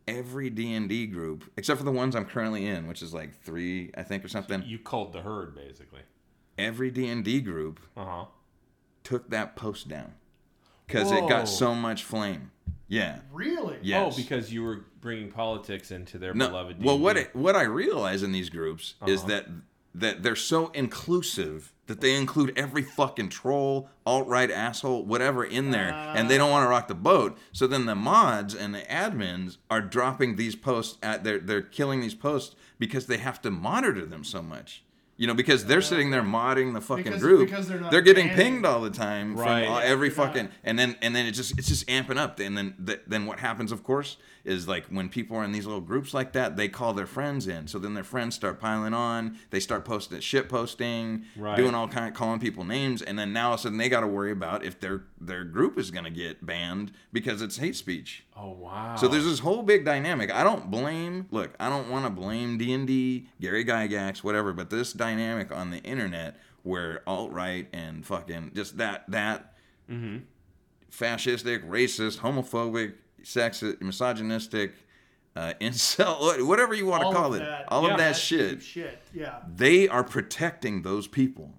Every 0.07 0.49
D 0.49 0.73
and 0.73 0.89
D 0.89 1.05
group, 1.07 1.49
except 1.57 1.77
for 1.77 1.83
the 1.85 1.91
ones 1.91 2.15
I'm 2.15 2.25
currently 2.25 2.65
in, 2.65 2.87
which 2.87 3.01
is 3.01 3.13
like 3.13 3.33
three, 3.43 3.91
I 3.95 4.03
think, 4.03 4.25
or 4.25 4.27
something. 4.27 4.63
You 4.65 4.79
called 4.79 5.13
the 5.13 5.21
herd, 5.21 5.55
basically. 5.55 6.01
Every 6.57 6.91
D 6.91 7.07
and 7.07 7.23
D 7.23 7.39
group 7.41 7.79
Uh 7.95 8.05
huh. 8.05 8.25
took 9.03 9.29
that 9.29 9.55
post 9.55 9.87
down 9.87 10.13
because 10.87 11.11
it 11.11 11.27
got 11.29 11.47
so 11.47 11.73
much 11.75 12.03
flame. 12.03 12.51
Yeah. 12.87 13.19
Really? 13.31 13.77
Yes. 13.81 14.13
Oh, 14.13 14.17
because 14.21 14.51
you 14.51 14.63
were 14.63 14.81
bringing 14.99 15.31
politics 15.31 15.91
into 15.91 16.17
their 16.17 16.33
no. 16.33 16.47
beloved. 16.49 16.83
Well, 16.83 16.99
what 16.99 17.13
D&D. 17.15 17.29
it, 17.29 17.35
what 17.35 17.55
I 17.55 17.61
realize 17.63 18.21
in 18.21 18.33
these 18.33 18.49
groups 18.49 18.95
is 19.07 19.19
Uh-huh. 19.21 19.27
that 19.29 19.45
that 19.93 20.23
they're 20.23 20.35
so 20.35 20.67
inclusive 20.73 21.73
that 21.87 21.99
they 21.99 22.15
include 22.15 22.53
every 22.57 22.81
fucking 22.83 23.27
troll, 23.27 23.89
alt 24.05 24.25
right 24.27 24.49
asshole, 24.49 25.03
whatever 25.03 25.43
in 25.43 25.71
there, 25.71 25.91
and 25.91 26.29
they 26.29 26.37
don't 26.37 26.49
want 26.51 26.63
to 26.63 26.69
rock 26.69 26.87
the 26.87 26.95
boat. 26.95 27.37
So 27.51 27.67
then 27.67 27.85
the 27.85 27.95
mods 27.95 28.55
and 28.55 28.73
the 28.73 28.81
admins 28.83 29.57
are 29.69 29.81
dropping 29.81 30.37
these 30.37 30.55
posts 30.55 30.97
at 31.03 31.23
they're 31.25 31.39
they're 31.39 31.61
killing 31.61 31.99
these 31.99 32.15
posts 32.15 32.55
because 32.79 33.07
they 33.07 33.17
have 33.17 33.41
to 33.41 33.51
monitor 33.51 34.05
them 34.05 34.23
so 34.23 34.41
much. 34.41 34.83
You 35.17 35.27
know, 35.27 35.33
because 35.35 35.65
they're 35.65 35.81
sitting 35.81 36.09
there 36.09 36.23
modding 36.23 36.73
the 36.73 36.81
fucking 36.81 37.03
Because- 37.03 37.21
group. 37.21 37.47
because 37.47 37.67
they're 37.67 37.79
not 37.79 37.91
getting 37.91 38.27
banning. 38.29 38.35
pinged 38.35 38.65
all 38.65 38.81
the 38.81 38.89
time 38.89 39.35
Right. 39.35 39.65
from 39.65 39.73
all, 39.73 39.79
every 39.79 40.09
fucking 40.09 40.49
and 40.63 40.79
then 40.79 40.95
and 41.01 41.15
then 41.15 41.25
it 41.27 41.33
just 41.33 41.59
it's 41.59 41.67
just 41.67 41.85
amping 41.87 42.17
up 42.17 42.39
and 42.39 42.57
then 42.57 42.73
th- 42.83 43.01
then 43.05 43.25
what 43.27 43.39
happens 43.39 43.71
of 43.71 43.83
course 43.83 44.17
is 44.43 44.67
like 44.67 44.85
when 44.87 45.07
people 45.09 45.37
are 45.37 45.43
in 45.43 45.51
these 45.51 45.65
little 45.65 45.81
groups 45.81 46.13
like 46.13 46.33
that 46.33 46.55
they 46.57 46.67
call 46.67 46.93
their 46.93 47.05
friends 47.05 47.47
in 47.47 47.67
so 47.67 47.77
then 47.77 47.93
their 47.93 48.03
friends 48.03 48.33
start 48.35 48.59
piling 48.59 48.93
on 48.93 49.37
they 49.51 49.59
start 49.59 49.85
posting 49.85 50.19
shit 50.19 50.49
posting 50.49 51.23
Right. 51.35 51.55
doing 51.55 51.75
all 51.75 51.87
kind 51.87 52.07
of 52.07 52.13
calling 52.13 52.39
people 52.39 52.63
names 52.63 53.01
and 53.01 53.17
then 53.19 53.31
now 53.33 53.47
all 53.49 53.53
of 53.53 53.59
a 53.59 53.63
sudden 53.63 53.77
they 53.77 53.89
got 53.89 53.99
to 54.01 54.07
worry 54.07 54.31
about 54.31 54.63
if 54.63 54.79
their 54.79 55.03
their 55.19 55.43
group 55.43 55.77
is 55.77 55.91
going 55.91 56.05
to 56.05 56.09
get 56.09 56.45
banned 56.45 56.91
because 57.13 57.41
it's 57.41 57.57
hate 57.57 57.75
speech 57.75 58.23
Oh 58.35 58.51
wow. 58.51 58.95
so 58.95 59.07
there's 59.07 59.25
this 59.25 59.39
whole 59.39 59.61
big 59.61 59.85
dynamic. 59.85 60.31
I 60.33 60.43
don't 60.43 60.71
blame. 60.71 61.27
Look, 61.29 61.53
I 61.59 61.69
don't 61.69 61.89
want 61.91 62.05
to 62.05 62.09
blame 62.09 62.57
D 62.57 62.73
and 62.73 62.87
D, 62.87 63.27
Gary 63.39 63.63
Gygax, 63.63 64.23
whatever. 64.23 64.51
But 64.53 64.71
this 64.71 64.93
dynamic 64.93 65.51
on 65.51 65.69
the 65.69 65.77
internet 65.79 66.37
where 66.63 67.03
alt 67.05 67.31
right 67.31 67.67
and 67.71 68.03
fucking 68.03 68.51
just 68.55 68.77
that 68.77 69.03
that 69.09 69.53
Mm-hmm. 69.91 70.19
fascistic, 70.91 71.67
racist, 71.67 72.19
homophobic, 72.19 72.93
sexist, 73.23 73.81
misogynistic, 73.81 74.73
uh, 75.35 75.53
incel, 75.61 76.45
whatever 76.45 76.73
you 76.73 76.85
want 76.85 77.03
to 77.03 77.11
call 77.11 77.33
it, 77.33 77.39
that- 77.39 77.65
all 77.69 77.83
yeah, 77.83 77.91
of 77.91 77.97
that 77.97 78.13
That 78.13 78.17
shit. 78.17 78.61
Shit. 78.61 79.01
Yeah. 79.13 79.39
They 79.47 79.87
are 79.87 80.03
protecting 80.03 80.81
those 80.81 81.07
people. 81.07 81.53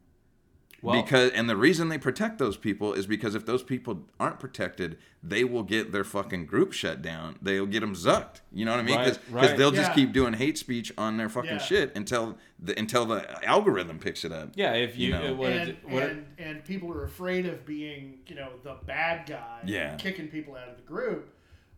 Well- 0.83 1.01
because 1.01 1.31
and 1.31 1.49
the 1.49 1.57
reason 1.57 1.89
they 1.91 1.97
protect 1.99 2.39
those 2.39 2.57
people 2.57 2.93
is 2.93 3.07
because 3.07 3.37
if 3.37 3.47
those 3.47 3.63
people 3.63 4.05
aren't 4.19 4.41
protected, 4.41 4.99
they 5.23 5.45
will 5.45 5.63
get 5.63 5.93
their 5.93 6.03
fucking 6.03 6.47
group 6.47 6.73
shut 6.73 7.01
down. 7.01 7.37
They'll 7.41 7.67
get 7.67 7.81
them 7.81 7.95
zucked. 7.95 8.41
You 8.53 8.65
know 8.65 8.73
what 8.73 8.81
I 8.81 8.83
mean? 8.83 8.97
Right, 8.97 9.07
Because 9.07 9.31
right. 9.31 9.57
they'll 9.57 9.71
just 9.71 9.95
keep 9.95 10.13
doing 10.13 10.33
hate 10.33 10.59
speech 10.59 10.93
on 10.99 11.19
their 11.19 11.29
fucking 11.29 11.51
Yeah. 11.53 11.59
shit 11.59 11.97
until 11.97 12.37
the 12.59 12.77
until 12.77 13.07
the 13.07 13.45
algorithm 13.47 14.01
picks 14.01 14.25
it 14.25 14.33
up. 14.33 14.51
yeah, 14.57 14.73
if 14.73 14.99
you, 14.99 15.07
you 15.07 15.13
know. 15.13 15.35
what 15.35 15.53
and, 15.53 15.69
it, 15.71 15.79
what 15.89 16.03
and, 16.03 16.27
and 16.37 16.65
people 16.65 16.91
are 16.93 17.05
afraid 17.05 17.47
of 17.47 17.65
being, 17.65 18.19
you 18.27 18.35
know, 18.35 18.51
the 18.65 18.77
bad 18.85 19.29
guy, 19.29 19.61
Yeah. 19.65 19.95
kicking 19.95 20.27
people 20.27 20.57
out 20.57 20.69
of 20.69 20.77
the 20.77 20.83
group. 20.83 21.33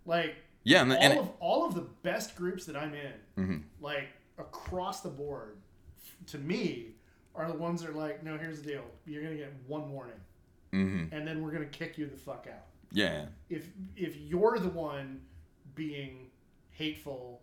Like 0.06 0.36
Yeah, 0.64 0.82
and, 0.82 0.90
the, 0.90 0.96
all 0.96 1.02
and 1.02 1.18
of 1.18 1.30
all 1.40 1.66
of 1.66 1.74
the 1.74 1.86
best 2.02 2.36
groups 2.36 2.64
that 2.66 2.76
I'm 2.76 2.94
in, 2.94 3.12
Mm-hmm. 3.38 3.58
like 3.80 4.08
across 4.38 5.00
the 5.00 5.08
board, 5.08 5.56
to 6.26 6.38
me, 6.38 6.94
are 7.34 7.50
the 7.50 7.56
ones 7.58 7.80
that 7.82 7.90
are 7.90 7.94
like, 7.94 8.22
no, 8.22 8.36
here's 8.38 8.60
the 8.62 8.68
deal: 8.72 8.84
you're 9.06 9.22
gonna 9.22 9.36
get 9.36 9.52
one 9.66 9.90
warning, 9.90 10.20
Mhm. 10.72 11.12
and 11.12 11.26
then 11.26 11.42
we're 11.42 11.50
gonna 11.52 11.66
kick 11.66 11.98
you 11.98 12.06
the 12.06 12.16
fuck 12.16 12.46
out. 12.50 12.66
yeah, 12.92 13.26
If 13.48 13.68
if 13.96 14.16
you're 14.16 14.58
the 14.58 14.68
one 14.70 15.20
being 15.74 16.30
hateful, 16.70 17.42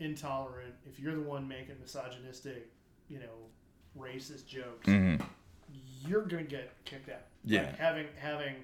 intolerant, 0.00 0.74
if 0.86 0.98
you're 1.00 1.14
the 1.14 1.22
one 1.22 1.46
making 1.48 1.76
misogynistic, 1.80 2.70
you 3.08 3.18
know, 3.18 3.48
racist 3.98 4.46
jokes, 4.46 4.86
Mhm. 4.88 5.22
you're 6.06 6.22
gonna 6.22 6.42
get 6.44 6.72
kicked 6.84 7.08
out. 7.08 7.22
Yeah. 7.44 7.62
Like 7.62 7.78
having 7.78 8.06
having 8.16 8.54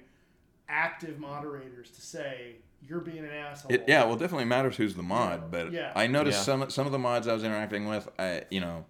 active 0.69 1.19
moderators 1.19 1.91
to 1.91 2.01
say 2.01 2.55
you're 2.87 2.99
being 3.01 3.19
an 3.19 3.31
asshole. 3.31 3.71
It, 3.73 3.85
yeah, 3.87 4.03
well, 4.03 4.15
it 4.15 4.19
definitely 4.19 4.45
matters 4.45 4.75
who's 4.77 4.95
the 4.95 5.03
mod, 5.03 5.51
but 5.51 5.71
Yeah. 5.71 5.91
I 5.95 6.07
noticed 6.07 6.39
Yeah. 6.39 6.43
some 6.43 6.69
some 6.69 6.85
of 6.85 6.91
the 6.91 6.99
mods 6.99 7.27
I 7.27 7.33
was 7.33 7.43
interacting 7.43 7.87
with, 7.87 8.07
I 8.19 8.43
you 8.51 8.59
know, 8.61 8.85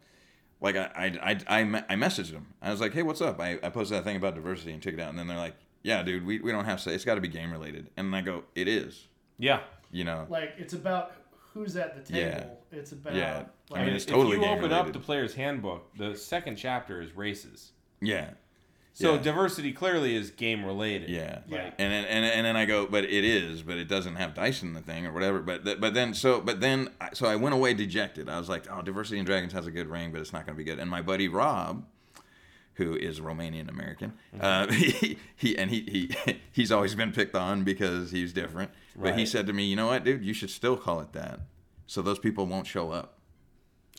like 0.61 0.75
I 0.75 0.89
I 0.95 1.31
I, 1.31 1.59
I, 1.61 1.83
I 1.89 1.95
messaged 1.95 2.31
them. 2.31 2.47
I 2.61 2.71
was 2.71 2.81
like, 2.81 2.93
hey, 2.93 3.03
what's 3.03 3.21
up? 3.21 3.39
I, 3.39 3.59
I 3.63 3.69
posted 3.69 3.97
that 3.97 4.03
thing 4.03 4.15
about 4.17 4.35
diversity 4.35 4.71
and 4.73 4.81
took 4.81 4.93
it 4.93 4.99
out, 4.99 5.09
and 5.09 5.19
then 5.19 5.27
they're 5.27 5.37
like, 5.37 5.55
yeah, 5.83 6.01
dude, 6.03 6.25
we, 6.25 6.39
we 6.39 6.51
don't 6.51 6.65
have 6.65 6.77
to 6.77 6.83
say 6.83 6.95
it's 6.95 7.05
got 7.05 7.15
to 7.15 7.21
be 7.21 7.27
game 7.27 7.51
related, 7.51 7.89
and 7.97 8.15
I 8.15 8.21
go, 8.21 8.43
it 8.55 8.67
is, 8.69 9.07
yeah. 9.37 9.59
you 9.91 10.03
know, 10.05 10.25
like 10.29 10.53
it's 10.57 10.73
about 10.73 11.11
who's 11.53 11.75
at 11.75 11.95
the 11.95 12.01
table. 12.13 12.31
Yeah. 12.71 12.77
It's 12.79 12.93
about 12.93 13.13
Yeah. 13.13 13.43
like, 13.69 13.81
I 13.81 13.85
mean, 13.85 13.89
if 13.89 13.95
it's 13.97 14.05
totally 14.05 14.37
if 14.37 14.41
you 14.41 14.47
game 14.47 14.57
open 14.59 14.71
up 14.73 14.91
the 14.91 14.99
player's 14.99 15.35
handbook, 15.35 15.95
the 15.97 16.15
second 16.15 16.55
chapter 16.55 17.01
is 17.01 17.15
races. 17.15 17.73
yeah, 18.01 18.31
So 18.95 19.15
Yeah. 19.15 19.21
diversity 19.21 19.71
clearly 19.73 20.15
is 20.15 20.29
game 20.29 20.63
related. 20.63 21.09
yeah, 21.09 21.39
Yeah. 21.47 21.71
And 21.79 21.91
then 21.91 22.05
and, 22.05 22.25
and 22.25 22.45
then 22.45 22.55
I 22.55 22.65
go, 22.65 22.85
but 22.85 23.03
it 23.05 23.23
is, 23.25 23.63
but 23.63 23.77
it 23.77 23.87
doesn't 23.87 24.17
have 24.17 24.35
dice 24.35 24.61
in 24.61 24.73
the 24.73 24.81
thing 24.81 25.07
or 25.07 25.11
whatever. 25.11 25.41
But 25.41 25.65
th- 25.65 25.79
but 25.79 25.93
then 25.95 26.13
so 26.13 26.39
but 26.41 26.61
then 26.61 26.89
so 27.13 27.25
I 27.27 27.35
went 27.35 27.55
away 27.55 27.73
dejected. 27.73 28.29
I 28.29 28.37
was 28.37 28.49
like, 28.49 28.65
oh, 28.71 28.81
diversity 28.83 29.17
in 29.19 29.25
dragons 29.25 29.53
has 29.53 29.65
a 29.65 29.71
good 29.71 29.87
ring, 29.87 30.11
but 30.11 30.21
it's 30.21 30.31
not 30.31 30.45
going 30.45 30.55
to 30.55 30.57
be 30.57 30.63
good. 30.63 30.79
And 30.79 30.89
my 30.89 31.01
buddy 31.01 31.27
Rob. 31.27 31.85
Who 32.77 32.95
is 32.95 33.19
Romanian 33.19 33.69
American? 33.69 34.13
Uh, 34.39 34.65
he, 34.71 35.19
he 35.35 35.55
and 35.55 35.69
he, 35.69 35.81
he 36.27 36.39
he's 36.51 36.71
always 36.71 36.95
been 36.95 37.11
picked 37.11 37.35
on 37.35 37.63
because 37.63 38.09
he's 38.09 38.33
different. 38.33 38.71
But 38.95 39.15
he 39.15 39.27
said 39.27 39.45
to 39.45 39.53
me, 39.53 39.65
"You 39.65 39.75
know 39.75 39.85
what, 39.87 40.03
dude? 40.03 40.23
You 40.23 40.33
should 40.33 40.49
still 40.49 40.75
call 40.75 40.99
it 40.99 41.13
that, 41.13 41.41
so 41.85 42.01
those 42.01 42.17
people 42.17 42.47
won't 42.47 42.65
show 42.65 42.89
up." 42.89 43.19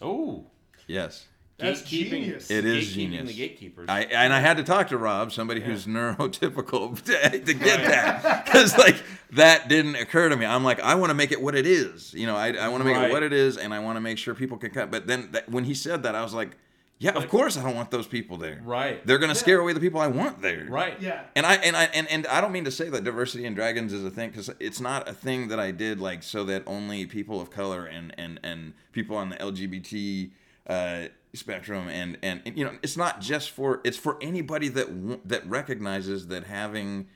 Oh, 0.03 0.47
Yes. 0.89 1.29
That's 1.57 1.83
gatekeeping- 1.83 2.11
genius. 2.11 2.51
It 2.51 2.65
is 2.65 2.93
genius. 2.93 3.29
The 3.29 3.35
gatekeepers. 3.35 3.89
I 3.89 4.01
and 4.03 4.33
I 4.33 4.41
had 4.41 4.57
to 4.57 4.65
talk 4.65 4.89
to 4.89 4.99
Rob, 4.99 5.31
somebody 5.33 5.61
who's 5.61 5.87
neurotypical, 5.87 7.01
to, 7.05 7.39
to 7.39 7.55
get 7.55 7.85
that 7.85 8.45
because 8.45 8.77
like 8.77 8.97
that 9.33 9.69
didn't 9.69 9.97
occur 9.97 10.29
to 10.29 10.37
me. 10.37 10.47
I'm 10.47 10.65
like, 10.65 10.81
I 10.81 10.95
want 10.97 11.11
to 11.11 11.15
make 11.15 11.31
it 11.33 11.41
what 11.41 11.55
it 11.55 11.67
is, 11.67 12.13
you 12.15 12.27
know. 12.27 12.37
I, 12.37 12.53
I 12.53 12.69
want 12.69 12.81
to 12.81 12.85
make 12.85 12.97
Right. 12.97 13.09
it 13.11 13.13
what 13.13 13.23
it 13.23 13.33
is, 13.33 13.57
and 13.57 13.73
I 13.73 13.79
want 13.79 13.97
to 13.97 14.01
make 14.01 14.19
sure 14.19 14.35
people 14.35 14.57
can 14.59 14.71
cut. 14.71 14.91
But 14.91 15.07
then 15.07 15.29
that, 15.33 15.49
when 15.49 15.65
he 15.65 15.75
said 15.75 16.03
that, 16.03 16.15
I 16.15 16.23
was 16.23 16.35
like, 16.35 16.57
yeah, 16.99 17.13
of 17.13 17.29
course 17.29 17.57
I 17.57 17.63
don't 17.63 17.75
want 17.77 17.91
those 17.91 18.07
people 18.07 18.37
there. 18.37 18.61
Right. 18.65 19.05
They're 19.07 19.19
gonna 19.19 19.35
scare 19.35 19.61
away 19.61 19.73
the 19.75 19.81
people 19.81 20.01
I 20.01 20.07
want 20.09 20.43
there. 20.43 20.67
right. 20.69 21.01
yeah. 21.01 21.23
And 21.37 21.45
I 21.47 21.55
and 21.57 21.77
I 21.77 21.85
and, 21.85 22.09
and 22.11 22.27
I 22.29 22.41
don't 22.41 22.53
mean 22.53 22.65
to 22.65 22.71
say 22.73 22.89
that 22.89 23.05
diversity 23.05 23.45
in 23.45 23.55
dragons 23.55 23.93
is 23.93 24.05
a 24.05 24.11
thing 24.11 24.31
because 24.31 24.51
it's 24.61 24.81
not 24.81 25.09
a 25.09 25.13
thing 25.13 25.49
that 25.49 25.61
I 25.61 25.71
did 25.71 26.01
like 26.01 26.23
so 26.25 26.45
that 26.45 26.63
only 26.67 27.07
people 27.07 27.41
of 27.41 27.51
color 27.51 27.85
and 27.87 28.13
and 28.19 28.41
and 28.43 28.75
people 28.93 29.17
on 29.17 29.29
the 29.29 29.37
LGBT 29.37 30.31
uh, 30.69 31.05
spectrum 31.35 31.89
and, 31.89 32.17
and 32.23 32.41
and 32.47 32.57
you 32.57 32.65
know 32.65 32.73
it's 32.83 32.97
not 32.97 33.21
just 33.21 33.51
for 33.51 33.81
it's 33.85 33.97
for 33.97 34.17
anybody 34.23 34.69
that 34.69 34.87
w- 34.87 35.21
that 35.25 35.47
recognizes 35.49 36.29
that 36.29 36.45
having 36.45 37.07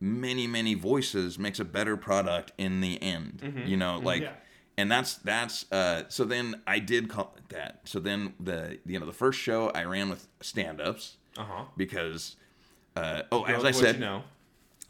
many 0.00 0.46
many 0.46 0.74
voices 0.74 1.38
makes 1.38 1.60
a 1.60 1.64
better 1.64 1.96
product 1.96 2.52
in 2.58 2.80
the 2.80 3.00
end. 3.02 3.64
You 3.66 3.76
know, 3.76 3.98
like. 3.98 4.22
Yeah. 4.22 4.32
And 4.78 4.90
that's 4.90 5.16
that's 5.16 5.70
uh, 5.70 6.04
so. 6.08 6.24
Then 6.24 6.62
I 6.66 6.78
did 6.78 7.10
call 7.10 7.34
it 7.36 7.50
that. 7.50 7.80
So 7.84 8.00
then 8.00 8.32
the 8.40 8.78
you 8.86 8.98
know 8.98 9.04
the 9.04 9.12
first 9.12 9.38
show 9.38 9.68
I 9.68 9.84
ran 9.84 10.08
with 10.08 10.26
stand-ups 10.40 11.18
Uh 11.36 11.44
huh. 11.44 11.64
because 11.76 12.36
uh, 12.96 13.22
oh 13.30 13.44
as 13.44 13.66
I 13.66 13.70
said 13.70 13.96
you 13.96 14.00
know. 14.00 14.22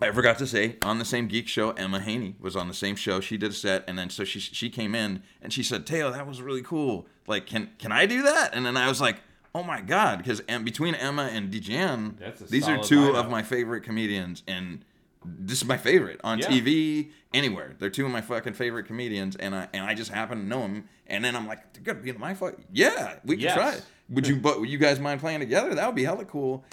I 0.00 0.12
forgot 0.12 0.38
to 0.38 0.46
say 0.46 0.76
on 0.82 1.00
the 1.00 1.04
same 1.04 1.26
geek 1.26 1.48
show, 1.48 1.72
Emma 1.72 1.98
Haney 1.98 2.36
was 2.38 2.54
on 2.54 2.68
the 2.68 2.74
same 2.74 2.94
show. 2.94 3.20
She 3.20 3.36
did 3.36 3.50
a 3.50 3.54
set, 3.54 3.82
and 3.88 3.98
then 3.98 4.08
so 4.08 4.22
she 4.22 4.38
she 4.38 4.70
came 4.70 4.94
in 4.94 5.24
and 5.42 5.52
she 5.52 5.64
said, 5.64 5.84
"Teo, 5.84 6.12
that 6.12 6.28
was 6.28 6.40
really 6.40 6.62
cool. 6.62 7.08
Like, 7.26 7.46
can 7.46 7.70
can 7.78 7.92
I 7.92 8.06
do 8.06 8.22
that?" 8.22 8.50
And 8.54 8.64
then 8.66 8.76
I 8.76 8.88
was 8.88 9.00
like, 9.00 9.16
oh 9.54 9.62
my 9.62 9.80
god, 9.80 10.18
because 10.18 10.40
and 10.48 10.64
between 10.64 10.94
Emma 10.94 11.28
and 11.32 11.52
Dejan, 11.52 12.14
these 12.48 12.68
are 12.68 12.78
two 12.82 13.00
lineup. 13.00 13.14
of 13.16 13.30
my 13.30 13.42
favorite 13.42 13.82
comedians, 13.82 14.42
and 14.48 14.84
this 15.24 15.58
is 15.62 15.64
my 15.68 15.76
favorite 15.76 16.20
on 16.24 16.38
Yeah. 16.40 16.46
TV 16.48 17.10
anywhere. 17.32 17.74
They're 17.78 17.90
two 17.90 18.04
of 18.06 18.10
my 18.12 18.20
fucking 18.22 18.54
favorite 18.54 18.86
comedians, 18.86 19.36
and 19.36 19.54
I 19.54 19.68
and 19.72 19.84
I 19.84 19.94
just 19.94 20.10
happen 20.10 20.38
to 20.38 20.44
know 20.44 20.60
them, 20.62 20.88
and 21.06 21.24
then 21.24 21.36
I'm 21.36 21.46
like, 21.46 21.72
they're 21.74 21.82
gonna 21.82 22.00
be 22.02 22.10
in 22.10 22.18
my 22.18 22.34
fuck. 22.34 22.54
Yeah, 22.72 23.16
we 23.24 23.36
can 23.36 23.42
Yes. 23.44 23.54
try 23.54 23.72
it. 23.74 23.84
Would 24.08 24.26
you? 24.26 24.36
But 24.36 24.58
would 24.60 24.68
you 24.68 24.78
guys 24.78 24.98
mind 24.98 25.20
playing 25.20 25.40
together? 25.40 25.74
That 25.74 25.86
would 25.86 25.94
be 25.96 26.04
hella 26.04 26.24
cool. 26.24 26.64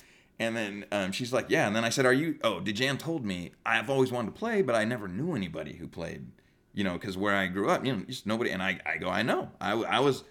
And 0.42 0.56
then 0.56 0.86
um, 0.94 1.12
she's 1.12 1.34
like, 1.34 1.48
yeah. 1.50 1.68
And 1.68 1.76
then 1.76 1.84
I 1.84 1.90
said, 1.90 2.06
are 2.06 2.14
you? 2.14 2.40
Oh, 2.46 2.62
Dejan 2.62 2.98
told 2.98 3.26
me 3.26 3.52
I've 3.66 3.90
always 3.90 4.10
wanted 4.12 4.34
to 4.34 4.40
play, 4.40 4.62
but 4.62 4.74
I 4.74 4.86
never 4.86 5.08
knew 5.10 5.36
anybody 5.36 5.74
who 5.76 5.86
played. 5.88 6.26
You 6.74 6.86
know, 6.86 6.94
because 6.94 7.18
where 7.18 7.36
I 7.36 7.48
grew 7.48 7.70
up, 7.70 7.86
you 7.86 7.92
know, 7.94 8.04
just 8.08 8.26
nobody. 8.26 8.52
And 8.52 8.64
I, 8.64 8.80
I 8.86 8.98
go, 8.98 9.10
I 9.10 9.22
know. 9.22 9.52
I, 9.60 9.74
I 9.74 10.00
was, 10.00 10.24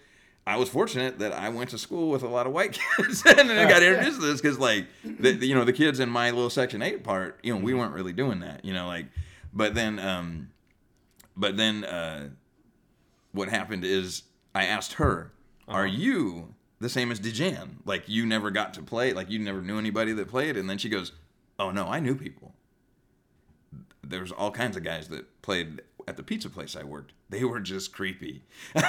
I 0.48 0.56
was 0.56 0.68
fortunate 0.68 1.18
that 1.18 1.32
I 1.32 1.50
went 1.50 1.70
to 1.70 1.78
school 1.78 2.08
with 2.10 2.22
a 2.22 2.28
lot 2.28 2.46
of 2.46 2.52
white 2.54 2.72
kids, 2.96 3.22
and 3.26 3.50
then 3.50 3.58
I 3.58 3.68
got 3.68 3.82
introduced 3.82 4.20
to 4.20 4.26
this 4.26 4.40
because, 4.40 4.58
like, 4.58 4.86
the, 5.04 5.32
the- 5.32 5.46
you 5.46 5.54
know, 5.54 5.64
the 5.64 5.72
kids 5.72 6.00
in 6.00 6.08
my 6.08 6.30
little 6.30 6.48
Section 6.50 6.80
Eight 6.80 7.04
part, 7.04 7.38
you 7.42 7.52
know, 7.54 7.60
we 7.60 7.74
weren't 7.74 7.92
really 7.94 8.12
doing 8.14 8.40
that. 8.40 8.64
You 8.64 8.72
know, 8.72 8.86
like, 8.86 9.06
but 9.52 9.74
then, 9.74 9.98
um, 9.98 10.48
but 11.36 11.56
then, 11.56 11.84
uh, 11.84 12.30
what 13.32 13.48
happened 13.50 13.84
is 13.84 14.22
I 14.54 14.64
asked 14.64 14.94
her, 14.94 15.32
"Are 15.68 15.86
you 15.86 16.54
the 16.80 16.88
same 16.88 17.12
as 17.12 17.20
Dejan? 17.20 17.76
Like 17.84 18.08
you 18.08 18.24
never 18.24 18.50
got 18.50 18.72
to 18.74 18.82
play? 18.82 19.12
Like 19.12 19.28
you 19.30 19.38
never 19.38 19.60
knew 19.60 19.78
anybody 19.78 20.12
that 20.14 20.28
played?" 20.28 20.56
And 20.56 20.68
then 20.68 20.78
she 20.78 20.88
goes, 20.88 21.12
"Oh 21.58 21.70
no, 21.70 21.86
I 21.88 22.00
knew 22.00 22.14
people. 22.14 22.54
There 24.02 24.20
was 24.22 24.32
all 24.32 24.50
kinds 24.50 24.76
of 24.78 24.82
guys 24.82 25.08
that 25.08 25.42
played 25.42 25.82
at 26.08 26.16
the 26.16 26.22
pizza 26.22 26.48
place 26.50 26.74
I 26.76 26.84
worked. 26.84 27.12
They 27.30 27.44
were 27.44 27.60
just 27.60 27.92
creepy, 27.92 28.42
you 28.74 28.80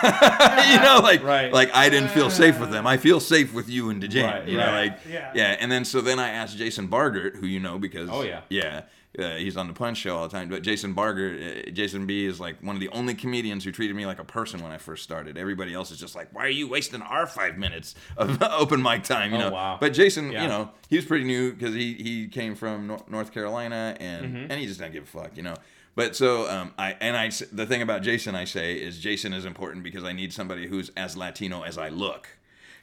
know, 0.80 1.00
like 1.04 1.22
Right. 1.24 1.52
like 1.52 1.74
I 1.76 1.90
didn't 1.90 2.10
feel 2.12 2.30
safe 2.30 2.60
with 2.60 2.72
them. 2.72 2.88
I 2.88 2.98
feel 2.98 3.20
safe 3.20 3.54
with 3.54 3.68
you 3.70 3.90
and 3.90 4.02
Dejan, 4.02 4.24
Right, 4.32 4.48
you 4.48 4.58
know, 4.58 4.66
right. 4.66 4.92
like 4.92 5.00
Yeah. 5.10 5.32
yeah. 5.36 5.58
And 5.60 5.72
then 5.72 5.84
so 5.86 6.02
then 6.02 6.20
I 6.20 6.30
asked 6.30 6.58
Jason 6.58 6.88
Bargert, 6.88 7.36
who 7.36 7.46
you 7.46 7.60
know 7.60 7.78
because 7.78 8.10
Oh, 8.10 8.22
yeah. 8.22 8.42
yeah, 8.50 8.84
uh, 9.20 9.36
he's 9.36 9.58
on 9.58 9.68
the 9.68 9.74
Punch 9.74 9.98
Show 9.98 10.16
all 10.16 10.28
the 10.28 10.32
time. 10.32 10.48
But 10.50 10.62
Jason 10.64 10.94
Barger, 10.94 11.64
uh, 11.68 11.72
Jason 11.72 12.06
B 12.06 12.26
is 12.26 12.40
like 12.40 12.62
one 12.64 12.76
of 12.78 12.80
the 12.80 12.90
only 12.90 13.14
comedians 13.14 13.66
who 13.66 13.72
treated 13.74 13.96
me 13.96 14.06
like 14.06 14.20
a 14.20 14.24
person 14.24 14.62
when 14.64 14.72
I 14.72 14.78
first 14.78 15.04
started. 15.04 15.38
Everybody 15.38 15.74
else 15.74 15.92
is 15.92 16.00
just 16.00 16.16
like, 16.16 16.34
why 16.34 16.46
are 16.46 16.50
you 16.50 16.70
wasting 16.70 17.02
our 17.02 17.28
five 17.28 17.58
minutes 17.58 17.96
of 18.16 18.42
open 18.64 18.82
mic 18.82 19.04
time? 19.04 19.32
You 19.32 19.38
Oh, 19.38 19.42
know. 19.42 19.52
wow. 19.52 19.78
But 19.82 19.92
Jason, 19.94 20.32
Yeah. 20.32 20.44
you 20.44 20.48
know, 20.48 20.72
he 20.88 20.96
was 20.96 21.06
pretty 21.06 21.26
new 21.26 21.52
because 21.54 21.76
he 21.76 21.94
he 21.96 22.28
came 22.30 22.56
from 22.56 22.98
North 23.10 23.34
Carolina 23.34 23.98
and 24.00 24.26
Mm-hmm. 24.26 24.52
and 24.52 24.54
he 24.62 24.66
just 24.66 24.80
didn't 24.80 24.94
give 24.94 25.04
a 25.04 25.08
fuck, 25.08 25.36
you 25.36 25.44
know. 25.44 25.56
But 25.96 26.16
so 26.16 26.50
um, 26.50 26.74
I 26.78 26.96
and 27.02 27.18
I 27.18 27.30
the 27.52 27.66
thing 27.66 27.82
about 27.82 28.02
Jason 28.04 28.36
I 28.36 28.46
say 28.46 28.76
is 28.76 29.00
Jason 29.00 29.34
is 29.34 29.46
important 29.46 29.84
because 29.84 30.04
I 30.04 30.14
need 30.14 30.32
somebody 30.34 30.68
who's 30.68 30.90
as 30.96 31.18
Latino 31.18 31.64
as 31.64 31.78
I 31.78 31.90
look. 31.90 32.28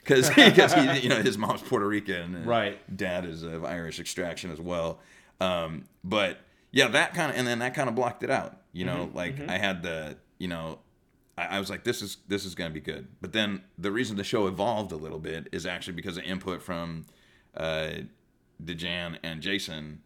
Because 0.03 0.29
you 1.03 1.09
know 1.09 1.21
his 1.21 1.37
mom's 1.37 1.61
Puerto 1.61 1.85
Rican 1.87 2.35
and 2.35 2.45
Right. 2.45 2.95
dad 2.95 3.25
is 3.25 3.43
of 3.43 3.65
Irish 3.65 3.99
extraction 3.99 4.51
as 4.51 4.61
well. 4.61 4.99
Um, 5.41 5.85
but 6.03 6.39
yeah, 6.71 6.87
that 6.89 7.13
kind 7.13 7.31
of 7.31 7.37
and 7.37 7.47
then 7.47 7.59
that 7.59 7.73
kind 7.73 7.89
of 7.89 7.95
blocked 7.95 8.23
it 8.23 8.29
out. 8.29 8.57
You 8.71 8.85
know, 8.85 9.09
like 9.13 9.35
I 9.49 9.57
had 9.57 9.81
the 9.83 10.17
you 10.37 10.47
know, 10.47 10.79
I, 11.37 11.57
I 11.57 11.59
was 11.59 11.69
like, 11.69 11.83
this 11.83 12.01
is 12.01 12.17
this 12.27 12.45
is 12.45 12.55
gonna 12.55 12.69
be 12.69 12.79
good. 12.79 13.07
But 13.19 13.33
then 13.33 13.63
the 13.77 13.91
reason 13.91 14.15
the 14.15 14.23
show 14.23 14.47
evolved 14.47 14.91
a 14.91 14.95
little 14.97 15.19
bit 15.19 15.47
is 15.51 15.65
actually 15.65 15.93
because 15.93 16.17
of 16.17 16.23
input 16.23 16.61
from 16.61 17.05
uh, 17.55 17.89
Dejan 18.63 19.17
and 19.23 19.41
Jason. 19.41 20.01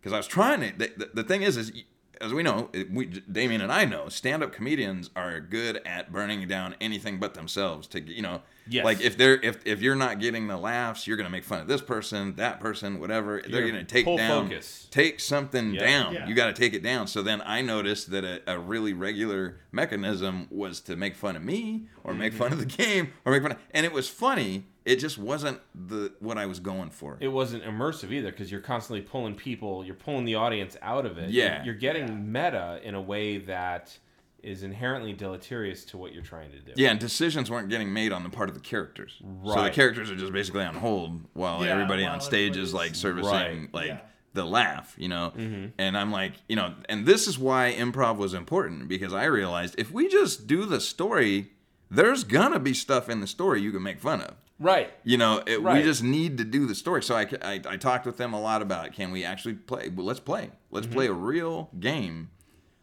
Because 0.00 0.12
I 0.12 0.16
was 0.18 0.26
trying 0.26 0.60
to. 0.60 0.78
The, 0.78 0.92
the, 0.96 1.10
the 1.14 1.24
thing 1.24 1.42
is, 1.42 1.56
is 1.56 1.72
as 2.20 2.32
we 2.34 2.42
know, 2.42 2.68
it- 2.72 2.90
we 2.90 3.06
Damien 3.06 3.60
and 3.60 3.72
I 3.72 3.84
know, 3.84 4.08
stand-up 4.08 4.52
comedians 4.52 5.10
are 5.16 5.40
good 5.40 5.80
at 5.86 6.12
burning 6.12 6.46
down 6.48 6.74
anything 6.80 7.18
but 7.18 7.34
themselves. 7.34 7.86
To 7.88 8.00
you 8.00 8.22
know, 8.22 8.42
Yes. 8.68 8.84
like 8.84 9.00
if 9.00 9.16
they're 9.16 9.40
if 9.42 9.58
if 9.64 9.80
you're 9.80 9.96
not 9.96 10.20
getting 10.20 10.46
the 10.46 10.56
laughs, 10.56 11.06
you're 11.06 11.16
gonna 11.16 11.30
make 11.30 11.44
fun 11.44 11.60
of 11.60 11.66
this 11.68 11.80
person, 11.80 12.34
that 12.36 12.60
person, 12.60 13.00
whatever. 13.00 13.40
they're 13.42 13.60
You're 13.62 13.70
gonna 13.70 13.84
take 13.84 14.06
down, 14.06 14.48
focus. 14.48 14.86
take 14.90 15.18
something 15.20 15.74
Yeah. 15.74 15.80
down. 15.80 16.14
Yeah. 16.14 16.28
You 16.28 16.34
got 16.34 16.46
to 16.46 16.52
take 16.52 16.74
it 16.74 16.82
down. 16.82 17.06
So 17.06 17.22
then 17.22 17.42
I 17.44 17.62
noticed 17.62 18.10
that 18.10 18.24
a, 18.24 18.40
a 18.46 18.58
really 18.58 18.92
regular 18.92 19.56
mechanism 19.72 20.46
was 20.50 20.80
to 20.82 20.96
make 20.96 21.16
fun 21.16 21.36
of 21.36 21.42
me 21.42 21.86
or 22.04 22.14
make 22.14 22.32
mm-hmm. 22.32 22.42
fun 22.42 22.52
of 22.52 22.58
the 22.58 22.66
game 22.66 23.12
or 23.24 23.32
make 23.32 23.42
fun 23.42 23.52
of, 23.52 23.58
and 23.72 23.84
it 23.86 23.92
was 23.92 24.08
funny. 24.08 24.66
It 24.84 24.96
just 24.96 25.18
wasn't 25.18 25.60
the 25.74 26.12
what 26.20 26.38
I 26.38 26.46
was 26.46 26.58
going 26.60 26.90
for. 26.90 27.16
it 27.20 27.28
wasn't 27.28 27.64
immersive 27.64 28.10
either 28.12 28.30
because 28.30 28.50
you're 28.50 28.60
constantly 28.62 29.02
pulling 29.02 29.34
people, 29.34 29.84
you're 29.84 29.94
pulling 29.94 30.24
the 30.24 30.36
audience 30.36 30.76
out 30.82 31.04
of 31.06 31.18
it. 31.18 31.30
Yeah. 31.30 31.56
You're, 31.56 31.66
you're 31.66 31.74
getting 31.80 32.32
meta 32.32 32.80
in 32.82 32.94
a 32.94 33.00
way 33.00 33.38
that 33.38 33.96
is 34.42 34.62
inherently 34.62 35.12
deleterious 35.12 35.84
to 35.84 35.98
what 35.98 36.14
you're 36.14 36.22
trying 36.22 36.50
to 36.50 36.58
do. 36.60 36.72
Yeah, 36.74 36.90
and 36.92 36.98
decisions 36.98 37.50
weren't 37.50 37.68
getting 37.68 37.92
made 37.92 38.10
on 38.10 38.22
the 38.22 38.30
part 38.30 38.48
of 38.48 38.54
the 38.54 38.60
characters. 38.62 39.18
Right. 39.22 39.54
So 39.54 39.62
the 39.64 39.70
characters 39.70 40.10
are 40.10 40.16
just 40.16 40.32
basically 40.32 40.64
on 40.64 40.74
hold 40.76 41.20
while 41.34 41.62
Yeah, 41.62 41.72
everybody 41.72 42.04
while 42.04 42.12
on 42.14 42.20
stage 42.22 42.56
is 42.56 42.72
like 42.72 42.94
servicing 42.94 43.30
Right. 43.30 43.74
like 43.74 43.86
Yeah. 43.88 43.98
the 44.32 44.46
laugh, 44.46 44.94
you 44.96 45.08
know. 45.08 45.34
Mm-hmm. 45.36 45.66
And 45.76 45.98
I'm 45.98 46.10
like, 46.10 46.32
you 46.48 46.56
know, 46.56 46.72
and 46.88 47.04
this 47.04 47.28
is 47.28 47.38
why 47.38 47.74
improv 47.78 48.16
was 48.16 48.32
important 48.32 48.88
because 48.88 49.12
I 49.12 49.24
realized 49.24 49.74
if 49.76 49.92
we 49.92 50.08
just 50.08 50.46
do 50.46 50.64
the 50.64 50.80
story, 50.80 51.50
there's 51.90 52.24
gonna 52.24 52.58
be 52.60 52.72
stuff 52.72 53.10
in 53.10 53.20
the 53.20 53.26
story 53.26 53.60
you 53.60 53.72
can 53.72 53.82
make 53.82 54.00
fun 54.00 54.22
of. 54.22 54.36
Right. 54.60 54.92
You 55.04 55.16
know, 55.16 55.42
it, 55.46 55.62
we 55.62 55.82
just 55.82 56.02
need 56.02 56.36
to 56.38 56.44
do 56.44 56.66
the 56.66 56.74
story. 56.74 57.02
So 57.02 57.16
I, 57.16 57.26
I, 57.42 57.60
I 57.66 57.76
talked 57.78 58.04
with 58.06 58.18
them 58.18 58.34
a 58.34 58.40
lot 58.40 58.60
about 58.60 58.92
can 58.92 59.10
we 59.10 59.24
actually 59.24 59.54
play? 59.54 59.88
Well, 59.88 60.06
let's 60.06 60.20
play. 60.20 60.50
Let's 60.70 60.86
Mm-hmm. 60.86 60.94
play 60.94 61.06
a 61.06 61.12
real 61.12 61.70
game 61.80 62.30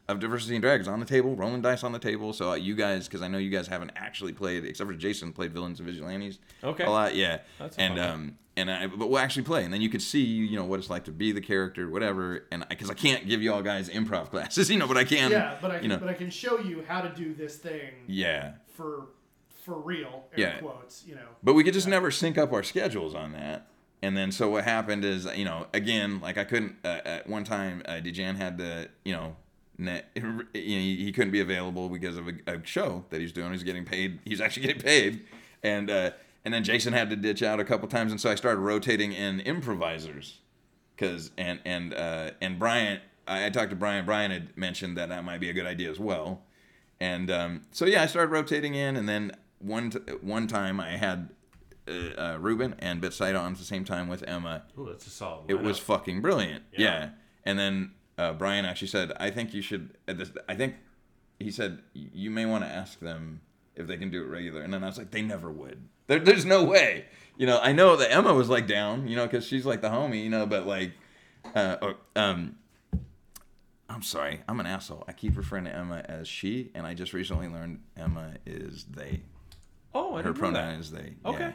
of 0.09 0.19
diversity 0.19 0.55
and 0.55 0.63
dragons 0.63 0.87
on 0.87 0.99
the 0.99 1.05
table, 1.05 1.35
rolling 1.35 1.61
dice 1.61 1.83
on 1.83 1.91
the 1.91 1.99
table. 1.99 2.33
So 2.33 2.51
uh, 2.51 2.55
you 2.55 2.75
guys, 2.75 3.07
because 3.07 3.21
I 3.21 3.27
know 3.27 3.37
you 3.37 3.49
guys 3.51 3.67
haven't 3.67 3.91
actually 3.95 4.33
played, 4.33 4.65
except 4.65 4.89
for 4.89 4.95
Jason, 4.95 5.33
played 5.33 5.53
villains 5.53 5.79
and 5.79 5.87
vigilantes. 5.87 6.39
Okay. 6.63 6.83
A 6.85 6.89
lot, 6.89 7.15
yeah. 7.15 7.39
That's 7.59 7.77
and 7.77 7.99
um 7.99 8.37
and 8.55 8.71
I, 8.71 8.87
but 8.87 9.09
we'll 9.09 9.19
actually 9.19 9.43
play, 9.43 9.63
and 9.65 9.71
then 9.71 9.81
you 9.81 9.89
could 9.89 10.01
see 10.01 10.23
you 10.23 10.55
know 10.55 10.63
what 10.65 10.79
it's 10.79 10.89
like 10.89 11.03
to 11.05 11.11
be 11.11 11.31
the 11.31 11.41
character, 11.41 11.89
whatever. 11.89 12.47
And 12.51 12.65
because 12.69 12.89
I 12.89 12.95
can't 12.95 13.27
give 13.27 13.43
you 13.43 13.53
all 13.53 13.61
guys 13.61 13.87
improv 13.89 14.29
classes, 14.31 14.71
you 14.71 14.77
know, 14.79 14.87
but 14.87 14.97
I 14.97 15.03
can. 15.03 15.29
Yeah, 15.29 15.57
but 15.61 15.69
I 15.71 15.73
you 15.75 15.79
can, 15.81 15.89
know, 15.89 15.97
but 15.99 16.09
I 16.09 16.13
can 16.13 16.31
show 16.31 16.57
you 16.57 16.83
how 16.87 17.01
to 17.01 17.09
do 17.09 17.35
this 17.35 17.57
thing 17.57 17.91
yeah. 18.07 18.53
for 18.73 19.09
for 19.67 19.79
real. 19.79 20.23
Air 20.33 20.39
Yeah. 20.39 20.57
quotes. 20.59 21.03
You 21.05 21.15
know. 21.15 21.27
But 21.43 21.53
we 21.53 21.63
could 21.63 21.73
just 21.73 21.87
never 21.87 22.09
sync 22.09 22.37
up 22.37 22.51
our 22.53 22.63
schedules 22.63 23.13
on 23.13 23.33
that. 23.33 23.67
And 24.01 24.15
then 24.15 24.31
so 24.31 24.49
what 24.49 24.63
happened 24.63 25.03
is, 25.03 25.27
you 25.35 25.43
know, 25.45 25.67
again, 25.73 26.19
like 26.21 26.37
I 26.37 26.43
couldn't 26.45 26.77
uh, 26.85 27.01
at 27.03 27.27
one 27.27 27.43
time, 27.43 27.81
uh, 27.85 27.93
Dejan 27.93 28.35
had 28.37 28.57
to, 28.59 28.89
you 29.03 29.11
know, 29.13 29.35
net, 29.77 30.09
you 30.15 30.21
know, 30.23 30.43
he, 30.53 30.95
he 31.03 31.11
couldn't 31.11 31.31
be 31.31 31.41
available 31.41 31.89
because 31.89 32.15
of 32.15 32.27
a, 32.27 32.33
a 32.47 32.65
show 32.65 33.03
that 33.09 33.19
he's 33.21 33.31
doing. 33.33 33.51
He's 33.51 33.63
getting 33.63 33.85
paid. 33.85 34.19
He's 34.23 34.39
actually 34.39 34.67
getting 34.67 34.81
paid, 34.81 35.25
and 35.63 35.89
uh, 35.89 36.11
and 36.45 36.53
then 36.53 36.63
Jason 36.63 36.93
had 36.93 37.09
to 37.09 37.15
ditch 37.15 37.43
out 37.43 37.59
a 37.59 37.65
couple 37.65 37.87
times, 37.89 38.11
and 38.11 38.21
so 38.21 38.29
I 38.29 38.35
started 38.35 38.61
rotating 38.61 39.11
in 39.13 39.39
improvisers, 39.41 40.39
because 40.95 41.31
and 41.37 41.59
and 41.65 41.93
uh, 41.93 42.31
and 42.39 42.57
Brian, 42.59 43.01
I, 43.27 43.47
I 43.47 43.49
talked 43.49 43.71
to 43.71 43.75
Brian. 43.75 44.05
Brian 44.05 44.29
had 44.31 44.55
mentioned 44.55 44.95
that 44.97 45.09
that 45.09 45.23
might 45.25 45.39
be 45.39 45.49
a 45.49 45.53
good 45.53 45.65
idea 45.65 45.89
as 45.89 45.99
well, 45.99 46.43
and 46.99 47.29
um, 47.31 47.61
so 47.71 47.85
yeah, 47.85 48.03
I 48.03 48.05
started 48.05 48.31
rotating 48.31 48.75
in, 48.75 48.95
and 48.95 49.09
then 49.09 49.31
one 49.59 49.89
t- 49.89 49.99
one 50.21 50.47
time 50.47 50.79
I 50.79 50.97
had 50.97 51.29
uh, 51.87 51.91
uh, 51.91 52.37
Ruben 52.39 52.75
and 52.79 53.01
Betsaida 53.01 53.39
on 53.39 53.53
at 53.53 53.57
the 53.57 53.63
same 53.63 53.85
time 53.85 54.07
with 54.07 54.23
Emma. 54.27 54.63
Ooh, 54.77 54.87
that's 54.89 55.07
a 55.07 55.09
solid. 55.09 55.49
It 55.49 55.61
was 55.61 55.79
fucking 55.79 56.21
brilliant. 56.21 56.63
Yeah. 56.71 56.79
Yeah. 56.79 57.09
And 57.45 57.57
then 57.57 57.91
uh, 58.17 58.33
Brian 58.33 58.65
actually 58.65 58.89
said, 58.89 59.13
"I 59.19 59.29
think 59.29 59.53
you 59.53 59.61
should." 59.61 59.97
At 60.07 60.17
this, 60.17 60.31
I 60.47 60.55
think 60.55 60.75
he 61.39 61.51
said 61.51 61.79
you 61.93 62.29
may 62.29 62.45
want 62.45 62.63
to 62.63 62.69
ask 62.69 62.99
them 62.99 63.41
if 63.75 63.87
they 63.87 63.97
can 63.97 64.09
do 64.09 64.23
it 64.23 64.27
regular. 64.27 64.61
And 64.61 64.73
then 64.73 64.83
I 64.83 64.87
was 64.87 64.97
like, 64.97 65.11
"They 65.11 65.21
never 65.21 65.51
would. 65.51 65.87
There, 66.07 66.19
there's 66.19 66.45
no 66.45 66.63
way." 66.63 67.05
You 67.37 67.45
know, 67.45 67.59
I 67.61 67.71
know 67.71 67.95
that 67.95 68.11
Emma 68.11 68.33
was 68.33 68.49
like 68.49 68.67
down, 68.67 69.07
you 69.07 69.15
know, 69.15 69.25
because 69.25 69.45
she's 69.45 69.65
like 69.65 69.81
the 69.81 69.89
homie, 69.89 70.23
you 70.23 70.29
know, 70.29 70.47
but 70.47 70.65
like, 70.65 70.93
uh, 71.53 71.77
or, 71.81 71.95
um, 72.15 72.55
I'm 73.87 74.01
sorry, 74.01 74.41
I'm 74.49 74.59
an 74.59 74.65
asshole. 74.65 75.03
I 75.07 75.13
keep 75.13 75.37
referring 75.37 75.65
to 75.65 75.75
Emma 75.75 76.03
as 76.05 76.27
she, 76.27 76.71
and 76.73 76.87
I 76.87 76.95
just 76.95 77.13
recently 77.13 77.47
learned 77.47 77.81
Emma 77.95 78.33
is 78.45 78.85
they. 78.85 79.21
Oh, 79.97 80.15
I 80.15 80.21
Her 80.21 80.33
pronoun 80.33 80.79
is 80.79 80.91
they. 80.91 81.13
Okay. 81.25 81.39
Yeah. 81.39 81.51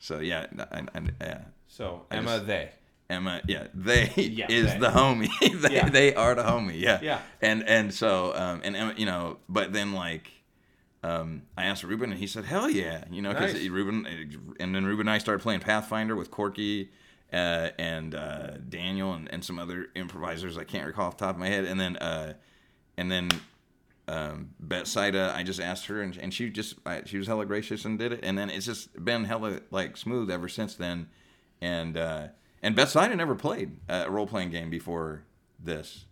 So 0.00 0.18
yeah, 0.20 0.46
I, 0.72 0.80
I, 0.94 1.00
yeah. 1.20 1.40
So 1.66 2.06
I 2.10 2.16
Emma, 2.16 2.36
just- 2.36 2.46
they. 2.46 2.70
Emma, 3.10 3.40
yeah, 3.48 3.68
they 3.72 4.10
Yeah, 4.16 4.46
is 4.50 4.72
they. 4.72 4.78
the 4.78 4.88
homie. 4.90 5.28
they, 5.62 5.74
Yeah. 5.74 5.88
they 5.88 6.14
are 6.14 6.34
the 6.34 6.42
homie. 6.42 6.78
Yeah. 6.80 6.98
Yeah. 7.02 7.20
And 7.40 7.66
and 7.66 7.92
so 7.94 8.34
um 8.34 8.60
and 8.64 8.76
Emma, 8.76 8.94
you 8.96 9.06
know, 9.06 9.38
but 9.48 9.72
then 9.72 9.92
like 9.94 10.30
um 11.02 11.42
I 11.56 11.64
asked 11.64 11.84
Ruben 11.84 12.10
and 12.10 12.18
he 12.20 12.26
said 12.26 12.44
hell 12.44 12.68
yeah, 12.68 13.04
you 13.10 13.22
know, 13.22 13.32
because 13.32 13.54
Nice. 13.54 13.68
Ruben 13.68 14.06
and 14.60 14.74
then 14.74 14.84
Ruben 14.84 15.08
and 15.08 15.10
I 15.10 15.18
started 15.18 15.42
playing 15.42 15.60
Pathfinder 15.60 16.14
with 16.16 16.30
Corky. 16.30 16.90
Uh, 17.30 17.68
and 17.78 18.14
uh, 18.14 18.52
Daniel 18.70 19.12
and, 19.12 19.30
and 19.30 19.44
some 19.44 19.58
other 19.58 19.88
improvisers 19.94 20.56
I 20.56 20.64
can't 20.64 20.86
recall 20.86 21.08
off 21.08 21.18
the 21.18 21.26
top 21.26 21.34
of 21.34 21.38
my 21.38 21.48
head, 21.48 21.66
and 21.66 21.78
then 21.78 21.98
uh, 21.98 22.32
and 22.96 23.12
then 23.12 23.28
um, 24.08 24.50
Betsaida, 24.66 25.34
I 25.34 25.42
just 25.42 25.60
asked 25.60 25.86
her, 25.86 26.00
and, 26.02 26.16
and 26.16 26.32
she 26.32 26.48
just 26.50 26.74
I, 26.86 27.02
she 27.04 27.18
was 27.18 27.26
hella 27.26 27.46
gracious 27.46 27.84
and 27.84 27.98
did 27.98 28.12
it, 28.12 28.20
and 28.22 28.36
then 28.38 28.50
it's 28.50 28.66
just 28.66 29.04
been 29.04 29.24
hella 29.24 29.60
like 29.70 29.96
smooth 29.96 30.30
ever 30.30 30.48
since 30.48 30.74
then, 30.74 31.08
and 31.60 31.96
uh, 31.96 32.28
and 32.62 32.74
Betsaida 32.76 33.14
never 33.16 33.34
played 33.34 33.76
a 33.88 34.10
role 34.10 34.26
playing 34.26 34.50
game 34.50 34.70
before 34.70 35.22
this, 35.62 36.06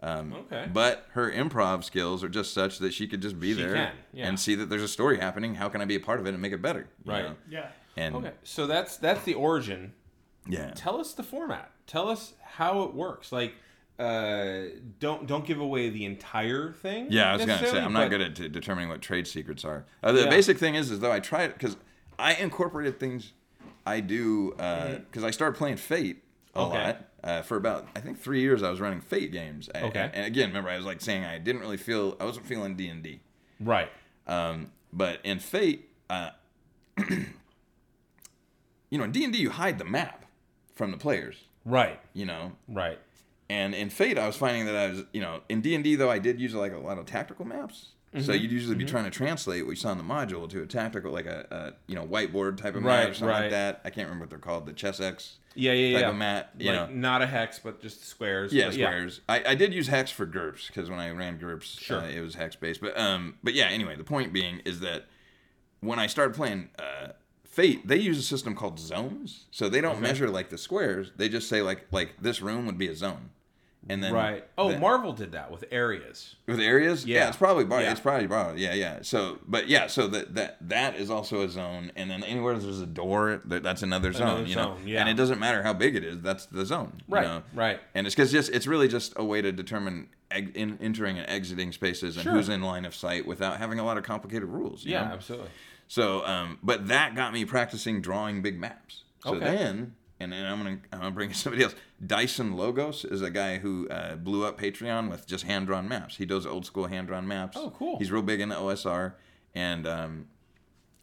Um, 0.00 0.32
Okay. 0.32 0.68
But 0.72 1.06
her 1.12 1.30
improv 1.30 1.84
skills 1.84 2.24
are 2.24 2.28
just 2.28 2.52
such 2.54 2.78
that 2.78 2.92
she 2.92 3.06
could 3.06 3.20
just 3.22 3.38
be 3.38 3.54
She 3.54 3.62
there 3.62 3.74
can, 3.74 3.92
yeah. 4.12 4.28
and 4.28 4.38
see 4.40 4.54
that 4.56 4.68
there's 4.70 4.82
a 4.82 4.88
story 4.88 5.18
happening. 5.18 5.54
How 5.56 5.68
can 5.68 5.80
I 5.80 5.84
be 5.84 5.94
a 5.96 6.00
part 6.00 6.18
of 6.20 6.26
it 6.26 6.30
and 6.30 6.40
make 6.42 6.52
it 6.52 6.62
better? 6.62 6.88
Right. 7.04 7.24
know? 7.24 7.34
Yeah. 7.50 7.68
And 7.96 8.16
Okay, 8.16 8.32
so 8.42 8.66
that's 8.66 8.96
that's 8.96 9.22
the 9.24 9.34
origin. 9.34 9.92
yeah. 10.48 10.70
Tell 10.74 10.98
us 11.00 11.12
the 11.12 11.22
format. 11.22 11.70
Tell 11.86 12.08
us 12.08 12.32
how 12.42 12.82
it 12.84 12.94
works. 12.94 13.30
Like, 13.32 13.54
uh, 14.02 14.68
don't 14.98 15.26
don't 15.26 15.44
give 15.46 15.60
away 15.60 15.88
the 15.90 16.04
entire 16.04 16.72
thing. 16.72 17.06
Yeah, 17.10 17.30
I 17.30 17.36
was 17.36 17.46
gonna 17.46 17.66
say 17.66 17.78
I'm 17.80 17.92
not 17.92 18.10
good 18.10 18.20
at 18.20 18.36
t- 18.36 18.48
determining 18.48 18.88
what 18.88 19.00
trade 19.00 19.26
secrets 19.26 19.64
are. 19.64 19.84
Uh, 20.02 20.12
the 20.12 20.22
Yeah. 20.22 20.30
basic 20.30 20.58
thing 20.58 20.74
is, 20.74 20.90
is 20.90 21.00
though 21.00 21.12
I 21.12 21.20
tried 21.20 21.52
because 21.54 21.76
I 22.18 22.34
incorporated 22.34 22.98
things 23.00 23.32
I 23.86 24.00
do 24.00 24.50
because 24.56 25.24
I 25.24 25.30
started 25.30 25.56
playing 25.56 25.76
Fate 25.76 26.22
a 26.54 26.58
Mm-hmm. 26.60 26.70
Okay. 26.72 26.84
lot 26.84 27.04
uh, 27.24 27.42
for 27.42 27.56
about 27.56 27.88
I 27.96 28.00
think 28.00 28.18
three 28.20 28.40
years. 28.40 28.62
I 28.62 28.70
was 28.70 28.80
running 28.80 29.00
Fate 29.00 29.32
games. 29.32 29.70
I- 29.74 29.82
Okay. 29.82 30.10
and 30.12 30.26
again, 30.26 30.48
remember 30.48 30.68
I 30.70 30.76
was 30.76 30.84
like 30.84 31.00
saying 31.00 31.24
I 31.24 31.38
didn't 31.38 31.60
really 31.62 31.76
feel 31.78 32.16
I 32.20 32.24
wasn't 32.24 32.46
feeling 32.46 32.76
D 32.76 32.88
and 32.88 33.02
D. 33.02 33.20
Right. 33.60 33.90
Um, 34.26 34.70
but 34.92 35.20
in 35.24 35.38
Fate, 35.38 35.88
uh, 36.10 36.30
you 38.90 38.98
know, 38.98 39.04
in 39.04 39.12
D 39.12 39.24
and 39.24 39.32
D 39.32 39.38
you 39.38 39.50
hide 39.50 39.78
the 39.78 39.84
map 39.84 40.26
from 40.74 40.90
the 40.90 40.96
players. 40.98 41.36
Right. 41.64 42.00
You 42.12 42.26
know, 42.26 42.52
Right. 42.68 42.98
And 43.52 43.74
in 43.74 43.90
Fate, 43.90 44.18
I 44.18 44.26
was 44.26 44.36
finding 44.36 44.64
that 44.66 44.76
I 44.76 44.88
was, 44.88 45.04
you 45.12 45.20
know, 45.20 45.40
in 45.48 45.60
D 45.60 45.74
and 45.74 45.84
D 45.84 45.94
though, 45.96 46.10
I 46.10 46.18
did 46.18 46.40
use 46.40 46.54
like 46.54 46.72
a 46.72 46.78
lot 46.78 46.98
of 46.98 47.06
tactical 47.06 47.44
maps. 47.44 47.88
Mm-hmm. 48.14 48.24
So 48.26 48.32
you'd 48.32 48.52
usually 48.52 48.74
be 48.76 48.84
trying 48.84 49.04
to 49.04 49.10
translate 49.10 49.64
what 49.64 49.70
you 49.70 49.76
saw 49.76 49.90
in 49.92 49.98
the 49.98 50.04
module 50.04 50.48
to 50.50 50.62
a 50.62 50.66
tactical, 50.66 51.12
like 51.12 51.24
a, 51.26 51.46
a 51.50 51.72
you 51.86 51.94
know 51.94 52.06
whiteboard 52.06 52.56
type 52.58 52.74
of 52.76 52.82
map 52.82 53.08
or 53.08 53.14
something 53.14 53.28
right. 53.28 53.42
like 53.42 53.50
that. 53.50 53.80
I 53.84 53.90
can't 53.90 54.06
remember 54.06 54.24
what 54.24 54.30
they're 54.30 54.38
called, 54.38 54.66
the 54.66 54.72
Chessex 54.72 55.36
Yeah. 55.54 55.72
Yeah. 55.72 55.94
type 55.94 56.02
Yeah. 56.02 56.10
of 56.10 56.16
map. 56.16 56.50
You 56.58 56.72
like 56.72 56.90
know, 56.90 56.94
not 56.94 57.22
a 57.22 57.26
hex, 57.26 57.58
but 57.58 57.80
just 57.80 58.04
squares. 58.06 58.52
yeah, 58.52 58.70
squares. 58.70 59.20
I, 59.28 59.42
I 59.48 59.54
did 59.54 59.72
use 59.72 59.88
hex 59.88 60.10
for 60.10 60.26
GURPS 60.26 60.66
because 60.68 60.90
when 60.90 60.98
I 60.98 61.10
ran 61.10 61.38
GURPS, 61.38 61.80
Sure. 61.80 62.00
uh, 62.00 62.08
it 62.08 62.20
was 62.20 62.34
hex 62.34 62.54
based. 62.56 62.80
But 62.80 62.98
um, 62.98 63.36
but 63.42 63.54
yeah. 63.54 63.66
Anyway, 63.66 63.96
the 63.96 64.04
point 64.04 64.32
being 64.32 64.60
is 64.66 64.80
that 64.80 65.06
when 65.80 65.98
I 65.98 66.06
started 66.06 66.34
playing 66.34 66.68
uh, 66.78 67.08
Fate, 67.44 67.86
they 67.86 67.96
use 67.98 68.18
a 68.18 68.22
system 68.22 68.54
called 68.54 68.78
zones. 68.78 69.46
So 69.50 69.68
they 69.68 69.80
don't 69.82 70.00
measure 70.00 70.28
like 70.30 70.48
the 70.50 70.58
squares. 70.58 71.12
They 71.16 71.28
just 71.30 71.48
say 71.48 71.60
like 71.62 71.86
like 71.90 72.14
this 72.20 72.40
room 72.42 72.66
would 72.66 72.78
be 72.78 72.88
a 72.88 72.94
zone, 72.94 73.30
and 73.88 74.02
then 74.02 74.12
Right. 74.12 74.44
Oh, 74.56 74.70
the- 74.72 74.78
Marvel 74.78 75.12
did 75.12 75.32
that 75.32 75.50
with 75.50 75.64
areas. 75.72 76.36
with 76.46 76.60
areas. 76.60 77.04
Yeah, 77.04 77.18
Yeah. 77.20 77.28
it's 77.28 77.36
probably 77.36 77.64
bar- 77.64 77.82
Yeah. 77.82 77.90
it's 77.92 78.00
probably 78.00 78.26
borrowed. 78.26 78.58
Yeah, 78.58 78.74
yeah. 78.74 78.98
So, 79.02 79.38
but 79.46 79.68
yeah, 79.68 79.86
so 79.88 80.06
that 80.08 80.34
that 80.34 80.56
that 80.68 80.96
is 80.96 81.10
also 81.10 81.42
a 81.42 81.48
zone, 81.48 81.90
and 81.96 82.10
then 82.10 82.22
anywhere 82.24 82.56
there's 82.58 82.80
a 82.80 82.86
door, 82.86 83.40
that, 83.46 83.62
that's 83.62 83.82
another 83.82 84.12
zone. 84.12 84.28
Another 84.28 84.42
you 84.44 84.54
know, 84.56 84.62
zone, 84.76 84.82
yeah. 84.86 85.00
and 85.00 85.08
it 85.08 85.14
doesn't 85.14 85.38
matter 85.40 85.62
how 85.62 85.72
big 85.72 85.96
it 85.96 86.04
is. 86.04 86.20
That's 86.20 86.46
the 86.46 86.64
zone. 86.64 86.92
you 87.08 87.14
Right. 87.14 87.24
know? 87.26 87.42
Right. 87.54 87.80
And 87.94 88.06
it's 88.06 88.14
because 88.14 88.30
just 88.30 88.50
it's 88.52 88.66
really 88.66 88.88
just 88.88 89.12
a 89.16 89.24
way 89.24 89.42
to 89.42 89.50
determine 89.52 90.08
eg- 90.30 90.56
in, 90.56 90.78
entering 90.80 91.18
and 91.18 91.28
exiting 91.28 91.72
spaces 91.72 92.16
and 92.16 92.24
Sure. 92.24 92.32
who's 92.34 92.48
in 92.48 92.62
line 92.62 92.84
of 92.84 92.94
sight 92.94 93.26
without 93.26 93.58
having 93.58 93.78
a 93.78 93.84
lot 93.84 93.98
of 93.98 94.04
complicated 94.04 94.48
rules. 94.48 94.84
you 94.84 94.92
Yeah. 94.92 95.08
know? 95.08 95.14
Absolutely. 95.14 95.50
So, 95.88 96.24
um, 96.24 96.58
but 96.62 96.88
that 96.88 97.14
got 97.14 97.32
me 97.34 97.44
practicing 97.44 98.00
drawing 98.00 98.40
big 98.42 98.58
maps. 98.58 99.02
So 99.24 99.34
Okay. 99.34 99.44
then, 99.44 99.94
and 100.22 100.32
then 100.32 100.44
I'm 100.46 100.58
gonna 100.62 100.78
I'm 100.92 100.98
gonna 101.00 101.10
bring 101.10 101.28
in 101.30 101.34
somebody 101.34 101.64
else. 101.64 101.74
Dyson 102.04 102.56
Logos 102.56 103.04
is 103.04 103.20
a 103.22 103.30
guy 103.30 103.58
who 103.58 103.88
uh, 103.88 104.16
blew 104.16 104.44
up 104.44 104.58
Patreon 104.60 105.10
with 105.10 105.26
just 105.26 105.44
hand 105.44 105.66
drawn 105.66 105.88
maps. 105.88 106.16
He 106.16 106.24
does 106.26 106.46
old 106.46 106.64
school 106.66 106.86
hand 106.86 107.08
drawn 107.08 107.26
maps. 107.28 107.56
Oh, 107.60 107.70
cool. 107.76 107.98
He's 107.98 108.10
real 108.10 108.22
big 108.22 108.40
into 108.40 108.54
OSR, 108.56 109.14
and 109.54 109.86
um, 109.86 110.26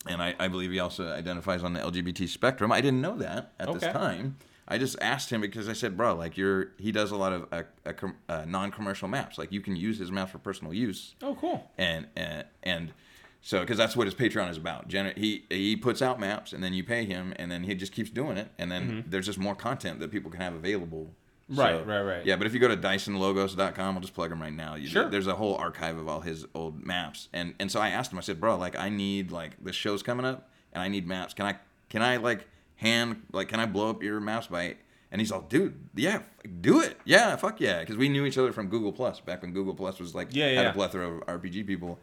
and 0.08 0.22
I, 0.22 0.34
I 0.40 0.48
believe 0.48 0.72
he 0.72 0.80
also 0.80 1.12
identifies 1.12 1.64
on 1.64 1.74
the 1.74 1.80
LGBT 1.82 2.28
spectrum. 2.30 2.72
I 2.72 2.82
didn't 2.82 3.02
know 3.02 3.18
that 3.18 3.54
at 3.60 3.68
Okay. 3.70 3.80
this 3.80 3.94
time. 3.94 4.38
I 4.72 4.78
just 4.78 4.98
asked 5.02 5.32
him 5.32 5.42
because 5.42 5.68
I 5.68 5.74
said, 5.74 5.98
bro, 5.98 6.14
like 6.14 6.38
you're 6.38 6.74
he 6.78 6.92
does 6.92 7.10
a 7.12 7.16
lot 7.16 7.34
of 7.34 7.48
uh, 7.52 7.64
uh, 7.88 7.94
com- 7.94 8.16
uh, 8.30 8.46
non-commercial 8.48 9.08
maps. 9.08 9.38
Like 9.40 9.52
you 9.52 9.62
can 9.62 9.76
use 9.76 9.98
his 9.98 10.12
maps 10.12 10.32
for 10.32 10.38
personal 10.38 10.74
use 10.76 11.16
Oh, 11.24 11.36
cool. 11.42 11.70
and 11.78 12.08
and, 12.16 12.46
and 12.62 12.94
so 13.42 13.60
because 13.62 13.78
that's 13.78 13.96
what 13.96 14.06
his 14.08 14.14
Patreon 14.16 14.50
is 14.50 14.58
about. 14.58 14.88
Gener- 14.90 15.18
he 15.18 15.46
he 15.50 15.76
puts 15.76 16.02
out 16.02 16.20
maps 16.20 16.54
and 16.54 16.64
then 16.64 16.74
you 16.74 16.84
pay 16.84 17.06
him 17.06 17.34
and 17.38 17.52
then 17.52 17.64
he 17.64 17.74
just 17.76 17.92
keeps 17.92 18.10
doing 18.10 18.38
it 18.38 18.50
and 18.58 18.72
then 18.72 19.06
there's 19.08 19.26
just 19.26 19.40
more 19.40 19.56
content 19.56 20.00
that 20.00 20.12
people 20.12 20.30
can 20.32 20.42
have 20.42 20.54
available. 20.54 21.12
Mm-hmm. 21.50 21.60
Right, 21.60 21.88
right, 21.88 22.02
right. 22.02 22.26
Yeah, 22.26 22.36
but 22.36 22.46
if 22.46 22.54
you 22.54 22.60
go 22.60 22.68
to 22.68 22.78
DysonLogos.com, 22.78 23.96
I'll 23.96 24.02
just 24.02 24.14
plug 24.14 24.32
him 24.32 24.42
right 24.42 24.54
now. 24.54 24.76
You, 24.76 24.88
Sure. 24.88 25.10
There's 25.10 25.28
a 25.28 25.36
whole 25.36 25.56
archive 25.56 25.98
of 25.98 26.08
all 26.08 26.22
his 26.22 26.46
old 26.54 26.86
maps, 26.86 27.28
and 27.34 27.56
and 27.60 27.72
so 27.72 27.80
I 27.80 27.90
asked 27.90 28.12
him. 28.12 28.18
I 28.18 28.22
said, 28.22 28.40
bro, 28.40 28.56
like 28.58 28.78
I 28.78 28.90
need 28.90 29.32
like 29.32 29.64
this 29.64 29.76
show's 29.76 30.04
coming 30.04 30.26
up, 30.26 30.50
and 30.74 30.82
I 30.84 30.88
need 30.88 31.08
maps. 31.08 31.34
Can 31.34 31.46
I 31.46 31.56
can 31.90 32.02
I 32.02 32.18
like 32.18 32.48
hand 32.76 33.24
like 33.32 33.48
can 33.48 33.60
I 33.60 33.66
blow 33.66 33.90
up 33.90 34.04
your 34.04 34.20
maps 34.20 34.48
by? 34.48 34.76
And 35.12 35.20
he's 35.20 35.32
all, 35.32 35.42
dude, 35.42 35.74
yeah, 35.96 36.22
do 36.62 36.82
it, 36.82 36.96
yeah, 37.04 37.36
fuck 37.36 37.60
yeah, 37.60 37.80
because 37.80 37.98
we 37.98 38.10
knew 38.10 38.26
each 38.28 38.38
other 38.38 38.52
from 38.54 38.68
Google 38.68 38.92
Plus 38.92 39.20
back 39.20 39.42
when 39.42 39.52
Google 39.54 39.74
Plus 39.74 40.00
was 40.00 40.14
like 40.14 40.28
Yeah, 40.36 40.46
had 40.50 40.54
yeah. 40.54 40.70
a 40.70 40.74
plethora 40.74 41.10
of 41.10 41.22
RPG 41.42 41.66
people, 41.66 41.98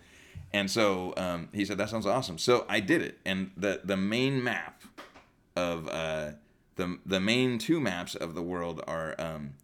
and 0.52 0.70
so 0.70 1.14
um, 1.16 1.48
he 1.52 1.64
said 1.64 1.78
that 1.78 1.90
sounds 1.90 2.06
awesome. 2.06 2.38
So 2.38 2.64
I 2.68 2.80
did 2.80 3.02
it, 3.02 3.18
and 3.24 3.50
the 3.56 3.80
the 3.84 3.96
main 3.96 4.42
map 4.42 4.82
of 5.56 5.88
uh, 5.88 6.32
the 6.76 6.98
the 7.04 7.20
main 7.20 7.58
two 7.58 7.80
maps 7.80 8.14
of 8.14 8.34
the 8.34 8.42
world 8.42 8.82
are 8.86 9.14
um, 9.18 9.54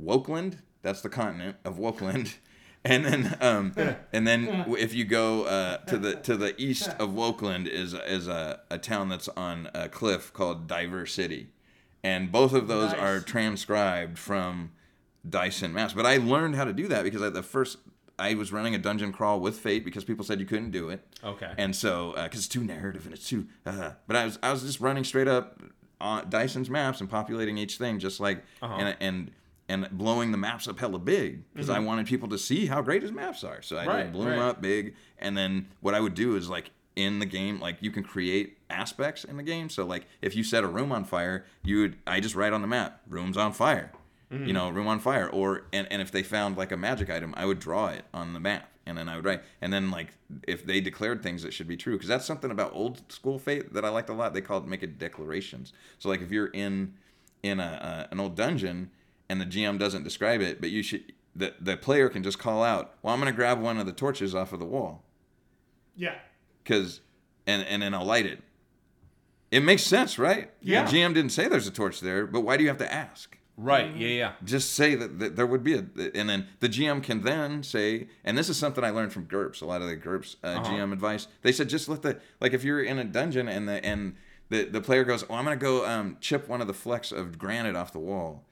Wokeland, 0.00 0.58
that's 0.82 1.00
the 1.00 1.08
continent 1.08 1.56
of 1.64 1.78
Wokeland, 1.78 2.36
and 2.84 3.04
then 3.04 3.36
um, 3.40 3.72
and 4.12 4.26
then 4.26 4.64
if 4.78 4.94
you 4.94 5.04
go 5.04 5.44
uh, 5.44 5.78
to 5.78 5.98
the 5.98 6.16
to 6.16 6.36
the 6.36 6.60
east 6.60 6.88
of 6.98 7.10
Wokeland 7.10 7.66
is 7.66 7.94
is 7.94 8.28
a, 8.28 8.60
a 8.70 8.78
town 8.78 9.08
that's 9.08 9.28
on 9.30 9.68
a 9.74 9.88
cliff 9.88 10.32
called 10.32 10.66
Diver 10.66 11.06
City, 11.06 11.48
and 12.04 12.30
both 12.30 12.52
of 12.52 12.68
those 12.68 12.92
Nice. 12.92 13.00
are 13.00 13.20
transcribed 13.20 14.18
from 14.18 14.72
Dyson 15.28 15.72
maps. 15.72 15.92
But 15.92 16.06
I 16.06 16.18
learned 16.18 16.54
how 16.54 16.64
to 16.64 16.72
do 16.72 16.88
that 16.88 17.04
because 17.04 17.22
at 17.22 17.34
the 17.34 17.42
first 17.42 17.78
I 18.20 18.34
was 18.34 18.52
running 18.52 18.74
a 18.74 18.78
dungeon 18.78 19.12
crawl 19.12 19.40
with 19.40 19.58
Fate 19.58 19.84
because 19.84 20.04
people 20.04 20.24
said 20.24 20.38
you 20.40 20.46
couldn't 20.46 20.70
do 20.70 20.90
it. 20.90 21.00
Okay. 21.24 21.52
And 21.58 21.74
so, 21.74 22.12
because 22.16 22.40
it's 22.40 22.48
too 22.48 22.62
narrative 22.62 23.04
and 23.06 23.14
it's 23.14 23.28
too, 23.28 23.46
uh, 23.66 23.92
but 24.06 24.16
I 24.16 24.24
was 24.26 24.38
I 24.42 24.52
was 24.52 24.62
just 24.62 24.80
running 24.80 25.04
straight 25.04 25.28
up 25.28 25.60
on 26.00 26.28
Dyson's 26.30 26.70
maps 26.70 27.00
and 27.00 27.10
populating 27.10 27.58
each 27.58 27.76
thing 27.76 27.98
just 27.98 28.20
like 28.20 28.44
Uh-huh. 28.62 28.74
and 28.78 28.96
and 29.00 29.30
and 29.68 29.88
blowing 29.92 30.32
the 30.32 30.38
maps 30.38 30.66
up 30.66 30.78
hella 30.80 30.98
big 30.98 31.44
because 31.52 31.70
I 31.70 31.78
wanted 31.78 32.06
people 32.06 32.28
to 32.30 32.38
see 32.38 32.66
how 32.66 32.82
great 32.82 33.02
his 33.02 33.12
maps 33.12 33.44
are. 33.44 33.62
So 33.62 33.76
I 33.76 33.80
Mm-hmm. 33.86 33.88
Right, 33.90 34.12
blew 34.12 34.24
them 34.26 34.38
up 34.40 34.60
big, 34.60 34.94
and 35.18 35.36
then 35.36 35.68
what 35.80 35.94
I 35.94 36.00
would 36.00 36.14
do 36.14 36.36
is 36.36 36.48
like 36.48 36.70
in 36.96 37.18
the 37.20 37.26
game, 37.26 37.60
like 37.60 37.76
you 37.80 37.90
can 37.92 38.02
create 38.02 38.58
aspects 38.68 39.22
in 39.24 39.36
the 39.36 39.42
game. 39.44 39.68
So 39.70 39.84
like 39.86 40.06
if 40.22 40.34
you 40.34 40.42
set 40.42 40.64
a 40.64 40.66
room 40.66 40.90
on 40.92 41.04
fire, 41.04 41.44
you 41.62 41.80
would 41.82 41.96
I 42.06 42.18
just 42.20 42.34
write 42.34 42.52
on 42.52 42.62
the 42.62 42.66
map, 42.68 43.00
rooms 43.08 43.36
on 43.36 43.52
fire. 43.52 43.92
Mm-hmm. 44.32 44.46
You 44.46 44.52
know, 44.52 44.68
room 44.70 44.86
on 44.86 45.00
fire, 45.00 45.28
or 45.28 45.64
and, 45.72 45.88
and 45.90 46.00
if 46.00 46.12
they 46.12 46.22
found 46.22 46.56
like 46.56 46.70
a 46.70 46.76
magic 46.76 47.10
item, 47.10 47.34
I 47.36 47.44
would 47.46 47.58
draw 47.58 47.88
it 47.88 48.04
on 48.14 48.32
the 48.32 48.38
map, 48.38 48.70
and 48.86 48.96
then 48.96 49.08
I 49.08 49.16
would 49.16 49.24
write, 49.24 49.42
and 49.60 49.72
then 49.72 49.90
like 49.90 50.12
if 50.46 50.64
they 50.64 50.80
declared 50.80 51.20
things 51.20 51.42
that 51.42 51.52
should 51.52 51.66
be 51.66 51.76
true, 51.76 51.94
because 51.94 52.08
that's 52.08 52.26
something 52.26 52.50
about 52.52 52.72
old 52.72 53.02
school 53.10 53.40
fate 53.40 53.74
that 53.74 53.84
I 53.84 53.88
liked 53.88 54.08
a 54.08 54.12
lot. 54.12 54.32
They 54.32 54.40
called 54.40 54.68
make 54.68 54.84
it 54.84 54.98
declarations. 55.00 55.72
So 55.98 56.08
like 56.08 56.20
if 56.22 56.30
you're 56.30 56.46
in 56.46 56.94
in 57.42 57.58
a, 57.58 58.06
a 58.08 58.12
an 58.12 58.20
old 58.20 58.36
dungeon 58.36 58.90
and 59.28 59.40
the 59.40 59.46
GM 59.46 59.80
doesn't 59.80 60.04
describe 60.04 60.40
it, 60.40 60.60
but 60.60 60.70
you 60.70 60.84
should 60.84 61.12
the 61.34 61.54
the 61.60 61.76
player 61.76 62.08
can 62.08 62.22
just 62.22 62.38
call 62.38 62.62
out, 62.62 62.94
well, 63.02 63.12
I'm 63.12 63.18
gonna 63.20 63.32
grab 63.32 63.60
one 63.60 63.78
of 63.78 63.86
the 63.86 63.92
torches 63.92 64.32
off 64.32 64.52
of 64.52 64.60
the 64.60 64.64
wall, 64.64 65.02
Yeah. 65.96 66.14
because 66.62 67.00
and 67.48 67.66
and 67.66 67.82
then 67.82 67.94
I'll 67.94 68.04
light 68.04 68.26
it. 68.26 68.42
It 69.50 69.64
makes 69.64 69.82
sense, 69.82 70.20
right? 70.20 70.52
Yeah. 70.60 70.84
The 70.84 70.92
GM 70.98 71.14
didn't 71.14 71.32
say 71.32 71.48
there's 71.48 71.66
a 71.66 71.72
torch 71.72 71.98
there, 72.00 72.28
but 72.28 72.42
why 72.42 72.56
do 72.56 72.62
you 72.62 72.68
have 72.68 72.78
to 72.78 72.92
ask? 72.92 73.36
Right. 73.62 73.94
Yeah. 73.94 74.08
Yeah. 74.08 74.32
just 74.42 74.72
say 74.74 74.94
that, 74.94 75.18
that 75.18 75.36
there 75.36 75.46
would 75.46 75.62
be 75.62 75.74
a 75.74 75.84
and 76.14 76.28
then 76.30 76.48
the 76.60 76.68
gm 76.68 77.02
can 77.02 77.22
then 77.22 77.62
say 77.62 78.08
and 78.24 78.36
this 78.38 78.48
is 78.48 78.56
something 78.56 78.82
i 78.82 78.90
learned 78.90 79.12
from 79.12 79.26
GURPS 79.26 79.60
a 79.60 79.66
lot 79.66 79.82
of 79.82 79.88
the 79.88 79.96
GURPS 79.96 80.36
uh, 80.42 80.46
Uh-huh. 80.46 80.70
gm 80.72 80.92
advice 80.92 81.28
they 81.42 81.52
said 81.52 81.68
just 81.68 81.88
let 81.88 82.00
the 82.02 82.18
like 82.40 82.52
if 82.54 82.64
you're 82.64 82.82
in 82.82 82.98
a 82.98 83.04
dungeon 83.04 83.48
and 83.48 83.68
the 83.68 83.84
and 83.84 84.14
the, 84.48 84.64
the 84.64 84.80
player 84.80 85.04
goes 85.04 85.24
oh, 85.28 85.34
i'm 85.34 85.44
gonna 85.44 85.56
go 85.56 85.86
um, 85.86 86.16
chip 86.20 86.48
one 86.48 86.60
of 86.60 86.66
the 86.66 86.74
flecks 86.74 87.12
of 87.12 87.38
granite 87.38 87.76
off 87.76 87.92
the 87.92 87.98
wall 87.98 88.44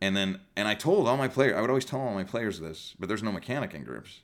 and 0.00 0.16
then 0.16 0.40
and 0.56 0.66
i 0.66 0.74
told 0.74 1.06
all 1.06 1.16
my 1.16 1.28
players 1.28 1.54
i 1.56 1.60
would 1.60 1.70
always 1.70 1.84
tell 1.84 2.00
all 2.00 2.14
my 2.14 2.24
players 2.24 2.58
this 2.60 2.94
but 2.98 3.08
there's 3.08 3.22
no 3.22 3.32
mechanic 3.32 3.72
in 3.74 3.84
GURPS 3.84 4.20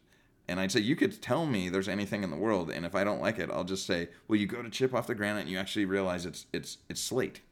and 0.48 0.58
I'd 0.58 0.72
say, 0.72 0.80
you 0.80 0.96
could 0.96 1.22
tell 1.22 1.46
me 1.46 1.68
there's 1.68 1.86
anything 1.88 2.24
in 2.24 2.30
the 2.32 2.36
world, 2.36 2.72
and 2.72 2.84
if 2.84 2.96
I 2.96 3.04
don't 3.04 3.20
like 3.20 3.38
it, 3.38 3.48
I'll 3.52 3.62
just 3.62 3.86
say, 3.86 4.08
well, 4.26 4.36
you 4.36 4.48
go 4.48 4.62
to 4.62 4.68
chip 4.68 4.92
off 4.92 5.06
the 5.06 5.14
granite, 5.14 5.42
and 5.42 5.48
you 5.48 5.56
actually 5.58 5.84
realize 5.84 6.26
it's 6.26 6.46
it's 6.52 6.78
it's 6.88 7.00
slate. 7.00 7.42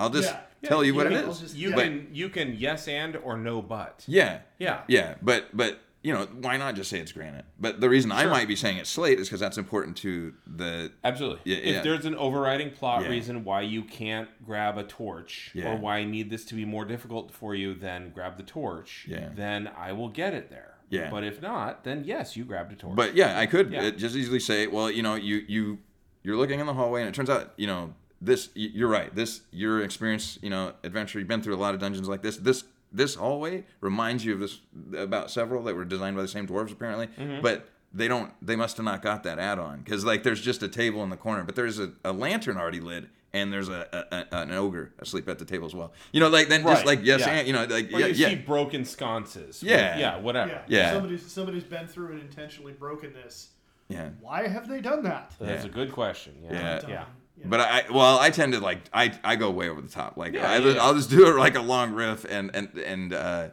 I'll 0.00 0.10
just 0.10 0.30
Yeah. 0.62 0.68
tell 0.68 0.84
you 0.84 0.94
what 0.94 1.10
Yeah, 1.10 1.18
it 1.18 1.24
I'll 1.24 1.30
is. 1.32 1.40
just- 1.40 1.56
You 1.56 1.70
Yeah. 1.70 1.76
can 1.76 2.08
you 2.12 2.28
can 2.28 2.54
yes 2.56 2.88
and 2.88 3.16
or 3.16 3.36
no 3.36 3.60
but. 3.62 4.04
Yeah. 4.08 4.40
Yeah. 4.58 4.82
Yeah, 4.88 5.14
but 5.22 5.48
but 5.56 5.78
you 6.02 6.14
know, 6.14 6.24
why 6.40 6.56
not 6.56 6.74
just 6.76 6.88
say 6.88 6.98
it's 6.98 7.12
granite? 7.12 7.44
But 7.58 7.82
the 7.82 7.90
reason 7.90 8.10
I 8.10 8.24
might 8.24 8.48
be 8.48 8.56
saying 8.56 8.78
it's 8.78 8.88
slate 8.88 9.20
is 9.20 9.28
because 9.28 9.40
that's 9.40 9.58
important 9.58 9.98
to 9.98 10.32
the 10.46 10.90
Absolutely. 11.04 11.40
Yeah, 11.52 11.58
if 11.58 11.74
yeah. 11.76 11.82
there's 11.82 12.06
an 12.06 12.14
overriding 12.14 12.70
plot 12.70 13.02
Yeah. 13.02 13.08
reason 13.10 13.44
why 13.44 13.60
you 13.60 13.82
can't 13.84 14.28
grab 14.44 14.78
a 14.78 14.82
torch 14.82 15.50
Yeah. 15.52 15.70
or 15.70 15.76
why 15.76 15.98
I 15.98 16.04
need 16.04 16.30
this 16.30 16.46
to 16.46 16.54
be 16.54 16.64
more 16.64 16.86
difficult 16.86 17.30
for 17.32 17.54
you 17.54 17.74
than 17.74 18.12
grab 18.14 18.38
the 18.38 18.42
torch, 18.42 19.04
Yeah. 19.06 19.28
then 19.34 19.68
I 19.76 19.92
will 19.92 20.08
get 20.08 20.32
it 20.32 20.48
there. 20.48 20.76
Yeah. 20.88 21.10
But 21.10 21.22
if 21.22 21.42
not, 21.42 21.84
then 21.84 22.04
yes, 22.04 22.34
you 22.34 22.44
grabbed 22.44 22.72
a 22.72 22.76
torch. 22.76 22.96
But 22.96 23.14
yeah, 23.14 23.38
I 23.38 23.44
could 23.44 23.70
Yeah. 23.70 23.82
uh, 23.82 23.90
just 23.90 24.16
easily 24.16 24.40
say, 24.40 24.66
well, 24.68 24.90
you 24.90 25.02
know, 25.02 25.16
you 25.16 25.44
you 25.46 25.78
you're 26.22 26.36
looking 26.36 26.60
in 26.60 26.66
the 26.66 26.74
hallway, 26.74 27.00
and 27.02 27.08
it 27.08 27.14
turns 27.14 27.30
out, 27.30 27.52
you 27.56 27.66
know, 27.66 27.94
this 28.20 28.50
you're 28.54 28.88
right. 28.88 29.14
This 29.14 29.42
your 29.50 29.82
experience, 29.82 30.38
you 30.42 30.50
know, 30.50 30.72
adventure. 30.84 31.18
You've 31.18 31.28
been 31.28 31.42
through 31.42 31.54
a 31.54 31.56
lot 31.56 31.74
of 31.74 31.80
dungeons 31.80 32.08
like 32.08 32.22
this. 32.22 32.36
This 32.36 32.64
this 32.92 33.14
hallway 33.14 33.64
reminds 33.80 34.24
you 34.24 34.34
of 34.34 34.40
this 34.40 34.58
about 34.96 35.30
several 35.30 35.62
that 35.64 35.74
were 35.74 35.84
designed 35.84 36.16
by 36.16 36.22
the 36.22 36.28
same 36.28 36.46
dwarves 36.46 36.72
apparently, 36.72 37.06
mm-hmm. 37.06 37.40
but 37.40 37.68
they 37.92 38.08
don't. 38.08 38.32
They 38.42 38.56
must 38.56 38.76
have 38.76 38.84
not 38.84 39.02
got 39.02 39.22
that 39.24 39.38
add-on 39.38 39.78
because 39.80 40.04
like 40.04 40.22
there's 40.22 40.40
just 40.40 40.62
a 40.62 40.68
table 40.68 41.02
in 41.02 41.10
the 41.10 41.16
corner, 41.16 41.44
but 41.44 41.56
there's 41.56 41.78
a, 41.78 41.92
a 42.04 42.12
lantern 42.12 42.56
already 42.56 42.80
lit. 42.80 43.04
And 43.32 43.52
there's 43.52 43.68
a, 43.68 43.86
a, 44.10 44.36
a 44.36 44.40
an 44.42 44.50
ogre 44.50 44.92
asleep 44.98 45.28
at 45.28 45.38
the 45.38 45.44
table 45.44 45.64
as 45.64 45.72
well. 45.72 45.92
You 46.10 46.18
know, 46.18 46.28
like 46.28 46.48
then 46.48 46.64
just 46.64 46.84
like 46.84 46.98
yes, 47.04 47.20
yeah. 47.20 47.28
and 47.28 47.46
you 47.46 47.52
know, 47.52 47.64
like 47.64 47.92
Or 47.92 48.00
yeah, 48.00 48.06
you 48.06 48.14
yeah. 48.14 48.28
see 48.30 48.34
broken 48.34 48.84
sconces. 48.84 49.62
Yeah. 49.62 49.96
yeah, 49.98 50.18
whatever. 50.18 50.50
Yeah. 50.50 50.62
Yeah. 50.66 50.92
Somebody's 50.94 51.30
somebody's 51.30 51.62
been 51.62 51.86
through 51.86 52.10
and 52.10 52.20
intentionally 52.22 52.72
broken 52.72 53.12
this. 53.12 53.50
yeah. 53.88 54.08
Why 54.20 54.48
have 54.48 54.66
they 54.68 54.80
done 54.80 55.04
that? 55.04 55.32
That's 55.38 55.62
Yeah. 55.62 55.70
a 55.70 55.72
good 55.72 55.92
question. 55.92 56.34
Yeah, 56.42 56.52
Yeah. 56.52 56.88
yeah. 56.88 57.04
But 57.44 57.60
I 57.60 57.84
well, 57.90 58.18
I 58.18 58.30
tend 58.30 58.52
to 58.52 58.60
like 58.60 58.78
I 58.92 59.12
I 59.24 59.36
go 59.36 59.50
way 59.50 59.68
over 59.68 59.80
the 59.80 59.88
top. 59.88 60.16
Like 60.16 60.34
Yeah, 60.34 60.50
I, 60.50 60.58
yeah, 60.58 60.74
yeah. 60.74 60.82
I'll 60.82 60.94
just 60.94 61.10
do 61.10 61.26
it 61.28 61.36
like 61.38 61.56
a 61.56 61.62
long 61.62 61.92
riff, 61.92 62.24
and 62.28 62.50
and 62.54 62.68
and 62.78 63.12
uh, 63.14 63.48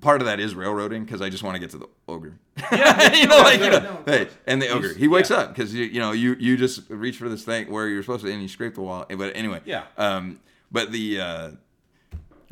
part 0.00 0.20
of 0.20 0.26
that 0.26 0.40
is 0.40 0.54
railroading 0.54 1.04
because 1.04 1.20
I 1.20 1.28
just 1.30 1.42
want 1.42 1.54
to 1.56 1.58
get 1.60 1.70
to 1.70 1.78
the 1.78 1.88
ogre. 2.08 2.38
Yeah, 2.72 3.12
you 3.20 3.26
know, 3.26 3.38
like 3.38 3.60
you 3.60 3.70
no, 3.70 3.78
know, 3.80 4.02
hey, 4.06 4.28
and 4.46 4.62
the 4.62 4.68
ogre, 4.68 4.94
he 4.94 5.08
wakes 5.08 5.30
up 5.30 5.48
because 5.54 5.74
you 5.74 5.84
you 5.84 5.98
know 6.00 6.12
you 6.12 6.36
you 6.38 6.56
just 6.56 6.88
reach 6.88 7.16
for 7.16 7.28
this 7.28 7.44
thing 7.44 7.70
where 7.70 7.88
you're 7.88 8.02
supposed 8.02 8.24
to, 8.24 8.30
and 8.32 8.40
you 8.40 8.48
scrape 8.48 8.74
the 8.74 8.80
wall. 8.82 9.04
But 9.08 9.34
anyway, 9.36 9.60
Yeah. 9.64 9.84
Um, 9.98 10.38
but 10.70 10.92
the 10.92 11.20
uh, 11.20 11.50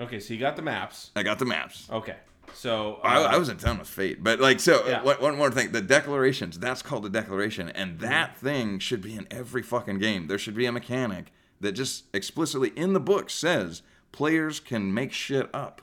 Okay, 0.01 0.19
so 0.21 0.35
you 0.35 0.41
got 0.41 0.57
the 0.57 0.63
maps. 0.63 1.11
I 1.15 1.23
got 1.23 1.39
the 1.39 1.45
maps. 1.45 1.89
Okay, 1.91 2.17
so 2.55 3.01
uh, 3.03 3.07
I, 3.07 3.35
I 3.35 3.39
wasn't 3.39 3.61
done 3.61 3.79
with 3.79 3.89
fate, 3.89 4.23
but 4.23 4.41
like 4.41 4.61
so. 4.61 4.87
Yeah. 4.87 5.03
One, 5.03 5.16
one 5.16 5.37
more 5.37 5.51
thing: 5.51 5.73
the 5.73 5.81
declarations. 5.81 6.59
That's 6.59 6.83
called 6.83 7.07
a 7.07 7.09
declaration, 7.09 7.69
and 7.70 7.99
that 8.01 8.37
thing 8.37 8.79
should 8.79 9.01
be 9.01 9.15
in 9.15 9.27
every 9.31 9.62
fucking 9.62 9.99
game. 9.99 10.27
There 10.27 10.39
should 10.39 10.55
be 10.55 10.66
a 10.66 10.73
mechanic 10.73 11.33
that 11.61 11.73
just 11.73 12.05
explicitly 12.15 12.70
in 12.77 12.93
the 12.93 13.01
book 13.01 13.31
says 13.31 13.83
players 14.11 14.61
can 14.61 14.93
make 14.93 15.12
shit 15.12 15.49
up. 15.55 15.83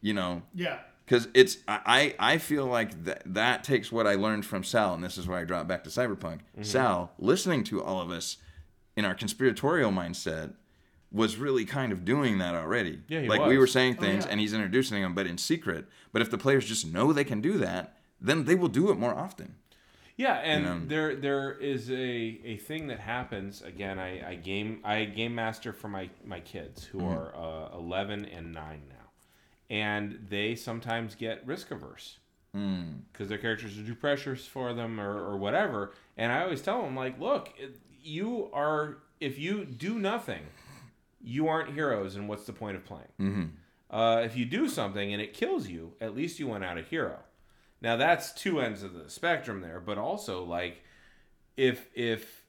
You 0.00 0.14
know, 0.14 0.42
yeah. 0.54 0.78
because 1.04 1.28
it's 1.34 1.58
I 1.68 2.14
I 2.18 2.34
I 2.34 2.38
feel 2.38 2.66
like 2.66 3.04
that 3.04 3.22
that 3.26 3.64
takes 3.64 3.92
what 3.92 4.06
I 4.06 4.14
learned 4.14 4.46
from 4.46 4.64
Sal, 4.64 4.94
and 4.94 5.04
this 5.04 5.18
is 5.18 5.26
where 5.26 5.38
I 5.38 5.44
drop 5.44 5.68
back 5.68 5.84
to 5.84 5.90
cyberpunk. 5.90 6.40
Mm-hmm. 6.40 6.62
Sal, 6.62 7.12
listening 7.18 7.64
to 7.64 7.82
all 7.82 8.00
of 8.00 8.10
us 8.10 8.38
in 8.96 9.04
our 9.04 9.14
conspiratorial 9.14 9.92
mindset, 9.92 10.54
was 11.12 11.36
really 11.36 11.64
kind 11.64 11.92
of 11.92 12.04
doing 12.04 12.38
that 12.38 12.54
already. 12.54 13.00
Yeah, 13.08 13.20
he 13.20 13.28
like 13.28 13.46
we 13.46 13.58
were 13.58 13.66
saying 13.66 13.96
Oh, 13.98 14.02
things, 14.02 14.24
yeah. 14.24 14.30
and 14.32 14.40
he's 14.40 14.52
introducing 14.52 15.02
them, 15.02 15.14
but 15.14 15.26
in 15.26 15.38
secret. 15.38 15.86
But 16.12 16.22
if 16.22 16.30
the 16.30 16.38
players 16.38 16.66
just 16.66 16.86
know 16.86 17.12
they 17.12 17.24
can 17.24 17.40
do 17.40 17.58
that, 17.58 17.96
then 18.20 18.44
they 18.44 18.54
will 18.54 18.68
do 18.68 18.90
it 18.90 18.98
more 18.98 19.14
often. 19.14 19.56
Yeah, 20.16 20.34
and 20.34 20.64
know? 20.64 20.80
there 20.86 21.16
there 21.16 21.52
is 21.52 21.90
a, 21.90 21.94
a 22.44 22.56
thing 22.58 22.88
that 22.88 23.00
happens. 23.00 23.62
Again, 23.62 23.98
I, 23.98 24.30
I 24.30 24.34
game 24.34 24.80
I 24.84 25.04
game 25.06 25.34
master 25.34 25.72
for 25.72 25.88
my 25.88 26.10
my 26.24 26.40
kids 26.40 26.84
who 26.84 27.04
are 27.06 27.34
uh, 27.34 27.76
eleven 27.76 28.26
and 28.26 28.52
nine 28.52 28.82
now, 28.88 29.10
and 29.70 30.26
they 30.28 30.54
sometimes 30.54 31.14
get 31.14 31.46
risk 31.46 31.70
averse 31.70 32.18
because 32.52 33.28
their 33.28 33.38
characters 33.38 33.78
are 33.78 33.84
too 33.84 33.94
precious 33.94 34.44
for 34.44 34.74
them 34.74 35.00
or, 35.00 35.16
or 35.16 35.36
whatever. 35.36 35.92
And 36.16 36.32
I 36.32 36.42
always 36.42 36.60
tell 36.60 36.82
them 36.82 36.96
like, 36.96 37.18
look, 37.20 37.50
you 38.02 38.50
are 38.52 38.98
if 39.20 39.38
you 39.38 39.64
do 39.64 39.98
nothing, 39.98 40.42
you 41.20 41.48
aren't 41.48 41.74
heroes, 41.74 42.16
and 42.16 42.28
what's 42.28 42.44
the 42.44 42.52
point 42.52 42.76
of 42.76 42.84
playing? 42.84 43.12
Mm-hmm. 43.20 43.44
Uh, 43.94 44.20
if 44.22 44.36
you 44.36 44.44
do 44.44 44.68
something 44.68 45.12
and 45.12 45.20
it 45.20 45.34
kills 45.34 45.68
you, 45.68 45.94
at 46.00 46.14
least 46.14 46.38
you 46.38 46.46
went 46.46 46.64
out 46.64 46.78
a 46.78 46.82
hero. 46.82 47.18
Now 47.82 47.96
that's 47.96 48.32
two 48.32 48.60
ends 48.60 48.82
of 48.82 48.94
the 48.94 49.08
spectrum 49.08 49.60
there, 49.60 49.80
but 49.80 49.98
also 49.98 50.44
like 50.44 50.82
if 51.56 51.88
if 51.94 52.44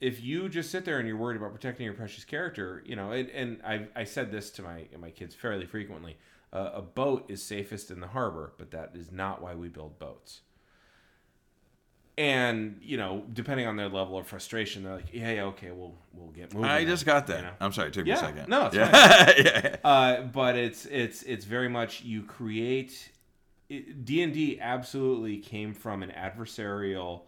if 0.00 0.22
you 0.22 0.48
just 0.48 0.70
sit 0.70 0.84
there 0.84 0.98
and 0.98 1.08
you're 1.08 1.16
worried 1.16 1.38
about 1.38 1.52
protecting 1.52 1.84
your 1.84 1.94
precious 1.94 2.24
character, 2.24 2.82
you 2.84 2.96
know, 2.96 3.12
and, 3.12 3.28
and 3.30 3.60
I 3.64 3.88
I 3.96 4.04
said 4.04 4.30
this 4.30 4.50
to 4.52 4.62
my 4.62 4.86
my 4.98 5.10
kids 5.10 5.34
fairly 5.34 5.66
frequently. 5.66 6.16
Uh, 6.52 6.70
a 6.74 6.82
boat 6.82 7.24
is 7.28 7.42
safest 7.42 7.90
in 7.90 8.00
the 8.00 8.06
harbor, 8.08 8.52
but 8.56 8.70
that 8.70 8.92
is 8.94 9.10
not 9.10 9.42
why 9.42 9.54
we 9.54 9.68
build 9.68 9.98
boats. 9.98 10.42
And 12.18 12.78
you 12.80 12.96
know, 12.96 13.24
depending 13.32 13.66
on 13.66 13.76
their 13.76 13.88
level 13.90 14.16
of 14.16 14.26
frustration, 14.26 14.84
they're 14.84 14.94
like, 14.94 15.12
"Yeah, 15.12 15.32
yeah, 15.32 15.42
okay, 15.44 15.70
we'll 15.70 15.94
we'll 16.14 16.30
get 16.30 16.54
moving." 16.54 16.70
I 16.70 16.84
just 16.84 17.04
got 17.04 17.26
that. 17.26 17.36
you 17.36 17.42
know? 17.44 17.52
I'm 17.60 17.72
sorry, 17.72 17.88
it 17.88 17.94
took 17.94 18.06
me 18.06 18.12
a 18.12 18.16
second. 18.16 18.48
no, 18.48 18.66
it's 18.66 18.74
yeah. 18.74 19.32
yeah. 19.38 19.76
uh, 19.84 20.22
but 20.22 20.56
it's 20.56 20.86
it's 20.86 21.22
it's 21.24 21.44
very 21.44 21.68
much 21.68 22.02
you 22.02 22.22
create 22.22 23.10
D 23.68 24.22
and 24.22 24.32
D 24.32 24.58
absolutely 24.60 25.38
came 25.38 25.74
from 25.74 26.02
an 26.02 26.10
adversarial. 26.10 27.22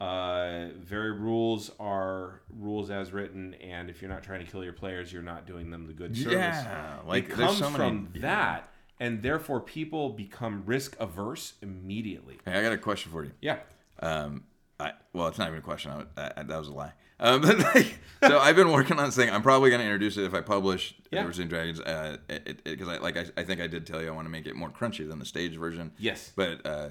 Uh, 0.00 0.70
very 0.80 1.12
rules 1.12 1.70
are 1.78 2.40
rules 2.58 2.90
as 2.90 3.12
written, 3.12 3.54
and 3.62 3.88
if 3.88 4.02
you're 4.02 4.10
not 4.10 4.24
trying 4.24 4.44
to 4.44 4.50
kill 4.50 4.64
your 4.64 4.72
players, 4.72 5.12
you're 5.12 5.22
not 5.22 5.46
doing 5.46 5.70
them 5.70 5.86
the 5.86 5.92
good 5.92 6.16
service. 6.16 6.32
Yeah, 6.32 6.96
like, 7.06 7.28
it 7.28 7.30
comes 7.30 7.58
so 7.58 7.70
many- 7.70 7.76
from 7.76 8.08
yeah. 8.14 8.20
that, 8.22 8.68
and 8.98 9.22
therefore 9.22 9.60
people 9.60 10.08
become 10.08 10.64
risk 10.66 10.96
averse 10.98 11.52
immediately. 11.62 12.40
Hey, 12.44 12.58
I 12.58 12.62
got 12.62 12.72
a 12.72 12.78
question 12.78 13.12
for 13.12 13.22
you. 13.22 13.30
Yeah, 13.40 13.58
Um, 14.02 14.44
I 14.78 14.92
well, 15.12 15.28
it's 15.28 15.38
not 15.38 15.48
even 15.48 15.58
a 15.58 15.62
question. 15.62 15.92
I, 16.16 16.32
I, 16.36 16.42
that 16.42 16.58
was 16.58 16.68
a 16.68 16.72
lie. 16.72 16.92
Um, 17.20 17.40
but 17.42 17.58
like, 17.74 17.98
so 18.26 18.38
I've 18.38 18.56
been 18.56 18.72
working 18.72 18.98
on 18.98 19.06
this 19.06 19.16
thing. 19.16 19.30
I'm 19.30 19.42
probably 19.42 19.70
going 19.70 19.80
to 19.80 19.86
introduce 19.86 20.16
it 20.16 20.24
if 20.24 20.34
I 20.34 20.40
publish 20.40 20.94
Yeah. 21.10 21.24
And 21.24 21.48
Dragons. 21.48 21.80
Uh, 21.80 22.16
because 22.64 22.88
I 22.88 22.98
like 22.98 23.16
I, 23.16 23.26
I 23.36 23.44
think 23.44 23.60
I 23.60 23.66
did 23.68 23.86
tell 23.86 24.02
you 24.02 24.08
I 24.08 24.10
want 24.10 24.26
to 24.26 24.30
make 24.30 24.46
it 24.46 24.56
more 24.56 24.70
crunchy 24.70 25.08
than 25.08 25.18
the 25.18 25.24
stage 25.24 25.56
version. 25.56 25.92
Yes. 25.98 26.32
But 26.34 26.66
uh, 26.66 26.88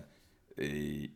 a, 0.58 1.10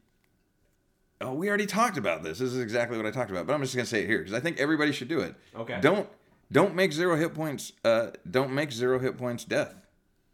oh, 1.21 1.33
we 1.33 1.47
already 1.47 1.65
talked 1.65 1.97
about 1.97 2.23
this. 2.23 2.39
This 2.39 2.51
is 2.51 2.59
exactly 2.59 2.97
what 2.97 3.05
I 3.05 3.11
talked 3.11 3.31
about. 3.31 3.47
But 3.47 3.53
I'm 3.53 3.61
just 3.61 3.75
going 3.75 3.85
to 3.85 3.89
say 3.89 4.03
it 4.03 4.07
here 4.07 4.19
because 4.19 4.33
I 4.33 4.39
think 4.41 4.59
everybody 4.59 4.91
should 4.91 5.07
do 5.07 5.21
it. 5.21 5.35
Okay. 5.55 5.79
Don't 5.81 6.09
don't 6.51 6.75
make 6.75 6.91
zero 6.91 7.15
hit 7.15 7.33
points. 7.33 7.71
Uh, 7.83 8.07
don't 8.29 8.51
make 8.51 8.71
zero 8.71 8.99
hit 8.99 9.17
points 9.17 9.45
death. 9.45 9.73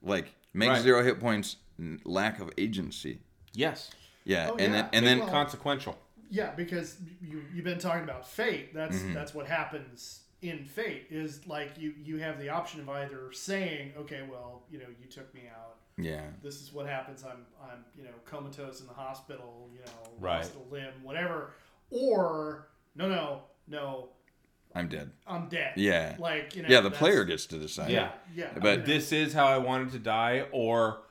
Like 0.02 0.34
make 0.54 0.70
Right. 0.70 0.82
zero 0.82 1.04
hit 1.04 1.20
points 1.20 1.58
lack 2.04 2.40
of 2.40 2.52
agency. 2.58 3.20
yes, 3.54 3.92
Yeah, 4.24 4.50
Oh, 4.52 4.58
and 4.58 4.74
yeah. 4.74 4.82
then 4.84 4.90
and 4.94 5.06
then 5.06 5.20
Well, 5.20 5.30
consequential. 5.30 5.98
Yeah, 6.30 6.52
because 6.52 6.98
you 7.22 7.44
you've 7.54 7.66
been 7.66 7.80
talking 7.80 8.04
about 8.04 8.28
fate. 8.28 8.74
That's 8.74 8.98
Mm-hmm. 8.98 9.14
that's 9.14 9.34
what 9.34 9.48
happens 9.48 10.22
in 10.42 10.66
fate. 10.66 11.08
Is 11.10 11.46
like 11.48 11.78
you 11.78 11.94
you 12.04 12.18
have 12.18 12.40
the 12.40 12.50
option 12.50 12.80
of 12.82 12.90
either 12.90 13.32
saying, 13.34 13.94
okay, 13.98 14.22
well, 14.30 14.64
you 14.70 14.80
know, 14.80 14.86
you 15.02 15.08
took 15.08 15.34
me 15.34 15.42
out. 15.54 15.76
yeah. 15.98 16.24
This 16.42 16.62
is 16.62 16.72
what 16.74 16.88
happens. 16.88 17.24
I'm 17.24 17.46
I'm 17.62 17.84
you 17.98 18.04
know 18.04 18.12
comatose 18.26 18.80
in 18.82 18.88
the 18.88 18.94
hospital. 18.94 19.70
You 19.74 19.80
know, 19.80 20.12
Right. 20.20 20.38
lost 20.38 20.54
a 20.56 20.74
limb, 20.74 20.94
whatever. 21.04 21.54
Or 21.90 22.68
no, 22.96 23.10
no, 23.10 23.42
no, 23.68 24.10
I'm 24.74 24.88
dead. 24.88 25.12
I'm 25.28 25.50
dead. 25.50 25.74
Yeah. 25.76 26.16
Like 26.18 26.56
you 26.56 26.62
know. 26.64 26.70
Yeah, 26.70 26.80
the 26.82 26.92
player 26.92 27.26
gets 27.26 27.46
to 27.48 27.58
decide. 27.58 27.92
Yeah. 27.92 28.12
Yeah, 28.34 28.52
But 28.58 28.64
you 28.72 28.78
know. 28.78 28.86
This 28.86 29.12
is 29.12 29.34
how 29.34 29.48
I 29.48 29.58
wanted 29.58 29.92
to 29.92 30.00
die, 30.00 30.46
or 30.54 31.02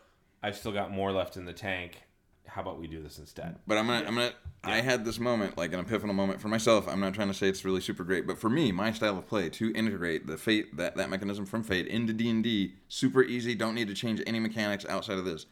I've 0.42 0.56
still 0.56 0.72
got 0.72 0.90
more 0.90 1.12
left 1.12 1.36
in 1.36 1.44
the 1.44 1.52
tank. 1.52 2.02
How 2.52 2.62
about 2.62 2.78
we 2.78 2.86
do 2.86 3.02
this 3.02 3.18
instead? 3.18 3.56
But 3.66 3.78
I'm 3.78 3.86
gonna, 3.86 4.06
I'm 4.06 4.14
gonna. 4.14 4.32
I 4.64 4.80
had 4.80 5.04
this 5.04 5.18
moment, 5.18 5.56
like 5.56 5.72
an 5.72 5.82
epiphanal 5.84 6.14
moment 6.14 6.40
for 6.40 6.48
myself. 6.48 6.88
I'm 6.88 7.00
not 7.00 7.14
trying 7.14 7.28
to 7.28 7.34
say 7.34 7.48
it's 7.48 7.64
really 7.64 7.80
super 7.80 8.04
great, 8.04 8.26
but 8.26 8.38
for 8.38 8.50
me, 8.50 8.72
my 8.72 8.92
style 8.92 9.16
of 9.16 9.26
play 9.26 9.48
to 9.50 9.72
integrate 9.72 10.26
the 10.26 10.36
fate 10.36 10.76
that 10.76 10.96
that 10.96 11.10
mechanism 11.10 11.46
from 11.46 11.62
fate 11.62 11.86
into 11.86 12.12
D 12.12 12.28
and 12.28 12.42
D, 12.42 12.74
super 12.88 13.22
easy. 13.22 13.54
Don't 13.54 13.74
need 13.74 13.88
to 13.88 13.94
change 13.94 14.20
any 14.26 14.40
mechanics 14.40 14.84
outside 14.86 15.18
of 15.18 15.24
this. 15.24 15.46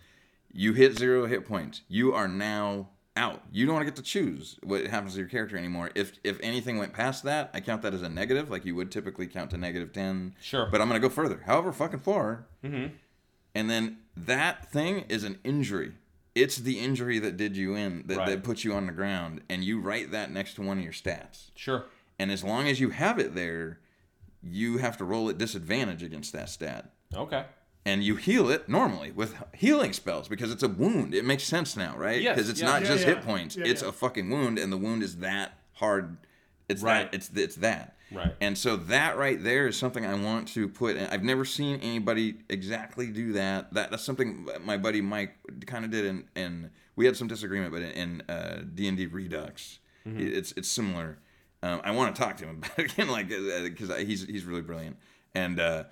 You 0.52 0.72
hit 0.72 0.98
zero 0.98 1.26
hit 1.26 1.46
points. 1.46 1.82
You 1.88 2.14
are 2.14 2.26
now 2.26 2.88
out. 3.16 3.42
You 3.52 3.66
don't 3.66 3.74
want 3.74 3.86
to 3.86 3.90
get 3.90 3.96
to 3.96 4.02
choose 4.02 4.58
what 4.62 4.86
happens 4.86 5.14
to 5.14 5.20
your 5.20 5.28
character 5.28 5.56
anymore. 5.56 5.90
If 5.94 6.18
if 6.24 6.38
anything 6.42 6.78
went 6.78 6.92
past 6.92 7.22
that, 7.24 7.50
I 7.54 7.60
count 7.60 7.82
that 7.82 7.94
as 7.94 8.02
a 8.02 8.08
negative, 8.08 8.50
like 8.50 8.64
you 8.64 8.74
would 8.74 8.90
typically 8.90 9.26
count 9.26 9.50
to 9.50 9.56
negative 9.56 9.92
ten. 9.92 10.34
Sure. 10.40 10.68
But 10.70 10.80
I'm 10.80 10.88
gonna 10.88 11.00
go 11.00 11.08
further. 11.08 11.42
However, 11.46 11.72
fucking 11.72 12.00
far. 12.00 12.46
Mm-hmm. 12.64 12.94
And 13.54 13.70
then 13.70 13.98
that 14.16 14.70
thing 14.70 15.04
is 15.08 15.24
an 15.24 15.38
injury. 15.44 15.92
It's 16.42 16.56
the 16.56 16.78
injury 16.78 17.18
that 17.18 17.36
did 17.36 17.56
you 17.56 17.74
in, 17.74 18.04
that, 18.06 18.16
Right. 18.18 18.28
that 18.28 18.42
put 18.44 18.64
you 18.64 18.72
on 18.74 18.86
the 18.86 18.92
ground, 18.92 19.42
and 19.48 19.64
you 19.64 19.80
write 19.80 20.10
that 20.12 20.30
next 20.30 20.54
to 20.54 20.62
one 20.62 20.78
of 20.78 20.84
your 20.84 20.92
stats. 20.92 21.50
Sure. 21.54 21.84
And 22.18 22.30
as 22.30 22.42
long 22.44 22.68
as 22.68 22.80
you 22.80 22.90
have 22.90 23.18
it 23.18 23.34
there, 23.34 23.80
you 24.42 24.78
have 24.78 24.96
to 24.98 25.04
roll 25.04 25.28
at 25.30 25.38
disadvantage 25.38 26.02
against 26.02 26.32
that 26.32 26.48
stat. 26.48 26.90
Okay. 27.14 27.44
And 27.84 28.02
you 28.04 28.16
heal 28.16 28.50
it 28.50 28.68
normally 28.68 29.12
with 29.12 29.34
healing 29.54 29.92
spells 29.92 30.28
because 30.28 30.50
it's 30.52 30.62
a 30.62 30.68
wound. 30.68 31.14
It 31.14 31.24
makes 31.24 31.44
sense 31.44 31.76
now, 31.76 31.96
right? 31.96 32.20
Yes, 32.20 32.36
Because 32.36 32.50
it's 32.50 32.60
yeah. 32.60 32.66
not 32.66 32.82
Yeah, 32.82 32.88
just 32.88 33.06
yeah. 33.06 33.14
hit 33.14 33.22
points; 33.24 33.56
Yeah, 33.56 33.64
it's 33.66 33.82
yeah. 33.82 33.88
a 33.88 33.92
fucking 33.92 34.28
wound, 34.28 34.58
and 34.58 34.72
the 34.72 34.76
wound 34.76 35.02
is 35.02 35.16
that 35.18 35.52
hard. 35.74 36.18
It's 36.68 36.82
Right. 36.82 37.10
that. 37.10 37.14
It's 37.16 37.30
it's 37.34 37.56
that. 37.56 37.96
Right. 38.10 38.34
And 38.40 38.56
so 38.56 38.76
that 38.76 39.18
right 39.18 39.42
there 39.42 39.66
is 39.68 39.76
something 39.76 40.06
I 40.06 40.14
want 40.14 40.48
to 40.48 40.66
put. 40.68 40.96
In. 40.96 41.06
I've 41.08 41.22
never 41.24 41.44
seen 41.44 41.78
anybody 41.80 42.36
exactly 42.48 43.08
do 43.08 43.32
that. 43.34 43.72
That 43.74 43.90
that's 43.90 44.04
something 44.04 44.48
my 44.64 44.76
buddy 44.78 45.00
Mike 45.00 45.34
kind 45.66 45.84
of 45.84 45.90
did, 45.90 46.04
and 46.06 46.24
and 46.34 46.70
we 46.96 47.04
had 47.06 47.16
some 47.16 47.28
disagreement, 47.28 47.72
but 47.72 47.82
in 47.82 48.22
uh, 48.28 48.62
D 48.74 48.88
and 48.88 48.96
D 48.96 49.06
Redux, 49.06 49.78
Mm-hmm. 50.06 50.20
it's 50.20 50.52
it's 50.52 50.68
similar. 50.68 51.18
Um, 51.62 51.80
I 51.84 51.90
want 51.90 52.14
to 52.14 52.22
talk 52.22 52.36
to 52.38 52.44
him 52.46 52.58
about 52.62 52.78
it 52.78 52.92
again, 52.92 53.08
like 53.08 53.28
because 53.28 53.90
he's 54.06 54.24
he's 54.26 54.44
really 54.44 54.62
brilliant, 54.62 54.96
and 55.34 55.60
uh, 55.60 55.84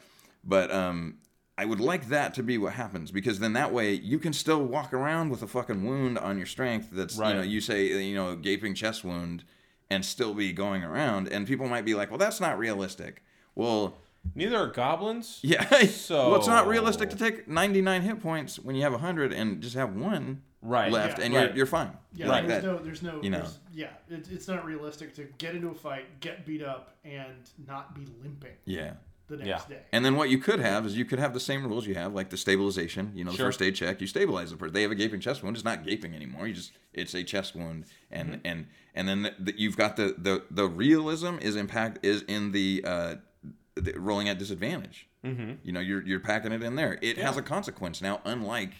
but 0.44 0.70
um, 0.70 1.18
I 1.58 1.64
would 1.66 1.80
like 1.80 2.08
that 2.08 2.32
to 2.34 2.42
be 2.42 2.56
what 2.56 2.72
happens 2.74 3.10
because 3.10 3.40
then 3.40 3.52
that 3.54 3.72
way 3.72 3.92
you 3.92 4.18
can 4.18 4.32
still 4.32 4.64
walk 4.64 4.94
around 4.94 5.28
with 5.30 5.42
a 5.42 5.46
fucking 5.46 5.84
wound 5.84 6.18
on 6.18 6.38
your 6.38 6.46
strength. 6.46 6.88
That's 6.92 7.16
Right. 7.18 7.30
you 7.30 7.34
know 7.36 7.42
you 7.42 7.60
say 7.60 7.84
you 8.02 8.14
know 8.14 8.36
gaping 8.36 8.74
chest 8.74 9.04
wound 9.04 9.44
and 9.90 10.04
still 10.04 10.34
be 10.34 10.52
going 10.52 10.82
around, 10.82 11.28
and 11.28 11.46
people 11.46 11.68
might 11.68 11.84
be 11.84 11.94
like, 11.94 12.10
well, 12.10 12.18
that's 12.18 12.40
not 12.40 12.58
realistic. 12.58 13.22
Well, 13.54 13.96
Neither 14.34 14.56
are 14.56 14.66
goblins. 14.66 15.38
Yeah. 15.44 15.62
So- 15.86 16.30
well, 16.30 16.38
it's 16.38 16.48
not 16.48 16.66
realistic 16.66 17.10
to 17.10 17.16
take 17.16 17.46
99 17.46 18.02
hit 18.02 18.20
points 18.20 18.58
when 18.58 18.74
you 18.74 18.82
have 18.82 18.90
100 18.92 19.32
and 19.32 19.60
just 19.62 19.76
have 19.76 19.94
one 19.94 20.42
Right. 20.62 20.90
left, 20.90 21.18
Yeah. 21.20 21.24
and 21.26 21.34
Right. 21.34 21.46
you're 21.50 21.56
you're 21.58 21.66
fine. 21.66 21.96
Yeah, 22.12 22.26
like 22.28 22.48
there's 22.48 22.64
that. 22.64 22.72
no, 22.72 22.78
there's 22.78 23.02
no, 23.02 23.22
you 23.22 23.30
know. 23.30 23.38
there's- 23.38 23.60
yeah, 23.72 23.90
it, 24.10 24.26
it's 24.32 24.48
not 24.48 24.64
realistic 24.64 25.14
to 25.14 25.24
get 25.38 25.54
into 25.54 25.68
a 25.68 25.74
fight, 25.74 26.18
get 26.18 26.44
beat 26.44 26.60
up, 26.64 26.96
and 27.04 27.48
not 27.68 27.94
be 27.94 28.04
limping 28.20 28.50
Yeah. 28.64 28.94
The 29.28 29.36
next 29.38 29.46
Yeah. 29.68 29.76
day. 29.76 29.82
And 29.92 30.04
then 30.04 30.16
what 30.16 30.30
you 30.30 30.38
could 30.38 30.60
have 30.60 30.86
is 30.86 30.96
you 30.96 31.04
could 31.04 31.18
have 31.18 31.34
the 31.34 31.40
same 31.40 31.66
rules 31.66 31.86
you 31.86 31.94
have, 31.94 32.14
like 32.14 32.30
the 32.30 32.36
stabilization. 32.36 33.12
You 33.14 33.24
know, 33.24 33.30
the 33.32 33.36
Sure. 33.38 33.46
first 33.46 33.60
aid 33.62 33.74
check. 33.74 34.00
You 34.00 34.06
stabilize 34.06 34.50
the 34.50 34.56
person. 34.56 34.72
They 34.74 34.82
have 34.82 34.90
a 34.92 34.94
gaping 34.96 35.20
chest 35.20 35.42
wound. 35.42 35.56
It's 35.56 35.64
not 35.64 35.84
gaping 35.84 36.14
anymore. 36.14 36.46
You 36.46 36.54
just 36.54 36.72
it's 36.92 37.14
a 37.14 37.22
chest 37.24 37.54
wound, 37.54 37.84
and 38.10 38.28
Mm-hmm. 38.34 38.40
and 38.46 38.66
and 38.94 39.08
then 39.08 39.22
the, 39.22 39.34
the, 39.38 39.54
you've 39.60 39.76
got 39.76 39.96
the, 39.96 40.14
the 40.16 40.44
the 40.50 40.66
realism 40.68 41.36
is 41.40 41.56
impact 41.56 42.04
is 42.04 42.22
in 42.22 42.52
the, 42.52 42.82
uh, 42.86 43.14
the 43.74 43.92
rolling 43.98 44.28
at 44.28 44.38
disadvantage. 44.38 45.06
Mm-hmm. 45.24 45.52
You 45.64 45.72
know, 45.72 45.80
you're 45.80 46.02
you're 46.06 46.20
packing 46.20 46.52
it 46.52 46.62
in 46.62 46.76
there. 46.76 46.98
It 47.02 47.18
has 47.18 47.36
a 47.36 47.42
consequence 47.42 48.00
now, 48.00 48.20
unlike 48.24 48.72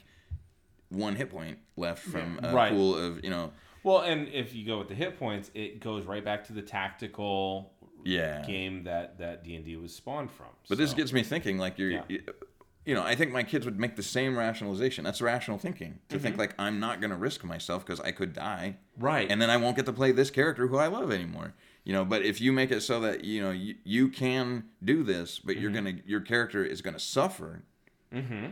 one 0.89 1.17
hit 1.17 1.31
point 1.31 1.59
left 1.77 2.03
from 2.05 2.39
a 2.43 2.55
Right. 2.55 2.71
pool 2.73 2.95
of 2.97 3.23
you 3.25 3.31
know. 3.31 3.53
Well, 3.83 4.01
and 4.01 4.27
if 4.29 4.55
you 4.55 4.65
go 4.67 4.79
with 4.79 4.89
the 4.89 4.95
hit 4.95 5.19
points, 5.19 5.51
it 5.55 5.79
goes 5.81 6.07
right 6.07 6.25
back 6.25 6.45
to 6.47 6.53
the 6.53 6.63
tactical 6.63 7.73
Yeah. 8.07 8.45
game 8.47 8.85
that 8.85 9.19
that 9.19 9.45
D 9.45 9.57
and 9.57 9.65
D 9.65 9.77
was 9.77 9.95
spawned 9.95 10.31
from. 10.31 10.47
But 10.69 10.79
this 10.79 10.95
gets 10.95 11.13
me 11.13 11.23
thinking, 11.23 11.59
like 11.59 11.79
you're, 11.79 11.91
Yeah. 11.91 12.03
you, 12.09 12.23
you 12.85 12.95
know, 12.95 13.03
I 13.03 13.15
think 13.17 13.33
my 13.33 13.43
kids 13.43 13.65
would 13.65 13.79
make 13.81 13.97
the 13.97 14.03
same 14.03 14.39
rationalization. 14.39 15.03
That's 15.05 15.21
rational 15.21 15.59
thinking 15.59 15.99
to 16.09 16.15
Mm-hmm. 16.17 16.23
think 16.23 16.37
like 16.39 16.55
I'm 16.59 16.79
not 16.81 17.01
going 17.01 17.11
to 17.11 17.17
risk 17.17 17.43
myself 17.45 17.85
because 17.85 18.01
I 18.01 18.13
could 18.13 18.33
die, 18.33 18.77
right, 18.99 19.29
and 19.31 19.43
then 19.43 19.51
I 19.51 19.57
won't 19.57 19.77
get 19.77 19.87
to 19.87 19.93
play 19.93 20.13
this 20.13 20.31
character 20.31 20.69
who 20.69 20.77
I 20.77 20.87
love 20.87 21.11
anymore. 21.11 21.55
You 21.85 21.93
know, 21.93 22.05
but 22.05 22.23
if 22.23 22.41
you 22.41 22.53
make 22.53 22.71
it 22.73 22.81
so 22.83 23.01
that 23.01 23.25
you 23.25 23.43
know 23.43 23.51
you, 23.51 23.75
you 23.85 24.09
can 24.09 24.65
do 24.83 25.03
this, 25.03 25.39
but 25.39 25.57
you're 25.57 25.71
Mm-hmm. 25.71 25.85
gonna 25.87 25.99
your 26.07 26.21
character 26.21 26.65
is 26.65 26.81
gonna 26.83 26.99
suffer. 27.01 27.63
Mm-hmm. 28.15 28.47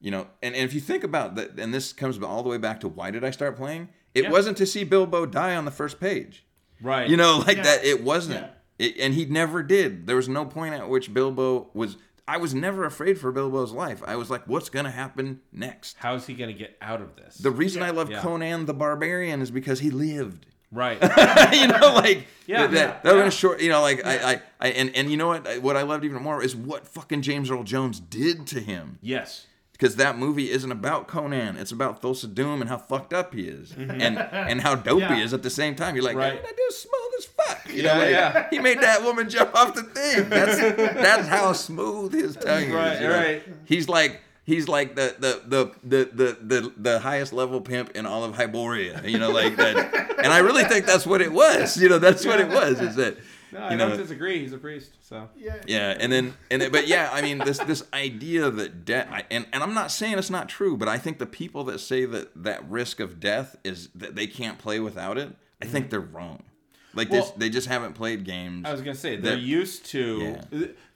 You 0.00 0.10
know, 0.10 0.28
and, 0.42 0.54
and 0.54 0.64
if 0.64 0.72
you 0.72 0.80
think 0.80 1.04
about 1.04 1.34
that, 1.34 1.58
and 1.58 1.74
this 1.74 1.92
comes 1.92 2.18
all 2.22 2.42
the 2.42 2.48
way 2.48 2.56
back 2.58 2.80
to 2.80 2.88
why 2.88 3.10
did 3.10 3.22
I 3.24 3.30
start 3.30 3.56
playing? 3.56 3.88
It 4.14 4.24
Yeah. 4.24 4.30
wasn't 4.30 4.56
to 4.58 4.66
see 4.66 4.82
Bilbo 4.84 5.26
die 5.26 5.54
on 5.56 5.64
the 5.66 5.70
first 5.70 6.00
page. 6.00 6.44
right, 6.80 7.08
You 7.10 7.16
know, 7.18 7.38
like 7.46 7.58
Yeah. 7.58 7.62
that. 7.64 7.84
It 7.84 8.02
wasn't, 8.02 8.40
Yeah. 8.40 8.50
It, 8.80 8.96
and 8.98 9.14
he 9.14 9.24
never 9.26 9.62
did. 9.62 10.06
There 10.06 10.16
was 10.16 10.28
no 10.28 10.44
point 10.44 10.74
at 10.74 10.88
which 10.88 11.12
Bilbo 11.14 11.68
was. 11.74 11.96
I 12.28 12.36
was 12.36 12.54
never 12.54 12.84
afraid 12.84 13.18
for 13.18 13.32
Bilbo's 13.32 13.72
life. 13.72 14.02
I 14.06 14.14
was 14.16 14.30
like, 14.30 14.46
what's 14.46 14.68
gonna 14.68 14.90
happen 14.92 15.40
next? 15.52 15.96
how's 15.98 16.26
he 16.26 16.34
gonna 16.34 16.52
get 16.52 16.76
out 16.80 17.00
of 17.02 17.16
this? 17.16 17.36
The 17.38 17.50
reason 17.50 17.82
I 17.82 17.90
love 17.90 18.08
Yeah. 18.10 18.20
Conan 18.22 18.66
the 18.66 18.74
Barbarian 18.74 19.42
is 19.42 19.50
because 19.50 19.80
he 19.80 19.90
lived. 19.90 20.46
right, 20.72 20.98
you 21.52 21.66
know, 21.66 21.92
like 21.94 22.26
Yeah, 22.46 22.66
that. 22.68 22.72
yeah, 22.72 22.86
that 22.86 23.02
that 23.02 23.16
yeah. 23.16 23.24
was 23.24 23.34
short. 23.34 23.60
You 23.60 23.70
know, 23.70 23.80
like 23.80 24.06
I, 24.06 24.32
I, 24.34 24.42
I, 24.60 24.68
and 24.68 24.94
and 24.94 25.10
you 25.10 25.16
know 25.16 25.26
what? 25.26 25.60
What 25.60 25.76
I 25.76 25.82
loved 25.82 26.04
even 26.04 26.22
more 26.22 26.40
is 26.40 26.54
what 26.54 26.86
fucking 26.86 27.22
James 27.22 27.50
Earl 27.50 27.64
Jones 27.64 27.98
did 27.98 28.46
to 28.48 28.60
him. 28.60 28.98
yes, 29.02 29.46
Because 29.72 29.96
that 29.96 30.16
movie 30.16 30.50
isn't 30.52 30.70
about 30.70 31.08
Conan. 31.08 31.56
It's 31.56 31.72
about 31.72 32.00
Thulsa 32.00 32.32
Doom 32.32 32.60
and 32.60 32.70
how 32.70 32.78
fucked 32.78 33.12
up 33.12 33.34
he 33.34 33.48
is, 33.48 33.72
mm-hmm. 33.72 33.90
and 34.00 34.16
and 34.18 34.60
how 34.60 34.74
dope 34.88 35.02
he 35.02 35.20
is 35.20 35.34
at 35.34 35.42
the 35.42 35.50
same 35.50 35.74
time. 35.74 35.96
You're 35.96 36.04
like, 36.04 36.14
Right. 36.16 36.34
right. 36.34 36.42
that 36.44 36.56
dude's 36.56 36.76
smooth 36.76 37.09
as 37.20 37.26
fuck. 37.26 37.68
You 37.68 37.82
Yeah, 37.82 37.94
know, 37.94 38.00
like, 38.00 38.10
yeah. 38.10 38.48
He 38.50 38.58
made 38.58 38.80
that 38.80 39.02
woman 39.02 39.28
jump 39.28 39.54
off 39.54 39.74
the 39.74 39.82
thing. 39.82 40.28
That's 40.28 40.58
that's 40.76 41.28
how 41.28 41.52
smooth 41.52 42.12
his 42.12 42.36
tongue 42.36 42.64
is. 42.64 42.72
Right, 42.72 43.06
right. 43.06 43.42
He's 43.64 43.88
like. 43.88 44.22
He's 44.44 44.66
like 44.66 44.96
the 44.96 45.14
the, 45.16 45.42
the 45.46 45.72
the 45.84 46.04
the 46.12 46.38
the 46.42 46.72
the 46.76 46.98
highest 46.98 47.32
level 47.32 47.60
pimp 47.60 47.90
in 47.90 48.04
all 48.04 48.24
of 48.24 48.34
Hyboria, 48.34 49.06
you 49.08 49.16
know, 49.16 49.30
like 49.30 49.54
that. 49.56 49.76
And 50.24 50.32
I 50.32 50.38
really 50.38 50.64
think 50.64 50.86
that's 50.86 51.06
what 51.06 51.20
it 51.20 51.30
was. 51.30 51.76
You 51.76 51.88
know, 51.88 51.98
that's 51.98 52.26
what 52.26 52.40
it 52.40 52.48
was. 52.48 52.80
Is 52.80 52.96
that 52.96 53.18
no, 53.52 53.60
I 53.60 53.72
you 53.72 53.78
don't 53.78 53.90
know, 53.90 53.96
disagree. 53.96 54.40
He's 54.40 54.52
a 54.52 54.58
priest, 54.58 54.96
so 55.00 55.28
Yeah, 55.36 55.56
yeah, 55.66 55.96
and 55.98 56.12
then 56.12 56.34
and 56.50 56.62
then, 56.62 56.70
but 56.70 56.86
yeah, 56.86 57.10
I 57.12 57.20
mean 57.20 57.38
this 57.38 57.58
this 57.58 57.82
idea 57.92 58.50
that 58.50 58.84
death, 58.84 59.08
and 59.30 59.46
and 59.52 59.62
I'm 59.62 59.74
not 59.74 59.90
saying 59.90 60.18
it's 60.18 60.30
not 60.30 60.48
true, 60.48 60.76
but 60.76 60.88
I 60.88 60.98
think 60.98 61.18
the 61.18 61.26
people 61.26 61.64
that 61.64 61.80
say 61.80 62.04
that 62.06 62.30
that 62.42 62.68
risk 62.68 63.00
of 63.00 63.20
death 63.20 63.56
is 63.64 63.88
that 63.94 64.14
they 64.14 64.26
can't 64.26 64.58
play 64.58 64.78
without 64.80 65.18
it, 65.18 65.34
I 65.60 65.66
think 65.66 65.86
mm. 65.86 65.90
they're 65.90 66.00
wrong. 66.00 66.42
Like 66.94 67.10
Well- 67.10 67.22
this, 67.22 67.30
they 67.32 67.50
just 67.50 67.68
haven't 67.68 67.94
played 67.94 68.24
games. 68.24 68.66
I 68.66 68.72
was 68.72 68.80
gonna 68.80 68.94
say 68.94 69.16
they're 69.16 69.36
that- 69.36 69.40
used 69.42 69.86
to. 69.86 70.38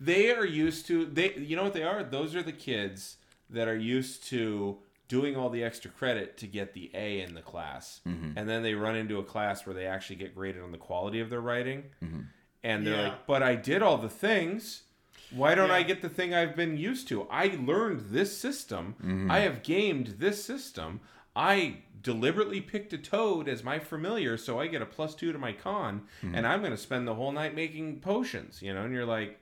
They 0.01 0.33
are 0.33 0.45
used 0.47 0.87
to. 0.87 1.07
They, 1.07 1.35
you 1.35 1.57
know 1.57 1.63
what 1.65 1.73
they 1.75 1.83
are? 1.85 2.03
Those 2.03 2.35
are 2.35 2.43
the 2.43 2.53
kids 2.53 3.17
that 3.51 3.69
are 3.69 3.77
used 3.77 4.25
to 4.29 4.79
doing 5.07 5.37
all 5.37 5.51
the 5.51 5.63
extra 5.63 5.91
credit 5.91 6.37
to 6.39 6.47
get 6.47 6.73
the 6.73 6.91
A 6.95 7.21
in 7.21 7.35
the 7.35 7.43
class, 7.43 8.01
Mm-hmm. 8.09 8.37
and 8.37 8.49
then 8.49 8.63
they 8.63 8.75
run 8.75 8.97
into 8.97 9.19
a 9.19 9.23
class 9.23 9.67
where 9.67 9.75
they 9.75 9.87
actually 9.87 10.17
get 10.17 10.35
graded 10.35 10.63
on 10.63 10.73
the 10.73 10.79
quality 10.79 11.21
of 11.21 11.31
their 11.31 11.41
writing, 11.43 11.85
Mm-hmm. 12.03 12.21
and 12.65 12.87
they're 12.87 12.97
Yeah. 12.97 13.09
like, 13.11 13.27
"But 13.27 13.43
I 13.43 13.55
did 13.55 13.83
all 13.83 13.99
the 13.99 14.09
things." 14.09 14.83
Why 15.31 15.55
don't 15.55 15.69
Yeah. 15.69 15.75
I 15.77 15.83
get 15.83 16.01
the 16.01 16.09
thing 16.09 16.33
I've 16.35 16.55
been 16.57 16.77
used 16.77 17.09
to? 17.09 17.27
I 17.31 17.47
learned 17.61 18.11
this 18.11 18.37
system. 18.37 18.95
Mm-hmm. 19.01 19.31
I 19.31 19.41
have 19.41 19.63
gamed 19.63 20.17
this 20.19 20.45
system. 20.45 21.01
I 21.37 21.79
deliberately 22.05 22.61
picked 22.61 22.93
a 22.93 22.99
toad 22.99 23.49
as 23.49 23.65
my 23.65 23.81
familiar, 23.81 24.37
so 24.37 24.61
I 24.61 24.69
get 24.69 24.81
a 24.83 24.87
plus 24.87 25.15
two 25.17 25.33
to 25.33 25.39
my 25.39 25.53
con, 25.53 26.03
Mm-hmm. 26.23 26.35
and 26.37 26.47
I'm 26.47 26.61
going 26.61 26.71
to 26.71 26.77
spend 26.79 27.09
the 27.09 27.15
whole 27.17 27.33
night 27.33 27.57
making 27.57 27.99
potions. 28.01 28.63
You 28.63 28.73
know, 28.75 28.83
and 28.85 28.95
you're 28.95 29.05
like, 29.07 29.41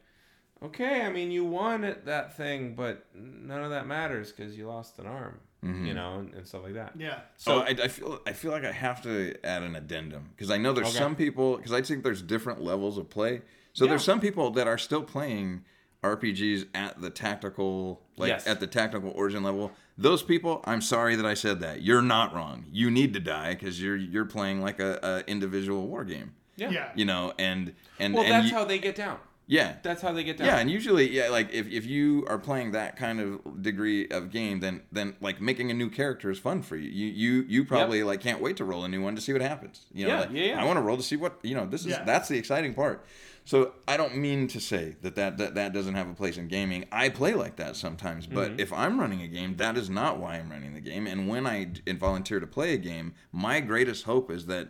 okay, 0.62 1.02
I 1.02 1.10
mean, 1.10 1.30
you 1.30 1.44
won 1.44 1.84
at 1.84 2.06
that 2.06 2.36
thing, 2.36 2.74
but 2.74 3.04
none 3.14 3.62
of 3.62 3.70
that 3.70 3.86
matters 3.86 4.32
because 4.32 4.56
you 4.56 4.66
lost 4.66 4.98
an 4.98 5.06
arm. 5.06 5.40
Mm-hmm. 5.64 5.86
You 5.86 5.94
know, 5.94 6.18
and, 6.18 6.34
and 6.34 6.44
stuff 6.46 6.62
like 6.64 6.74
that. 6.74 6.94
yeah. 6.98 7.20
So 7.36 7.60
I, 7.60 7.76
I 7.84 7.86
feel 7.88 8.20
I 8.26 8.32
feel 8.32 8.50
like 8.50 8.64
I 8.64 8.72
have 8.72 9.00
to 9.04 9.34
add 9.44 9.62
an 9.62 9.76
addendum 9.76 10.30
because 10.34 10.50
I 10.50 10.56
know 10.58 10.72
there's 10.72 10.88
Okay. 10.88 10.98
some 10.98 11.14
people 11.14 11.56
because 11.56 11.72
I 11.72 11.82
think 11.82 12.02
there's 12.02 12.20
different 12.22 12.60
levels 12.62 12.98
of 12.98 13.08
play. 13.08 13.42
So 13.72 13.86
there's 13.86 14.02
some 14.04 14.18
people 14.20 14.50
that 14.50 14.66
are 14.66 14.76
still 14.76 15.02
playing 15.02 15.64
RPGs 16.02 16.66
at 16.74 17.00
the 17.00 17.10
tactical 17.10 18.02
like 18.16 18.28
Yes. 18.28 18.46
at 18.46 18.60
the 18.60 18.66
tactical 18.66 19.10
origin 19.14 19.42
level. 19.42 19.72
Those 19.96 20.22
people, 20.22 20.62
I'm 20.64 20.80
sorry 20.80 21.16
that 21.16 21.26
I 21.26 21.34
said 21.34 21.60
that. 21.60 21.82
You're 21.82 22.02
not 22.02 22.34
wrong. 22.34 22.64
You 22.72 22.90
need 22.90 23.14
to 23.14 23.20
die 23.20 23.54
because 23.54 23.80
you're 23.80 23.96
you're 23.96 24.24
playing 24.24 24.60
like 24.60 24.80
a, 24.80 24.98
a 25.02 25.30
individual 25.30 25.86
war 25.86 26.04
game. 26.04 26.32
Yeah. 26.56 26.70
Yeah. 26.70 26.88
You 26.94 27.04
know, 27.04 27.32
and 27.38 27.74
and 27.98 28.14
Well, 28.14 28.24
and 28.24 28.32
that's 28.32 28.48
you- 28.50 28.54
how 28.56 28.64
they 28.64 28.78
get 28.78 28.96
down. 28.96 29.18
Yeah. 29.56 29.74
That's 29.82 30.00
how 30.02 30.12
they 30.12 30.24
get 30.24 30.36
down. 30.38 30.46
Yeah, 30.46 30.58
and 30.58 30.70
usually, 30.70 31.06
yeah, 31.10 31.28
like 31.28 31.52
if, 31.52 31.66
if 31.68 31.84
you 31.86 32.24
are 32.28 32.38
playing 32.38 32.72
that 32.72 32.96
kind 32.96 33.20
of 33.20 33.62
degree 33.62 34.08
of 34.08 34.30
game, 34.30 34.60
then 34.60 34.82
then 34.90 35.14
like 35.20 35.40
making 35.40 35.70
a 35.70 35.74
new 35.74 35.90
character 35.90 36.30
is 36.30 36.38
fun 36.38 36.62
for 36.62 36.76
you. 36.76 36.88
You 36.90 37.06
you 37.22 37.44
you 37.48 37.64
probably 37.64 38.02
like 38.02 38.20
can't 38.20 38.40
wait 38.40 38.56
to 38.56 38.64
roll 38.64 38.84
a 38.84 38.88
new 38.88 39.02
one 39.02 39.14
to 39.16 39.20
see 39.20 39.32
what 39.32 39.42
happens. 39.42 39.86
You 39.92 40.06
know, 40.06 40.12
Yeah, 40.14 40.20
like, 40.20 40.30
yeah, 40.32 40.44
yeah. 40.50 40.60
I 40.62 40.64
want 40.64 40.76
to 40.78 40.82
roll 40.82 40.96
to 40.96 41.02
see 41.02 41.16
what 41.16 41.38
you 41.42 41.54
know. 41.54 41.66
This 41.66 41.82
is 41.82 41.88
Yeah. 41.92 42.04
that's 42.04 42.28
the 42.28 42.38
exciting 42.38 42.74
part. 42.74 43.04
So 43.44 43.72
I 43.88 43.96
don't 43.96 44.16
mean 44.16 44.46
to 44.54 44.60
say 44.60 44.94
that 45.02 45.16
that, 45.16 45.36
that 45.38 45.56
that 45.56 45.72
doesn't 45.72 45.96
have 45.96 46.08
a 46.08 46.14
place 46.14 46.36
in 46.38 46.46
gaming. 46.46 46.84
I 46.92 47.08
play 47.08 47.34
like 47.34 47.56
that 47.56 47.74
sometimes, 47.76 48.26
but 48.26 48.50
Mm-hmm. 48.52 48.60
if 48.60 48.72
I'm 48.72 49.00
running 49.00 49.20
a 49.22 49.26
game, 49.38 49.56
that 49.56 49.76
is 49.76 49.90
not 49.90 50.18
why 50.20 50.36
I'm 50.38 50.48
running 50.48 50.74
the 50.74 50.80
game. 50.92 51.08
And 51.08 51.28
when 51.28 51.44
I 51.46 51.72
volunteer 52.06 52.38
to 52.40 52.46
play 52.46 52.72
a 52.74 52.78
game, 52.78 53.14
my 53.32 53.58
greatest 53.60 54.04
hope 54.04 54.30
is 54.30 54.46
that 54.46 54.68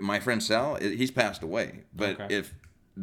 my 0.00 0.18
friend 0.20 0.40
Sal, 0.42 0.76
he's 0.76 1.10
passed 1.10 1.42
away, 1.42 1.84
but 1.94 2.20
Okay. 2.20 2.34
if 2.38 2.54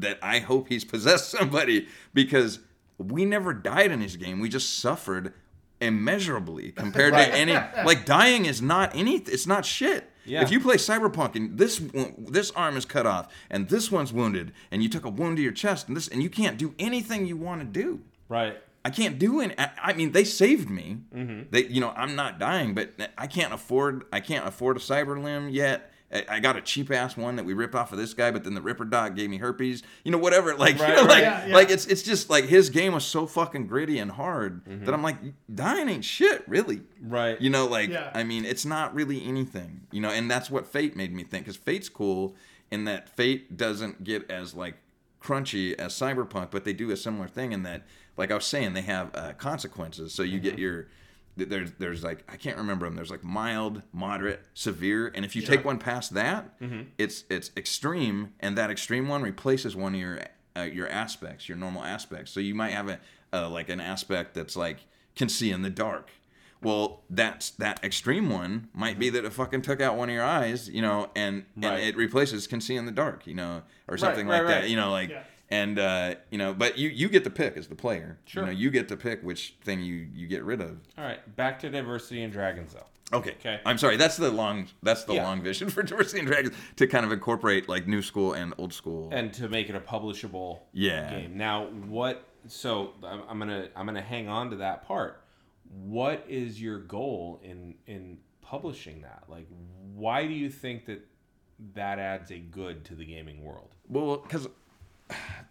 that 0.01 0.19
I 0.21 0.39
hope 0.39 0.67
he's 0.69 0.83
possessed 0.95 1.29
somebody 1.29 1.87
because 2.13 2.59
we 2.97 3.25
never 3.25 3.53
died 3.53 3.91
in 3.91 4.01
his 4.01 4.15
game. 4.17 4.39
We 4.39 4.49
just 4.49 4.79
suffered 4.79 5.33
immeasurably 5.81 6.71
compared 6.75 7.13
Right. 7.13 7.29
to 7.31 7.37
any 7.37 7.53
like 7.85 8.05
dying 8.05 8.45
is 8.45 8.61
not 8.61 8.95
any 8.95 9.17
it's 9.17 9.47
not 9.47 9.65
shit. 9.65 10.09
Yeah. 10.27 10.41
If 10.41 10.49
you 10.51 10.59
play 10.59 10.77
Cyberpunk 10.77 11.35
and 11.35 11.57
this 11.57 11.81
this 12.17 12.51
arm 12.51 12.77
is 12.77 12.85
cut 12.85 13.05
off 13.05 13.31
and 13.49 13.69
this 13.69 13.91
one's 13.91 14.11
wounded 14.11 14.53
and 14.71 14.81
you 14.81 14.89
took 14.89 15.05
a 15.05 15.09
wound 15.09 15.37
to 15.37 15.43
your 15.43 15.51
chest 15.51 15.87
and 15.87 15.95
this 15.95 16.07
and 16.07 16.23
you 16.23 16.29
can't 16.29 16.57
do 16.57 16.73
anything 16.79 17.25
you 17.27 17.37
want 17.37 17.61
to 17.61 17.65
do. 17.65 18.01
Right. 18.27 18.57
I 18.83 18.89
can't 18.89 19.19
do 19.19 19.39
any. 19.41 19.53
I 19.57 19.71
I 19.83 19.93
mean, 19.93 20.11
they 20.13 20.23
saved 20.23 20.69
me. 20.69 20.97
Mm-hmm. 21.13 21.49
They, 21.51 21.65
you 21.65 21.81
know, 21.81 21.89
I'm 21.95 22.15
not 22.15 22.39
dying, 22.39 22.73
but 22.75 22.93
I 23.17 23.27
can't 23.27 23.51
afford. 23.53 24.05
I 24.13 24.19
can't 24.19 24.47
afford 24.47 24.77
a 24.77 24.79
cyber 24.79 25.21
limb 25.21 25.49
yet. 25.49 25.91
I 26.29 26.39
got 26.39 26.55
a 26.55 26.61
cheap 26.61 26.91
ass 26.91 27.17
one 27.17 27.35
that 27.35 27.45
we 27.45 27.53
ripped 27.53 27.75
off 27.75 27.91
of 27.91 27.97
this 27.97 28.13
guy, 28.13 28.31
but 28.31 28.43
then 28.43 28.53
the 28.53 28.61
Ripperdoc 28.61 29.15
gave 29.15 29.29
me 29.29 29.37
herpes. 29.37 29.83
You 30.03 30.11
know, 30.11 30.17
whatever. 30.17 30.55
Like, 30.57 30.79
Right, 30.79 30.89
you 30.89 30.95
know, 30.95 31.01
right. 31.01 31.09
like, 31.09 31.21
Yeah, 31.23 31.45
yeah. 31.47 31.55
like 31.55 31.69
it's 31.69 31.85
it's 31.87 32.03
just 32.03 32.29
like 32.29 32.45
his 32.45 32.69
game 32.69 32.93
was 32.93 33.03
so 33.05 33.25
fucking 33.27 33.67
gritty 33.67 33.99
and 33.99 34.11
hard 34.11 34.63
Mm-hmm. 34.65 34.85
that 34.85 34.93
I'm 34.93 35.03
like, 35.03 35.17
dying 35.53 35.89
ain't 35.89 36.05
shit, 36.05 36.43
really. 36.47 36.81
Right. 37.01 37.39
You 37.41 37.49
know, 37.49 37.65
like 37.67 37.89
Yeah. 37.89 38.11
I 38.13 38.23
mean, 38.23 38.45
it's 38.45 38.65
not 38.65 38.93
really 38.95 39.23
anything. 39.25 39.81
You 39.91 40.01
know, 40.01 40.09
and 40.09 40.29
that's 40.29 40.49
what 40.49 40.65
Fate 40.67 40.95
made 40.95 41.13
me 41.13 41.23
think. 41.23 41.45
Because 41.45 41.57
Fate's 41.57 41.89
cool 41.89 42.35
in 42.71 42.85
that 42.85 43.09
Fate 43.09 43.55
doesn't 43.57 44.03
get 44.03 44.29
as 44.31 44.53
like 44.53 44.75
crunchy 45.21 45.73
as 45.75 45.93
Cyberpunk, 45.93 46.51
but 46.51 46.63
they 46.65 46.73
do 46.73 46.91
a 46.91 46.97
similar 46.97 47.27
thing 47.27 47.51
in 47.51 47.63
that, 47.63 47.83
like 48.17 48.31
I 48.31 48.35
was 48.35 48.45
saying, 48.45 48.73
they 48.73 48.81
have 48.81 49.09
uh, 49.15 49.33
consequences. 49.33 50.13
So 50.13 50.23
you 50.23 50.37
Mm-hmm. 50.39 50.43
get 50.43 50.59
your 50.59 50.87
there's 51.37 51.71
there's 51.79 52.03
like 52.03 52.23
I 52.29 52.37
can't 52.37 52.57
remember 52.57 52.85
them. 52.85 52.95
There's 52.95 53.11
like 53.11 53.23
mild, 53.23 53.81
moderate, 53.91 54.41
severe, 54.53 55.11
and 55.13 55.25
if 55.25 55.35
you 55.35 55.41
take 55.41 55.65
one 55.65 55.77
past 55.79 56.13
that, 56.13 56.59
Mm-hmm. 56.59 56.81
it's 56.97 57.25
it's 57.29 57.51
extreme, 57.57 58.33
and 58.39 58.57
that 58.57 58.69
extreme 58.71 59.07
one 59.07 59.21
replaces 59.21 59.75
one 59.75 59.93
of 59.95 59.99
your 59.99 60.19
uh, 60.57 60.61
your 60.61 60.87
aspects, 60.87 61.49
your 61.49 61.57
normal 61.57 61.83
aspects. 61.83 62.31
So 62.31 62.39
you 62.39 62.55
might 62.55 62.71
have 62.71 62.87
a 62.89 62.99
uh, 63.33 63.49
like 63.49 63.69
an 63.69 63.81
aspect 63.81 64.33
that's 64.33 64.55
like 64.55 64.77
can 65.15 65.29
see 65.29 65.51
in 65.51 65.61
the 65.61 65.69
dark. 65.69 66.09
Well, 66.61 67.03
that's 67.09 67.51
that 67.51 67.83
extreme 67.83 68.29
one 68.29 68.69
might 68.73 68.97
be 68.97 69.09
that 69.09 69.23
it 69.25 69.33
fucking 69.33 69.61
took 69.61 69.81
out 69.81 69.97
one 69.97 70.09
of 70.09 70.15
your 70.15 70.23
eyes, 70.23 70.67
you 70.69 70.81
know, 70.81 71.09
and, 71.15 71.45
Right. 71.55 71.73
and 71.73 71.83
it 71.83 71.95
replaces 71.95 72.47
can 72.47 72.59
see 72.61 72.75
in 72.75 72.85
the 72.85 72.91
dark, 72.91 73.27
you 73.27 73.35
know, 73.35 73.61
or 73.87 73.97
something 73.97 74.25
right, 74.25 74.39
like 74.39 74.47
right. 74.47 74.61
that, 74.61 74.69
you 74.69 74.75
know, 74.75 74.89
like 74.89 75.09
Yeah. 75.09 75.23
And 75.49 75.77
uh, 75.77 76.15
you 76.31 76.37
know, 76.37 76.53
but 76.53 76.77
you 76.77 76.89
you 76.89 77.07
get 77.09 77.23
to 77.25 77.29
pick 77.29 77.55
as 77.57 77.67
the 77.67 77.75
player. 77.75 78.17
Sure. 78.25 78.43
You 78.43 78.47
know, 78.47 78.51
you 78.57 78.71
get 78.71 78.87
to 78.87 78.97
pick 78.97 79.21
which 79.21 79.55
thing 79.63 79.81
you 79.81 80.07
you 80.13 80.27
get 80.27 80.43
rid 80.43 80.59
of. 80.61 80.77
All 80.97 81.03
right, 81.03 81.35
back 81.35 81.59
to 81.59 81.69
diversity 81.69 82.23
and 82.23 82.33
dragons 82.33 82.73
though. 82.73 83.17
Okay. 83.17 83.35
Okay. 83.39 83.59
I'm 83.63 83.77
sorry. 83.77 83.97
That's 83.97 84.17
the 84.17 84.31
long. 84.31 84.67
That's 84.81 85.03
the 85.03 85.13
Yeah. 85.13 85.25
long 85.25 85.43
vision 85.43 85.69
for 85.71 85.83
diversity 85.83 86.19
and 86.19 86.27
dragons 86.27 86.55
to 86.77 86.87
kind 86.87 87.05
of 87.05 87.11
incorporate 87.11 87.69
like 87.69 87.85
new 87.87 88.01
school 88.01 88.33
and 88.33 88.53
old 88.57 88.73
school. 88.73 89.09
and 89.11 89.31
to 89.35 89.47
make 89.47 89.69
it 89.69 89.75
a 89.75 89.79
publishable 89.79 90.61
Yeah. 90.73 91.11
game. 91.11 91.37
Now, 91.37 91.67
what? 91.67 92.23
So 92.47 92.93
I'm, 93.03 93.21
I'm 93.29 93.37
gonna 93.39 93.69
I'm 93.75 93.85
gonna 93.85 94.01
hang 94.01 94.27
on 94.27 94.49
to 94.49 94.55
that 94.57 94.87
part. 94.87 95.21
What 95.83 96.25
is 96.27 96.59
your 96.59 96.79
goal 96.79 97.39
in 97.43 97.75
in 97.85 98.17
publishing 98.41 99.01
that? 99.03 99.25
Like, 99.27 99.47
why 99.93 100.25
do 100.25 100.33
you 100.33 100.49
think 100.49 100.85
that 100.87 101.05
that 101.75 101.99
adds 101.99 102.31
a 102.31 102.39
good 102.39 102.83
to 102.85 102.95
the 102.95 103.05
gaming 103.05 103.43
world? 103.43 103.69
Well, 103.87 104.17
because 104.17 104.47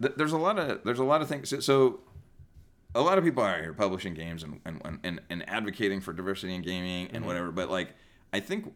th- 0.00 0.14
there's 0.16 0.32
a 0.32 0.38
lot 0.38 0.58
of 0.58 0.82
there's 0.84 0.98
a 0.98 1.04
lot 1.04 1.22
of 1.22 1.28
things. 1.28 1.48
So, 1.48 1.60
so 1.60 2.00
a 2.94 3.00
lot 3.00 3.18
of 3.18 3.24
people 3.24 3.42
are 3.42 3.60
here 3.60 3.72
publishing 3.72 4.14
games 4.14 4.42
and 4.42 4.60
and, 4.64 4.98
and, 5.02 5.20
and 5.30 5.48
advocating 5.48 6.00
for 6.00 6.12
diversity 6.12 6.54
in 6.54 6.62
gaming 6.62 7.06
and 7.06 7.18
mm-hmm. 7.18 7.26
whatever. 7.26 7.50
But 7.52 7.70
like, 7.70 7.94
I 8.32 8.40
think 8.40 8.72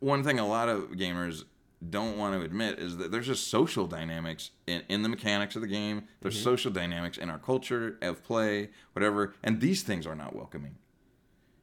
one 0.00 0.22
thing 0.22 0.38
a 0.38 0.46
lot 0.46 0.68
of 0.68 0.90
gamers 0.92 1.44
don't 1.90 2.16
want 2.16 2.34
to 2.34 2.44
admit 2.44 2.78
is 2.78 2.96
that 2.96 3.10
there's 3.10 3.26
just 3.26 3.48
social 3.48 3.86
dynamics 3.86 4.50
in, 4.66 4.82
in 4.88 5.02
the 5.02 5.08
mechanics 5.08 5.54
of 5.56 5.62
the 5.62 5.68
game. 5.68 6.04
There's 6.20 6.36
mm-hmm. 6.36 6.44
social 6.44 6.70
dynamics 6.70 7.18
in 7.18 7.30
our 7.30 7.38
culture 7.38 7.98
of 8.00 8.22
play, 8.22 8.70
whatever, 8.92 9.34
and 9.42 9.60
these 9.60 9.82
things 9.82 10.06
are 10.06 10.14
not 10.14 10.34
welcoming. 10.34 10.76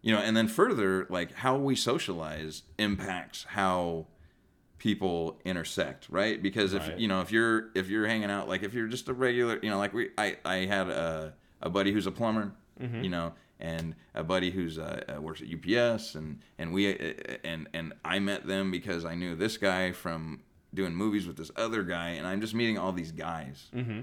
You 0.02 0.16
know, 0.16 0.20
and 0.20 0.36
then 0.36 0.48
further, 0.48 1.06
like 1.10 1.32
how 1.34 1.58
we 1.58 1.76
socialize 1.76 2.64
impacts 2.80 3.46
how 3.50 4.08
people 4.82 5.40
intersect, 5.46 6.08
right? 6.10 6.42
Because 6.42 6.74
if 6.74 6.88
Right. 6.88 6.98
you 6.98 7.08
know 7.08 7.22
if 7.22 7.32
you're 7.32 7.70
if 7.76 7.88
you're 7.88 8.08
hanging 8.08 8.32
out 8.32 8.50
like 8.50 8.64
if 8.64 8.74
you're 8.74 8.88
just 8.88 9.08
a 9.10 9.14
regular, 9.14 9.60
you 9.62 9.70
know, 9.70 9.78
like 9.78 9.94
we 9.94 10.10
I 10.18 10.38
I 10.44 10.66
had 10.66 10.90
a 10.90 11.34
a 11.62 11.70
buddy 11.70 11.92
who's 11.92 12.08
a 12.08 12.12
plumber, 12.12 12.54
you 12.80 13.10
know, 13.10 13.34
and 13.60 13.94
a 14.16 14.24
buddy 14.24 14.50
who's 14.50 14.80
uh, 14.80 15.04
uh, 15.16 15.22
works 15.22 15.40
at 15.44 15.48
UPS, 15.54 16.16
and 16.16 16.40
and 16.58 16.74
we 16.74 16.92
uh, 16.92 17.14
and 17.44 17.68
and 17.76 17.94
I 18.04 18.18
met 18.18 18.48
them 18.48 18.72
because 18.72 19.06
I 19.06 19.14
knew 19.14 19.36
this 19.36 19.58
guy 19.58 19.92
from 19.92 20.42
doing 20.74 20.96
movies 20.96 21.28
with 21.28 21.38
this 21.38 21.52
other 21.56 21.84
guy, 21.84 22.10
and 22.10 22.26
I'm 22.26 22.42
just 22.42 22.56
meeting 22.56 22.80
all 22.80 22.92
these 22.92 23.12
guys, 23.12 23.70
mm-hmm. 23.76 24.00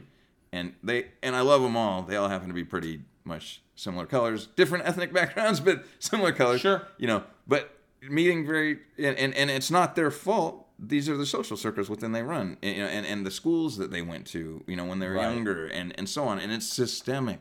and 0.52 0.74
they 0.84 1.06
and 1.24 1.34
I 1.34 1.40
love 1.40 1.60
them 1.62 1.76
all. 1.76 2.02
They 2.02 2.14
all 2.14 2.28
happen 2.28 2.46
to 2.46 2.54
be 2.54 2.62
pretty 2.64 3.00
much 3.24 3.62
similar 3.74 4.06
colors, 4.06 4.46
different 4.54 4.86
ethnic 4.86 5.12
backgrounds, 5.18 5.58
but 5.58 5.84
similar 5.98 6.30
colors. 6.30 6.60
Sure. 6.60 6.86
you 6.98 7.08
know, 7.08 7.24
but 7.48 7.74
meeting 8.08 8.46
very 8.46 8.78
and, 8.96 9.16
and, 9.18 9.34
and 9.34 9.50
it's 9.50 9.72
not 9.72 9.96
their 9.96 10.12
fault 10.12 10.67
these 10.78 11.08
are 11.08 11.16
the 11.16 11.26
social 11.26 11.56
circles 11.56 11.90
within 11.90 12.12
they 12.12 12.22
run 12.22 12.56
and, 12.62 12.76
you 12.76 12.82
know, 12.82 12.88
and, 12.88 13.04
and 13.04 13.26
the 13.26 13.30
schools 13.30 13.76
that 13.78 13.90
they 13.90 14.02
went 14.02 14.26
to 14.26 14.62
you 14.66 14.76
know 14.76 14.84
when 14.84 14.98
they 14.98 15.08
were 15.08 15.14
Right. 15.14 15.32
younger 15.34 15.66
and, 15.66 15.92
and 15.98 16.08
so 16.08 16.24
on 16.28 16.38
and 16.38 16.52
it's 16.52 16.66
systemic 16.66 17.40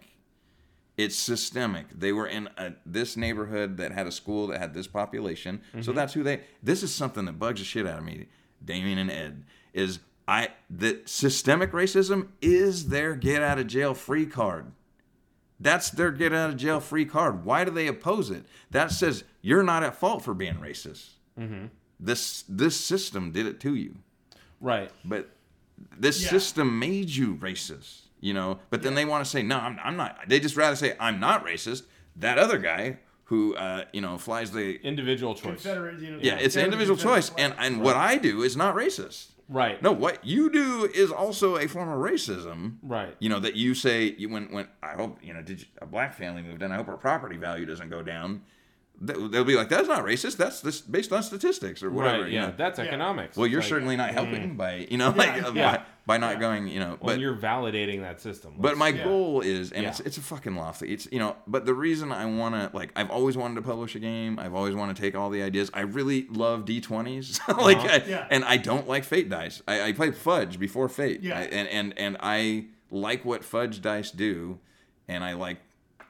it's 0.97 1.15
systemic 1.15 1.88
they 1.91 2.11
were 2.11 2.27
in 2.27 2.49
a, 2.57 2.73
this 2.85 3.15
neighborhood 3.15 3.77
that 3.77 3.91
had 3.91 4.07
a 4.07 4.11
school 4.11 4.47
that 4.47 4.59
had 4.59 4.73
this 4.73 4.88
population 4.88 5.61
so 5.73 5.80
mm-hmm. 5.80 5.93
that's 5.93 6.14
who 6.14 6.23
they 6.23 6.41
this 6.64 6.81
is 6.81 6.93
something 6.93 7.26
that 7.26 7.39
bugs 7.39 7.59
the 7.59 7.65
shit 7.65 7.85
out 7.85 7.99
of 7.99 8.05
me 8.05 8.27
damien 8.64 8.97
and 8.97 9.11
ed 9.11 9.43
is 9.73 9.99
i 10.27 10.49
that 10.69 11.07
systemic 11.07 11.72
racism 11.72 12.30
is 12.41 12.89
their 12.89 13.15
get 13.15 13.43
out 13.43 13.59
of 13.59 13.68
jail 13.68 13.93
free 13.93 14.26
card 14.26 14.72
that's 15.59 15.89
their 15.89 16.11
get 16.11 16.34
out 16.34 16.51
of 16.51 16.57
jail 16.57 16.80
free 16.80 17.05
card. 17.05 17.43
Why 17.43 17.64
do 17.64 17.72
they 17.72 17.88
oppose 17.88 18.30
it? 18.30 18.45
That 18.72 18.91
says 18.91 19.23
you're 19.41 19.64
not 19.64 19.84
at 19.84 19.95
fault 19.95 20.23
for 20.23 20.34
being 20.34 20.55
racist. 20.55 21.09
Mm-hmm. 21.39 21.65
This 21.99 22.43
this 22.47 22.79
system 22.79 23.31
did 23.31 23.45
it 23.47 23.59
to 23.61 23.73
you, 23.75 23.95
Right. 24.61 24.91
but 25.03 25.29
this 25.97 26.21
Yeah. 26.23 26.29
system 26.29 26.77
made 26.79 27.09
you 27.09 27.35
racist. 27.35 28.01
You 28.19 28.33
know, 28.33 28.59
but 28.71 28.81
then 28.81 28.95
they 28.95 29.05
want 29.05 29.23
to 29.23 29.29
say 29.29 29.43
no, 29.43 29.57
I'm, 29.57 29.77
I'm 29.83 29.95
not. 29.95 30.17
They 30.27 30.39
just 30.39 30.57
rather 30.57 30.75
say 30.75 30.95
I'm 30.99 31.19
not 31.19 31.45
racist. 31.45 31.83
That 32.15 32.39
other 32.39 32.57
guy 32.57 32.97
who 33.25 33.55
uh, 33.55 33.85
you 33.93 34.01
know 34.01 34.17
flies 34.17 34.51
the 34.51 34.75
Individual 34.81 35.35
choice. 35.35 35.61
Confederate, 35.61 35.99
you 35.99 36.11
know, 36.11 36.19
yeah, 36.21 36.35
it's 36.37 36.55
an 36.55 36.65
individual 36.65 36.97
choice, 36.97 37.31
and 37.37 37.53
and 37.59 37.79
what 37.81 37.95
I 37.95 38.17
do 38.17 38.41
is 38.41 38.55
not 38.57 38.75
racist. 38.75 39.27
Right. 39.49 39.81
No, 39.81 39.91
what 39.93 40.25
you 40.25 40.49
do 40.49 40.89
is 40.93 41.09
also 41.11 41.57
a 41.57 41.67
form 41.67 41.89
of 41.89 41.99
racism. 41.99 42.77
Right. 42.81 43.15
You 43.19 43.29
know 43.29 43.39
that 43.39 43.55
you 43.55 43.75
say 43.75 44.15
you 44.17 44.29
when 44.29 44.51
when 44.51 44.67
I 44.81 44.93
hope 44.93 45.19
you 45.21 45.33
know 45.33 45.41
did 45.43 45.61
you, 45.61 45.67
a 45.79 45.85
black 45.85 46.15
family 46.15 46.41
moved 46.41 46.63
in. 46.63 46.71
I 46.71 46.75
hope 46.75 46.87
our 46.89 46.97
property 46.97 47.37
value 47.37 47.65
doesn't 47.67 47.89
go 47.89 48.01
down. 48.01 48.41
They- 48.99 49.13
They'll 49.13 49.43
be 49.43 49.55
like, 49.55 49.69
that's 49.69 49.87
not 49.87 50.03
racist. 50.03 50.37
That's 50.37 50.61
this 50.61 50.81
based 50.81 51.13
on 51.13 51.21
statistics 51.21 51.83
or 51.83 51.91
whatever. 51.91 52.23
Right. 52.23 52.31
you 52.31 52.39
Yeah. 52.39 52.47
know. 52.47 52.53
That's 52.57 52.79
Yeah. 52.79 52.85
economics. 52.85 53.37
Well, 53.37 53.45
you're 53.47 53.59
Like, 53.61 53.69
certainly 53.69 53.95
not 53.95 54.09
helping 54.09 54.55
by 54.57 54.87
you 54.89 54.97
know 54.97 55.11
like 55.11 55.43
uh, 55.43 55.51
Yeah. 55.53 55.77
by, 55.77 55.83
by 56.07 56.17
not 56.17 56.39
going 56.39 56.67
you 56.67 56.79
know. 56.79 56.97
When 56.99 57.15
But 57.15 57.19
you're 57.19 57.35
validating 57.35 58.01
that 58.01 58.21
system. 58.21 58.53
but 58.57 58.75
my 58.75 58.87
Yeah. 58.89 59.03
goal 59.03 59.41
is, 59.41 59.71
and 59.71 59.83
Yeah. 59.83 59.89
it's 59.89 59.99
it's 59.99 60.17
a 60.17 60.21
fucking 60.21 60.55
lofty. 60.55 60.91
It's 60.91 61.07
you 61.11 61.19
know, 61.19 61.35
but 61.45 61.65
the 61.67 61.75
reason 61.75 62.11
I 62.11 62.25
want 62.25 62.55
to 62.55 62.75
like, 62.75 62.91
I've 62.95 63.11
always 63.11 63.37
wanted 63.37 63.55
to 63.55 63.61
publish 63.61 63.93
a 63.95 63.99
game. 63.99 64.39
I've 64.39 64.55
always 64.55 64.73
wanted 64.73 64.95
to 64.95 65.01
take 65.03 65.13
all 65.15 65.29
the 65.29 65.43
ideas. 65.43 65.69
I 65.75 65.81
really 65.81 66.25
love 66.31 66.65
D20s, 66.65 67.39
like, 67.59 67.77
Uh-huh. 67.77 67.87
I- 67.91 68.03
Yeah. 68.09 68.27
and 68.31 68.43
I 68.45 68.57
don't 68.57 68.87
like 68.87 69.03
Fate 69.03 69.29
dice. 69.29 69.61
I, 69.67 69.81
I 69.89 69.91
played 69.91 70.15
Fudge 70.15 70.57
before 70.57 70.89
Fate, 70.89 71.21
Yeah. 71.21 71.37
I- 71.37 71.43
and 71.43 71.67
and 71.67 71.93
and 71.99 72.17
I 72.19 72.65
like 72.89 73.23
what 73.25 73.43
Fudge 73.43 73.79
dice 73.81 74.09
do, 74.09 74.57
and 75.07 75.23
I 75.23 75.33
like. 75.33 75.57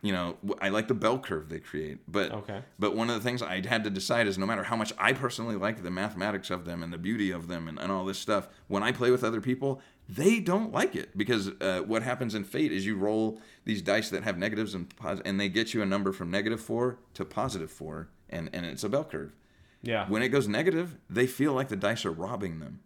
You 0.04 0.12
know, 0.14 0.38
I 0.62 0.70
like 0.70 0.88
the 0.88 0.94
bell 0.94 1.18
curve 1.18 1.50
they 1.50 1.60
create, 1.60 2.00
but 2.08 2.32
Okay. 2.32 2.62
but 2.78 2.96
one 2.96 3.10
of 3.10 3.16
the 3.16 3.22
things 3.22 3.42
I 3.42 3.66
had 3.68 3.84
to 3.84 3.90
decide 3.90 4.28
is 4.28 4.38
no 4.38 4.46
matter 4.46 4.64
how 4.64 4.76
much 4.76 4.94
I 5.00 5.12
personally 5.14 5.56
like 5.56 5.82
the 5.82 5.90
mathematics 5.92 6.50
of 6.52 6.66
them 6.66 6.84
and 6.84 6.94
the 6.94 7.00
beauty 7.00 7.32
of 7.32 7.48
them 7.48 7.68
and, 7.68 7.80
and 7.80 7.92
all 7.92 8.06
this 8.06 8.20
stuff, 8.20 8.48
when 8.68 8.84
I 8.84 8.92
play 8.92 9.10
with 9.10 9.24
other 9.24 9.42
people, 9.42 9.82
they 10.08 10.40
don't 10.40 10.72
like 10.72 10.96
it 10.96 11.18
because 11.18 11.50
uh, 11.62 11.82
what 11.86 12.04
happens 12.04 12.36
in 12.36 12.44
Fate 12.44 12.72
is 12.72 12.86
you 12.86 12.96
roll 12.96 13.42
these 13.66 13.82
dice 13.82 14.10
that 14.12 14.24
have 14.24 14.38
negatives 14.38 14.76
and 14.76 14.88
pos- 14.96 15.20
and 15.26 15.40
they 15.40 15.50
get 15.50 15.74
you 15.74 15.82
a 15.82 15.86
number 15.86 16.12
from 16.12 16.30
negative 16.30 16.62
four 16.62 17.00
to 17.16 17.26
positive 17.26 17.72
four, 17.72 18.10
and, 18.30 18.50
and 18.54 18.66
it's 18.68 18.84
a 18.84 18.90
bell 18.90 19.04
curve. 19.04 19.34
yeah. 19.82 20.08
When 20.08 20.22
it 20.22 20.30
goes 20.30 20.48
negative, 20.48 20.96
they 21.10 21.26
feel 21.28 21.54
like 21.54 21.70
the 21.70 21.76
dice 21.76 22.06
are 22.06 22.12
robbing 22.12 22.60
them. 22.60 22.82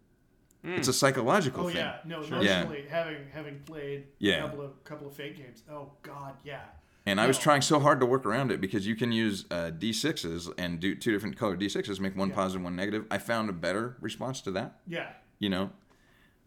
It's 0.64 0.86
a 0.88 0.92
psychological 0.92 1.64
Oh 1.64 1.68
thing. 1.68 1.76
yeah, 1.78 1.96
no, 2.04 2.22
Yeah. 2.22 2.62
emotionally 2.62 2.84
having 2.88 3.16
having 3.32 3.58
played 3.66 4.04
Yeah. 4.18 4.38
a 4.38 4.42
couple 4.42 4.62
of 4.62 4.84
couple 4.84 5.06
of 5.08 5.12
Fate 5.14 5.36
games. 5.36 5.62
Oh 5.70 5.90
god, 6.02 6.34
yeah. 6.44 6.60
And 7.04 7.20
I 7.20 7.26
was 7.26 7.36
trying 7.38 7.62
so 7.62 7.80
hard 7.80 7.98
to 8.00 8.06
work 8.06 8.24
around 8.24 8.52
it 8.52 8.60
because 8.60 8.86
you 8.86 8.94
can 8.94 9.10
use 9.10 9.44
uh, 9.50 9.72
D6s 9.76 10.52
and 10.56 10.78
do 10.78 10.94
two 10.94 11.10
different 11.10 11.36
colored 11.36 11.58
D6s, 11.60 11.98
make 11.98 12.16
one 12.16 12.28
Yeah. 12.28 12.34
positive, 12.36 12.62
one 12.62 12.76
negative. 12.76 13.06
I 13.10 13.18
found 13.18 13.50
a 13.50 13.52
better 13.52 13.96
response 14.00 14.40
to 14.42 14.50
that. 14.52 14.80
Yeah. 14.86 15.08
you 15.40 15.48
know 15.48 15.70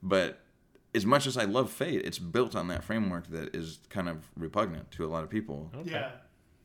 but 0.03 0.39
as 0.93 1.05
much 1.05 1.25
as 1.25 1.35
i 1.37 1.43
love 1.45 1.69
fate 1.71 2.01
it's 2.05 2.19
built 2.19 2.55
on 2.55 2.67
that 2.67 2.83
framework 2.83 3.27
that 3.27 3.55
is 3.55 3.79
kind 3.89 4.07
of 4.07 4.29
repugnant 4.37 4.91
to 4.91 5.03
a 5.05 5.07
lot 5.07 5.23
of 5.23 5.29
people 5.29 5.71
Yeah. 5.83 6.11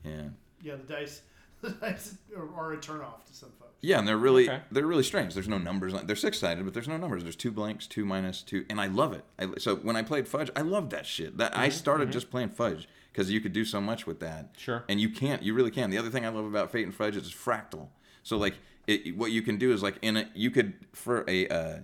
yeah 0.04 0.22
Yeah, 0.62 0.76
the 0.76 0.82
dice 0.92 1.22
the 1.62 1.70
dice 1.70 2.14
are, 2.36 2.48
are 2.54 2.72
a 2.74 2.76
turnoff 2.78 3.24
to 3.26 3.34
some 3.34 3.50
folks. 3.58 3.72
yeah 3.80 3.98
and 3.98 4.06
they're 4.06 4.16
really 4.16 4.48
Okay. 4.48 4.60
they're 4.70 4.86
really 4.86 5.02
strange 5.02 5.34
there's 5.34 5.48
no 5.48 5.58
numbers 5.58 5.94
on- 5.94 6.06
they're 6.06 6.16
six-sided 6.16 6.64
but 6.64 6.74
there's 6.74 6.88
no 6.88 6.96
numbers 6.96 7.22
there's 7.22 7.36
two 7.36 7.50
blanks 7.52 7.86
two 7.86 8.04
minus 8.04 8.42
two 8.42 8.64
and 8.70 8.80
i 8.80 8.86
love 8.86 9.12
it 9.12 9.24
I, 9.38 9.48
so 9.58 9.76
when 9.76 9.96
i 9.96 10.02
played 10.02 10.28
fudge 10.28 10.50
i 10.54 10.60
loved 10.62 10.90
that 10.90 11.06
shit 11.06 11.38
that 11.38 11.56
i 11.56 11.68
started 11.68 12.12
just 12.12 12.30
playing 12.30 12.50
fudge 12.50 12.88
because 13.12 13.30
you 13.30 13.40
could 13.40 13.52
do 13.52 13.64
so 13.64 13.80
much 13.80 14.06
with 14.06 14.20
that 14.20 14.50
Sure. 14.56 14.84
and 14.88 15.00
you 15.00 15.08
can't 15.08 15.42
you 15.42 15.54
really 15.54 15.70
can 15.70 15.90
the 15.90 15.98
other 15.98 16.10
thing 16.10 16.24
i 16.24 16.28
love 16.28 16.44
about 16.44 16.70
fate 16.70 16.84
and 16.84 16.94
fudge 16.94 17.16
is 17.16 17.24
it's 17.26 17.34
fractal 17.34 17.88
so 18.22 18.36
like 18.36 18.54
it, 18.86 19.16
what 19.16 19.30
you 19.30 19.42
can 19.42 19.56
do 19.58 19.72
is 19.72 19.82
like 19.82 19.96
in 20.02 20.16
it 20.16 20.28
you 20.34 20.50
could 20.50 20.74
for 20.92 21.24
a 21.28 21.46
uh, 21.48 21.78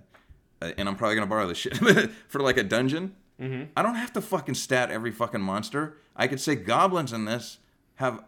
uh, 0.61 0.71
and 0.77 0.89
I'm 0.89 0.95
probably 0.95 1.15
gonna 1.15 1.27
borrow 1.27 1.47
this 1.47 1.57
shit 1.59 1.77
for 2.27 2.41
like 2.41 2.57
a 2.57 2.63
dungeon. 2.63 3.15
I 3.39 3.83
don't 3.83 3.93
have 3.95 4.11
to 4.13 4.21
fucking 4.21 4.55
stat 4.55 4.89
every 4.89 5.11
fucking 5.11 5.39
monster. 5.41 5.97
I 6.15 6.25
could 6.27 6.39
say 6.41 6.55
goblins 6.55 7.13
in 7.13 7.25
this 7.25 7.59
have 7.95 8.23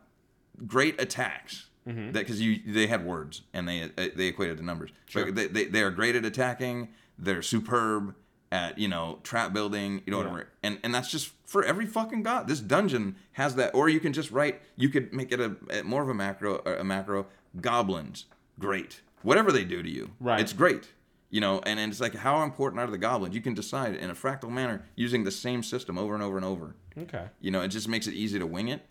great 0.67 1.01
attacks. 1.01 1.65
That 1.85 2.13
because 2.13 2.39
you 2.39 2.59
they 2.67 2.85
had 2.85 3.03
words 3.03 3.41
and 3.51 3.67
they 3.67 3.81
uh, 3.85 4.09
they 4.15 4.27
equated 4.27 4.57
to 4.57 4.63
numbers. 4.63 4.91
Sure. 5.07 5.31
they, 5.31 5.47
they 5.47 5.65
they 5.65 5.81
are 5.81 5.89
great 5.89 6.15
at 6.15 6.23
attacking. 6.23 6.89
They're 7.17 7.41
superb 7.41 8.13
at 8.51 8.77
you 8.77 8.87
know 8.87 9.19
trap 9.23 9.53
building. 9.53 10.01
You 10.05 10.11
know 10.11 10.17
whatever. 10.17 10.47
And 10.63 10.79
and 10.83 10.93
that's 10.93 11.09
just 11.11 11.31
for 11.45 11.63
every 11.63 11.85
fucking 11.85 12.23
god. 12.23 12.47
This 12.47 12.59
dungeon 12.59 13.15
has 13.33 13.55
that. 13.55 13.73
Or 13.75 13.89
you 13.89 13.99
can 13.99 14.13
just 14.13 14.31
write. 14.31 14.61
You 14.75 14.89
could 14.89 15.13
make 15.13 15.31
it 15.31 15.39
a, 15.39 15.55
a 15.79 15.83
more 15.83 16.01
of 16.03 16.09
a 16.09 16.13
macro 16.13 16.59
a 16.65 16.83
macro. 16.83 17.27
Goblins, 17.59 18.25
great. 18.59 19.01
Whatever 19.23 19.51
they 19.51 19.63
do 19.65 19.81
to 19.83 19.89
you, 19.89 20.11
Right. 20.19 20.39
It's 20.39 20.53
great 20.53 20.91
you 21.31 21.39
know 21.39 21.61
and, 21.63 21.79
and 21.79 21.91
it's 21.91 22.01
like 22.01 22.15
how 22.15 22.41
important 22.41 22.79
are 22.81 22.87
the 22.89 22.97
goblins 22.97 23.35
you 23.35 23.41
can 23.41 23.53
decide 23.53 23.93
in 23.95 24.09
a 24.09 24.15
fractal 24.15 24.49
manner 24.49 24.83
using 24.95 25.23
the 25.23 25.29
same 25.29 25.61
system 25.61 25.95
over 25.95 26.15
and 26.15 26.23
over 26.23 26.37
and 26.37 26.43
over 26.45 26.73
Okay. 26.97 27.25
you 27.39 27.51
know 27.51 27.61
it 27.61 27.67
just 27.67 27.87
makes 27.87 28.07
it 28.07 28.15
easy 28.15 28.39
to 28.39 28.47
wing 28.47 28.67
it 28.67 28.81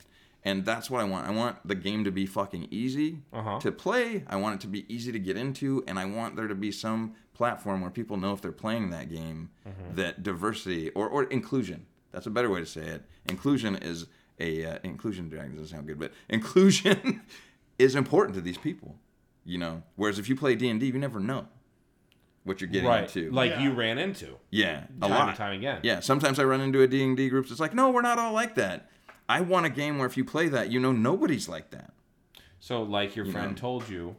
and 0.45 0.65
that's 0.65 0.89
what 0.91 1.01
i 1.01 1.05
want 1.05 1.27
i 1.27 1.31
want 1.31 1.57
the 1.67 1.75
game 1.75 2.05
to 2.05 2.11
be 2.11 2.25
fucking 2.27 2.69
easy 2.71 3.19
Uh-huh. 3.33 3.59
to 3.61 3.73
play 3.73 4.25
i 4.29 4.37
want 4.37 4.55
it 4.57 4.61
to 4.63 4.67
be 4.69 4.85
easy 4.93 5.11
to 5.13 5.19
get 5.19 5.37
into 5.37 5.83
and 5.87 5.99
i 5.99 6.05
want 6.05 6.37
there 6.37 6.47
to 6.49 6.55
be 6.55 6.71
some 6.73 7.15
platform 7.35 7.81
where 7.81 7.91
people 7.91 8.17
know 8.17 8.33
if 8.33 8.41
they're 8.41 8.53
playing 8.53 8.91
that 8.91 9.09
game 9.11 9.51
Mm-hmm. 9.67 9.97
that 9.97 10.23
diversity 10.23 10.91
or, 10.91 11.09
or 11.09 11.25
inclusion 11.25 11.87
that's 12.13 12.27
a 12.27 12.31
better 12.31 12.49
way 12.51 12.61
to 12.61 12.67
say 12.67 12.83
it 12.83 13.03
inclusion 13.29 13.77
is 13.77 14.07
a 14.41 14.65
uh, 14.65 14.79
inclusion 14.85 15.29
dragon 15.29 15.53
doesn't 15.57 15.69
sound 15.77 15.87
good 15.87 15.99
but 15.99 16.13
inclusion 16.29 17.21
is 17.79 17.95
important 17.95 18.35
to 18.35 18.41
these 18.41 18.59
people 18.59 18.97
you 19.45 19.59
know 19.59 19.83
whereas 19.97 20.19
if 20.19 20.29
you 20.29 20.37
play 20.37 20.55
d&d 20.55 20.87
you 20.87 20.93
never 20.99 21.21
know 21.21 21.47
what 22.45 22.63
you're 22.63 22.71
getting 22.71 22.89
right. 22.89 23.05
into. 23.15 23.31
Like 23.31 23.51
Yeah. 23.51 23.63
you 23.63 23.73
ran 23.73 23.99
into 23.99 24.39
yeah, 24.51 24.85
a 25.03 25.09
time 25.09 25.11
lot. 25.11 25.29
and 25.29 25.37
time 25.37 25.53
again. 25.59 25.81
Yeah, 25.83 26.01
sometimes 26.01 26.39
I 26.39 26.45
run 26.45 26.63
into 26.63 26.81
a 26.81 26.87
D&D 26.87 27.29
groups. 27.29 27.51
It's 27.51 27.61
like, 27.61 27.75
no, 27.75 27.91
we're 27.91 28.01
not 28.01 28.19
all 28.19 28.33
like 28.33 28.55
that. 28.55 28.89
I 29.29 29.41
want 29.43 29.67
a 29.67 29.71
game 29.71 29.99
where 29.99 30.07
if 30.07 30.17
you 30.17 30.25
play 30.25 30.49
that, 30.49 30.71
you 30.71 30.81
know 30.81 30.93
nobody's 30.93 31.49
like 31.49 31.71
that. 31.71 31.93
So, 32.61 32.83
like 32.83 33.15
your 33.15 33.27
You 33.27 33.33
friend 33.33 33.51
know. 33.53 33.57
told 33.57 33.89
you, 33.89 34.17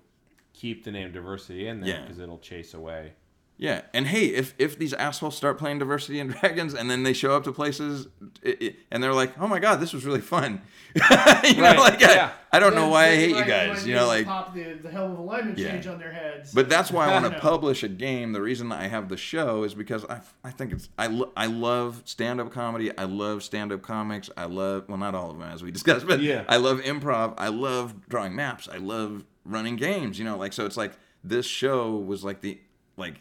keep 0.53 0.83
the 0.83 0.91
name 0.91 1.11
diversity 1.11 1.67
in 1.67 1.81
there 1.81 1.89
Yeah. 1.95 2.01
because 2.01 2.19
it'll 2.19 2.37
chase 2.39 2.73
away. 2.73 3.13
Yeah, 3.61 3.81
and 3.93 4.07
hey, 4.07 4.27
if 4.27 4.53
if 4.57 4.79
these 4.79 4.93
assholes 4.93 5.35
start 5.35 5.57
playing 5.57 5.79
Diversity 5.79 6.21
and 6.21 6.33
Dragons 6.33 6.73
and 6.73 6.89
then 6.89 7.03
they 7.03 7.11
show 7.11 7.35
up 7.35 7.43
to 7.43 7.51
places 7.51 8.07
i 8.45 8.55
i 8.61 8.75
and 8.89 9.03
they're 9.03 9.13
like, 9.13 9.37
"Oh 9.37 9.47
my 9.49 9.59
god, 9.59 9.81
this 9.81 9.91
was 9.91 10.05
really 10.05 10.21
fun," 10.21 10.61
you 10.95 11.01
know, 11.61 11.73
like 11.77 11.99
yeah. 11.99 12.31
I, 12.53 12.57
I 12.57 12.59
don't 12.61 12.73
know 12.73 12.83
Then- 12.83 12.89
why 12.91 13.05
I 13.07 13.09
then 13.09 13.19
hate 13.19 13.35
you 13.35 13.43
guys, 13.45 13.85
you 13.85 13.95
know, 13.95 14.07
like. 14.07 14.25
pop 14.25 14.53
the, 14.55 14.73
the 14.81 14.89
hell 14.89 15.11
of 15.11 15.19
alignment 15.19 15.57
Yeah. 15.57 15.71
change 15.73 15.87
on 15.87 15.99
their 15.99 16.13
heads. 16.13 16.53
But 16.53 16.69
that's 16.69 16.89
why 16.89 17.09
I 17.09 17.11
want 17.21 17.31
to 17.33 17.39
publish 17.41 17.83
a 17.83 17.89
game. 17.89 18.31
The 18.31 18.41
reason 18.41 18.71
I 18.71 18.87
have 18.87 19.09
the 19.09 19.17
show 19.17 19.63
is 19.63 19.73
because 19.73 20.05
I, 20.05 20.21
I 20.43 20.51
think 20.51 20.71
it's 20.71 20.87
I, 20.97 21.07
lo- 21.07 21.31
I 21.35 21.47
love 21.47 22.01
stand 22.05 22.39
up 22.39 22.51
comedy. 22.53 22.97
I 22.97 23.03
love 23.03 23.43
stand 23.43 23.73
up 23.73 23.81
comics. 23.81 24.29
I 24.37 24.45
love 24.45 24.85
well 24.87 24.97
not 24.97 25.15
all 25.15 25.31
of 25.31 25.37
them 25.37 25.47
as 25.49 25.61
we 25.63 25.71
discussed, 25.79 26.07
but 26.07 26.21
Yeah. 26.21 26.45
I 26.47 26.55
love 26.57 26.79
improv. 26.79 27.33
I 27.37 27.49
love 27.49 28.07
drawing 28.07 28.35
maps. 28.37 28.69
I 28.71 28.77
love 28.77 29.25
running 29.43 29.75
games. 29.75 30.17
You 30.17 30.23
know, 30.23 30.37
like 30.37 30.53
so 30.53 30.65
it's 30.65 30.77
like 30.77 30.93
this 31.25 31.45
show 31.45 31.97
was 31.97 32.23
like 32.23 32.39
the 32.39 32.57
like 32.95 33.15
it, 33.15 33.19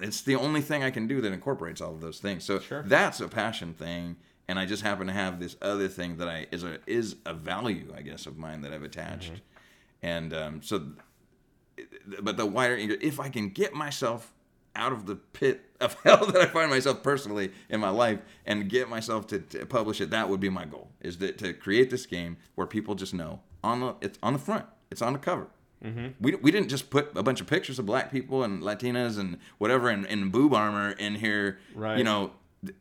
it's 0.00 0.22
the 0.22 0.36
only 0.36 0.60
thing 0.60 0.82
I 0.82 0.90
can 0.90 1.06
do 1.06 1.20
that 1.20 1.32
incorporates 1.32 1.80
all 1.80 1.94
of 1.94 2.00
those 2.00 2.18
things. 2.20 2.44
So 2.44 2.58
Sure. 2.60 2.82
that's 2.86 3.20
a 3.20 3.28
passion 3.28 3.74
thing. 3.74 4.16
And 4.48 4.58
I 4.58 4.66
just 4.66 4.82
happen 4.82 5.06
to 5.06 5.12
have 5.12 5.38
this 5.40 5.56
other 5.62 5.88
thing 5.88 6.16
that 6.18 6.28
I 6.28 6.46
is 6.50 6.64
a 6.64 6.78
is 6.86 7.16
a 7.24 7.32
value, 7.32 7.92
I 7.96 8.02
guess, 8.02 8.26
of 8.26 8.36
mine 8.36 8.62
that 8.62 8.72
I've 8.72 8.82
attached. 8.82 9.32
And 10.02 10.34
um, 10.34 10.62
so 10.62 10.82
but 12.20 12.36
the 12.36 12.46
wider 12.46 12.74
if 12.76 13.20
I 13.20 13.28
can 13.28 13.48
get 13.48 13.72
myself 13.72 14.32
out 14.74 14.92
of 14.92 15.06
the 15.06 15.16
pit 15.16 15.62
of 15.80 15.94
hell 16.04 16.26
that 16.26 16.40
I 16.40 16.46
find 16.46 16.70
myself 16.70 17.02
personally 17.02 17.52
in 17.68 17.80
my 17.80 17.90
life 17.90 18.20
and 18.46 18.68
get 18.68 18.88
myself 18.88 19.26
to, 19.28 19.38
to 19.38 19.66
publish 19.66 20.00
it, 20.00 20.10
that 20.10 20.28
would 20.28 20.40
be 20.40 20.48
my 20.48 20.64
goal. 20.64 20.90
Is 21.00 21.18
that 21.18 21.38
to 21.38 21.52
create 21.52 21.90
this 21.90 22.06
game 22.06 22.36
where 22.54 22.66
people 22.66 22.94
just 22.94 23.14
know 23.14 23.40
on 23.62 23.80
the 23.80 23.94
it's 24.00 24.18
on 24.22 24.32
the 24.32 24.38
front, 24.38 24.66
it's 24.90 25.02
on 25.02 25.12
the 25.12 25.18
cover. 25.18 25.46
Mm-hmm. 25.84 26.06
We, 26.20 26.34
we 26.36 26.50
didn't 26.50 26.68
just 26.68 26.90
put 26.90 27.10
a 27.16 27.22
bunch 27.22 27.40
of 27.40 27.46
pictures 27.46 27.78
of 27.78 27.86
black 27.86 28.12
people 28.12 28.44
and 28.44 28.62
Latinas 28.62 29.18
and 29.18 29.38
whatever 29.58 29.90
in, 29.90 30.04
in 30.06 30.30
boob 30.30 30.54
armor 30.54 30.92
in 30.92 31.16
here. 31.16 31.58
Right. 31.74 31.98
You 31.98 32.04
know, 32.04 32.30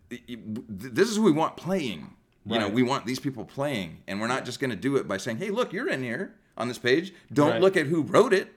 th- 0.10 0.22
th- 0.28 0.40
this 0.68 1.10
is 1.10 1.15
who 1.18 1.23
we 1.23 1.32
want 1.32 1.57
playing. 1.57 2.14
You 2.45 2.57
know, 2.60 2.68
we 2.69 2.82
want 2.84 3.06
these 3.06 3.19
people 3.19 3.45
playing, 3.45 3.99
and 4.07 4.19
we're 4.19 4.28
not 4.28 4.45
just 4.45 4.60
going 4.60 4.72
to 4.72 4.76
do 4.76 4.95
it 4.95 5.07
by 5.07 5.18
saying, 5.18 5.38
"Hey, 5.38 5.52
look, 5.52 5.72
you're 5.73 5.88
in 5.88 6.02
here 6.03 6.34
on 6.57 6.68
this 6.68 6.80
page. 6.80 7.14
Don't 7.32 7.52
Right. 7.52 7.61
look 7.61 7.78
at 7.78 7.86
who 7.86 8.02
wrote 8.02 8.34
it." 8.34 8.52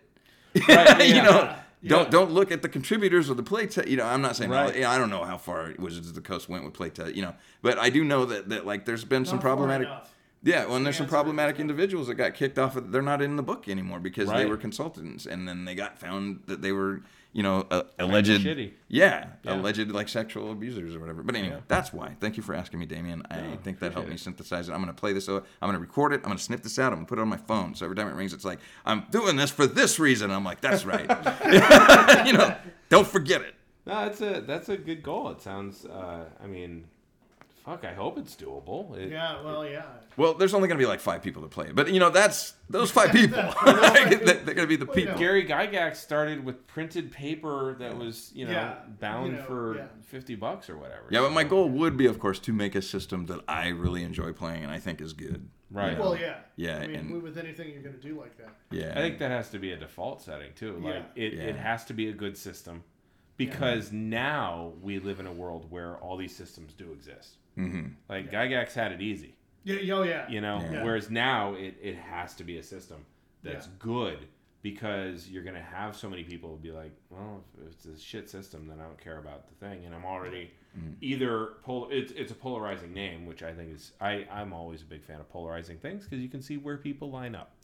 Right, 0.66 1.00
you 1.06 1.16
yeah. 1.16 1.22
know, 1.22 1.54
don't 1.86 2.10
don't 2.10 2.30
look 2.30 2.50
at 2.50 2.62
the 2.62 2.68
contributors 2.70 3.28
or 3.28 3.34
the 3.34 3.42
play 3.42 3.66
test. 3.66 3.86
You 3.88 3.98
know, 3.98 4.06
I'm 4.06 4.22
not 4.22 4.36
saying 4.36 4.50
Right. 4.50 4.74
yeah, 4.74 4.90
I 4.90 4.96
don't 4.96 5.10
know 5.10 5.24
how 5.24 5.36
far 5.36 5.74
Wizards 5.78 6.08
of 6.08 6.14
the 6.14 6.22
Coast 6.22 6.48
went 6.48 6.64
with 6.64 6.72
play 6.72 6.88
test. 6.88 7.14
You 7.14 7.22
know, 7.22 7.34
but 7.60 7.78
I 7.78 7.90
do 7.90 8.04
know 8.04 8.24
that 8.24 8.48
that 8.48 8.64
like 8.64 8.86
there's 8.86 9.04
been 9.04 9.26
some 9.26 9.36
Not 9.36 9.42
far 9.42 9.50
problematic. 9.56 9.86
enough. 9.88 10.13
Yeah, 10.44 10.66
well, 10.66 10.76
and 10.76 10.84
there's 10.84 10.96
some 10.98 11.06
problematic 11.08 11.58
individuals 11.58 12.06
that 12.08 12.14
got 12.16 12.34
kicked 12.34 12.58
off. 12.58 12.76
Of, 12.76 12.92
they're 12.92 13.00
not 13.02 13.22
in 13.22 13.36
the 13.36 13.42
book 13.42 13.68
anymore 13.68 13.98
because 13.98 14.28
they 14.30 14.44
were 14.46 14.56
consultants, 14.58 15.24
and 15.26 15.48
then 15.48 15.64
they 15.64 15.74
got 15.74 15.98
found 15.98 16.42
that 16.46 16.60
they 16.60 16.70
were, 16.70 17.00
you 17.32 17.42
know, 17.42 17.66
uh, 17.70 17.84
alleged. 17.98 18.42
shitty. 18.44 18.72
Yeah, 18.88 19.28
Yeah. 19.42 19.54
alleged 19.56 19.90
like 19.90 20.08
sexual 20.08 20.52
abusers 20.52 20.94
or 20.94 21.00
whatever. 21.00 21.22
But 21.22 21.34
anyway, 21.36 21.54
Yeah. 21.56 21.60
that's 21.66 21.92
why. 21.94 22.16
Thank 22.20 22.36
you 22.36 22.42
for 22.42 22.54
asking 22.54 22.78
me, 22.78 22.84
Damien. 22.86 23.22
I 23.30 23.56
think 23.62 23.78
that 23.78 23.92
helped 23.94 24.06
appreciate 24.08 24.10
me 24.10 24.16
synthesize 24.18 24.68
it. 24.68 24.72
I'm 24.72 24.82
going 24.82 24.94
to 24.94 25.00
play 25.00 25.14
this. 25.14 25.28
out. 25.30 25.46
I'm 25.62 25.68
going 25.68 25.74
to 25.76 25.80
record 25.80 26.12
it. 26.12 26.16
I'm 26.18 26.24
going 26.28 26.36
to 26.36 26.42
snip 26.44 26.62
this 26.62 26.78
out. 26.78 26.92
I'm 26.92 26.96
going 26.98 27.06
to 27.06 27.08
put 27.08 27.18
it 27.18 27.22
on 27.22 27.28
my 27.28 27.38
phone. 27.38 27.74
So 27.74 27.86
every 27.86 27.96
time 27.96 28.08
it 28.08 28.14
rings, 28.14 28.34
it's 28.34 28.44
like 28.44 28.58
I'm 28.84 29.04
doing 29.10 29.36
this 29.36 29.50
for 29.50 29.66
this 29.66 29.98
reason. 29.98 30.30
I'm 30.30 30.44
like, 30.44 30.60
that's 30.60 30.84
right. 30.84 31.08
you 32.26 32.34
know, 32.34 32.54
don't 32.90 33.06
forget 33.08 33.40
it. 33.40 33.54
No, 33.86 33.94
that's 34.04 34.20
a 34.20 34.40
that's 34.46 34.68
a 34.68 34.76
good 34.76 35.02
goal. 35.02 35.30
It 35.30 35.40
sounds. 35.42 35.84
Uh, 35.86 36.24
I 36.42 36.46
mean, 36.46 36.84
fuck. 37.64 37.84
I 37.84 37.92
hope 37.94 38.18
it's 38.18 38.36
doable. 38.36 38.96
It, 38.96 39.10
Yeah, 39.10 39.42
well, 39.42 39.66
yeah. 39.66 39.84
Well, 40.16 40.34
there's 40.34 40.54
only 40.54 40.68
going 40.68 40.78
to 40.78 40.82
be 40.82 40.86
like 40.88 41.00
five 41.00 41.22
people 41.22 41.42
to 41.42 41.48
play 41.48 41.66
it, 41.66 41.74
but 41.74 41.90
you 41.92 41.98
know, 41.98 42.10
that's 42.10 42.54
those 42.70 42.90
five 42.90 43.10
people. 43.12 43.42
they're 43.64 44.10
going 44.44 44.56
to 44.56 44.66
be 44.66 44.76
the 44.76 44.84
Well, 44.86 44.96
you 44.96 45.02
people. 45.02 45.12
know. 45.14 45.18
Gary 45.18 45.44
Gygax 45.46 45.96
started 45.96 46.44
with 46.44 46.66
printed 46.66 47.10
paper 47.12 47.74
that 47.78 47.96
was, 47.96 48.30
you 48.34 48.44
know, 48.46 48.52
Yeah, 48.52 48.76
bound 49.00 49.32
you 49.32 49.38
know, 49.38 49.44
for 49.44 49.76
yeah. 49.76 49.86
fifty 50.02 50.34
bucks 50.34 50.68
or 50.70 50.76
whatever. 50.78 51.04
Yeah, 51.10 51.20
but 51.20 51.32
my 51.32 51.44
goal 51.44 51.68
would 51.68 51.96
be, 51.96 52.06
of 52.06 52.18
course, 52.18 52.38
to 52.40 52.52
make 52.52 52.74
a 52.74 52.82
system 52.82 53.26
that 53.26 53.40
I 53.48 53.68
really 53.68 54.02
enjoy 54.04 54.32
playing 54.32 54.62
and 54.62 54.70
I 54.72 54.78
think 54.78 55.00
is 55.00 55.12
good. 55.12 55.48
Right. 55.70 55.98
Well, 55.98 56.16
yeah. 56.16 56.36
Yeah, 56.56 56.78
I 56.78 56.86
mean, 56.86 56.96
and- 56.96 57.22
with 57.22 57.36
anything 57.36 57.70
you're 57.72 57.82
going 57.82 57.96
to 57.96 58.00
do 58.00 58.16
like 58.20 58.36
that. 58.38 58.50
Yeah. 58.70 58.92
I 58.92 59.00
think 59.00 59.18
that 59.18 59.30
has 59.32 59.50
to 59.50 59.58
be 59.58 59.72
a 59.72 59.76
default 59.76 60.22
setting 60.22 60.52
too. 60.54 60.74
Like 60.78 61.02
Yeah. 61.16 61.24
it, 61.24 61.34
it 61.34 61.56
has 61.56 61.84
to 61.86 61.94
be 61.94 62.08
a 62.10 62.12
good 62.12 62.36
system 62.38 62.84
because 63.36 63.90
now 63.90 64.74
we 64.80 65.00
live 65.00 65.18
in 65.18 65.26
a 65.26 65.32
world 65.32 65.68
where 65.70 65.96
all 65.96 66.16
these 66.16 66.36
systems 66.36 66.72
do 66.74 66.92
exist. 66.92 67.38
Hmm 67.54 67.86
Like 68.08 68.30
Gygax 68.30 68.72
had 68.74 68.92
it 68.92 69.00
easy, 69.00 69.34
Yeah, 69.64 69.94
oh, 69.94 70.02
yeah. 70.02 70.28
you 70.28 70.40
know. 70.40 70.60
Yeah. 70.72 70.82
Whereas 70.84 71.10
now 71.10 71.54
it, 71.54 71.76
it 71.82 71.96
has 71.96 72.34
to 72.36 72.44
be 72.44 72.58
a 72.58 72.62
system 72.62 73.04
that's 73.42 73.66
Yeah. 73.66 73.72
good 73.78 74.18
because 74.62 75.28
you're 75.28 75.44
gonna 75.44 75.62
have 75.62 75.94
so 75.96 76.08
many 76.08 76.24
people 76.24 76.56
be 76.56 76.70
like, 76.72 76.92
well, 77.10 77.44
if 77.66 77.72
it's 77.72 77.84
a 77.86 77.98
shit 77.98 78.30
system, 78.30 78.66
then 78.66 78.80
I 78.80 78.84
don't 78.84 78.98
care 78.98 79.18
about 79.18 79.46
the 79.48 79.54
thing, 79.66 79.84
and 79.84 79.94
I'm 79.94 80.04
already 80.04 80.50
Mm. 80.76 80.96
either 81.02 81.46
pol. 81.62 81.86
It's 81.92 82.10
it's 82.12 82.32
a 82.32 82.34
polarizing 82.34 82.92
name, 82.92 83.26
which 83.26 83.44
I 83.44 83.52
think 83.52 83.72
is 83.72 83.92
I 84.00 84.26
I'm 84.28 84.52
always 84.52 84.82
a 84.82 84.86
big 84.86 85.04
fan 85.04 85.20
of 85.20 85.28
polarizing 85.30 85.78
things 85.78 86.02
because 86.02 86.18
you 86.18 86.28
can 86.28 86.42
see 86.42 86.56
where 86.56 86.76
people 86.76 87.12
line 87.12 87.36
up. 87.36 87.54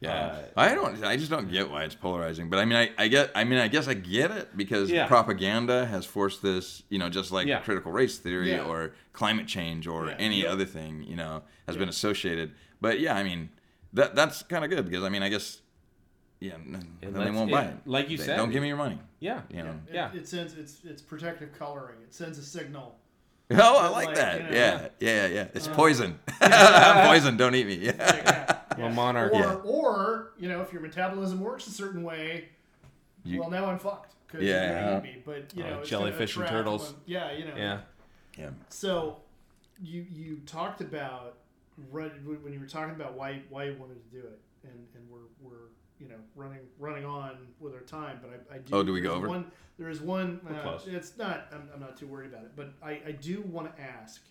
Yeah. 0.00 0.14
Uh, 0.26 0.42
I 0.56 0.74
don't. 0.74 1.02
I 1.04 1.16
just 1.16 1.30
don't 1.30 1.50
get 1.50 1.68
why 1.70 1.82
it's 1.84 1.94
polarizing. 1.94 2.48
But 2.50 2.60
I 2.60 2.64
mean, 2.64 2.76
I, 2.76 2.90
I 2.96 3.08
get. 3.08 3.32
I 3.34 3.42
mean, 3.44 3.58
I 3.58 3.66
guess 3.68 3.88
I 3.88 3.94
get 3.94 4.30
it 4.30 4.56
because 4.56 4.90
Yeah. 4.90 5.06
propaganda 5.08 5.86
has 5.86 6.04
forced 6.04 6.40
this. 6.42 6.82
You 6.88 6.98
know, 7.00 7.08
just 7.08 7.32
like 7.32 7.46
Yeah. 7.48 7.60
critical 7.60 7.90
race 7.90 8.16
theory 8.18 8.50
Yeah. 8.52 8.64
or 8.64 8.92
climate 9.12 9.48
change 9.48 9.86
or 9.88 10.06
Yeah. 10.06 10.16
any 10.18 10.42
Yep. 10.42 10.50
other 10.52 10.64
thing. 10.64 11.02
You 11.02 11.16
know, 11.16 11.42
has 11.66 11.76
been 11.76 11.88
associated. 11.88 12.52
But 12.80 13.00
yeah, 13.00 13.16
I 13.16 13.24
mean, 13.24 13.48
that 13.92 14.14
that's 14.14 14.42
kind 14.44 14.64
of 14.64 14.70
good 14.70 14.84
because 14.84 15.02
I 15.04 15.08
mean, 15.08 15.22
I 15.24 15.28
guess. 15.30 15.60
Yeah, 16.40 16.54
n- 16.54 16.96
then 17.00 17.12
they 17.14 17.32
won't 17.32 17.50
it- 17.50 17.52
buy 17.52 17.64
it. 17.64 17.76
like 17.84 18.08
you 18.10 18.16
They- 18.16 18.24
said, 18.26 18.36
don't 18.36 18.52
give 18.52 18.62
me 18.62 18.68
your 18.68 18.76
money. 18.76 19.00
Yeah, 19.18 19.40
You 19.50 19.64
know. 19.64 19.80
It, 19.88 19.94
Yeah. 19.94 20.12
it 20.14 20.28
sends 20.28 20.54
it's 20.56 20.78
it's 20.84 21.02
protective 21.02 21.58
coloring. 21.58 21.96
It 22.04 22.14
sends 22.14 22.38
a 22.38 22.44
signal. 22.44 22.96
Oh, 23.50 23.56
I 23.78 23.88
like 23.88 24.06
Like, 24.08 24.14
that. 24.16 24.36
you 24.36 24.42
know, 24.44 24.50
yeah, 24.54 24.88
yeah, 25.00 25.26
yeah. 25.26 25.46
It's 25.54 25.66
Uh, 25.66 25.74
poison. 25.74 26.20
I'm 26.40 27.08
poison. 27.08 27.36
Don't 27.36 27.56
eat 27.56 27.66
me. 27.66 27.74
Yeah. 27.86 28.57
Like, 28.78 28.94
yeah, 28.94 28.96
Well, 28.96 29.06
yeah. 29.06 29.12
monarchy. 29.12 29.36
Or, 29.36 29.40
Yeah. 29.40 29.54
or 29.70 30.32
you 30.38 30.48
know, 30.48 30.60
if 30.62 30.72
your 30.72 30.82
metabolism 30.82 31.40
works 31.40 31.66
a 31.66 31.70
certain 31.70 32.02
way, 32.02 32.48
You- 33.24 33.40
well, 33.40 33.50
now 33.50 33.66
I'm 33.66 33.78
fucked 33.78 34.14
because 34.26 34.44
Yeah. 34.44 34.70
you're 34.70 34.90
gonna 35.00 35.02
me. 35.02 35.22
But 35.24 35.54
you 35.54 35.64
Oh, 35.64 35.70
know, 35.70 35.80
it's 35.80 35.88
jellyfish 35.88 36.36
and 36.36 36.46
turtles. 36.46 36.92
one- 36.92 37.02
Yeah, 37.06 37.32
you 37.32 37.44
know. 37.44 37.54
yeah. 37.56 37.80
Yeah. 38.36 38.50
So, 38.68 39.20
you 39.80 40.02
you 40.10 40.36
talked 40.46 40.80
about 40.80 41.38
when 41.90 42.12
you 42.52 42.60
were 42.60 42.66
talking 42.66 42.94
about 42.94 43.14
why 43.14 43.42
why 43.48 43.64
you 43.64 43.74
wanted 43.74 44.02
to 44.10 44.20
do 44.20 44.26
it, 44.26 44.40
and 44.64 44.86
and 44.94 45.08
we're 45.10 45.26
we're 45.40 45.66
you 45.98 46.08
know 46.08 46.18
running 46.36 46.60
running 46.78 47.04
on 47.04 47.48
with 47.60 47.74
our 47.74 47.80
time, 47.80 48.20
but 48.22 48.30
I, 48.50 48.56
I 48.56 48.58
do. 48.58 48.74
Oh, 48.74 48.82
do 48.84 48.92
we 48.92 49.00
go 49.00 49.12
over? 49.14 49.28
One, 49.28 49.50
there 49.78 49.88
is 49.88 50.00
one. 50.00 50.40
We're 50.44 50.56
Uh, 50.56 50.62
close. 50.62 50.86
it's 50.86 51.16
not. 51.16 51.48
I'm, 51.52 51.68
I'm 51.74 51.80
not 51.80 51.96
too 51.96 52.06
worried 52.06 52.32
about 52.32 52.44
it, 52.44 52.52
but 52.56 52.72
I 52.82 53.00
I 53.06 53.12
do 53.12 53.42
want 53.42 53.74
to 53.76 53.82
ask 53.82 54.22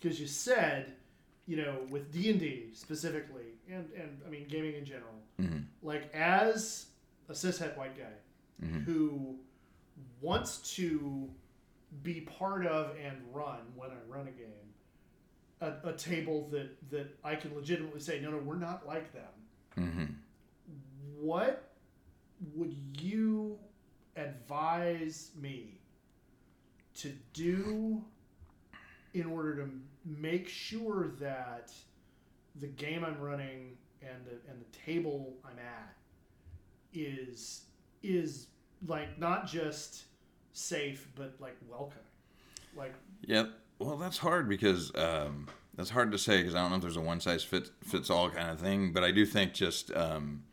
because 0.00 0.20
you 0.20 0.26
said, 0.26 0.94
you 1.46 1.56
know, 1.56 1.80
with 1.90 2.12
D 2.12 2.30
and 2.30 2.38
D 2.40 2.70
specifically, 2.72 3.54
and 3.68 3.90
and 3.92 4.20
I 4.26 4.30
mean 4.30 4.46
gaming 4.48 4.74
in 4.74 4.84
general, 4.84 5.14
Mhm. 5.38 5.64
like 5.82 6.12
as 6.14 6.86
a 7.28 7.32
cishet 7.32 7.76
white 7.76 7.96
guy 7.96 8.12
Mhm. 8.64 8.84
who 8.84 9.38
wants 10.20 10.74
to 10.76 11.28
be 12.02 12.20
part 12.22 12.66
of 12.66 12.96
and 12.96 13.16
run 13.34 13.60
when 13.74 13.90
I 13.90 13.96
run 14.08 14.28
a 14.28 14.32
game 14.32 14.74
a, 15.60 15.88
a 15.88 15.92
table 15.92 16.48
that 16.50 16.90
that 16.90 17.18
I 17.24 17.34
can 17.36 17.54
legitimately 17.54 18.00
say 18.00 18.20
no 18.20 18.30
no 18.30 18.38
we're 18.38 18.56
not 18.56 18.86
like 18.86 19.12
them 19.12 19.32
hmm 19.74 20.04
what 21.18 21.72
would 22.54 22.74
you 23.00 23.58
advise 24.16 25.32
me 25.36 25.80
to 26.94 27.12
do 27.32 28.04
in 29.14 29.26
order 29.26 29.56
to 29.56 29.68
make 30.04 30.48
sure 30.48 31.08
that 31.18 31.72
the 32.56 32.66
game 32.66 33.04
I'm 33.04 33.18
running 33.20 33.76
and 34.02 34.24
the 34.24 34.50
and 34.50 34.60
the 34.60 34.78
table 34.78 35.34
I'm 35.44 35.58
at 35.58 35.94
is 36.92 37.62
is 38.02 38.46
like 38.86 39.18
not 39.18 39.46
just 39.46 40.04
safe 40.52 41.08
but 41.14 41.34
like 41.38 41.56
welcoming 41.68 42.04
like 42.76 42.94
Yeah, 43.26 43.46
well, 43.78 43.96
that's 43.96 44.18
hard 44.18 44.48
because 44.48 44.92
um, 44.94 45.48
that's 45.74 45.90
hard 45.90 46.12
to 46.12 46.18
say 46.18 46.38
because 46.38 46.54
I 46.54 46.60
don't 46.60 46.70
know 46.70 46.76
if 46.76 46.82
there's 46.82 46.96
a 46.96 47.00
one 47.00 47.20
size 47.20 47.42
fits 47.42 47.70
fits 47.84 48.10
all 48.10 48.30
kind 48.30 48.50
of 48.50 48.60
thing. 48.60 48.92
But 48.92 49.04
I 49.04 49.10
do 49.10 49.26
think 49.26 49.52
just 49.52 49.94
um, 49.94 50.44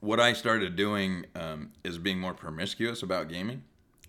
what 0.00 0.20
I 0.20 0.32
started 0.32 0.76
doing 0.76 1.26
um, 1.34 1.72
is 1.84 1.98
being 1.98 2.18
more 2.18 2.34
promiscuous 2.34 3.02
about 3.02 3.28
gaming. 3.28 3.62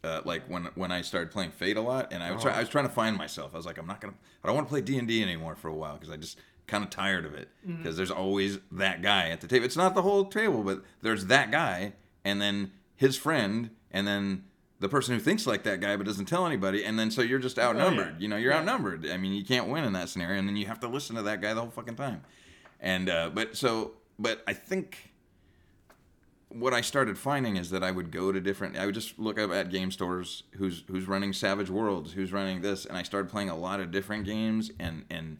Uh, 0.03 0.21
like 0.25 0.43
when 0.49 0.65
when 0.75 0.91
I 0.91 1.01
started 1.01 1.31
playing 1.31 1.51
Fate 1.51 1.77
a 1.77 1.81
lot, 1.81 2.11
and 2.11 2.23
I 2.23 2.31
was 2.31 2.41
try, 2.41 2.53
I 2.53 2.59
was 2.59 2.69
trying 2.69 2.87
to 2.87 2.93
find 2.93 3.15
myself. 3.17 3.51
I 3.53 3.57
was 3.57 3.65
like, 3.67 3.77
I'm 3.77 3.85
not 3.85 4.01
gonna, 4.01 4.15
I 4.43 4.47
don't 4.47 4.55
want 4.55 4.67
to 4.67 4.71
play 4.71 4.81
D 4.81 4.97
and 4.97 5.07
D 5.07 5.21
anymore 5.21 5.55
for 5.55 5.67
a 5.67 5.73
while 5.75 5.93
because 5.93 6.09
I 6.09 6.17
just 6.17 6.39
kind 6.65 6.83
of 6.83 6.89
tired 6.89 7.25
of 7.25 7.35
it 7.35 7.49
because 7.65 7.97
there's 7.97 8.11
always 8.11 8.59
that 8.71 9.01
guy 9.01 9.29
at 9.29 9.41
the 9.41 9.47
table. 9.47 9.65
It's 9.65 9.77
not 9.77 9.93
the 9.93 10.01
whole 10.01 10.25
table, 10.25 10.63
but 10.63 10.81
there's 11.01 11.27
that 11.27 11.51
guy, 11.51 11.93
and 12.25 12.41
then 12.41 12.71
his 12.95 13.15
friend, 13.15 13.69
and 13.91 14.07
then 14.07 14.45
the 14.79 14.89
person 14.89 15.13
who 15.13 15.19
thinks 15.19 15.45
like 15.45 15.61
that 15.63 15.79
guy 15.81 15.95
but 15.95 16.07
doesn't 16.07 16.25
tell 16.25 16.47
anybody, 16.47 16.83
and 16.83 16.97
then 16.97 17.11
so 17.11 17.21
you're 17.21 17.37
just 17.39 17.59
outnumbered. 17.59 18.19
You 18.19 18.27
know, 18.27 18.37
you're 18.37 18.53
outnumbered. 18.53 19.05
I 19.07 19.17
mean, 19.17 19.33
you 19.33 19.45
can't 19.45 19.67
win 19.67 19.83
in 19.83 19.93
that 19.93 20.09
scenario, 20.09 20.39
and 20.39 20.47
then 20.47 20.55
you 20.55 20.65
have 20.65 20.79
to 20.79 20.87
listen 20.87 21.15
to 21.17 21.21
that 21.23 21.41
guy 21.41 21.53
the 21.53 21.61
whole 21.61 21.69
fucking 21.69 21.95
time. 21.95 22.23
And 22.79 23.07
uh, 23.07 23.29
but 23.31 23.55
so 23.55 23.91
but 24.17 24.41
I 24.47 24.53
think 24.53 25.10
what 26.53 26.73
I 26.73 26.81
started 26.81 27.17
finding 27.17 27.57
is 27.57 27.69
that 27.69 27.83
I 27.83 27.91
would 27.91 28.11
go 28.11 28.31
to 28.31 28.39
different. 28.39 28.77
I 28.77 28.85
would 28.85 28.95
just 28.95 29.17
look 29.17 29.39
up 29.39 29.51
at 29.51 29.69
game 29.69 29.91
stores 29.91 30.43
who's 30.53 30.83
who's 30.87 31.07
running 31.07 31.33
Savage 31.33 31.69
Worlds, 31.69 32.13
who's 32.13 32.31
running 32.33 32.61
this, 32.61 32.85
and 32.85 32.97
I 32.97 33.03
started 33.03 33.29
playing 33.29 33.49
a 33.49 33.55
lot 33.55 33.79
of 33.79 33.91
different 33.91 34.25
games 34.25 34.71
and 34.79 35.05
and 35.09 35.37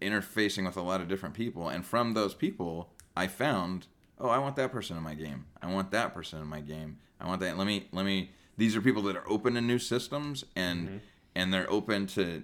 interfacing 0.00 0.66
with 0.66 0.76
a 0.76 0.82
lot 0.82 1.00
of 1.00 1.08
different 1.08 1.34
people. 1.34 1.68
And 1.68 1.84
from 1.84 2.14
those 2.14 2.34
people, 2.34 2.90
I 3.16 3.26
found, 3.26 3.86
oh, 4.18 4.28
I 4.28 4.38
want 4.38 4.56
that 4.56 4.72
person 4.72 4.96
in 4.96 5.02
my 5.02 5.14
game. 5.14 5.46
I 5.62 5.72
want 5.72 5.90
that 5.92 6.14
person 6.14 6.40
in 6.40 6.46
my 6.46 6.60
game. 6.60 6.98
I 7.20 7.26
want 7.26 7.40
that. 7.40 7.56
Let 7.56 7.66
me 7.66 7.88
let 7.92 8.04
me. 8.04 8.30
These 8.56 8.74
are 8.74 8.80
people 8.80 9.02
that 9.02 9.16
are 9.16 9.28
open 9.28 9.54
to 9.54 9.60
new 9.60 9.78
systems 9.78 10.44
and 10.56 10.88
mm-hmm. 10.88 10.96
and 11.34 11.52
they're 11.54 11.70
open 11.70 12.06
to 12.08 12.42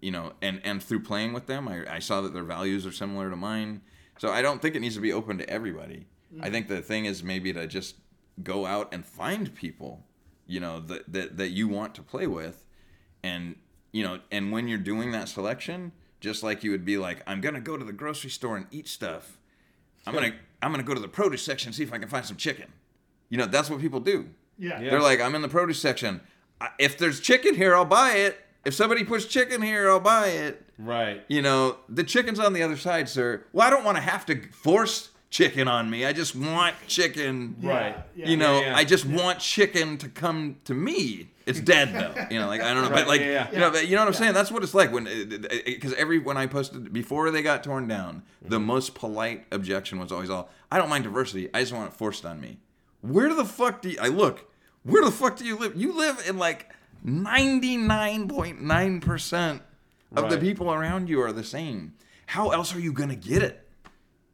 you 0.00 0.10
know 0.10 0.32
and 0.40 0.60
and 0.64 0.82
through 0.82 1.00
playing 1.00 1.32
with 1.32 1.46
them, 1.46 1.68
I, 1.68 1.96
I 1.96 1.98
saw 1.98 2.20
that 2.20 2.32
their 2.34 2.44
values 2.44 2.86
are 2.86 2.92
similar 2.92 3.30
to 3.30 3.36
mine. 3.36 3.80
So 4.18 4.30
I 4.30 4.42
don't 4.42 4.60
think 4.60 4.74
it 4.74 4.80
needs 4.80 4.96
to 4.96 5.00
be 5.00 5.12
open 5.12 5.38
to 5.38 5.48
everybody. 5.48 6.06
I 6.40 6.50
think 6.50 6.68
the 6.68 6.82
thing 6.82 7.06
is 7.06 7.22
maybe 7.22 7.52
to 7.52 7.66
just 7.66 7.96
go 8.42 8.66
out 8.66 8.92
and 8.92 9.04
find 9.04 9.54
people, 9.54 10.04
you 10.46 10.60
know, 10.60 10.80
that, 10.80 11.12
that 11.12 11.36
that 11.38 11.50
you 11.50 11.68
want 11.68 11.94
to 11.96 12.02
play 12.02 12.26
with, 12.26 12.64
and 13.22 13.56
you 13.92 14.02
know, 14.04 14.20
and 14.30 14.52
when 14.52 14.68
you're 14.68 14.78
doing 14.78 15.12
that 15.12 15.28
selection, 15.28 15.92
just 16.20 16.42
like 16.42 16.62
you 16.62 16.70
would 16.70 16.84
be 16.84 16.98
like, 16.98 17.22
I'm 17.26 17.40
gonna 17.40 17.60
go 17.60 17.76
to 17.76 17.84
the 17.84 17.92
grocery 17.92 18.30
store 18.30 18.56
and 18.56 18.66
eat 18.70 18.88
stuff. 18.88 19.38
I'm 20.06 20.14
gonna 20.14 20.34
I'm 20.62 20.70
gonna 20.70 20.82
go 20.82 20.94
to 20.94 21.00
the 21.00 21.08
produce 21.08 21.42
section 21.42 21.68
and 21.68 21.74
see 21.74 21.82
if 21.82 21.92
I 21.92 21.98
can 21.98 22.08
find 22.08 22.24
some 22.24 22.36
chicken. 22.36 22.72
You 23.28 23.38
know, 23.38 23.46
that's 23.46 23.70
what 23.70 23.80
people 23.80 24.00
do. 24.00 24.28
Yeah. 24.58 24.80
Yeah. 24.80 24.90
They're 24.90 25.00
like, 25.00 25.20
I'm 25.20 25.34
in 25.34 25.42
the 25.42 25.48
produce 25.48 25.80
section. 25.80 26.20
If 26.78 26.98
there's 26.98 27.20
chicken 27.20 27.54
here, 27.54 27.74
I'll 27.74 27.84
buy 27.84 28.12
it. 28.12 28.38
If 28.64 28.74
somebody 28.74 29.04
puts 29.04 29.24
chicken 29.26 29.62
here, 29.62 29.88
I'll 29.88 30.00
buy 30.00 30.28
it. 30.28 30.64
Right. 30.78 31.24
You 31.28 31.42
know, 31.42 31.76
the 31.88 32.04
chicken's 32.04 32.38
on 32.40 32.52
the 32.52 32.62
other 32.62 32.76
side, 32.76 33.08
sir. 33.08 33.44
Well, 33.52 33.66
I 33.66 33.70
don't 33.70 33.84
want 33.84 33.96
to 33.96 34.02
have 34.02 34.26
to 34.26 34.42
force 34.50 35.10
chicken 35.30 35.68
on 35.68 35.88
me. 35.90 36.04
I 36.06 36.12
just 36.12 36.34
want 36.34 36.74
chicken. 36.86 37.56
Right. 37.62 37.96
Yeah. 38.16 38.28
You 38.28 38.36
know, 38.36 38.60
yeah. 38.60 38.76
I 38.76 38.84
just 38.84 39.04
want 39.04 39.38
chicken 39.40 39.98
to 39.98 40.08
come 40.08 40.56
to 40.64 40.74
me. 40.74 41.28
It's 41.46 41.60
dead 41.60 41.94
though. 41.94 42.26
You 42.30 42.40
know, 42.40 42.46
like 42.46 42.60
I 42.60 42.74
don't 42.74 42.82
know, 42.84 42.90
Right, 42.90 42.96
but 43.00 43.08
like 43.08 43.20
yeah, 43.22 43.26
yeah. 43.26 43.50
you 43.52 43.58
know, 43.58 43.70
but 43.70 43.88
you 43.88 43.94
know 43.96 44.02
what 44.02 44.08
I'm 44.08 44.14
saying. 44.14 44.34
That's 44.34 44.50
what 44.52 44.62
it's 44.62 44.74
like 44.74 44.92
when 44.92 45.04
because 45.64 45.94
every 45.94 46.18
when 46.18 46.36
I 46.36 46.46
posted 46.46 46.92
before 46.92 47.30
they 47.30 47.40
got 47.42 47.64
torn 47.64 47.88
down, 47.88 48.22
Mm-hmm. 48.42 48.50
the 48.50 48.60
most 48.60 48.94
polite 48.94 49.46
objection 49.50 49.98
was 49.98 50.12
always 50.12 50.28
all, 50.30 50.48
"I 50.70 50.76
don't 50.78 50.88
mind 50.90 51.04
diversity. 51.04 51.48
I 51.54 51.60
just 51.60 51.72
want 51.72 51.90
it 51.92 51.96
forced 51.96 52.24
on 52.26 52.38
me." 52.40 52.58
Where 53.00 53.32
the 53.34 53.44
fuck 53.46 53.80
do 53.82 53.88
you, 53.90 53.98
I 54.00 54.08
look? 54.08 54.44
Where 54.84 55.04
the 55.04 55.10
fuck 55.10 55.36
do 55.36 55.44
you 55.44 55.56
live? 55.56 55.74
You 55.74 55.92
live 55.92 56.22
in 56.28 56.36
like 56.38 56.70
99.9 57.04 59.00
percent 59.00 59.62
of 60.14 60.30
the 60.30 60.38
people 60.38 60.72
around 60.72 61.08
you 61.08 61.20
are 61.22 61.32
the 61.32 61.44
same. 61.44 61.94
How 62.26 62.50
else 62.50 62.74
are 62.74 62.80
you 62.80 62.92
gonna 62.92 63.16
get 63.16 63.42
it? 63.42 63.66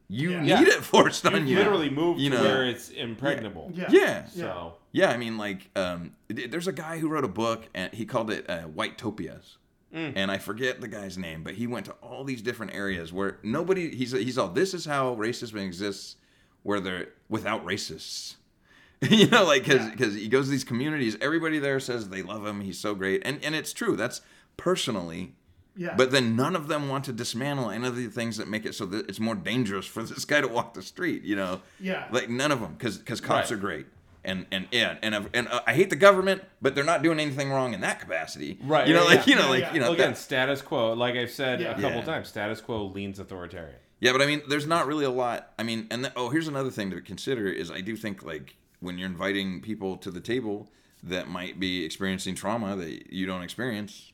You 0.09 0.31
Yeah. 0.33 0.41
need 0.43 0.49
Yeah. 0.51 0.75
it 0.75 0.85
forced 0.85 1.25
You 1.25 1.31
on 1.31 1.47
you. 1.47 1.57
literally 1.57 1.91
moved 1.91 2.21
you 2.21 2.31
to 2.31 2.37
know. 2.37 2.43
where 2.45 2.65
it's 2.67 2.91
impregnable. 2.91 3.73
Yeah. 3.75 3.87
Yeah. 3.91 4.27
So 4.27 4.75
Yeah, 4.93 5.11
I 5.11 5.17
mean, 5.17 5.39
like, 5.39 5.71
um, 5.75 6.13
there's 6.29 6.69
a 6.69 6.73
guy 6.73 6.99
who 6.99 7.09
wrote 7.09 7.25
a 7.25 7.29
book 7.29 7.69
and 7.75 7.93
he 7.93 8.05
called 8.05 8.31
it 8.31 8.49
uh, 8.49 8.65
Whitopias. 8.69 9.57
And 9.93 10.29
I 10.29 10.39
forget 10.39 10.81
the 10.81 10.89
guy's 10.89 11.17
name, 11.17 11.45
but 11.45 11.55
he 11.55 11.69
went 11.69 11.87
to 11.87 11.93
all 12.03 12.25
these 12.25 12.43
different 12.43 12.75
areas 12.75 13.13
where 13.13 13.39
nobody. 13.45 13.95
He's 13.95 14.11
he's 14.11 14.37
all. 14.37 14.49
This 14.49 14.75
is 14.75 14.85
how 14.87 15.15
racism 15.15 15.65
exists, 15.65 16.17
where 16.65 16.81
they're 16.81 17.11
without 17.29 17.65
racists. 17.65 18.35
you 19.09 19.29
know, 19.29 19.45
like 19.45 19.63
because 19.63 19.89
because 19.91 20.15
he 20.17 20.27
goes 20.27 20.47
to 20.47 20.51
these 20.51 20.65
communities. 20.65 21.17
Everybody 21.21 21.61
there 21.61 21.79
says 21.79 22.09
they 22.09 22.23
love 22.23 22.45
him. 22.45 22.61
He's 22.63 22.77
so 22.81 22.97
great, 22.97 23.23
and 23.25 23.39
and 23.45 23.55
it's 23.55 23.73
true. 23.73 23.95
That's 23.95 24.21
personally 24.57 25.37
Yeah. 25.77 25.95
but 25.97 26.11
then 26.13 26.37
none 26.37 26.55
of 26.55 26.69
them 26.69 26.89
want 26.89 27.05
to 27.07 27.13
dismantle 27.13 27.71
any 27.71 27.87
of 27.87 27.97
the 27.97 28.07
things 28.07 28.37
that 28.37 28.47
make 28.49 28.65
it 28.65 28.75
so 28.75 28.87
that 28.87 29.09
it's 29.09 29.19
more 29.21 29.35
dangerous 29.35 29.87
for 29.87 30.03
this 30.05 30.25
guy 30.25 30.41
to 30.41 30.49
walk 30.49 30.75
the 30.75 30.83
street. 30.83 31.23
You 31.25 31.37
know, 31.37 31.63
Yeah. 31.81 32.07
like 32.13 32.29
none 32.31 32.53
of 32.53 32.61
them 32.61 32.75
because 32.75 32.99
because 32.99 33.21
cops 33.21 33.51
Right. 33.51 33.57
are 33.59 33.61
great. 33.61 33.87
And 34.27 34.47
and 34.51 34.67
yeah, 34.71 34.97
and 35.03 35.15
uh, 35.15 35.23
and 35.35 35.49
uh, 35.49 35.61
I 35.67 35.75
hate 35.75 35.91
the 35.91 35.97
government, 35.97 36.43
but 36.63 36.75
they're 36.75 36.83
not 36.85 37.03
doing 37.03 37.21
anything 37.21 37.51
wrong 37.51 37.75
in 37.75 37.81
that 37.83 38.01
capacity. 38.01 38.59
Right, 38.63 38.87
You 38.89 38.95
know, 38.95 39.03
yeah, 39.03 39.07
like 39.09 39.27
yeah. 39.27 39.35
you 39.35 39.39
know, 39.39 39.45
Yeah, 39.47 39.51
like 39.51 39.61
yeah. 39.61 39.75
you 39.75 39.81
know. 39.81 39.87
well, 39.87 39.95
again, 39.95 40.11
that- 40.13 40.17
status 40.19 40.63
quo. 40.63 40.93
Like 40.95 41.15
I've 41.17 41.31
said 41.31 41.61
Yeah. 41.61 41.73
a 41.77 41.81
couple 41.81 41.99
Yeah. 41.99 42.05
times, 42.05 42.29
status 42.29 42.61
quo 42.63 42.87
leans 42.87 43.19
authoritarian. 43.19 43.77
Yeah, 44.01 44.13
but 44.13 44.23
I 44.23 44.27
mean, 44.27 44.43
there's 44.49 44.67
not 44.67 44.87
really 44.87 45.05
a 45.05 45.11
lot. 45.11 45.53
I 45.59 45.63
mean, 45.63 45.87
and 45.91 46.05
the, 46.05 46.13
oh, 46.17 46.31
here's 46.31 46.49
another 46.49 46.71
thing 46.71 46.91
to 46.93 47.01
consider 47.01 47.49
is 47.49 47.71
I 47.71 47.81
do 47.81 47.97
think 47.97 48.23
like 48.25 48.57
when 48.81 48.97
you're 48.99 49.09
inviting 49.09 49.61
people 49.61 49.97
to 49.99 50.11
the 50.11 50.21
table 50.21 50.71
that 51.03 51.29
might 51.29 51.61
be 51.61 51.85
experiencing 51.85 52.35
trauma 52.35 52.77
that 52.77 53.13
you 53.13 53.27
don't 53.27 53.43
experience, 53.43 54.13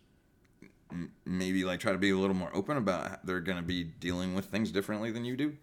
m- 0.92 1.12
maybe 1.24 1.64
like 1.64 1.80
try 1.80 1.92
to 1.92 1.98
be 1.98 2.10
a 2.10 2.16
little 2.16 2.36
more 2.36 2.50
open 2.54 2.76
about 2.76 3.08
how 3.08 3.18
they're 3.24 3.40
going 3.40 3.58
to 3.58 3.62
be 3.64 3.84
dealing 3.84 4.34
with 4.34 4.46
things 4.46 4.70
differently 4.70 5.10
than 5.10 5.24
you 5.24 5.36
do. 5.36 5.56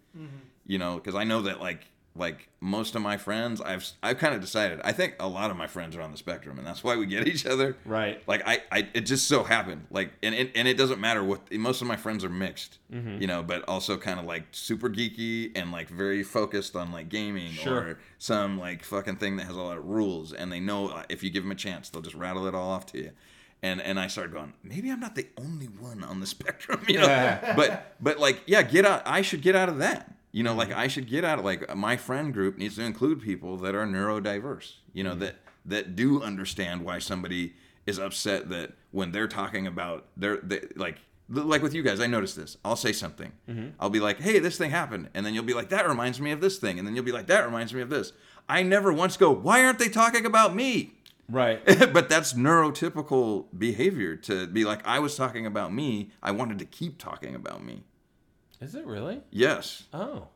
You 0.65 0.77
know, 0.77 0.95
because 0.95 1.15
I 1.15 1.23
know 1.23 1.41
that 1.43 1.61
like 1.61 1.85
like 2.15 2.49
most 2.59 2.95
of 2.95 3.01
my 3.03 3.15
friends, 3.15 3.61
I've 3.61 3.87
I've 4.01 4.17
kind 4.17 4.33
of 4.33 4.41
decided. 4.41 4.81
I 4.83 4.91
think 4.91 5.15
a 5.19 5.27
lot 5.27 5.51
of 5.51 5.55
my 5.55 5.67
friends 5.67 5.95
are 5.95 6.01
on 6.01 6.11
the 6.11 6.17
spectrum, 6.17 6.57
and 6.57 6.65
that's 6.65 6.83
why 6.83 6.95
we 6.97 7.05
get 7.05 7.27
each 7.33 7.45
other. 7.45 7.77
Right. 7.85 8.23
Like 8.27 8.41
I, 8.45 8.63
I 8.71 8.87
it 8.95 9.01
just 9.01 9.27
so 9.27 9.43
happened. 9.43 9.85
Like 9.91 10.13
and 10.23 10.33
and, 10.33 10.49
and 10.55 10.67
it 10.67 10.77
doesn't 10.77 10.99
matter 10.99 11.23
what 11.23 11.53
most 11.53 11.81
of 11.81 11.87
my 11.87 11.95
friends 11.95 12.23
are 12.25 12.29
mixed, 12.29 12.79
Mm-hmm. 12.91 13.21
you 13.21 13.27
know, 13.27 13.43
but 13.43 13.63
also 13.69 13.97
kind 13.97 14.19
of 14.19 14.25
like 14.25 14.45
super 14.51 14.89
geeky 14.89 15.51
and 15.55 15.71
like 15.71 15.89
very 15.89 16.23
focused 16.23 16.75
on 16.75 16.91
like 16.91 17.07
gaming 17.09 17.51
Sure. 17.51 17.77
or 17.79 17.99
some 18.17 18.57
like 18.59 18.83
fucking 18.83 19.17
thing 19.17 19.37
that 19.37 19.45
has 19.45 19.55
a 19.55 19.61
lot 19.61 19.77
of 19.77 19.85
rules, 19.85 20.33
and 20.33 20.51
they 20.51 20.59
know 20.59 20.87
uh, 20.89 21.03
if 21.09 21.21
you 21.23 21.29
give 21.29 21.43
them 21.43 21.51
a 21.51 21.55
chance, 21.55 21.87
they'll 21.89 22.01
just 22.01 22.15
rattle 22.15 22.47
it 22.47 22.55
all 22.55 22.71
off 22.71 22.87
to 22.87 22.97
you. 22.97 23.11
And 23.63 23.81
and 23.81 23.99
I 23.99 24.07
started 24.07 24.33
going, 24.33 24.53
maybe 24.63 24.89
I'm 24.91 24.99
not 24.99 25.15
the 25.15 25.27
only 25.37 25.65
one 25.65 26.03
on 26.03 26.19
the 26.19 26.27
spectrum, 26.35 26.81
you 26.87 26.99
know. 26.99 27.07
Yeah. 27.07 27.55
but 27.55 27.95
but 27.99 28.19
like 28.19 28.41
yeah, 28.45 28.61
get 28.61 28.85
out. 28.85 29.01
I 29.05 29.21
should 29.21 29.41
get 29.41 29.55
out 29.55 29.69
of 29.69 29.79
that. 29.79 30.13
You 30.31 30.43
know, 30.43 30.51
Mm-hmm. 30.51 30.59
like 30.59 30.71
I 30.73 30.87
should 30.87 31.07
get 31.09 31.23
out 31.23 31.39
of 31.39 31.45
like 31.45 31.75
my 31.75 31.97
friend 31.97 32.31
group 32.33 32.57
needs 32.57 32.75
to 32.75 32.83
include 32.83 33.21
people 33.21 33.57
that 33.57 33.73
are 33.75 33.85
neurodiverse. 33.85 34.73
You 34.93 35.03
Mm-hmm. 35.03 35.13
know 35.19 35.25
that 35.25 35.35
that 35.65 35.95
do 35.95 36.21
understand 36.21 36.83
why 36.85 36.99
somebody 36.99 37.53
is 37.85 37.97
upset 37.99 38.49
that 38.49 38.73
when 38.91 39.11
they're 39.11 39.27
talking 39.27 39.65
about 39.67 40.05
their 40.15 40.37
they, 40.37 40.61
like 40.75 40.97
like 41.29 41.61
with 41.61 41.73
you 41.73 41.83
guys, 41.83 41.99
I 41.99 42.07
noticed 42.07 42.35
this. 42.37 42.55
I'll 42.63 42.75
say 42.77 42.93
something. 42.93 43.31
Mm-hmm. 43.49 43.69
I'll 43.79 43.89
be 43.89 43.99
like, 43.99 44.19
"Hey, 44.21 44.39
this 44.39 44.57
thing 44.57 44.69
happened," 44.71 45.09
and 45.13 45.25
then 45.25 45.33
you'll 45.33 45.43
be 45.43 45.53
like, 45.53 45.69
"That 45.69 45.87
reminds 45.87 46.21
me 46.21 46.31
of 46.31 46.39
this 46.41 46.57
thing," 46.57 46.77
and 46.79 46.87
then 46.87 46.95
you'll 46.95 47.03
be 47.05 47.11
like, 47.11 47.27
"That 47.27 47.43
reminds 47.45 47.73
me 47.73 47.81
of 47.81 47.89
this." 47.89 48.13
I 48.47 48.63
never 48.63 48.93
once 48.93 49.17
go, 49.17 49.29
"Why 49.31 49.65
aren't 49.65 49.79
they 49.79 49.89
talking 49.89 50.25
about 50.25 50.55
me?" 50.55 50.93
Right. 51.29 51.61
but 51.93 52.09
that's 52.09 52.33
neurotypical 52.33 53.45
behavior 53.57 54.15
to 54.15 54.47
be 54.47 54.63
like, 54.65 54.85
"I 54.87 54.99
was 54.99 55.15
talking 55.15 55.45
about 55.45 55.73
me. 55.73 56.11
I 56.21 56.31
wanted 56.31 56.59
to 56.59 56.65
keep 56.65 56.97
talking 56.97 57.35
about 57.35 57.63
me." 57.63 57.83
Is 58.61 58.75
it 58.75 58.85
really? 58.85 59.21
Yes. 59.29 59.83
Oh. 59.93 60.29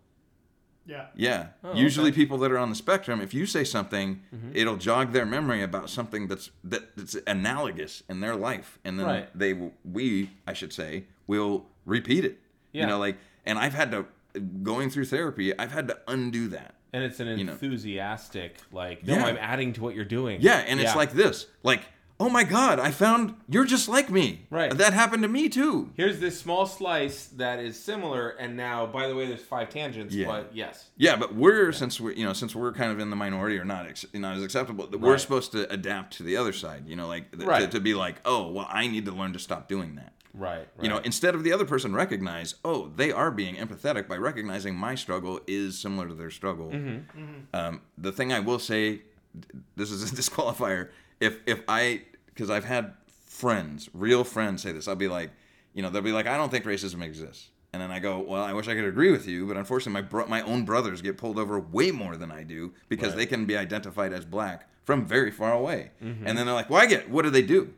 yeah. 0.86 1.08
Yeah. 1.16 1.48
Oh, 1.64 1.74
Usually 1.74 2.10
okay. 2.10 2.16
people 2.16 2.38
that 2.40 2.52
are 2.52 2.58
on 2.58 2.70
the 2.70 2.76
spectrum, 2.76 3.20
if 3.22 3.34
you 3.34 3.46
say 3.46 3.64
something, 3.64 4.22
Mm-hmm. 4.36 4.52
it'll 4.54 4.78
jog 4.78 5.12
their 5.14 5.26
memory 5.26 5.62
about 5.64 5.90
something 5.90 6.28
that's 6.28 6.52
that, 6.64 6.96
that's 6.96 7.16
analogous 7.26 8.04
in 8.10 8.20
their 8.20 8.36
life 8.36 8.78
and 8.84 9.00
then 9.00 9.06
Right. 9.08 9.30
they 9.38 9.54
we, 9.84 10.32
I 10.46 10.54
should 10.54 10.74
say, 10.74 11.06
will 11.28 11.66
repeat 11.86 12.26
it. 12.26 12.40
Yeah. 12.74 12.82
You 12.82 12.88
know 12.88 13.00
like 13.00 13.18
and 13.46 13.58
I've 13.58 13.74
had 13.74 13.92
to 13.92 14.06
going 14.64 14.90
through 14.90 15.06
therapy, 15.06 15.58
I've 15.58 15.72
had 15.72 15.88
to 15.88 15.98
undo 16.08 16.48
that. 16.50 16.76
And 16.94 17.04
it's 17.04 17.20
an 17.22 17.38
You 17.38 17.46
know. 17.46 17.54
enthusiastic, 17.54 18.58
like, 18.72 19.06
no, 19.06 19.16
Yeah. 19.16 19.26
I'm 19.26 19.38
adding 19.40 19.74
to 19.74 19.82
what 19.82 19.96
you're 19.96 20.04
doing. 20.06 20.42
Yeah, 20.42 20.58
and 20.58 20.80
it's 20.80 20.96
like 20.96 21.14
this. 21.14 21.48
Like, 21.64 21.82
"Oh 22.20 22.30
my 22.30 22.44
god, 22.44 22.80
I 22.80 22.92
found 22.92 23.36
you're 23.48 23.64
just 23.66 23.88
like 23.88 24.10
me." 24.10 24.46
Right. 24.50 24.78
That 24.78 24.94
happened 24.94 25.24
to 25.24 25.30
me 25.30 25.48
too. 25.50 25.92
here's 25.96 26.20
this 26.20 26.38
small 26.40 26.66
slice 26.66 27.28
that 27.38 27.60
is 27.60 27.80
similar, 27.82 28.30
and 28.30 28.58
now, 28.58 28.86
by 28.86 29.08
the 29.08 29.16
way, 29.16 29.26
there's 29.26 29.42
five 29.42 29.70
tangents, 29.70 30.14
Yeah. 30.14 30.28
but 30.28 30.52
yes. 30.54 30.90
Yeah, 30.98 31.16
but 31.16 31.34
we're 31.34 31.72
since 31.72 32.00
we're 32.02 32.12
you 32.12 32.26
know 32.26 32.34
since 32.34 32.54
we're 32.56 32.74
kind 32.74 32.92
of 32.92 33.00
in 33.00 33.10
the 33.10 33.16
minority 33.16 33.58
or 33.58 33.64
not 33.66 33.88
ex- 33.88 34.06
not 34.14 34.36
as 34.36 34.44
acceptable, 34.44 34.86
that 34.88 34.98
we're 35.00 35.12
Right. 35.12 35.20
supposed 35.22 35.52
to 35.54 35.72
adapt 35.72 36.18
to 36.18 36.24
the 36.24 36.36
other 36.38 36.52
side. 36.54 36.84
You 36.88 36.96
know, 36.98 37.08
like 37.08 37.32
th- 37.32 37.42
to, 37.42 37.48
Right. 37.48 37.72
to 37.72 37.80
be 37.80 37.94
like, 37.94 38.18
oh, 38.26 38.52
well, 38.52 38.68
I 38.70 38.88
need 38.88 39.06
to 39.06 39.12
learn 39.14 39.32
to 39.34 39.40
stop 39.40 39.68
doing 39.70 39.96
that. 39.96 40.12
Right. 40.34 40.60
right. 40.60 40.68
You 40.82 40.90
know, 40.90 40.98
instead 41.00 41.36
of 41.36 41.44
the 41.44 41.52
other 41.52 41.66
person 41.66 41.94
recognize, 41.94 42.56
oh, 42.64 42.92
they 42.96 43.12
are 43.12 43.32
being 43.32 43.56
empathetic 43.56 44.08
by 44.08 44.16
recognizing 44.18 44.76
my 44.76 44.96
struggle 44.96 45.40
is 45.48 45.78
similar 45.80 46.08
to 46.08 46.14
their 46.14 46.32
struggle. 46.32 46.70
Mm-hmm. 46.72 47.24
Um, 47.54 47.82
the 47.98 48.12
thing 48.12 48.32
I 48.32 48.40
will 48.40 48.60
say, 48.60 49.02
this 49.76 49.92
is 49.92 50.12
a 50.12 50.16
disqualifier. 50.22 50.90
If 51.20 51.38
if 51.46 51.62
I 51.68 52.04
because 52.28 52.50
I've 52.50 52.66
had 52.66 52.94
friends, 53.28 53.90
real 53.94 54.24
friends, 54.24 54.62
say 54.64 54.72
this, 54.72 54.88
I'll 54.88 54.96
be 54.96 55.08
like, 55.08 55.32
you 55.74 55.82
know, 55.82 55.90
they'll 55.90 56.02
be 56.02 56.12
like, 56.12 56.28
I 56.28 56.38
don't 56.38 56.50
think 56.50 56.66
racism 56.66 57.04
exists. 57.04 57.50
And 57.74 57.82
then 57.82 57.90
I 57.92 58.00
go, 58.00 58.20
well, 58.20 58.44
I 58.44 58.52
wish 58.52 58.68
I 58.68 58.76
could 58.76 58.84
agree 58.84 59.12
with 59.12 59.28
you, 59.28 59.48
but 59.48 59.56
unfortunately, 59.56 60.02
my 60.02 60.08
bro- 60.08 60.28
my 60.28 60.42
own 60.42 60.66
brothers 60.66 61.02
get 61.02 61.18
pulled 61.18 61.40
over 61.40 61.60
way 61.60 61.92
more 61.92 62.18
than 62.18 62.30
I 62.32 62.44
do 62.44 62.74
because 62.90 63.10
Right. 63.10 63.18
they 63.20 63.26
can 63.26 63.46
be 63.46 63.56
identified 63.56 64.12
as 64.12 64.26
black 64.26 64.68
from 64.84 65.06
very 65.06 65.32
far 65.32 65.54
away. 65.54 65.92
Mm-hmm. 66.04 66.28
And 66.28 66.38
then 66.38 66.46
they're 66.46 66.56
like, 66.56 66.70
well, 66.70 66.82
I 66.82 66.86
get. 66.86 67.10
What 67.10 67.22
do 67.24 67.30
they 67.30 67.42
do? 67.44 67.74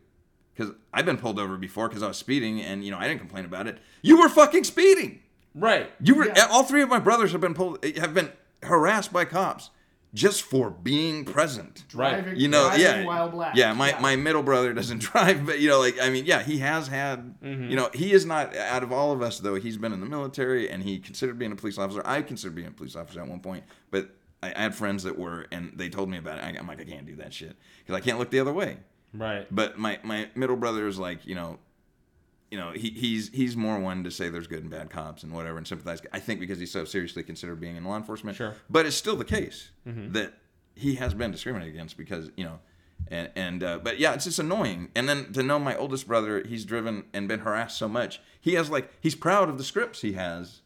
Because 0.55 0.73
I've 0.93 1.05
been 1.05 1.17
pulled 1.17 1.39
over 1.39 1.57
before 1.57 1.88
because 1.88 2.03
I 2.03 2.07
was 2.07 2.17
speeding, 2.17 2.61
and 2.61 2.84
you 2.84 2.91
know 2.91 2.97
I 2.97 3.07
didn't 3.07 3.19
complain 3.21 3.45
about 3.45 3.67
it. 3.67 3.80
You 4.01 4.19
were 4.19 4.30
fucking 4.30 4.63
speeding. 4.65 5.21
right. 5.55 5.91
You 6.01 6.15
were 6.15 6.25
Yeah. 6.27 6.47
all 6.49 6.63
three 6.63 6.81
of 6.81 6.89
my 6.89 6.99
brothers 6.99 7.31
have 7.31 7.41
been 7.41 7.53
pulled 7.53 7.84
have 7.97 8.13
been 8.13 8.31
harassed 8.63 9.11
by 9.13 9.25
cops. 9.25 9.69
just 10.15 10.43
for 10.43 10.69
being 10.69 11.25
present. 11.25 11.85
Driving, 11.89 12.35
You 12.38 12.47
know, 12.47 12.65
driving 12.67 12.81
yeah, 12.85 13.03
while 13.03 13.30
black. 13.30 13.55
yeah. 13.55 13.73
My 13.73 13.99
my 13.99 14.15
middle 14.15 14.43
brother 14.43 14.71
doesn't 14.71 14.99
drive, 15.11 15.43
but 15.43 15.59
you 15.59 15.67
know, 15.69 15.80
like 15.80 15.99
I 15.99 16.11
mean, 16.11 16.25
yeah, 16.25 16.43
he 16.43 16.59
has 16.59 16.88
had. 16.88 17.34
Mm-hmm. 17.41 17.71
You 17.71 17.75
know, 17.75 17.89
he 17.95 18.11
is 18.13 18.23
not 18.23 18.55
out 18.55 18.84
of 18.84 18.91
all 18.91 19.11
of 19.11 19.23
us 19.23 19.39
though. 19.39 19.55
He's 19.55 19.77
been 19.77 19.91
in 19.91 19.99
the 20.01 20.05
military 20.05 20.69
and 20.69 20.84
he 20.84 20.99
considered 20.99 21.39
being 21.39 21.51
a 21.51 21.55
police 21.55 21.80
officer. 21.80 22.03
I 22.05 22.21
considered 22.21 22.53
being 22.55 22.67
a 22.67 22.71
police 22.71 22.95
officer 22.95 23.21
at 23.21 23.27
one 23.27 23.39
point, 23.39 23.63
but 23.89 24.11
I, 24.43 24.53
I 24.55 24.61
had 24.61 24.75
friends 24.75 25.01
that 25.01 25.17
were, 25.17 25.47
and 25.51 25.71
they 25.75 25.89
told 25.89 26.09
me 26.09 26.17
about 26.19 26.38
it. 26.38 26.43
I'm 26.59 26.67
like, 26.67 26.80
I 26.80 26.84
can't 26.84 27.07
do 27.07 27.15
that 27.15 27.34
shit 27.34 27.55
because 27.80 27.99
I 27.99 28.03
can't 28.05 28.19
look 28.19 28.30
the 28.30 28.39
other 28.39 28.53
way. 28.53 28.77
Right. 29.14 29.48
But 29.49 29.77
my 29.77 29.99
my 30.03 30.30
middle 30.35 30.56
brother 30.56 30.88
is 30.88 30.98
like, 30.98 31.26
you 31.26 31.35
know, 31.35 31.60
you 32.52 32.57
know, 32.57 32.72
he, 32.72 32.90
he's 32.90 33.30
he's 33.30 33.56
more 33.56 33.80
one 33.80 34.03
to 34.03 34.11
say 34.11 34.30
there's 34.30 34.48
good 34.48 34.61
and 34.61 34.69
bad 34.69 34.90
cops 34.90 35.23
and 35.23 35.34
whatever 35.34 35.57
and 35.57 35.68
sympathize. 35.68 36.02
I 36.11 36.19
think 36.19 36.40
because 36.40 36.60
he's 36.60 36.72
so 36.72 36.85
seriously 36.85 37.23
considered 37.23 37.60
being 37.60 37.76
in 37.76 37.84
law 37.84 37.98
enforcement. 37.98 38.38
Sure. 38.38 38.56
But 38.69 38.85
it's 38.85 38.95
still 38.95 39.15
the 39.15 39.26
case 39.26 39.72
that 39.85 40.34
he 40.76 40.95
has 40.95 41.14
been 41.14 41.31
discriminated 41.31 41.73
against 41.73 41.98
because 41.98 42.31
you 42.35 42.44
know, 42.44 42.60
and 43.07 43.30
and 43.35 43.64
uh, 43.64 43.80
but 43.80 43.99
yeah, 43.99 44.14
it's 44.14 44.26
just 44.26 44.40
annoying. 44.40 44.90
And 44.95 45.07
then 45.07 45.31
to 45.34 45.44
know 45.44 45.60
my 45.60 45.76
oldest 45.76 46.07
brother, 46.07 46.44
he's 46.45 46.65
driven 46.65 47.06
and 47.14 47.27
been 47.27 47.40
harassed 47.41 47.77
so 47.77 47.88
much. 47.88 48.22
He 48.40 48.53
has 48.53 48.69
like 48.69 48.90
he's 48.99 49.15
proud 49.15 49.49
of 49.49 49.57
the 49.57 49.64
scripts 49.64 50.02
he 50.02 50.14
has 50.14 50.61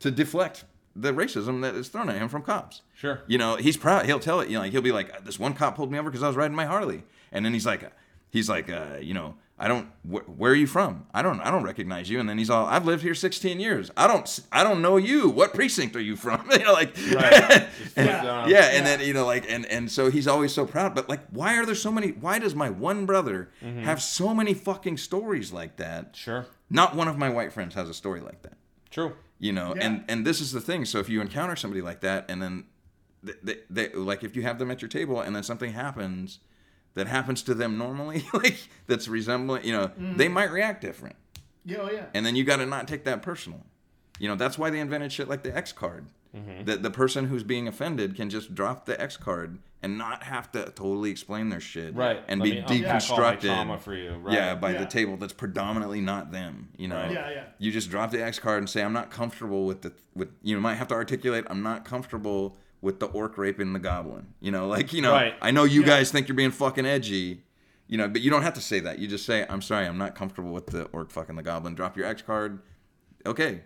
to 0.00 0.10
deflect 0.10 0.64
the 0.96 1.12
racism 1.12 1.62
that 1.62 1.74
is 1.74 1.88
thrown 1.88 2.08
at 2.08 2.16
him 2.16 2.28
from 2.28 2.42
cops. 2.42 2.82
Sure. 2.94 3.22
You 3.26 3.38
know, 3.38 3.56
he's 3.56 3.76
proud. 3.76 4.06
He'll 4.06 4.20
tell 4.20 4.40
it. 4.40 4.48
You 4.48 4.54
know, 4.54 4.60
like, 4.60 4.72
he'll 4.72 4.82
be 4.82 4.92
like, 4.92 5.24
"This 5.24 5.38
one 5.38 5.54
cop 5.54 5.76
pulled 5.76 5.90
me 5.90 5.98
over 5.98 6.10
because 6.10 6.22
I 6.22 6.28
was 6.28 6.36
riding 6.36 6.56
my 6.56 6.66
Harley," 6.66 7.02
and 7.34 7.44
then 7.44 7.52
he's 7.52 7.66
like, 7.66 7.90
"He's 8.30 8.48
like, 8.48 8.70
uh, 8.70 8.96
you 9.00 9.12
know, 9.12 9.34
I 9.58 9.68
don't. 9.68 9.88
Wh- 10.02 10.26
where 10.38 10.52
are 10.52 10.56
you 10.56 10.66
from? 10.66 11.06
I 11.12 11.20
don't. 11.22 11.40
I 11.40 11.50
don't 11.50 11.62
recognize 11.64 12.08
you." 12.08 12.18
And 12.20 12.28
then 12.28 12.38
he's 12.38 12.48
all, 12.50 12.64
"I've 12.66 12.86
lived 12.86 13.02
here 13.02 13.14
16 13.14 13.60
years. 13.60 13.90
I 13.96 14.06
don't. 14.06 14.40
I 14.50 14.64
don't 14.64 14.80
know 14.80 14.96
you. 14.96 15.28
What 15.28 15.52
precinct 15.54 15.94
are 15.96 16.00
you 16.00 16.16
from?" 16.16 16.48
you 16.50 16.58
know, 16.60 16.72
like, 16.72 16.96
Right. 17.12 17.32
and- 17.96 18.06
Yeah. 18.08 18.46
yeah, 18.46 18.64
and 18.72 18.86
then 18.86 19.00
you 19.00 19.12
know, 19.12 19.26
like, 19.26 19.44
and 19.50 19.66
and 19.66 19.90
so 19.90 20.10
he's 20.10 20.26
always 20.26 20.52
so 20.54 20.64
proud. 20.66 20.94
But 20.94 21.08
like, 21.08 21.20
why 21.30 21.56
are 21.58 21.66
there 21.66 21.74
so 21.74 21.90
many? 21.92 22.08
Why 22.12 22.38
does 22.38 22.54
my 22.54 22.70
one 22.70 23.04
brother 23.06 23.50
have 23.82 24.00
so 24.02 24.34
many 24.34 24.54
fucking 24.54 24.96
stories 24.96 25.52
like 25.52 25.76
that? 25.76 26.16
Sure. 26.16 26.46
Not 26.70 26.96
one 26.96 27.08
of 27.08 27.18
my 27.18 27.28
white 27.28 27.52
friends 27.52 27.74
has 27.74 27.88
a 27.88 27.94
story 27.94 28.20
like 28.20 28.42
that 28.42 28.54
True. 28.90 29.12
you 29.38 29.52
know 29.52 29.74
Yeah. 29.76 29.84
and 29.86 30.04
and 30.08 30.26
this 30.26 30.40
is 30.40 30.50
the 30.50 30.60
thing 30.60 30.84
so 30.86 30.98
if 30.98 31.08
you 31.08 31.20
encounter 31.20 31.54
somebody 31.56 31.82
like 31.82 32.00
that 32.00 32.24
and 32.28 32.42
then 32.42 32.64
they, 33.22 33.34
they, 33.42 33.56
they 33.70 33.88
like 33.92 34.24
if 34.24 34.34
you 34.34 34.42
have 34.42 34.58
them 34.58 34.70
at 34.72 34.80
your 34.82 34.88
table 34.88 35.20
and 35.20 35.36
then 35.36 35.42
something 35.44 35.72
happens 35.72 36.40
that 36.94 37.06
happens 37.06 37.42
to 37.42 37.54
them 37.54 37.78
normally 37.78 38.24
like 38.34 38.68
that's 38.86 39.08
resembling 39.08 39.64
you 39.64 39.72
know 39.72 39.88
mm-hmm. 39.88 40.16
they 40.16 40.28
might 40.28 40.50
react 40.50 40.80
different 40.80 41.16
Yeah, 41.64 41.78
oh, 41.80 41.90
yeah. 41.90 42.06
and 42.14 42.24
then 42.24 42.36
you 42.36 42.44
got 42.44 42.56
to 42.56 42.66
not 42.66 42.88
take 42.88 43.04
that 43.04 43.22
personal 43.22 43.60
you 44.18 44.28
know 44.28 44.36
that's 44.36 44.58
why 44.58 44.70
they 44.70 44.80
invented 44.80 45.12
shit 45.12 45.28
like 45.28 45.42
the 45.42 45.56
x 45.56 45.72
card 45.72 46.06
mm-hmm. 46.34 46.64
that 46.64 46.82
the 46.82 46.90
person 46.90 47.26
who's 47.26 47.42
being 47.42 47.68
offended 47.68 48.16
can 48.16 48.30
just 48.30 48.54
drop 48.54 48.86
the 48.86 49.00
x 49.00 49.16
card 49.16 49.58
and 49.82 49.98
not 49.98 50.22
have 50.22 50.50
to 50.50 50.64
totally 50.70 51.10
explain 51.10 51.50
their 51.50 51.60
shit 51.60 51.94
Right. 51.94 52.22
and 52.26 52.40
Let 52.40 52.44
be 52.46 52.52
me 52.52 52.58
unpack 52.60 53.10
all 53.10 53.18
my 53.18 53.34
deconstructed 53.36 53.40
trauma 53.40 53.78
for 53.78 53.92
you. 53.94 54.12
Right. 54.14 54.34
yeah, 54.34 54.54
by 54.54 54.72
Yeah. 54.72 54.78
the 54.78 54.86
table 54.86 55.18
that's 55.18 55.34
predominantly 55.34 56.00
not 56.00 56.32
them. 56.32 56.70
You 56.78 56.88
know, 56.88 56.96
Right. 56.96 57.12
Yeah, 57.12 57.30
yeah. 57.30 57.44
You 57.58 57.70
just 57.70 57.90
drop 57.90 58.10
the 58.10 58.24
X 58.24 58.38
card 58.38 58.60
and 58.60 58.70
say, 58.70 58.82
"I'm 58.82 58.94
not 58.94 59.10
comfortable 59.10 59.66
with 59.66 59.82
the 59.82 59.92
with." 60.14 60.30
You 60.42 60.58
might 60.58 60.76
have 60.76 60.88
to 60.88 60.94
articulate, 60.94 61.44
"I'm 61.50 61.62
not 61.62 61.84
comfortable 61.84 62.56
with 62.84 63.00
the 63.00 63.06
orc 63.06 63.36
raping 63.36 63.72
the 63.72 63.78
goblin." 63.80 64.28
You 64.40 64.52
know, 64.52 64.68
like 64.68 64.92
you 64.92 65.02
know, 65.02 65.12
Right. 65.12 65.34
I 65.42 65.50
know 65.50 65.64
you 65.64 65.80
Yeah. 65.80 65.86
guys 65.88 66.12
think 66.12 66.28
you're 66.28 66.36
being 66.36 66.52
fucking 66.52 66.86
edgy. 66.86 67.42
You 67.88 67.98
know, 67.98 68.08
but 68.08 68.20
you 68.22 68.30
don't 68.30 68.42
have 68.42 68.54
to 68.54 68.60
say 68.62 68.80
that. 68.80 68.98
You 68.98 69.08
just 69.08 69.26
say, 69.26 69.44
"I'm 69.48 69.60
sorry, 69.60 69.86
I'm 69.86 69.98
not 69.98 70.14
comfortable 70.14 70.52
with 70.52 70.66
the 70.68 70.84
orc 70.86 71.10
fucking 71.10 71.36
the 71.36 71.42
goblin." 71.42 71.74
Drop 71.74 71.96
your 71.96 72.06
X 72.06 72.22
card. 72.22 72.60
Okay. 73.26 73.62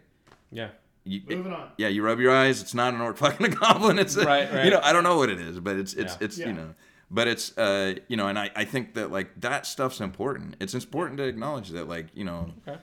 Yeah. 0.50 0.68
You, 1.04 1.22
Moving 1.28 1.52
on. 1.52 1.70
yeah, 1.78 1.88
you 1.88 2.02
rub 2.02 2.18
your 2.20 2.34
eyes. 2.34 2.60
It's 2.60 2.74
not 2.74 2.94
an 2.94 3.00
orc 3.00 3.16
fucking 3.24 3.46
a 3.46 3.50
goblin. 3.50 3.98
It's 3.98 4.16
a, 4.16 4.24
Right, 4.24 4.52
right. 4.52 4.64
You 4.64 4.70
know, 4.70 4.80
I 4.82 4.92
don't 4.92 5.04
know 5.04 5.16
what 5.18 5.30
it 5.30 5.40
is, 5.40 5.60
but 5.60 5.76
it's 5.76 5.94
it's 5.94 6.14
Yeah. 6.14 6.24
it's 6.24 6.38
Yeah. 6.38 6.46
you 6.48 6.52
know, 6.52 6.74
but 7.10 7.28
it's 7.28 7.56
uh 7.56 7.94
you 8.08 8.16
know, 8.16 8.26
and 8.28 8.38
I 8.38 8.50
I 8.56 8.64
think 8.64 8.94
that 8.94 9.10
like 9.12 9.40
that 9.40 9.66
stuff's 9.66 10.00
important. 10.00 10.56
It's 10.60 10.74
important 10.74 11.16
to 11.18 11.24
acknowledge 11.24 11.70
that 11.70 11.88
like 11.88 12.06
you 12.14 12.24
know, 12.24 12.52
Okay. 12.66 12.78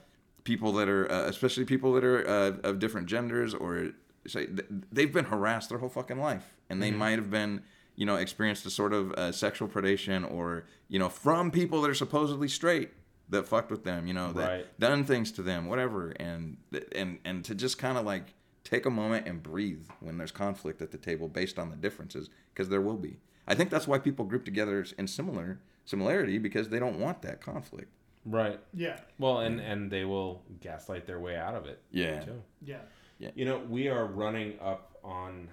people 0.45 0.71
that 0.73 0.87
are 0.89 1.11
uh, 1.11 1.25
especially 1.27 1.65
people 1.65 1.93
that 1.93 2.03
are 2.05 2.27
uh, 2.27 2.51
of 2.63 2.79
different 2.79 3.07
genders 3.07 3.53
or 3.53 3.89
say 4.27 4.47
they've 4.91 5.11
been 5.13 5.25
harassed 5.25 5.69
their 5.69 5.77
whole 5.79 5.89
fucking 5.89 6.19
life, 6.19 6.55
and 6.69 6.81
Mm-hmm. 6.81 6.91
they 6.91 6.97
might 6.97 7.17
have 7.19 7.29
been 7.29 7.61
you 7.95 8.05
know 8.05 8.15
experienced 8.15 8.65
a 8.65 8.69
sort 8.69 8.93
of 8.93 9.11
uh, 9.13 9.31
sexual 9.31 9.67
predation 9.67 10.29
or 10.31 10.65
you 10.87 10.99
know 10.99 11.09
from 11.09 11.51
people 11.51 11.81
that 11.81 11.89
are 11.89 11.93
supposedly 11.95 12.47
straight 12.47 12.91
that 13.29 13.47
fucked 13.47 13.71
with 13.71 13.83
them, 13.83 14.05
you 14.05 14.13
know, 14.13 14.31
that 14.33 14.47
Right. 14.49 14.79
done 14.79 15.03
things 15.03 15.31
to 15.31 15.41
them, 15.41 15.65
whatever, 15.67 16.09
and 16.19 16.57
and 16.95 17.17
and 17.25 17.43
to 17.45 17.55
just 17.55 17.77
kind 17.77 17.97
of 17.97 18.05
like 18.05 18.33
take 18.63 18.85
a 18.85 18.89
moment 18.89 19.27
and 19.27 19.41
breathe 19.43 19.87
when 19.99 20.17
there's 20.17 20.31
conflict 20.31 20.81
at 20.81 20.91
the 20.91 20.97
table 20.97 21.27
based 21.27 21.57
on 21.59 21.69
the 21.69 21.75
differences, 21.75 22.29
because 22.53 22.69
there 22.69 22.81
will 22.81 22.97
be. 22.97 23.17
I 23.47 23.53
think 23.55 23.69
that's 23.69 23.87
why 23.87 23.97
people 23.99 24.25
group 24.25 24.43
together 24.45 24.83
in 24.97 25.07
similar 25.07 25.59
similarity 25.85 26.37
because 26.39 26.69
they 26.69 26.79
don't 26.79 26.99
want 26.99 27.21
that 27.21 27.41
conflict. 27.41 27.91
Right. 28.25 28.59
Yeah, 28.73 28.99
Well, 29.19 29.39
and 29.41 29.59
and 29.59 29.91
they 29.91 30.03
will 30.03 30.41
gaslight 30.61 31.05
their 31.05 31.19
way 31.19 31.35
out 31.35 31.53
of 31.55 31.65
it. 31.67 31.79
Yeah. 31.91 32.21
Too. 32.21 32.41
yeah. 32.63 32.77
You 33.19 33.45
know, 33.45 33.59
we 33.69 33.87
are 33.87 34.05
running 34.05 34.59
up 34.61 34.97
on. 35.03 35.47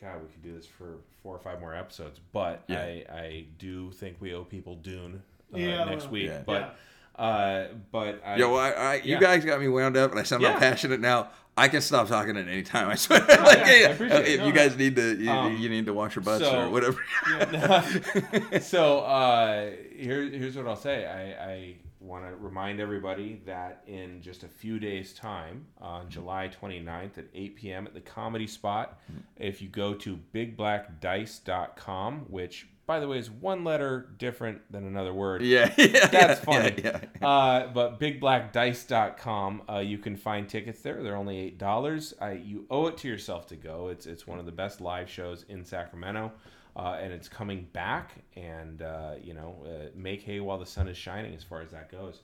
God, 0.00 0.20
we 0.22 0.28
could 0.28 0.42
do 0.42 0.54
this 0.54 0.66
for 0.66 0.98
four 1.22 1.34
or 1.34 1.38
five 1.38 1.58
more 1.60 1.74
episodes, 1.74 2.20
but 2.32 2.62
Yeah. 2.68 2.80
I 2.80 3.04
I 3.12 3.44
do 3.58 3.90
think 3.92 4.16
we 4.20 4.34
owe 4.34 4.44
people 4.44 4.74
Dune 4.76 5.22
uh, 5.54 5.56
Yeah, 5.58 5.84
next 5.84 6.10
week. 6.10 6.26
Yeah. 6.26 6.42
But 6.44 6.76
uh, 7.18 7.68
but 7.90 8.20
I, 8.24 8.36
Yo, 8.36 8.54
I, 8.54 8.70
I 8.70 8.94
you 8.96 9.14
Yeah. 9.14 9.20
guys 9.20 9.44
got 9.44 9.58
me 9.58 9.68
wound 9.68 9.96
up, 9.96 10.10
and 10.10 10.20
I 10.20 10.22
sound 10.24 10.42
Yeah. 10.42 10.58
passionate 10.58 11.00
now. 11.00 11.30
I 11.56 11.68
can 11.68 11.80
stop 11.80 12.08
talking 12.08 12.36
at 12.36 12.46
any 12.46 12.62
time. 12.62 12.88
I 12.90 12.94
swear. 12.96 13.20
like, 13.20 13.30
yeah, 13.30 13.40
I 13.40 13.74
yeah, 13.80 13.88
appreciate 13.88 14.20
it. 14.20 14.28
if 14.28 14.40
No, 14.40 14.46
you 14.48 14.52
guys 14.52 14.76
need 14.76 14.94
to, 14.96 15.16
you, 15.16 15.30
Um, 15.30 15.56
you 15.56 15.70
need 15.70 15.86
to 15.86 15.94
wash 15.94 16.14
your 16.14 16.22
butts 16.22 16.44
so- 16.44 16.66
or 16.66 16.68
whatever. 16.70 17.00
so 18.60 19.00
uh, 19.00 19.70
here, 19.96 20.22
here's 20.28 20.54
what 20.56 20.66
I'll 20.68 20.76
say. 20.76 21.06
I, 21.06 21.52
I 21.52 21.74
want 22.06 22.24
to 22.24 22.36
remind 22.36 22.80
everybody 22.80 23.40
that 23.46 23.82
in 23.86 24.22
just 24.22 24.42
a 24.44 24.48
few 24.48 24.78
days' 24.78 25.12
time, 25.12 25.66
on 25.80 26.08
July 26.08 26.48
29th 26.62 27.18
at 27.18 27.26
8 27.34 27.56
p.m. 27.56 27.86
at 27.86 27.94
the 27.94 28.00
Comedy 28.00 28.46
Spot, 28.46 28.98
if 29.36 29.60
you 29.60 29.68
go 29.68 29.94
to 29.94 30.18
bigblackdice.com, 30.34 32.20
which, 32.28 32.68
by 32.86 33.00
the 33.00 33.08
way, 33.08 33.18
is 33.18 33.30
one 33.30 33.64
letter 33.64 34.10
different 34.18 34.60
than 34.70 34.86
another 34.86 35.12
word. 35.12 35.42
yeah, 35.42 35.72
yeah, 35.78 36.06
That's 36.06 36.40
funny. 36.40 36.74
Yeah, 36.82 37.00
yeah. 37.20 37.28
Uh, 37.28 37.66
but 37.72 37.98
bigblackdice.com, 38.00 39.62
uh, 39.68 39.78
you 39.78 39.98
can 39.98 40.16
find 40.16 40.48
tickets 40.48 40.80
there. 40.82 41.02
They're 41.02 41.16
only 41.16 41.38
eight 41.38 41.58
dollars. 41.58 42.14
You 42.44 42.66
owe 42.70 42.86
it 42.86 42.96
to 42.98 43.08
yourself 43.08 43.46
to 43.48 43.56
go. 43.56 43.88
It's 43.88 44.06
it's 44.06 44.26
one 44.26 44.38
of 44.38 44.46
the 44.46 44.52
best 44.52 44.80
live 44.80 45.10
shows 45.10 45.44
in 45.48 45.64
Sacramento, 45.64 46.32
uh, 46.76 46.98
and 47.00 47.12
it's 47.12 47.28
coming 47.28 47.66
back. 47.72 48.12
And 48.36 48.82
uh, 48.82 49.14
you 49.22 49.34
know, 49.34 49.64
uh, 49.66 49.88
make 49.94 50.22
hay 50.22 50.40
while 50.40 50.58
the 50.58 50.66
sun 50.66 50.86
is 50.88 50.96
shining, 50.96 51.34
as 51.34 51.42
far 51.42 51.62
as 51.62 51.70
that 51.72 51.90
goes. 51.90 52.20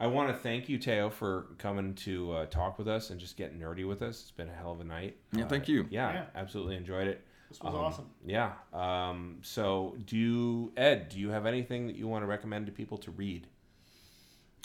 I 0.00 0.06
want 0.06 0.28
to 0.28 0.34
thank 0.34 0.68
you, 0.68 0.78
Teo, 0.78 1.10
for 1.10 1.48
coming 1.58 1.94
to 1.96 2.32
uh, 2.32 2.46
talk 2.46 2.78
with 2.78 2.86
us 2.86 3.10
and 3.10 3.18
just 3.18 3.36
get 3.36 3.58
nerdy 3.58 3.84
with 3.86 4.00
us. 4.00 4.20
It's 4.22 4.30
been 4.30 4.48
a 4.48 4.54
hell 4.54 4.70
of 4.70 4.80
a 4.80 4.84
night. 4.84 5.16
Yeah, 5.32 5.44
Uh, 5.44 5.48
thank 5.48 5.66
you. 5.68 5.88
Yeah, 5.90 6.12
Yeah. 6.12 6.24
absolutely 6.36 6.76
enjoyed 6.76 7.08
it. 7.08 7.24
This 7.48 7.60
was 7.60 7.74
Um, 7.74 7.80
awesome. 7.80 8.10
Yeah. 8.24 8.52
Um, 8.72 9.38
so, 9.42 9.96
do 10.06 10.16
you, 10.16 10.72
Ed? 10.76 11.08
Do 11.08 11.18
you 11.18 11.30
have 11.30 11.46
anything 11.46 11.88
that 11.88 11.96
you 11.96 12.06
want 12.06 12.22
to 12.22 12.26
recommend 12.28 12.66
to 12.66 12.72
people 12.72 12.96
to 12.98 13.10
read? 13.10 13.48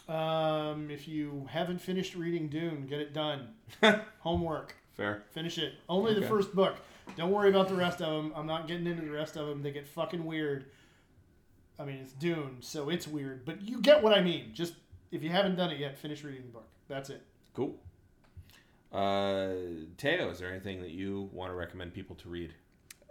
Um, 0.07 0.91
if 0.91 1.07
you 1.07 1.47
haven't 1.49 1.80
finished 1.80 2.14
reading 2.14 2.49
Dune, 2.49 2.85
get 2.88 2.99
it 2.99 3.14
done. 3.14 3.55
Homework. 4.19 4.76
Fair. 4.95 5.23
Finish 5.31 5.57
it. 5.57 5.73
Only 5.89 6.14
the 6.14 6.27
first 6.27 6.53
book. 6.53 6.76
Don't 7.16 7.32
worry 7.32 7.50
about 7.50 7.68
the 7.70 7.76
rest 7.76 8.02
of 8.02 8.12
them. 8.24 8.34
I'm 8.36 8.48
not 8.48 8.68
getting 8.68 8.88
into 8.88 9.02
the 9.04 9.12
rest 9.12 9.36
of 9.38 9.48
them. 9.48 9.62
They 9.62 9.72
get 9.72 9.88
fucking 9.88 10.24
weird. 10.26 10.66
I 11.80 11.86
mean, 11.86 11.98
it's 11.98 12.14
Dune, 12.14 12.58
so 12.62 12.90
it's 12.90 13.08
weird. 13.08 13.46
But 13.46 13.62
you 13.62 13.82
get 13.82 14.02
what 14.04 14.14
I 14.14 14.22
mean. 14.22 14.52
Just 14.54 14.74
if 15.12 15.24
you 15.24 15.30
haven't 15.30 15.56
done 15.56 15.72
it 15.72 15.80
yet, 15.80 15.98
finish 15.98 16.24
reading 16.24 16.44
the 16.44 16.50
book. 16.52 16.68
That's 16.88 17.10
it. 17.10 17.22
Cool. 17.54 17.76
Uh, 18.92 19.50
Teo, 19.98 20.30
is 20.30 20.40
there 20.40 20.50
anything 20.52 20.82
that 20.82 20.92
you 20.92 21.30
want 21.34 21.52
to 21.52 21.56
recommend 21.56 21.94
people 21.94 22.16
to 22.18 22.30
read? 22.30 22.54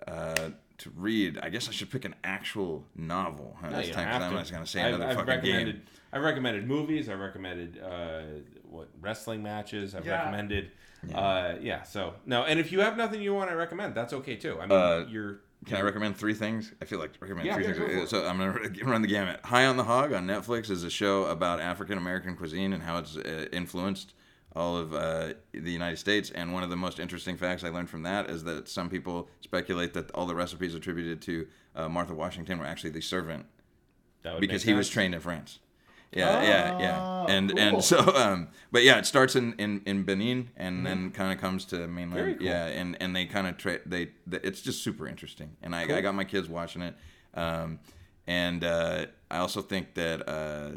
Uh, 0.07 0.51
to 0.79 0.91
read, 0.97 1.39
I 1.43 1.49
guess 1.49 1.69
I 1.69 1.73
should 1.73 1.91
pick 1.91 2.05
an 2.05 2.15
actual 2.25 2.85
novel 2.97 3.57
huh, 3.61 3.71
No, 3.71 3.77
this 3.77 3.91
time 3.91 4.09
don't 4.09 4.15
because 4.21 4.23
I'm 4.23 4.33
to. 4.33 4.39
just 4.41 4.53
gonna 4.53 4.67
say 4.67 4.81
I've- 4.83 4.95
another 4.95 5.11
I've 5.11 5.17
fucking 5.17 5.29
recommended, 5.29 5.75
game. 5.77 5.85
I've 6.13 6.23
recommended 6.23 6.67
movies. 6.67 7.09
I've 7.09 7.19
recommended 7.21 7.81
uh, 7.83 8.23
what 8.69 8.89
wrestling 9.01 9.43
matches. 9.43 9.95
I've 9.95 10.05
Yeah. 10.07 10.19
recommended. 10.19 10.71
Yeah. 11.09 11.19
Uh, 11.19 11.59
yeah. 11.61 11.83
So 11.83 12.15
no, 12.27 12.45
and 12.45 12.61
if 12.61 12.73
you 12.73 12.81
have 12.81 12.97
nothing 12.97 13.21
you 13.21 13.35
want 13.35 13.51
to 13.51 13.57
recommend, 13.57 13.95
that's 13.95 14.13
okay 14.13 14.37
too. 14.37 14.59
I 14.61 14.67
mean, 14.67 14.79
Uh, 14.79 15.07
you're. 15.09 15.41
Can 15.65 15.77
I 15.77 15.83
recommend 15.83 16.17
three 16.17 16.35
things? 16.35 16.73
I 16.83 16.87
feel 16.87 16.99
like 16.99 17.13
recommend 17.21 17.47
Yeah, 17.47 17.55
three 17.55 17.67
yeah, 17.67 17.73
things. 17.73 18.11
So 18.11 18.27
I'm 18.27 18.37
gonna 18.37 18.53
run 18.85 19.01
the 19.01 19.09
gamut. 19.09 19.41
High 19.45 19.67
on 19.67 19.77
the 19.77 19.85
Hog 19.85 20.13
on 20.13 20.27
Netflix 20.27 20.71
is 20.71 20.83
a 20.83 20.91
show 20.91 21.27
about 21.27 21.61
African 21.61 21.99
American 21.99 22.37
cuisine 22.37 22.73
and 22.73 22.83
how 22.83 22.99
it's 22.99 23.17
uh, 23.17 23.47
influenced 23.53 24.15
all 24.55 24.77
of 24.77 24.93
uh, 24.93 25.35
the 25.53 25.71
United 25.71 25.99
States. 25.99 26.31
And 26.31 26.53
one 26.53 26.63
of 26.63 26.71
the 26.71 26.77
most 26.77 26.99
interesting 26.99 27.37
facts 27.37 27.63
I 27.65 27.69
learned 27.69 27.89
from 27.91 28.03
that 28.03 28.29
is 28.29 28.45
that 28.45 28.69
some 28.69 28.91
people 28.91 29.29
speculate 29.41 29.95
that 29.95 30.11
all 30.11 30.27
the 30.27 30.35
recipes 30.35 30.75
attributed 30.75 31.23
to 31.23 31.47
uh, 31.77 31.89
Martha 31.89 32.13
Washington 32.13 32.59
were 32.59 32.67
actually 32.67 32.91
the 32.91 33.01
servant 33.01 33.47
That 34.23 34.35
would 34.35 34.41
because 34.41 34.65
he 34.65 34.75
was 34.75 34.89
trained 34.91 35.15
in 35.15 35.21
France. 35.21 35.61
Yeah, 36.13 36.43
yeah, 36.43 36.79
yeah. 36.79 36.99
Oh, 37.03 37.27
And 37.29 37.51
cool. 37.51 37.59
and 37.59 37.85
so 37.85 37.99
um 38.17 38.49
but 38.71 38.83
yeah, 38.83 38.99
it 38.99 39.07
starts 39.07 39.35
in 39.37 39.55
in, 39.55 39.83
in 39.87 40.03
Benin 40.05 40.51
and 40.57 40.85
then 40.87 41.11
kind 41.11 41.33
of 41.33 41.41
comes 41.41 41.65
to 41.67 41.87
mainland. 41.89 42.13
Very 42.13 42.35
cool. 42.35 42.47
Yeah, 42.47 42.67
and 42.67 42.97
and 43.01 43.15
they 43.17 43.25
kind 43.27 43.47
of 43.47 43.57
tra- 43.57 43.81
they, 43.87 44.11
they 44.27 44.39
it's 44.39 44.61
just 44.61 44.83
super 44.83 45.07
interesting. 45.09 45.57
And 45.63 45.75
I, 45.75 45.83
I 45.97 46.01
got 46.01 46.15
my 46.15 46.25
kids 46.25 46.49
watching 46.49 46.83
it. 46.83 46.95
Um 47.35 47.79
and 48.27 48.63
uh 48.65 49.07
I 49.31 49.39
also 49.39 49.63
think 49.63 49.95
that 49.95 50.29
uh 50.29 50.71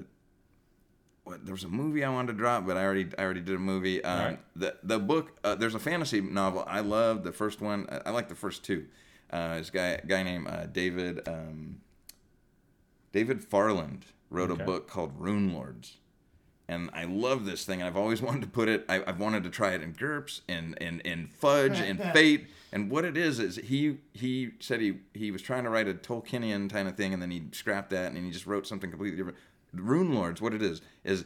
what, 1.25 1.43
there 1.43 1.53
was 1.55 1.63
a 1.63 1.67
movie 1.69 2.03
I 2.03 2.09
wanted 2.09 2.33
to 2.33 2.37
drop, 2.37 2.67
but 2.67 2.77
I 2.77 2.83
already 2.85 3.07
I 3.17 3.23
already 3.23 3.41
did 3.41 3.55
a 3.55 3.59
movie. 3.59 4.03
Um, 4.03 4.19
Alright. 4.19 4.39
The 4.55 4.75
the 4.83 4.99
book 4.99 5.37
uh, 5.43 5.55
there's 5.55 5.75
a 5.75 5.79
fantasy 5.79 6.21
novel 6.21 6.63
I 6.67 6.79
love. 6.81 7.23
The 7.23 7.31
first 7.33 7.61
one 7.61 7.87
I, 7.89 8.09
I 8.09 8.11
like 8.11 8.29
the 8.29 8.35
first 8.35 8.63
two. 8.63 8.85
Uh, 9.31 9.57
this 9.57 9.69
guy 9.71 9.99
guy 10.07 10.21
named 10.23 10.47
uh, 10.47 10.67
David 10.67 11.27
um, 11.27 11.81
David 13.11 13.43
Farland 13.43 14.05
wrote 14.35 14.51
Okay. 14.51 14.61
a 14.61 14.65
book 14.65 14.87
called 14.87 15.19
Runelords, 15.19 15.93
and 16.67 16.89
I 16.93 17.05
love 17.05 17.45
this 17.45 17.63
thing. 17.65 17.79
And 17.81 17.87
I've 17.87 17.97
always 17.97 18.21
wanted 18.27 18.41
to 18.41 18.47
put 18.47 18.67
it. 18.69 18.85
I, 18.89 19.03
I've 19.05 19.19
wanted 19.19 19.43
to 19.43 19.49
try 19.49 19.71
it 19.73 19.81
in 19.81 19.93
GURPS 19.93 20.41
and 20.47 20.77
and 20.81 21.01
and 21.05 21.29
Fudge 21.33 21.79
and 21.79 21.99
Fate. 22.13 22.47
And 22.71 22.89
what 22.91 23.05
it 23.05 23.15
is 23.15 23.39
is 23.39 23.55
he 23.55 23.97
he 24.13 24.51
said 24.59 24.81
he 24.81 24.99
he 25.13 25.31
was 25.31 25.41
trying 25.41 25.63
to 25.63 25.69
write 25.69 25.87
a 25.87 25.93
Tolkienian 25.93 26.69
kind 26.69 26.87
of 26.87 26.95
thing, 26.97 27.13
and 27.13 27.21
then 27.21 27.31
he 27.31 27.43
scrapped 27.51 27.89
that 27.91 28.11
and 28.11 28.25
he 28.25 28.31
just 28.31 28.45
wrote 28.45 28.67
something 28.67 28.89
completely 28.89 29.17
different. 29.17 29.37
Runelords, 29.75 30.41
what 30.41 30.53
it 30.53 30.61
is 30.61 30.81
is 31.03 31.25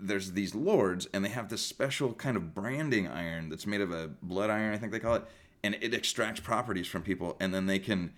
there's 0.00 0.32
these 0.32 0.54
lords 0.54 1.08
and 1.12 1.24
they 1.24 1.28
have 1.28 1.48
this 1.48 1.60
special 1.62 2.12
kind 2.12 2.36
of 2.36 2.54
branding 2.54 3.08
iron 3.08 3.48
that's 3.48 3.66
made 3.66 3.80
of 3.80 3.90
a 3.90 4.08
blood 4.22 4.48
iron, 4.50 4.72
I 4.72 4.78
think 4.78 4.92
they 4.92 5.00
call 5.00 5.16
it, 5.16 5.24
and 5.64 5.76
it 5.80 5.92
extracts 5.92 6.38
properties 6.40 6.86
from 6.86 7.02
people, 7.02 7.36
and 7.40 7.52
then 7.52 7.66
they 7.66 7.78
can 7.80 8.12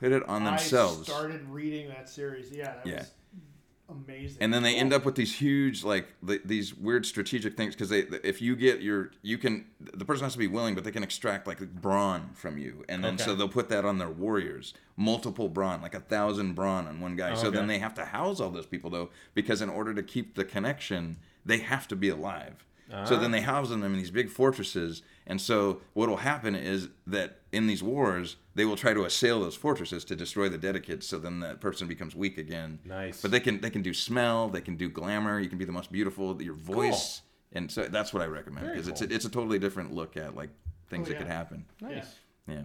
put 0.00 0.12
it 0.12 0.28
on 0.28 0.44
themselves. 0.44 1.08
I 1.08 1.12
started 1.12 1.48
reading 1.48 1.88
that 1.88 2.08
series. 2.08 2.50
Yeah, 2.50 2.74
that 2.74 2.86
Yeah. 2.86 2.98
was 3.00 3.10
amazing. 3.88 4.38
and 4.40 4.54
then 4.54 4.62
they 4.62 4.76
end 4.76 4.92
up 4.92 5.04
with 5.04 5.14
these 5.16 5.34
huge 5.36 5.82
like 5.84 6.06
th- 6.26 6.42
these 6.44 6.74
weird 6.74 7.04
strategic 7.04 7.56
things 7.56 7.74
because 7.74 7.88
they 7.88 8.00
if 8.22 8.40
you 8.40 8.54
get 8.54 8.80
your 8.80 9.10
you 9.22 9.36
can 9.36 9.66
the 9.80 10.04
person 10.04 10.24
has 10.24 10.32
to 10.32 10.38
be 10.38 10.46
willing 10.46 10.74
but 10.76 10.84
they 10.84 10.92
can 10.92 11.02
extract 11.02 11.46
like 11.46 11.58
brawn 11.74 12.30
from 12.34 12.56
you 12.56 12.84
and 12.88 13.02
then 13.02 13.18
so 13.18 13.34
they'll 13.34 13.48
put 13.48 13.68
that 13.68 13.84
on 13.84 13.98
their 13.98 14.08
warriors 14.08 14.74
multiple 14.96 15.48
brawn 15.48 15.82
like 15.82 15.94
a 15.94 16.00
thousand 16.00 16.54
brawn 16.54 16.86
on 16.86 17.00
one 17.00 17.16
guy 17.16 17.34
so 17.34 17.50
then 17.50 17.66
they 17.66 17.78
have 17.78 17.94
to 17.94 18.04
house 18.04 18.38
all 18.38 18.50
those 18.50 18.66
people 18.66 18.90
though 18.90 19.10
because 19.34 19.60
in 19.60 19.68
order 19.68 19.92
to 19.92 20.04
keep 20.04 20.36
the 20.36 20.44
connection 20.44 21.16
they 21.44 21.58
have 21.58 21.88
to 21.88 21.96
be 21.96 22.08
alive 22.08 22.64
so 23.04 23.16
ah. 23.16 23.18
then 23.18 23.32
they 23.32 23.40
house 23.40 23.70
them 23.70 23.82
in 23.82 23.94
these 23.94 24.10
big 24.10 24.28
fortresses 24.28 25.02
and 25.30 25.40
so 25.40 25.80
what 25.94 26.08
will 26.08 26.18
happen 26.32 26.54
is 26.54 26.88
that 27.06 27.38
in 27.52 27.66
these 27.66 27.82
wars 27.82 28.36
they 28.54 28.64
will 28.64 28.76
try 28.76 28.92
to 28.92 29.04
assail 29.04 29.40
those 29.40 29.56
fortresses 29.56 30.04
to 30.04 30.14
destroy 30.16 30.48
the 30.48 30.58
dedicates 30.58 31.06
so 31.06 31.18
then 31.18 31.40
that 31.40 31.60
person 31.60 31.86
becomes 31.88 32.14
weak 32.14 32.36
again 32.36 32.78
Nice. 32.84 33.22
but 33.22 33.30
they 33.30 33.40
can 33.40 33.60
they 33.60 33.70
can 33.70 33.82
do 33.82 33.94
smell, 33.94 34.48
they 34.48 34.60
can 34.60 34.76
do 34.76 34.88
glamour. 34.88 35.38
You 35.40 35.48
can 35.48 35.58
be 35.58 35.64
the 35.64 35.72
most 35.80 35.90
beautiful. 35.92 36.42
Your 36.42 36.54
voice, 36.54 37.22
and 37.52 37.70
so 37.70 37.84
that's 37.84 38.12
what 38.12 38.22
I 38.22 38.26
recommend 38.26 38.66
Very 38.66 38.76
because 38.76 38.88
it's 38.88 39.00
a, 39.02 39.14
it's 39.14 39.24
a 39.24 39.30
totally 39.30 39.58
different 39.58 39.92
look 39.92 40.16
at 40.16 40.34
like 40.34 40.50
things 40.88 41.06
Oh, 41.08 41.12
that 41.12 41.18
could 41.18 41.26
happen. 41.38 41.64
Nice. 41.80 42.14
Yeah. 42.46 42.62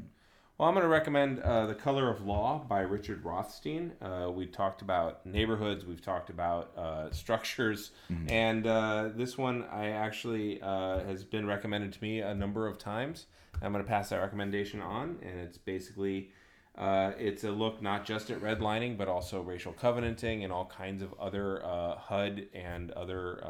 Well, 0.57 0.69
I'm 0.69 0.73
going 0.73 0.84
to 0.84 0.90
recommend 0.90 1.41
uh, 1.41 1.65
The 1.65 1.76
Color 1.76 2.10
of 2.10 2.26
Law 2.26 2.64
by 2.69 2.80
Richard 2.80 3.26
Rothstein. 3.26 3.91
Uh, 4.02 4.32
we 4.34 4.45
talked 4.45 4.82
about 4.82 5.26
neighborhoods, 5.26 5.86
we've 5.86 6.02
talked 6.02 6.30
about 6.30 6.72
uh, 6.77 7.11
structures, 7.11 7.91
and 8.30 8.65
uh, 8.65 9.10
this 9.14 9.38
one 9.38 9.65
I 9.65 9.90
actually 9.90 10.61
uh, 10.61 11.03
has 11.03 11.26
been 11.26 11.45
recommended 11.45 11.91
to 11.91 12.02
me 12.02 12.22
a 12.22 12.34
number 12.34 12.68
of 12.68 12.77
times. 12.77 13.26
I'm 13.61 13.73
going 13.73 13.84
to 13.84 13.90
pass 13.90 14.07
that 14.10 14.22
recommendation 14.22 14.80
on, 14.80 15.18
and 15.22 15.41
it's 15.41 15.57
basically 15.57 16.30
uh, 16.77 17.11
it's 17.19 17.44
a 17.44 17.52
look 17.52 17.82
not 17.82 18.06
just 18.06 18.30
at 18.32 18.40
redlining, 18.40 18.98
but 18.98 19.10
also 19.10 19.41
racial 19.41 19.73
covenanting 19.73 20.45
and 20.45 20.53
all 20.53 20.65
kinds 20.65 21.03
of 21.03 21.14
other 21.19 21.65
uh, 21.65 21.98
HUD 21.98 22.48
and 22.53 22.91
other 22.91 23.44
uh, 23.44 23.49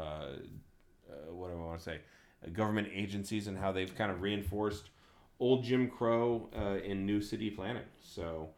uh, 1.08 1.32
what 1.32 1.52
do 1.52 1.54
I 1.54 1.64
want 1.64 1.78
to 1.78 1.84
say, 1.84 2.00
uh, 2.44 2.50
government 2.50 2.88
agencies 2.92 3.46
and 3.46 3.56
how 3.56 3.70
they've 3.70 3.94
kind 3.94 4.10
of 4.10 4.22
reinforced 4.22 4.90
old 5.38 5.64
Jim 5.64 5.88
Crow 5.88 6.48
uh, 6.56 6.76
in 6.84 7.04
new 7.06 7.20
city 7.20 7.50
planning. 7.50 7.82
So 8.00 8.50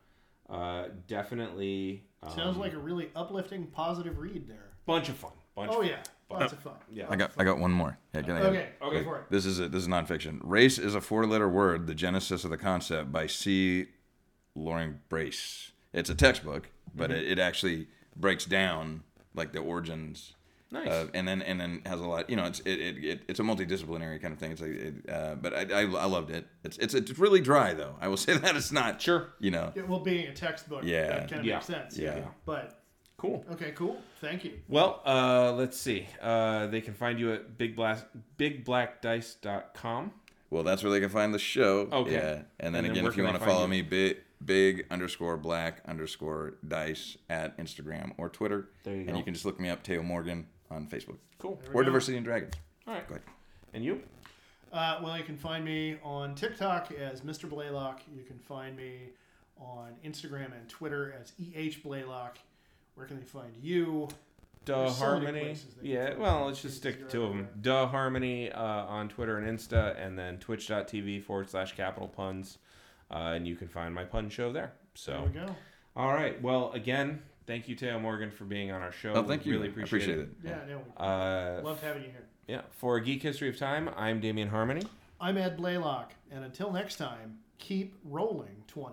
uh, 0.49 0.85
definitely 1.07 2.05
um, 2.23 2.33
Sounds 2.35 2.57
like 2.57 2.73
a 2.73 2.79
really 2.79 3.11
uplifting, 3.17 3.67
positive 3.67 4.19
read 4.19 4.49
there. 4.49 4.71
bunch 4.87 5.09
of 5.09 5.17
fun. 5.17 5.33
Bunch 5.55 5.73
Oh 5.75 5.81
of 5.81 5.87
yeah, 5.89 6.03
lots 6.31 6.53
of 6.53 6.61
fun. 6.61 6.75
Yeah. 6.91 7.07
I 7.11 7.17
got 7.17 7.33
I 7.37 7.45
got 7.45 7.59
one 7.59 7.73
more. 7.73 7.99
Yeah, 8.15 8.23
can 8.23 8.33
I- 8.33 8.41
Okay, 8.43 8.69
Okay. 8.81 8.99
go 9.01 9.05
for 9.05 9.19
it. 9.19 9.25
This 9.31 9.45
is 9.45 9.59
a, 9.61 9.69
this 9.69 9.83
is 9.83 9.89
nonfiction. 9.89 10.39
Race 10.43 10.79
is 10.79 10.95
a 10.95 11.01
four-letter 11.01 11.49
word. 11.49 11.87
The 11.89 11.95
genesis 11.95 12.45
of 12.45 12.51
the 12.51 12.57
concept 12.59 13.11
by 13.13 13.27
C. 13.27 13.87
Loring 14.55 15.01
Brace. 15.09 15.73
It's 15.93 16.11
a 16.11 16.15
textbook, 16.15 16.71
but 16.95 17.11
Mm-hmm. 17.11 17.19
it, 17.21 17.33
it 17.33 17.39
actually 17.39 17.89
breaks 18.17 18.45
down 18.45 19.03
like 19.35 19.53
the 19.53 19.61
origins. 19.61 20.35
Nice. 20.71 20.89
Uh, 20.89 21.07
and 21.15 21.27
then 21.27 21.41
and 21.43 21.59
then 21.59 21.81
has 21.87 21.99
a 21.99 22.07
lot. 22.07 22.29
You 22.29 22.37
know, 22.37 22.45
it's 22.45 22.61
it, 22.61 22.79
it, 22.79 23.05
it 23.05 23.23
it's 23.29 23.41
a 23.41 23.43
multidisciplinary 23.43 24.21
kind 24.21 24.35
of 24.35 24.39
thing. 24.39 24.53
It's 24.53 24.61
like, 24.61 24.71
it, 24.73 24.95
uh, 25.11 25.35
but 25.37 25.55
I, 25.55 25.61
I 25.73 25.81
I 25.83 26.05
loved 26.05 26.31
it. 26.31 26.47
It's 26.63 26.77
it's 26.79 26.93
it's 26.95 27.19
really 27.19 27.41
dry 27.41 27.73
though. 27.75 27.95
I 28.01 28.09
will 28.09 28.17
say 28.27 28.37
that 28.37 28.55
it's 28.55 28.71
not. 28.71 29.01
Sure. 29.01 29.29
You 29.39 29.51
know. 29.51 29.73
Yeah, 29.75 29.83
well, 29.85 30.01
being 30.01 30.27
a 30.27 30.35
textbook, 30.35 30.83
Yeah. 30.85 31.07
that 31.09 31.29
kind 31.31 31.41
of 31.41 31.47
Yeah. 31.47 31.55
makes 31.55 31.67
sense. 31.67 31.97
Yeah. 31.97 32.21
But 32.45 32.83
Cool. 33.17 33.45
okay, 33.53 33.73
cool. 33.73 33.99
Thank 34.21 34.45
you. 34.45 34.59
Well, 34.69 35.01
uh, 35.05 35.53
let's 35.53 35.77
see. 35.81 36.07
Uh, 36.23 36.67
they 36.69 36.81
can 36.81 36.95
find 36.95 37.19
you 37.19 37.33
at 37.33 37.57
big 37.59 37.75
blast, 37.75 38.05
bigblackdice.com. 38.39 40.13
Well, 40.51 40.63
that's 40.63 40.83
where 40.83 40.91
they 40.93 41.01
can 41.01 41.09
find 41.11 41.35
the 41.35 41.39
show. 41.39 41.89
Okay. 41.93 42.13
Yeah. 42.13 42.43
And 42.61 42.75
then 42.75 42.85
And 42.85 42.85
then 42.85 42.85
again, 42.93 43.07
if 43.07 43.17
you 43.17 43.25
want 43.25 43.39
to 43.39 43.45
follow 43.45 43.63
you? 43.63 43.69
me, 43.69 43.83
big, 43.83 44.19
big 44.45 44.87
underscore 44.91 45.37
black 45.37 45.83
underscore 45.87 46.55
dice 46.67 47.19
at 47.29 47.59
Instagram 47.59 48.13
or 48.19 48.29
Twitter. 48.29 48.69
There 48.85 48.95
you 48.95 49.01
and 49.01 49.07
go. 49.07 49.11
And 49.11 49.19
you 49.19 49.25
can 49.25 49.35
just 49.35 49.45
look 49.45 49.61
me 49.61 49.69
up, 49.69 49.83
Teo 49.83 50.03
Morgan, 50.03 50.47
on 50.71 50.87
Facebook. 50.87 51.17
Cool. 51.39 51.59
we 51.63 51.69
Or 51.75 51.83
go. 51.83 51.85
Diversity 51.85 52.17
and 52.17 52.25
Dragons. 52.27 52.55
All 52.87 52.95
right. 52.95 53.07
Go 53.09 53.15
ahead. 53.15 53.27
And 53.75 53.85
you? 53.85 54.01
Uh, 54.73 55.01
well, 55.03 55.17
you 55.17 55.25
can 55.25 55.37
find 55.37 55.65
me 55.65 55.97
on 56.03 56.35
TikTok 56.35 56.93
as 56.93 57.23
Mr. 57.23 57.49
Blaylock. 57.49 58.03
You 58.15 58.23
can 58.25 58.39
find 58.39 58.77
me 58.77 59.11
on 59.59 59.95
Instagram 60.05 60.53
and 60.59 60.69
Twitter 60.69 61.15
as 61.21 61.33
EH 61.41 61.83
Blaylock. 61.83 62.39
Where 62.95 63.07
can 63.07 63.17
they 63.19 63.25
find 63.25 63.53
you? 63.63 64.09
Duh 64.65 64.83
There's 64.83 64.97
so 64.97 65.05
many 65.15 65.25
Harmony. 65.25 65.41
places 65.45 65.75
they 65.75 65.81
can 65.83 65.91
Yeah, 65.91 66.07
find 66.09 66.19
well, 66.21 66.39
you. 66.41 66.45
let's 66.47 66.63
just 66.63 66.85
You're 66.85 66.93
stick 66.93 67.07
to 67.07 67.11
two 67.13 67.23
of 67.23 67.29
them. 67.31 67.39
everywhere. 67.39 67.55
Duh 67.63 67.87
Harmony 67.87 68.53
uh, 68.53 68.63
on 68.63 69.09
Twitter 69.09 69.39
and 69.39 69.59
Insta, 69.59 69.99
and 70.05 70.19
then 70.19 70.39
twitch.tv 70.39 71.23
forward 71.23 71.49
slash 71.49 71.75
capital 71.75 72.09
puns. 72.09 72.59
Uh, 73.11 73.33
and 73.35 73.49
you 73.49 73.57
can 73.57 73.69
find 73.69 73.95
my 73.95 74.05
pun 74.05 74.29
show 74.29 74.53
there. 74.53 74.73
So, 74.95 75.13
There 75.13 75.23
we 75.23 75.47
go. 75.49 75.57
all 75.97 76.13
right. 76.13 76.41
Well, 76.43 76.71
again, 76.73 77.23
thank 77.49 77.67
you, 77.69 77.75
Teo 77.75 77.99
Morgan, 77.99 78.31
for 78.31 78.45
being 78.45 78.71
on 78.71 78.81
our 78.83 78.93
show. 78.93 79.15
Oh, 79.15 79.25
thank 79.25 79.45
We 79.45 79.51
you. 79.51 79.57
Really 79.57 79.69
I 79.69 79.71
appreciate, 79.73 80.03
appreciate 80.03 80.19
it. 80.21 80.29
it. 80.45 80.49
Yeah, 80.69 80.77
no, 80.99 81.03
Uh, 81.05 81.61
loved 81.65 81.83
having 81.83 82.05
you 82.05 82.11
here. 82.11 82.25
yeah. 82.47 82.61
For 82.71 83.01
Geek 83.01 83.23
History 83.23 83.49
of 83.49 83.57
Time, 83.59 83.91
I'm 83.97 84.21
Damian 84.21 84.49
Harmony. 84.49 84.83
I'm 85.21 85.37
Ed 85.37 85.57
Blaylock, 85.57 86.13
and 86.31 86.45
until 86.45 86.71
next 86.71 86.97
time, 86.97 87.39
keep 87.59 87.97
rolling 88.05 88.63
20s. 88.73 88.93